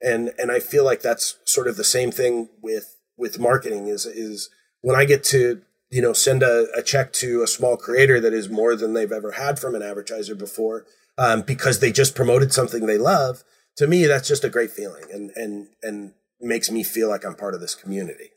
And, 0.00 0.32
and 0.38 0.50
I 0.50 0.60
feel 0.60 0.84
like 0.84 1.00
that's 1.00 1.38
sort 1.44 1.68
of 1.68 1.76
the 1.76 1.84
same 1.84 2.10
thing 2.10 2.48
with, 2.62 2.96
with 3.16 3.38
marketing 3.38 3.88
is, 3.88 4.06
is 4.06 4.50
when 4.80 4.96
I 4.96 5.04
get 5.04 5.24
to, 5.24 5.62
you 5.90 6.02
know, 6.02 6.12
send 6.12 6.42
a, 6.42 6.66
a 6.76 6.82
check 6.82 7.12
to 7.14 7.42
a 7.42 7.48
small 7.48 7.76
creator 7.76 8.20
that 8.20 8.32
is 8.32 8.48
more 8.48 8.76
than 8.76 8.94
they've 8.94 9.10
ever 9.10 9.32
had 9.32 9.58
from 9.58 9.74
an 9.74 9.82
advertiser 9.82 10.34
before, 10.34 10.84
um, 11.16 11.42
because 11.42 11.80
they 11.80 11.90
just 11.90 12.14
promoted 12.14 12.52
something 12.52 12.86
they 12.86 12.98
love. 12.98 13.42
To 13.76 13.86
me, 13.86 14.06
that's 14.06 14.28
just 14.28 14.44
a 14.44 14.50
great 14.50 14.70
feeling 14.70 15.04
and, 15.12 15.30
and, 15.34 15.68
and 15.82 16.12
makes 16.40 16.70
me 16.70 16.82
feel 16.82 17.08
like 17.08 17.24
I'm 17.24 17.34
part 17.34 17.54
of 17.54 17.60
this 17.60 17.74
community. 17.74 18.30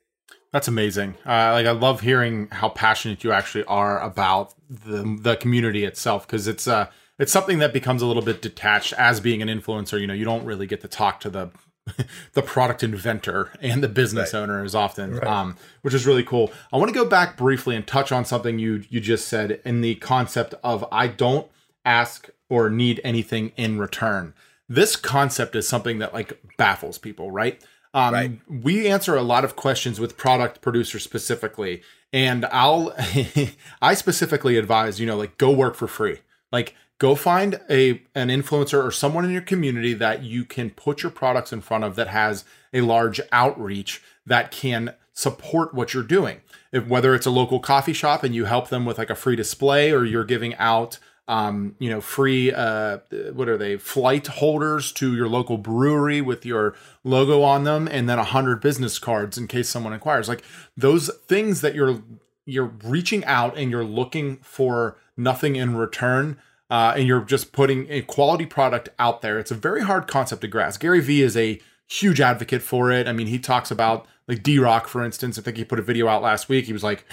That's 0.51 0.67
amazing. 0.67 1.15
Uh, 1.25 1.53
like 1.53 1.65
I 1.65 1.71
love 1.71 2.01
hearing 2.01 2.49
how 2.51 2.69
passionate 2.69 3.23
you 3.23 3.31
actually 3.31 3.63
are 3.65 4.01
about 4.01 4.53
the 4.69 5.17
the 5.21 5.35
community 5.37 5.85
itself 5.85 6.27
because 6.27 6.47
it's 6.47 6.67
uh 6.67 6.87
it's 7.19 7.31
something 7.31 7.59
that 7.59 7.71
becomes 7.71 8.01
a 8.01 8.05
little 8.05 8.23
bit 8.23 8.41
detached 8.41 8.93
as 8.93 9.19
being 9.19 9.41
an 9.41 9.47
influencer. 9.47 9.99
You 9.99 10.07
know, 10.07 10.13
you 10.13 10.25
don't 10.25 10.43
really 10.43 10.67
get 10.67 10.81
to 10.81 10.87
talk 10.87 11.19
to 11.21 11.29
the 11.29 11.51
the 12.33 12.41
product 12.41 12.83
inventor 12.83 13.51
and 13.61 13.81
the 13.81 13.87
business 13.87 14.33
right. 14.33 14.41
owner 14.41 14.63
as 14.63 14.75
often, 14.75 15.15
right. 15.15 15.27
um, 15.27 15.57
which 15.81 15.93
is 15.93 16.05
really 16.05 16.23
cool. 16.23 16.51
I 16.71 16.77
want 16.77 16.89
to 16.89 16.95
go 16.95 17.05
back 17.05 17.37
briefly 17.37 17.75
and 17.75 17.87
touch 17.87 18.11
on 18.11 18.25
something 18.25 18.59
you 18.59 18.83
you 18.89 18.99
just 18.99 19.27
said 19.27 19.61
in 19.63 19.81
the 19.81 19.95
concept 19.95 20.53
of 20.63 20.85
I 20.91 21.07
don't 21.07 21.49
ask 21.85 22.29
or 22.49 22.69
need 22.69 22.99
anything 23.03 23.53
in 23.55 23.79
return. 23.79 24.33
This 24.67 24.95
concept 24.95 25.55
is 25.55 25.67
something 25.67 25.99
that 25.99 26.13
like 26.13 26.39
baffles 26.57 26.97
people, 26.97 27.31
right? 27.31 27.61
Um, 27.93 28.13
right. 28.13 28.39
We 28.47 28.87
answer 28.87 29.15
a 29.15 29.21
lot 29.21 29.43
of 29.43 29.55
questions 29.55 29.99
with 29.99 30.17
product 30.17 30.61
producers 30.61 31.03
specifically, 31.03 31.81
and 32.13 32.45
I'll 32.45 32.95
I 33.81 33.93
specifically 33.93 34.57
advise 34.57 34.99
you 34.99 35.05
know 35.05 35.17
like 35.17 35.37
go 35.37 35.51
work 35.51 35.75
for 35.75 35.87
free, 35.87 36.19
like 36.51 36.75
go 36.99 37.15
find 37.15 37.59
a 37.69 38.01
an 38.15 38.29
influencer 38.29 38.81
or 38.81 38.91
someone 38.91 39.25
in 39.25 39.31
your 39.31 39.41
community 39.41 39.93
that 39.95 40.23
you 40.23 40.45
can 40.45 40.69
put 40.69 41.03
your 41.03 41.11
products 41.11 41.51
in 41.51 41.59
front 41.59 41.83
of 41.83 41.95
that 41.95 42.07
has 42.07 42.45
a 42.73 42.81
large 42.81 43.19
outreach 43.31 44.01
that 44.25 44.51
can 44.51 44.93
support 45.13 45.73
what 45.73 45.93
you're 45.93 46.03
doing. 46.03 46.41
If, 46.71 46.87
whether 46.87 47.13
it's 47.13 47.25
a 47.25 47.31
local 47.31 47.59
coffee 47.59 47.93
shop 47.93 48.23
and 48.23 48.33
you 48.33 48.45
help 48.45 48.69
them 48.69 48.85
with 48.85 48.97
like 48.97 49.09
a 49.09 49.15
free 49.15 49.35
display, 49.35 49.91
or 49.91 50.05
you're 50.05 50.23
giving 50.23 50.55
out 50.55 50.99
um, 51.31 51.77
you 51.79 51.89
know, 51.89 52.01
free 52.01 52.51
uh, 52.51 52.97
what 53.31 53.47
are 53.47 53.57
they? 53.57 53.77
Flight 53.77 54.27
holders 54.27 54.91
to 54.91 55.15
your 55.15 55.29
local 55.29 55.57
brewery 55.57 56.19
with 56.19 56.45
your 56.45 56.75
logo 57.05 57.41
on 57.41 57.63
them, 57.63 57.87
and 57.87 58.09
then 58.09 58.19
a 58.19 58.23
hundred 58.25 58.59
business 58.59 58.99
cards 58.99 59.37
in 59.37 59.47
case 59.47 59.69
someone 59.69 59.93
inquires. 59.93 60.27
Like 60.27 60.43
those 60.75 61.09
things 61.27 61.61
that 61.61 61.73
you're 61.73 62.03
you're 62.45 62.73
reaching 62.83 63.23
out 63.23 63.57
and 63.57 63.71
you're 63.71 63.85
looking 63.85 64.37
for 64.43 64.97
nothing 65.15 65.55
in 65.55 65.77
return. 65.77 66.37
Uh, 66.69 66.93
and 66.95 67.05
you're 67.05 67.25
just 67.25 67.51
putting 67.51 67.85
a 67.89 68.01
quality 68.01 68.45
product 68.45 68.87
out 68.97 69.21
there. 69.21 69.37
It's 69.37 69.51
a 69.51 69.55
very 69.55 69.81
hard 69.81 70.07
concept 70.07 70.39
to 70.43 70.47
grasp. 70.47 70.79
Gary 70.79 71.01
Vee 71.01 71.21
is 71.21 71.35
a 71.35 71.59
huge 71.89 72.21
advocate 72.21 72.61
for 72.61 72.89
it. 72.91 73.09
I 73.09 73.11
mean, 73.11 73.27
he 73.27 73.39
talks 73.39 73.71
about 73.71 74.05
like 74.25 74.41
D 74.41 74.57
Rock, 74.57 74.87
for 74.87 75.03
instance. 75.03 75.37
I 75.37 75.41
think 75.41 75.57
he 75.57 75.65
put 75.65 75.79
a 75.79 75.81
video 75.81 76.07
out 76.07 76.21
last 76.21 76.47
week. 76.47 76.65
He 76.65 76.73
was 76.73 76.83
like, 76.83 77.05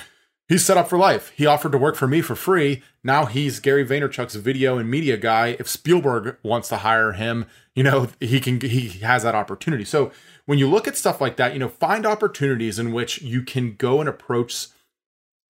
he's 0.48 0.64
set 0.64 0.76
up 0.76 0.88
for 0.88 0.98
life. 0.98 1.32
He 1.36 1.46
offered 1.46 1.72
to 1.72 1.78
work 1.78 1.94
for 1.94 2.08
me 2.08 2.20
for 2.20 2.34
free. 2.34 2.82
Now 3.04 3.26
he's 3.26 3.60
Gary 3.60 3.86
Vaynerchuk's 3.86 4.36
video 4.36 4.78
and 4.78 4.90
media 4.90 5.16
guy. 5.16 5.56
If 5.58 5.68
Spielberg 5.68 6.36
wants 6.42 6.68
to 6.70 6.78
hire 6.78 7.12
him, 7.12 7.46
you 7.74 7.82
know, 7.82 8.08
he 8.18 8.40
can 8.40 8.60
he 8.60 8.88
has 9.00 9.22
that 9.22 9.34
opportunity. 9.34 9.84
So 9.84 10.10
when 10.46 10.58
you 10.58 10.68
look 10.68 10.88
at 10.88 10.96
stuff 10.96 11.20
like 11.20 11.36
that, 11.36 11.52
you 11.52 11.58
know, 11.58 11.68
find 11.68 12.06
opportunities 12.06 12.78
in 12.78 12.92
which 12.92 13.22
you 13.22 13.42
can 13.42 13.74
go 13.74 14.00
and 14.00 14.08
approach 14.08 14.68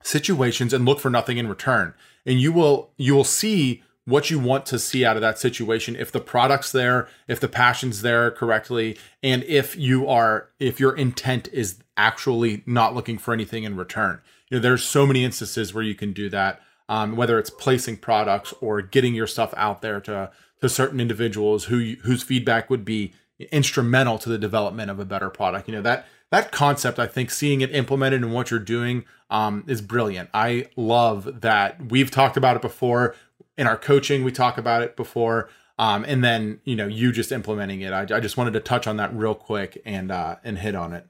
situations 0.03 0.73
and 0.73 0.85
look 0.85 1.01
for 1.01 1.11
nothing 1.11 1.39
in 1.39 1.49
return. 1.49 1.95
And 2.27 2.41
you 2.41 2.53
will 2.53 2.91
you 2.97 3.15
will 3.15 3.25
see 3.25 3.83
what 4.05 4.31
you 4.31 4.39
want 4.39 4.65
to 4.65 4.79
see 4.79 5.05
out 5.05 5.17
of 5.17 5.21
that 5.21 5.39
situation 5.39 5.95
if 5.95 6.11
the 6.11 6.21
product's 6.21 6.73
there 6.73 7.07
if 7.27 7.39
the 7.39 7.49
passion's 7.49 8.01
there 8.01 8.31
correctly 8.31 8.97
and 9.23 9.45
if 9.45 9.77
you 9.77 10.09
are 10.09 10.49
if 10.59 10.81
your 10.81 10.97
intent 10.97 11.47
is 11.53 11.79
actually 11.99 12.63
not 12.65 12.95
looking 12.95 13.19
for 13.19 13.35
anything 13.35 13.65
in 13.65 13.77
return 13.77 14.19
you 14.51 14.57
know 14.57 14.61
there's 14.61 14.85
so 14.85 15.07
many 15.07 15.25
instances 15.25 15.75
where 15.75 15.85
you 15.85 15.95
can 15.95 16.13
do 16.13 16.29
that 16.29 16.61
um, 16.89 17.17
whether 17.17 17.39
it's 17.39 17.51
placing 17.51 17.99
products 17.99 18.55
or 18.61 18.81
getting 18.81 19.15
your 19.15 19.27
stuff 19.27 19.53
out 19.57 19.83
there 19.83 20.01
to 20.01 20.31
to 20.61 20.69
certain 20.69 21.01
individuals 21.01 21.65
who 21.65 21.97
whose 22.03 22.23
feedback 22.23 22.71
would 22.71 22.85
be 22.85 23.13
instrumental 23.53 24.19
to 24.19 24.29
the 24.29 24.39
development 24.39 24.91
of 24.91 24.99
a 24.99 25.05
better 25.05 25.31
product. 25.31 25.69
You 25.69 25.75
know 25.75 25.83
that 25.83 26.07
that 26.31 26.53
concept 26.53 26.99
i 26.99 27.07
think 27.07 27.31
seeing 27.31 27.63
it 27.63 27.75
implemented 27.75 28.23
in 28.23 28.33
what 28.33 28.51
you're 28.51 28.61
doing 28.61 29.05
um, 29.31 29.65
is 29.67 29.81
brilliant. 29.81 30.31
I 30.33 30.69
love 30.77 31.41
that. 31.43 31.91
We've 31.91 32.11
talked 32.11 32.37
about 32.37 32.57
it 32.57 32.63
before. 32.63 33.15
In 33.57 33.67
our 33.67 33.77
coaching 33.77 34.25
we 34.25 34.33
talk 34.33 34.57
about 34.57 34.83
it 34.83 34.97
before 34.97 35.49
um, 35.79 36.05
and 36.07 36.25
then 36.25 36.61
you 36.65 36.77
know 36.77 36.87
you 36.87 37.13
just 37.13 37.33
implementing 37.33 37.81
it. 37.81 37.93
I, 37.93 38.03
I, 38.03 38.21
just 38.21 38.37
wanted 38.37 38.53
to 38.55 38.61
touch 38.61 38.87
on 38.87 38.97
that 38.97 39.15
real 39.15 39.35
quick 39.35 39.81
and 39.85 40.11
uh, 40.11 40.37
and 40.45 40.59
hit 40.59 40.75
on 40.75 40.93
it. 40.93 41.07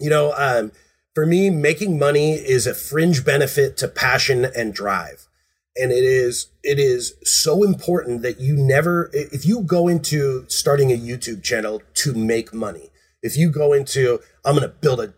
You 0.00 0.10
know 0.10 0.32
um, 0.36 0.72
for 1.16 1.24
me, 1.24 1.48
making 1.48 1.98
money 1.98 2.32
is 2.32 2.66
a 2.66 2.74
fringe 2.74 3.24
benefit 3.24 3.78
to 3.78 3.88
passion 3.88 4.44
and 4.54 4.74
drive. 4.74 5.28
And 5.74 5.90
it 5.90 6.04
is, 6.04 6.48
it 6.62 6.78
is 6.78 7.14
so 7.24 7.62
important 7.62 8.20
that 8.20 8.38
you 8.38 8.54
never, 8.54 9.08
if 9.14 9.46
you 9.46 9.62
go 9.62 9.88
into 9.88 10.44
starting 10.48 10.92
a 10.92 10.98
YouTube 10.98 11.42
channel 11.42 11.80
to 11.94 12.12
make 12.12 12.52
money, 12.52 12.90
if 13.22 13.34
you 13.34 13.50
go 13.50 13.72
into, 13.72 14.20
I'm 14.44 14.56
going 14.56 14.68
to 14.68 14.74
build 14.74 15.00
a 15.00 15.14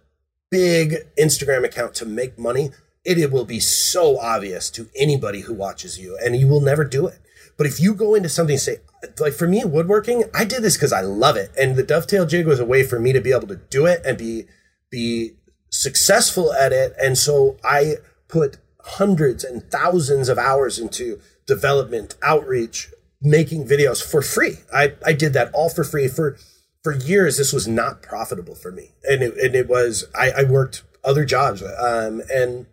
big 0.53 0.99
Instagram 1.19 1.65
account 1.65 1.95
to 1.97 2.07
make 2.07 2.39
money, 2.39 2.71
it, 3.05 3.19
it 3.19 3.33
will 3.33 3.45
be 3.45 3.59
so 3.59 4.21
obvious 4.21 4.71
to 4.71 4.89
anybody 4.95 5.41
who 5.41 5.53
watches 5.53 5.99
you 5.99 6.17
and 6.25 6.37
you 6.37 6.47
will 6.47 6.61
never 6.61 6.85
do 6.85 7.09
it. 7.09 7.19
But 7.57 7.67
if 7.67 7.81
you 7.81 7.93
go 7.93 8.15
into 8.15 8.29
something 8.29 8.57
say, 8.57 8.77
like 9.19 9.33
for 9.33 9.49
me, 9.49 9.65
woodworking, 9.65 10.23
I 10.33 10.45
did 10.45 10.63
this 10.63 10.77
because 10.77 10.93
I 10.93 11.01
love 11.01 11.37
it. 11.37 11.51
And 11.61 11.75
the 11.75 11.83
dovetail 11.83 12.25
jig 12.25 12.47
was 12.47 12.61
a 12.61 12.65
way 12.65 12.85
for 12.85 13.01
me 13.01 13.13
to 13.13 13.21
be 13.21 13.33
able 13.33 13.49
to 13.49 13.57
do 13.57 13.87
it 13.87 14.01
and 14.07 14.17
be, 14.17 14.45
be 14.91 15.33
successful 15.71 16.53
at 16.53 16.73
it. 16.73 16.95
And 17.01 17.17
so 17.17 17.57
I 17.65 17.97
put 18.29 18.59
hundreds 18.83 19.45
and 19.45 19.71
thousands 19.71 20.29
of 20.29 20.39
hours 20.39 20.79
into 20.79 21.21
development, 21.47 22.17
outreach, 22.23 22.91
making 23.21 23.67
videos 23.67 24.03
for 24.03 24.23
free. 24.23 24.59
I, 24.73 24.95
I 25.05 25.13
did 25.13 25.33
that 25.33 25.53
all 25.53 25.69
for 25.69 25.85
free 25.85 26.09
for 26.09 26.37
for 26.83 26.95
years. 26.95 27.37
This 27.37 27.53
was 27.53 27.67
not 27.67 28.03
profitable 28.03 28.55
for 28.55 28.71
me, 28.71 28.93
and 29.05 29.23
it, 29.23 29.37
and 29.37 29.55
it 29.55 29.69
was 29.69 30.05
I, 30.15 30.31
I 30.31 30.45
worked 30.45 30.85
other 31.05 31.25
jobs, 31.25 31.63
um, 31.63 32.23
and 32.33 32.67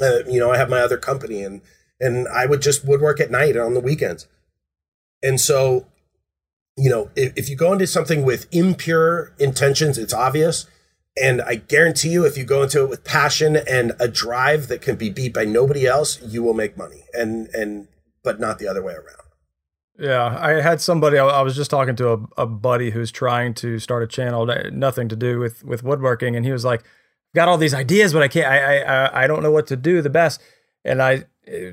uh, 0.00 0.24
you 0.26 0.40
know 0.40 0.50
I 0.50 0.56
have 0.56 0.70
my 0.70 0.80
other 0.80 0.96
company, 0.96 1.42
and 1.42 1.60
and 2.00 2.26
I 2.28 2.46
would 2.46 2.62
just 2.62 2.86
woodwork 2.86 3.20
at 3.20 3.30
night 3.30 3.56
on 3.56 3.74
the 3.74 3.80
weekends, 3.80 4.26
and 5.22 5.38
so 5.38 5.86
you 6.76 6.88
know 6.88 7.10
if, 7.14 7.34
if 7.36 7.48
you 7.50 7.56
go 7.56 7.72
into 7.72 7.86
something 7.86 8.24
with 8.24 8.46
impure 8.50 9.34
intentions, 9.38 9.98
it's 9.98 10.14
obvious 10.14 10.66
and 11.22 11.42
I 11.42 11.56
guarantee 11.56 12.10
you, 12.10 12.24
if 12.24 12.36
you 12.36 12.44
go 12.44 12.62
into 12.62 12.82
it 12.82 12.88
with 12.88 13.04
passion 13.04 13.56
and 13.56 13.94
a 13.98 14.08
drive 14.08 14.68
that 14.68 14.80
can 14.80 14.96
be 14.96 15.10
beat 15.10 15.34
by 15.34 15.44
nobody 15.44 15.86
else, 15.86 16.20
you 16.22 16.42
will 16.42 16.54
make 16.54 16.76
money. 16.76 17.04
And 17.12 17.48
and 17.48 17.88
but 18.22 18.40
not 18.40 18.58
the 18.58 18.68
other 18.68 18.82
way 18.82 18.94
around. 18.94 19.28
Yeah, 19.98 20.38
I 20.40 20.60
had 20.60 20.80
somebody. 20.80 21.18
I 21.18 21.42
was 21.42 21.56
just 21.56 21.70
talking 21.70 21.96
to 21.96 22.12
a, 22.12 22.42
a 22.42 22.46
buddy 22.46 22.90
who's 22.90 23.10
trying 23.10 23.54
to 23.54 23.80
start 23.80 24.04
a 24.04 24.06
channel, 24.06 24.46
nothing 24.70 25.08
to 25.08 25.16
do 25.16 25.40
with 25.40 25.64
with 25.64 25.82
woodworking, 25.82 26.36
and 26.36 26.46
he 26.46 26.52
was 26.52 26.64
like, 26.64 26.84
"Got 27.34 27.48
all 27.48 27.58
these 27.58 27.74
ideas, 27.74 28.12
but 28.12 28.22
I 28.22 28.28
can't. 28.28 28.46
I 28.46 28.78
I 28.78 29.24
I 29.24 29.26
don't 29.26 29.42
know 29.42 29.50
what 29.50 29.66
to 29.68 29.76
do 29.76 30.00
the 30.00 30.10
best." 30.10 30.40
And 30.84 31.02
I, 31.02 31.24
eh, 31.48 31.72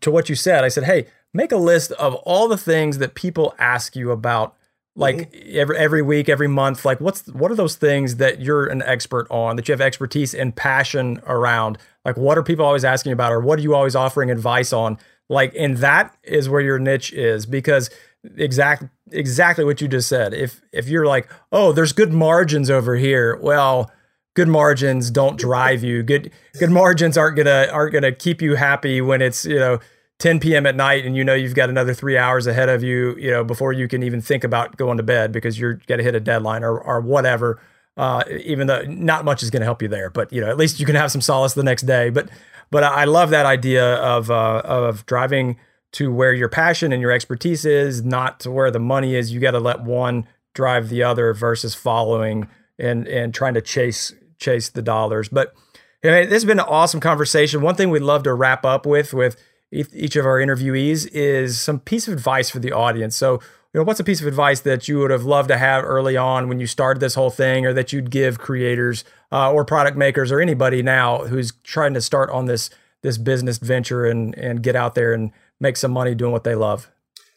to 0.00 0.10
what 0.10 0.28
you 0.28 0.34
said, 0.34 0.64
I 0.64 0.68
said, 0.68 0.84
"Hey, 0.84 1.06
make 1.32 1.52
a 1.52 1.56
list 1.56 1.92
of 1.92 2.16
all 2.16 2.48
the 2.48 2.58
things 2.58 2.98
that 2.98 3.14
people 3.14 3.54
ask 3.56 3.94
you 3.94 4.10
about 4.10 4.56
like 4.96 5.30
mm-hmm. 5.30 5.58
every 5.58 5.76
every 5.78 6.02
week 6.02 6.28
every 6.28 6.48
month 6.48 6.84
like 6.84 7.00
what's 7.00 7.26
what 7.28 7.50
are 7.50 7.54
those 7.54 7.76
things 7.76 8.16
that 8.16 8.40
you're 8.40 8.66
an 8.66 8.82
expert 8.82 9.26
on 9.30 9.56
that 9.56 9.68
you 9.68 9.72
have 9.72 9.80
expertise 9.80 10.34
and 10.34 10.54
passion 10.54 11.20
around? 11.26 11.78
Like 12.04 12.16
what 12.16 12.36
are 12.36 12.42
people 12.42 12.64
always 12.64 12.84
asking 12.84 13.12
about 13.12 13.32
or 13.32 13.40
what 13.40 13.58
are 13.58 13.62
you 13.62 13.74
always 13.74 13.94
offering 13.94 14.30
advice 14.30 14.72
on? 14.72 14.98
Like 15.28 15.54
and 15.56 15.76
that 15.78 16.16
is 16.24 16.48
where 16.48 16.60
your 16.60 16.78
niche 16.78 17.12
is 17.12 17.46
because 17.46 17.90
exact 18.36 18.84
exactly 19.12 19.64
what 19.64 19.80
you 19.80 19.88
just 19.88 20.08
said. 20.08 20.34
If 20.34 20.60
if 20.72 20.88
you're 20.88 21.06
like 21.06 21.30
oh 21.52 21.72
there's 21.72 21.92
good 21.92 22.12
margins 22.12 22.68
over 22.68 22.96
here 22.96 23.36
well 23.36 23.90
good 24.34 24.48
margins 24.48 25.10
don't 25.10 25.38
drive 25.38 25.82
you. 25.84 26.02
Good 26.02 26.32
good 26.58 26.70
margins 26.70 27.16
aren't 27.16 27.36
gonna 27.36 27.68
aren't 27.72 27.92
gonna 27.92 28.12
keep 28.12 28.42
you 28.42 28.54
happy 28.54 29.00
when 29.00 29.22
it's 29.22 29.44
you 29.44 29.58
know 29.58 29.78
10 30.20 30.38
p.m. 30.38 30.66
at 30.66 30.76
night 30.76 31.04
and 31.04 31.16
you 31.16 31.24
know 31.24 31.34
you've 31.34 31.54
got 31.54 31.70
another 31.70 31.94
three 31.94 32.16
hours 32.16 32.46
ahead 32.46 32.68
of 32.68 32.82
you, 32.82 33.16
you 33.16 33.30
know, 33.30 33.42
before 33.42 33.72
you 33.72 33.88
can 33.88 34.02
even 34.02 34.20
think 34.20 34.44
about 34.44 34.76
going 34.76 34.98
to 34.98 35.02
bed 35.02 35.32
because 35.32 35.58
you're 35.58 35.74
going 35.86 35.98
to 35.98 36.04
hit 36.04 36.14
a 36.14 36.20
deadline 36.20 36.62
or, 36.62 36.78
or 36.78 37.00
whatever. 37.00 37.60
Uh, 37.96 38.22
even 38.44 38.66
though 38.66 38.82
not 38.82 39.24
much 39.24 39.42
is 39.42 39.50
going 39.50 39.60
to 39.60 39.66
help 39.66 39.82
you 39.82 39.88
there, 39.88 40.08
but 40.08 40.32
you 40.32 40.40
know, 40.40 40.48
at 40.48 40.56
least 40.56 40.78
you 40.78 40.86
can 40.86 40.94
have 40.94 41.10
some 41.10 41.20
solace 41.20 41.54
the 41.54 41.62
next 41.62 41.82
day. 41.82 42.08
But, 42.08 42.30
but 42.70 42.84
I 42.84 43.04
love 43.04 43.30
that 43.30 43.46
idea 43.46 43.96
of, 43.96 44.30
uh, 44.30 44.62
of 44.64 45.04
driving 45.06 45.58
to 45.92 46.12
where 46.12 46.32
your 46.32 46.48
passion 46.48 46.92
and 46.92 47.02
your 47.02 47.10
expertise 47.10 47.64
is, 47.64 48.02
not 48.02 48.40
to 48.40 48.50
where 48.50 48.70
the 48.70 48.78
money 48.78 49.16
is. 49.16 49.32
You 49.32 49.40
got 49.40 49.50
to 49.50 49.58
let 49.58 49.82
one 49.82 50.26
drive 50.54 50.88
the 50.88 51.02
other 51.02 51.34
versus 51.34 51.74
following 51.74 52.48
and, 52.78 53.08
and 53.08 53.34
trying 53.34 53.54
to 53.54 53.60
chase, 53.60 54.14
chase 54.38 54.68
the 54.70 54.82
dollars. 54.82 55.28
But, 55.28 55.52
know, 56.02 56.22
this 56.22 56.32
has 56.32 56.44
been 56.44 56.60
an 56.60 56.66
awesome 56.68 57.00
conversation. 57.00 57.60
One 57.60 57.74
thing 57.74 57.90
we'd 57.90 58.02
love 58.02 58.22
to 58.22 58.32
wrap 58.32 58.64
up 58.64 58.86
with, 58.86 59.12
with, 59.12 59.36
each 59.72 60.16
of 60.16 60.26
our 60.26 60.38
interviewees 60.38 61.08
is 61.12 61.60
some 61.60 61.78
piece 61.78 62.08
of 62.08 62.14
advice 62.14 62.50
for 62.50 62.58
the 62.58 62.72
audience. 62.72 63.16
So, 63.16 63.34
you 63.72 63.78
know, 63.78 63.84
what's 63.84 64.00
a 64.00 64.04
piece 64.04 64.20
of 64.20 64.26
advice 64.26 64.60
that 64.60 64.88
you 64.88 64.98
would 64.98 65.12
have 65.12 65.24
loved 65.24 65.48
to 65.48 65.56
have 65.56 65.84
early 65.84 66.16
on 66.16 66.48
when 66.48 66.58
you 66.58 66.66
started 66.66 67.00
this 67.00 67.14
whole 67.14 67.30
thing, 67.30 67.64
or 67.64 67.72
that 67.72 67.92
you'd 67.92 68.10
give 68.10 68.38
creators 68.38 69.04
uh, 69.30 69.52
or 69.52 69.64
product 69.64 69.96
makers 69.96 70.32
or 70.32 70.40
anybody 70.40 70.82
now 70.82 71.24
who's 71.26 71.52
trying 71.62 71.94
to 71.94 72.00
start 72.00 72.30
on 72.30 72.46
this 72.46 72.70
this 73.02 73.16
business 73.16 73.58
venture 73.58 74.06
and 74.06 74.34
and 74.36 74.62
get 74.62 74.74
out 74.74 74.94
there 74.94 75.12
and 75.12 75.30
make 75.60 75.76
some 75.76 75.92
money 75.92 76.14
doing 76.14 76.32
what 76.32 76.44
they 76.44 76.56
love? 76.56 76.90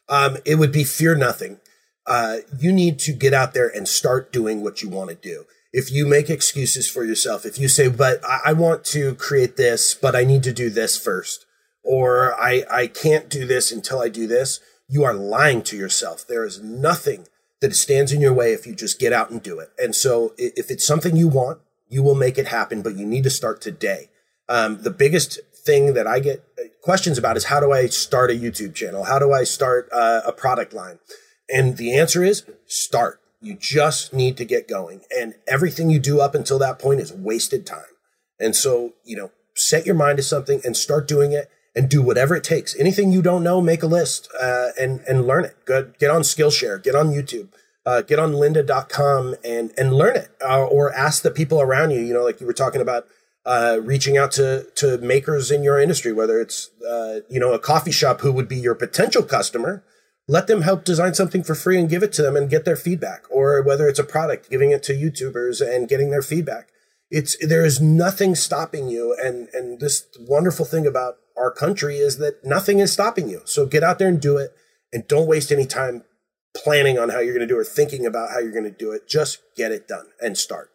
Um, 0.10 0.38
it 0.44 0.56
would 0.56 0.72
be 0.72 0.84
fear 0.84 1.16
nothing. 1.16 1.60
Uh, 2.06 2.38
you 2.58 2.72
need 2.72 3.00
to 3.00 3.14
get 3.14 3.34
out 3.34 3.54
there 3.54 3.68
and 3.68 3.88
start 3.88 4.34
doing 4.34 4.62
what 4.62 4.82
you 4.82 4.90
want 4.90 5.10
to 5.10 5.16
do. 5.16 5.46
If 5.72 5.92
you 5.92 6.06
make 6.06 6.30
excuses 6.30 6.90
for 6.90 7.06
yourself, 7.06 7.46
if 7.46 7.60
you 7.60 7.68
say, 7.68 7.90
"But 7.90 8.26
I, 8.26 8.40
I 8.48 8.54
want 8.54 8.84
to 8.86 9.14
create 9.16 9.56
this, 9.56 9.94
but 9.94 10.16
I 10.16 10.24
need 10.24 10.42
to 10.44 10.52
do 10.52 10.72
this 10.72 10.98
first 10.98 11.43
or 11.84 12.34
I, 12.40 12.64
I 12.72 12.88
can't 12.88 13.30
do 13.30 13.46
this 13.46 13.72
until 13.72 14.02
I 14.02 14.10
do 14.10 14.28
this, 14.28 14.60
you 14.88 15.04
are 15.04 15.14
lying 15.14 15.62
to 15.64 15.78
yourself. 15.78 16.26
There 16.28 16.46
is 16.46 16.62
nothing 16.62 17.28
that 17.62 17.76
stands 17.76 18.12
in 18.12 18.22
your 18.22 18.34
way 18.34 18.54
if 18.54 18.68
you 18.68 18.76
just 18.76 19.00
get 19.00 19.14
out 19.14 19.30
and 19.30 19.42
do 19.42 19.60
it. 19.60 19.70
And 19.78 19.96
so 19.96 20.34
if 20.38 20.70
it's 20.70 20.86
something 20.86 21.16
you 21.16 21.28
want, 21.28 21.60
you 21.90 22.04
will 22.04 22.16
make 22.16 22.38
it 22.38 22.48
happen, 22.48 22.82
but 22.82 22.96
you 22.96 23.06
need 23.06 23.24
to 23.24 23.30
start 23.30 23.62
today. 23.62 24.10
Um, 24.50 24.82
the 24.82 24.92
biggest 24.92 25.40
thing 25.56 25.94
that 25.94 26.08
I 26.08 26.20
get 26.20 26.44
uh, 26.60 26.64
questions 26.82 27.18
about 27.18 27.38
is 27.38 27.46
how 27.46 27.60
do 27.60 27.72
I 27.72 27.88
start 27.88 28.32
a 28.32 28.34
YouTube 28.34 28.76
channel? 28.76 29.06
How 29.06 29.20
do 29.20 29.32
I 29.32 29.46
start 29.46 29.88
uh, 29.94 30.22
a 30.26 30.34
product 30.34 30.74
line? 30.74 31.00
And 31.50 31.78
the 31.78 31.98
answer 31.98 32.24
is 32.24 32.44
start. 32.66 33.22
You 33.42 33.56
just 33.56 34.14
need 34.14 34.38
to 34.38 34.46
get 34.46 34.68
going. 34.68 35.02
And 35.16 35.36
everything 35.48 35.90
you 35.90 36.00
do 36.00 36.20
up 36.20 36.36
until 36.36 36.60
that 36.60 36.80
point 36.80 37.00
is 37.00 37.14
wasted 37.14 37.66
time. 37.66 37.84
And 38.40 38.56
so, 38.56 38.94
you 39.04 39.16
know, 39.16 39.32
set 39.56 39.86
your 39.86 39.96
mind 39.96 40.18
to 40.18 40.24
something 40.24 40.62
and 40.64 40.76
start 40.76 41.08
doing 41.08 41.32
it 41.32 41.50
and 41.76 41.90
do 41.90 42.02
whatever 42.02 42.36
it 42.36 42.44
takes. 42.44 42.78
Anything 42.80 43.12
you 43.12 43.22
don't 43.22 43.44
know, 43.44 43.62
make 43.62 43.84
a 43.84 43.88
list 43.88 44.30
uh, 44.40 44.70
and 44.80 45.02
and 45.08 45.26
learn 45.26 45.46
it. 45.46 45.56
Good, 45.66 45.98
get 46.00 46.12
on 46.12 46.22
Skillshare, 46.22 46.82
get 46.82 46.96
on 46.96 47.10
YouTube, 47.10 47.50
uh, 47.86 48.02
get 48.02 48.20
on 48.20 48.34
lynda.com 48.34 49.36
and 49.44 49.72
and 49.78 49.94
learn 49.94 50.16
it, 50.16 50.30
uh, 50.42 50.66
or 50.66 50.94
ask 50.94 51.24
the 51.24 51.32
people 51.32 51.62
around 51.62 51.92
you. 51.92 52.02
You 52.02 52.14
know, 52.14 52.24
like 52.24 52.40
you 52.42 52.48
were 52.48 52.54
talking 52.54 52.82
about. 52.82 53.08
Uh, 53.46 53.78
reaching 53.84 54.18
out 54.18 54.32
to 54.32 54.66
to 54.74 54.98
makers 55.00 55.52
in 55.52 55.64
your 55.64 55.78
industry, 55.78 56.14
whether 56.14 56.40
it's 56.40 56.72
uh, 56.90 57.20
you 57.30 57.38
know 57.38 57.52
a 57.52 57.60
coffee 57.60 57.92
shop 57.92 58.22
who 58.22 58.32
would 58.32 58.48
be 58.48 58.56
your 58.56 58.74
potential 58.74 59.22
customer, 59.22 59.84
let 60.30 60.48
them 60.48 60.62
help 60.62 60.86
design 60.86 61.14
something 61.14 61.44
for 61.44 61.54
free 61.54 61.78
and 61.78 61.90
give 61.90 62.04
it 62.04 62.14
to 62.14 62.22
them 62.22 62.38
and 62.38 62.50
get 62.50 62.64
their 62.64 62.78
feedback, 62.78 63.24
or 63.30 63.62
whether 63.62 63.90
it's 63.90 64.00
a 64.00 64.04
product, 64.06 64.50
giving 64.50 64.72
it 64.72 64.82
to 64.84 64.94
YouTubers 64.94 65.60
and 65.60 65.90
getting 65.90 66.10
their 66.10 66.22
feedback. 66.22 66.70
It's 67.12 67.36
there 67.46 67.66
is 67.66 67.82
nothing 67.82 68.34
stopping 68.34 68.88
you, 68.88 69.14
and 69.22 69.50
and 69.54 69.82
this 69.82 70.08
wonderful 70.18 70.64
thing 70.64 70.88
about 70.88 71.18
our 71.44 71.52
country 71.52 71.98
is 71.98 72.18
that 72.20 72.44
nothing 72.44 72.80
is 72.80 72.94
stopping 72.94 73.28
you. 73.28 73.42
So 73.44 73.66
get 73.66 73.84
out 73.84 74.00
there 74.00 74.08
and 74.08 74.22
do 74.22 74.38
it 74.38 74.56
and 74.94 75.06
don't 75.08 75.28
waste 75.28 75.52
any 75.52 75.66
time 75.66 76.04
planning 76.56 76.98
on 76.98 77.10
how 77.10 77.20
you're 77.20 77.34
going 77.34 77.46
to 77.46 77.54
do 77.54 77.58
it 77.58 77.62
or 77.62 77.66
thinking 77.66 78.06
about 78.06 78.30
how 78.32 78.40
you're 78.40 78.54
going 78.54 78.64
to 78.64 78.72
do 78.72 78.92
it. 78.92 79.10
Just 79.10 79.40
get 79.58 79.72
it 79.72 79.88
done 79.88 80.06
and 80.22 80.38
start. 80.38 80.72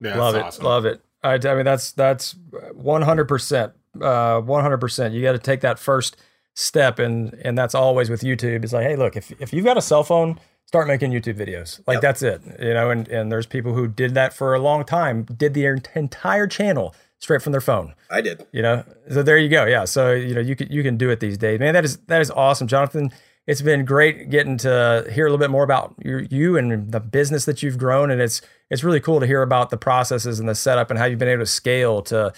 Yeah, 0.00 0.18
love 0.18 0.34
it. 0.34 0.42
Awesome. 0.42 0.64
Love 0.64 0.84
it. 0.84 1.00
I, 1.22 1.34
I 1.34 1.54
mean, 1.54 1.64
that's, 1.64 1.92
that's 1.92 2.34
100%, 2.34 3.72
uh, 3.96 4.02
100%. 4.02 5.12
You 5.14 5.22
got 5.22 5.32
to 5.32 5.38
take 5.38 5.62
that 5.62 5.78
first 5.78 6.18
step. 6.54 6.98
And, 6.98 7.32
and 7.42 7.56
that's 7.56 7.74
always 7.74 8.10
with 8.10 8.20
YouTube. 8.20 8.62
It's 8.62 8.74
like, 8.74 8.86
Hey, 8.86 8.96
look, 8.96 9.16
if, 9.16 9.32
if 9.40 9.54
you've 9.54 9.64
got 9.64 9.78
a 9.78 9.82
cell 9.82 10.04
phone, 10.04 10.38
start 10.66 10.86
making 10.86 11.12
YouTube 11.12 11.38
videos. 11.38 11.80
Like 11.86 11.96
yep. 11.96 12.02
that's 12.02 12.22
it, 12.22 12.42
you 12.60 12.74
know, 12.74 12.90
and, 12.90 13.08
and 13.08 13.32
there's 13.32 13.46
people 13.46 13.72
who 13.72 13.88
did 13.88 14.12
that 14.14 14.34
for 14.34 14.54
a 14.54 14.58
long 14.58 14.84
time, 14.84 15.22
did 15.24 15.54
the 15.54 15.64
entire 15.94 16.46
channel 16.46 16.94
straight 17.24 17.42
from 17.42 17.52
their 17.52 17.60
phone. 17.60 17.94
I 18.10 18.20
did. 18.20 18.46
You 18.52 18.62
know, 18.62 18.84
so 19.10 19.22
there 19.22 19.38
you 19.38 19.48
go. 19.48 19.64
Yeah, 19.64 19.86
so 19.86 20.12
you 20.12 20.34
know 20.34 20.40
you 20.40 20.54
can 20.54 20.70
you 20.70 20.82
can 20.82 20.96
do 20.96 21.10
it 21.10 21.18
these 21.18 21.36
days, 21.36 21.58
man. 21.58 21.74
That 21.74 21.84
is 21.84 21.96
that 22.06 22.20
is 22.20 22.30
awesome, 22.30 22.68
Jonathan. 22.68 23.10
It's 23.46 23.60
been 23.60 23.84
great 23.84 24.30
getting 24.30 24.56
to 24.58 25.06
hear 25.12 25.26
a 25.26 25.30
little 25.30 25.42
bit 25.42 25.50
more 25.50 25.64
about 25.64 25.94
your, 26.02 26.20
you 26.20 26.56
and 26.56 26.90
the 26.90 27.00
business 27.00 27.44
that 27.46 27.62
you've 27.62 27.78
grown, 27.78 28.10
and 28.10 28.20
it's 28.20 28.40
it's 28.70 28.84
really 28.84 29.00
cool 29.00 29.20
to 29.20 29.26
hear 29.26 29.42
about 29.42 29.70
the 29.70 29.76
processes 29.76 30.38
and 30.38 30.48
the 30.48 30.54
setup 30.54 30.90
and 30.90 30.98
how 30.98 31.06
you've 31.06 31.18
been 31.18 31.28
able 31.28 31.42
to 31.42 31.50
scale 31.50 32.02
to 32.02 32.32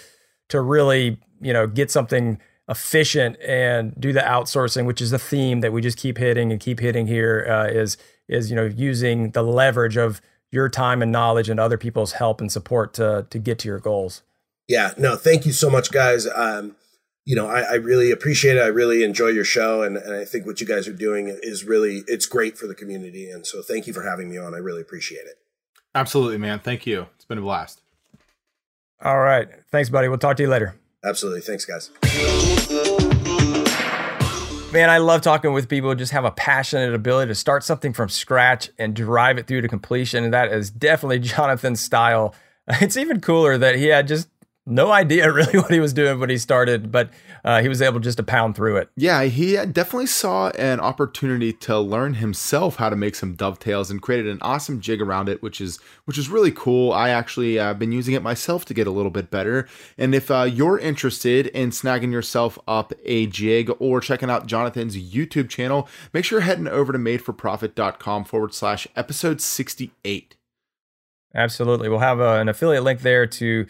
to 0.49 0.61
really 0.61 1.20
you 1.41 1.53
know 1.53 1.66
get 1.66 1.91
something 1.91 2.39
efficient 2.68 3.37
and 3.41 3.95
do 4.01 4.12
the 4.12 4.20
outsourcing, 4.20 4.87
which 4.87 5.01
is 5.01 5.11
the 5.11 5.18
theme 5.18 5.61
that 5.61 5.72
we 5.72 5.80
just 5.82 5.99
keep 5.99 6.18
hitting 6.18 6.51
and 6.51 6.61
keep 6.61 6.80
hitting 6.80 7.07
here. 7.07 7.47
Uh, 7.49 7.66
is 7.66 7.97
is 8.28 8.51
you 8.51 8.57
know 8.57 8.64
using 8.64 9.32
the 9.32 9.43
leverage 9.43 9.97
of 9.97 10.20
your 10.53 10.68
time 10.68 11.03
and 11.03 11.11
knowledge 11.11 11.49
and 11.49 11.59
other 11.59 11.76
people's 11.76 12.12
help 12.12 12.41
and 12.41 12.51
support 12.53 12.95
to 12.95 13.26
to 13.30 13.39
get 13.39 13.59
to 13.59 13.68
your 13.68 13.80
goals. 13.80 14.22
Yeah, 14.68 14.92
no, 14.98 15.16
thank 15.16 15.46
you 15.46 15.52
so 15.52 15.70
much, 15.70 15.92
guys. 15.92 16.26
Um, 16.26 16.76
you 17.24 17.34
know, 17.34 17.48
I, 17.48 17.60
I, 17.60 17.74
really 17.74 18.10
appreciate 18.10 18.56
it. 18.56 18.60
I 18.60 18.66
really 18.66 19.02
enjoy 19.02 19.28
your 19.28 19.44
show, 19.44 19.82
and, 19.82 19.96
and 19.96 20.14
I 20.14 20.24
think 20.24 20.46
what 20.46 20.60
you 20.60 20.66
guys 20.66 20.86
are 20.86 20.92
doing 20.92 21.28
is 21.28 21.64
really 21.64 22.02
it's 22.06 22.26
great 22.26 22.56
for 22.56 22.66
the 22.66 22.74
community. 22.74 23.30
And 23.30 23.46
so, 23.46 23.62
thank 23.62 23.86
you 23.86 23.92
for 23.92 24.02
having 24.02 24.28
me 24.30 24.38
on. 24.38 24.54
I 24.54 24.58
really 24.58 24.80
appreciate 24.80 25.26
it. 25.26 25.38
Absolutely, 25.94 26.38
man. 26.38 26.58
Thank 26.58 26.86
you. 26.86 27.06
It's 27.14 27.24
been 27.24 27.38
a 27.38 27.42
blast. 27.42 27.80
All 29.02 29.18
right, 29.18 29.48
thanks, 29.70 29.88
buddy. 29.88 30.08
We'll 30.08 30.18
talk 30.18 30.36
to 30.36 30.42
you 30.42 30.48
later. 30.48 30.74
Absolutely, 31.04 31.40
thanks, 31.42 31.64
guys. 31.64 31.90
Man, 34.72 34.90
I 34.90 34.98
love 34.98 35.22
talking 35.22 35.52
with 35.52 35.68
people 35.68 35.90
who 35.90 35.96
just 35.96 36.12
have 36.12 36.24
a 36.24 36.30
passionate 36.32 36.92
ability 36.92 37.28
to 37.28 37.34
start 37.34 37.64
something 37.64 37.92
from 37.92 38.08
scratch 38.08 38.68
and 38.78 38.94
drive 38.94 39.38
it 39.38 39.46
through 39.46 39.62
to 39.62 39.68
completion. 39.68 40.24
And 40.24 40.34
that 40.34 40.52
is 40.52 40.70
definitely 40.70 41.18
Jonathan's 41.20 41.80
style. 41.80 42.34
It's 42.68 42.96
even 42.96 43.20
cooler 43.20 43.56
that 43.56 43.76
he 43.76 43.86
had 43.86 44.08
just 44.08 44.28
no 44.66 44.90
idea 44.90 45.32
really 45.32 45.58
what 45.58 45.70
he 45.70 45.80
was 45.80 45.92
doing 45.92 46.18
when 46.18 46.28
he 46.28 46.38
started, 46.38 46.90
but 46.90 47.10
uh, 47.44 47.62
he 47.62 47.68
was 47.68 47.80
able 47.80 48.00
just 48.00 48.18
to 48.18 48.22
pound 48.22 48.56
through 48.56 48.76
it. 48.76 48.90
Yeah, 48.96 49.22
he 49.24 49.54
definitely 49.54 50.06
saw 50.06 50.48
an 50.50 50.80
opportunity 50.80 51.52
to 51.52 51.78
learn 51.78 52.14
himself 52.14 52.76
how 52.76 52.90
to 52.90 52.96
make 52.96 53.14
some 53.14 53.34
dovetails 53.34 53.90
and 53.90 54.02
created 54.02 54.26
an 54.26 54.38
awesome 54.42 54.80
jig 54.80 55.00
around 55.00 55.28
it, 55.28 55.42
which 55.42 55.60
is 55.60 55.78
which 56.04 56.18
is 56.18 56.28
really 56.28 56.50
cool. 56.50 56.92
I 56.92 57.10
actually 57.10 57.54
have 57.54 57.76
uh, 57.76 57.78
been 57.78 57.92
using 57.92 58.14
it 58.14 58.22
myself 58.22 58.64
to 58.66 58.74
get 58.74 58.86
a 58.86 58.90
little 58.90 59.10
bit 59.10 59.30
better. 59.30 59.68
And 59.96 60.14
if 60.14 60.30
uh, 60.30 60.42
you're 60.42 60.78
interested 60.78 61.46
in 61.48 61.70
snagging 61.70 62.12
yourself 62.12 62.58
up 62.66 62.92
a 63.04 63.26
jig 63.26 63.70
or 63.78 64.00
checking 64.00 64.30
out 64.30 64.46
Jonathan's 64.46 64.96
YouTube 64.96 65.48
channel, 65.48 65.88
make 66.12 66.24
sure 66.24 66.38
you're 66.38 66.46
heading 66.46 66.68
over 66.68 66.92
to 66.92 66.98
madeforprofit.com 66.98 68.24
forward 68.24 68.54
slash 68.54 68.88
episode 68.96 69.40
68. 69.40 70.36
Absolutely. 71.34 71.88
We'll 71.88 71.98
have 71.98 72.20
uh, 72.20 72.38
an 72.40 72.48
affiliate 72.48 72.82
link 72.82 73.02
there 73.02 73.26
to 73.26 73.66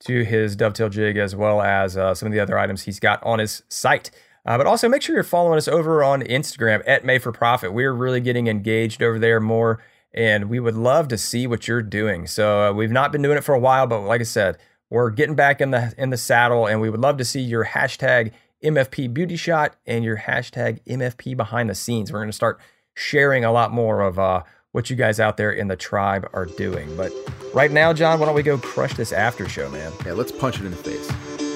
to 0.00 0.24
his 0.24 0.56
dovetail 0.56 0.88
jig 0.88 1.16
as 1.16 1.36
well 1.36 1.60
as 1.62 1.96
uh, 1.96 2.14
some 2.14 2.26
of 2.26 2.32
the 2.32 2.40
other 2.40 2.58
items 2.58 2.82
he's 2.82 3.00
got 3.00 3.22
on 3.22 3.38
his 3.38 3.62
site. 3.68 4.10
Uh, 4.46 4.56
but 4.56 4.66
also 4.66 4.88
make 4.88 5.02
sure 5.02 5.14
you're 5.14 5.22
following 5.22 5.58
us 5.58 5.68
over 5.68 6.02
on 6.02 6.22
Instagram 6.22 6.82
at 6.86 7.04
Made 7.04 7.22
for 7.22 7.30
Profit. 7.30 7.74
We're 7.74 7.92
really 7.92 8.20
getting 8.20 8.46
engaged 8.46 9.02
over 9.02 9.18
there 9.18 9.38
more, 9.38 9.82
and 10.14 10.48
we 10.48 10.58
would 10.58 10.76
love 10.76 11.08
to 11.08 11.18
see 11.18 11.46
what 11.46 11.68
you're 11.68 11.82
doing. 11.82 12.26
So 12.26 12.70
uh, 12.70 12.72
we've 12.72 12.90
not 12.90 13.12
been 13.12 13.20
doing 13.20 13.36
it 13.36 13.44
for 13.44 13.54
a 13.54 13.60
while, 13.60 13.86
but 13.86 14.00
like 14.00 14.22
I 14.22 14.24
said, 14.24 14.56
we're 14.88 15.10
getting 15.10 15.36
back 15.36 15.60
in 15.60 15.70
the 15.70 15.92
in 15.98 16.10
the 16.10 16.16
saddle, 16.16 16.66
and 16.66 16.80
we 16.80 16.88
would 16.88 17.00
love 17.00 17.18
to 17.18 17.24
see 17.24 17.40
your 17.40 17.66
hashtag 17.66 18.32
MFP 18.64 19.12
Beauty 19.12 19.36
Shot 19.36 19.76
and 19.86 20.04
your 20.04 20.16
hashtag 20.16 20.82
MFP 20.84 21.36
Behind 21.36 21.68
the 21.68 21.74
Scenes. 21.74 22.10
We're 22.10 22.20
going 22.20 22.30
to 22.30 22.32
start 22.32 22.58
sharing 22.94 23.44
a 23.44 23.52
lot 23.52 23.72
more 23.72 24.00
of 24.00 24.18
uh, 24.18 24.42
what 24.72 24.90
you 24.90 24.96
guys 24.96 25.18
out 25.18 25.36
there 25.36 25.52
in 25.52 25.68
the 25.68 25.76
tribe 25.76 26.28
are 26.32 26.46
doing. 26.46 26.96
But 26.96 27.12
right 27.52 27.70
now, 27.70 27.92
John, 27.92 28.20
why 28.20 28.26
don't 28.26 28.34
we 28.34 28.42
go 28.42 28.58
crush 28.58 28.94
this 28.94 29.12
after 29.12 29.48
show, 29.48 29.68
man? 29.70 29.92
Yeah, 30.06 30.12
let's 30.12 30.32
punch 30.32 30.60
it 30.60 30.64
in 30.64 30.70
the 30.70 30.76
face. 30.76 31.49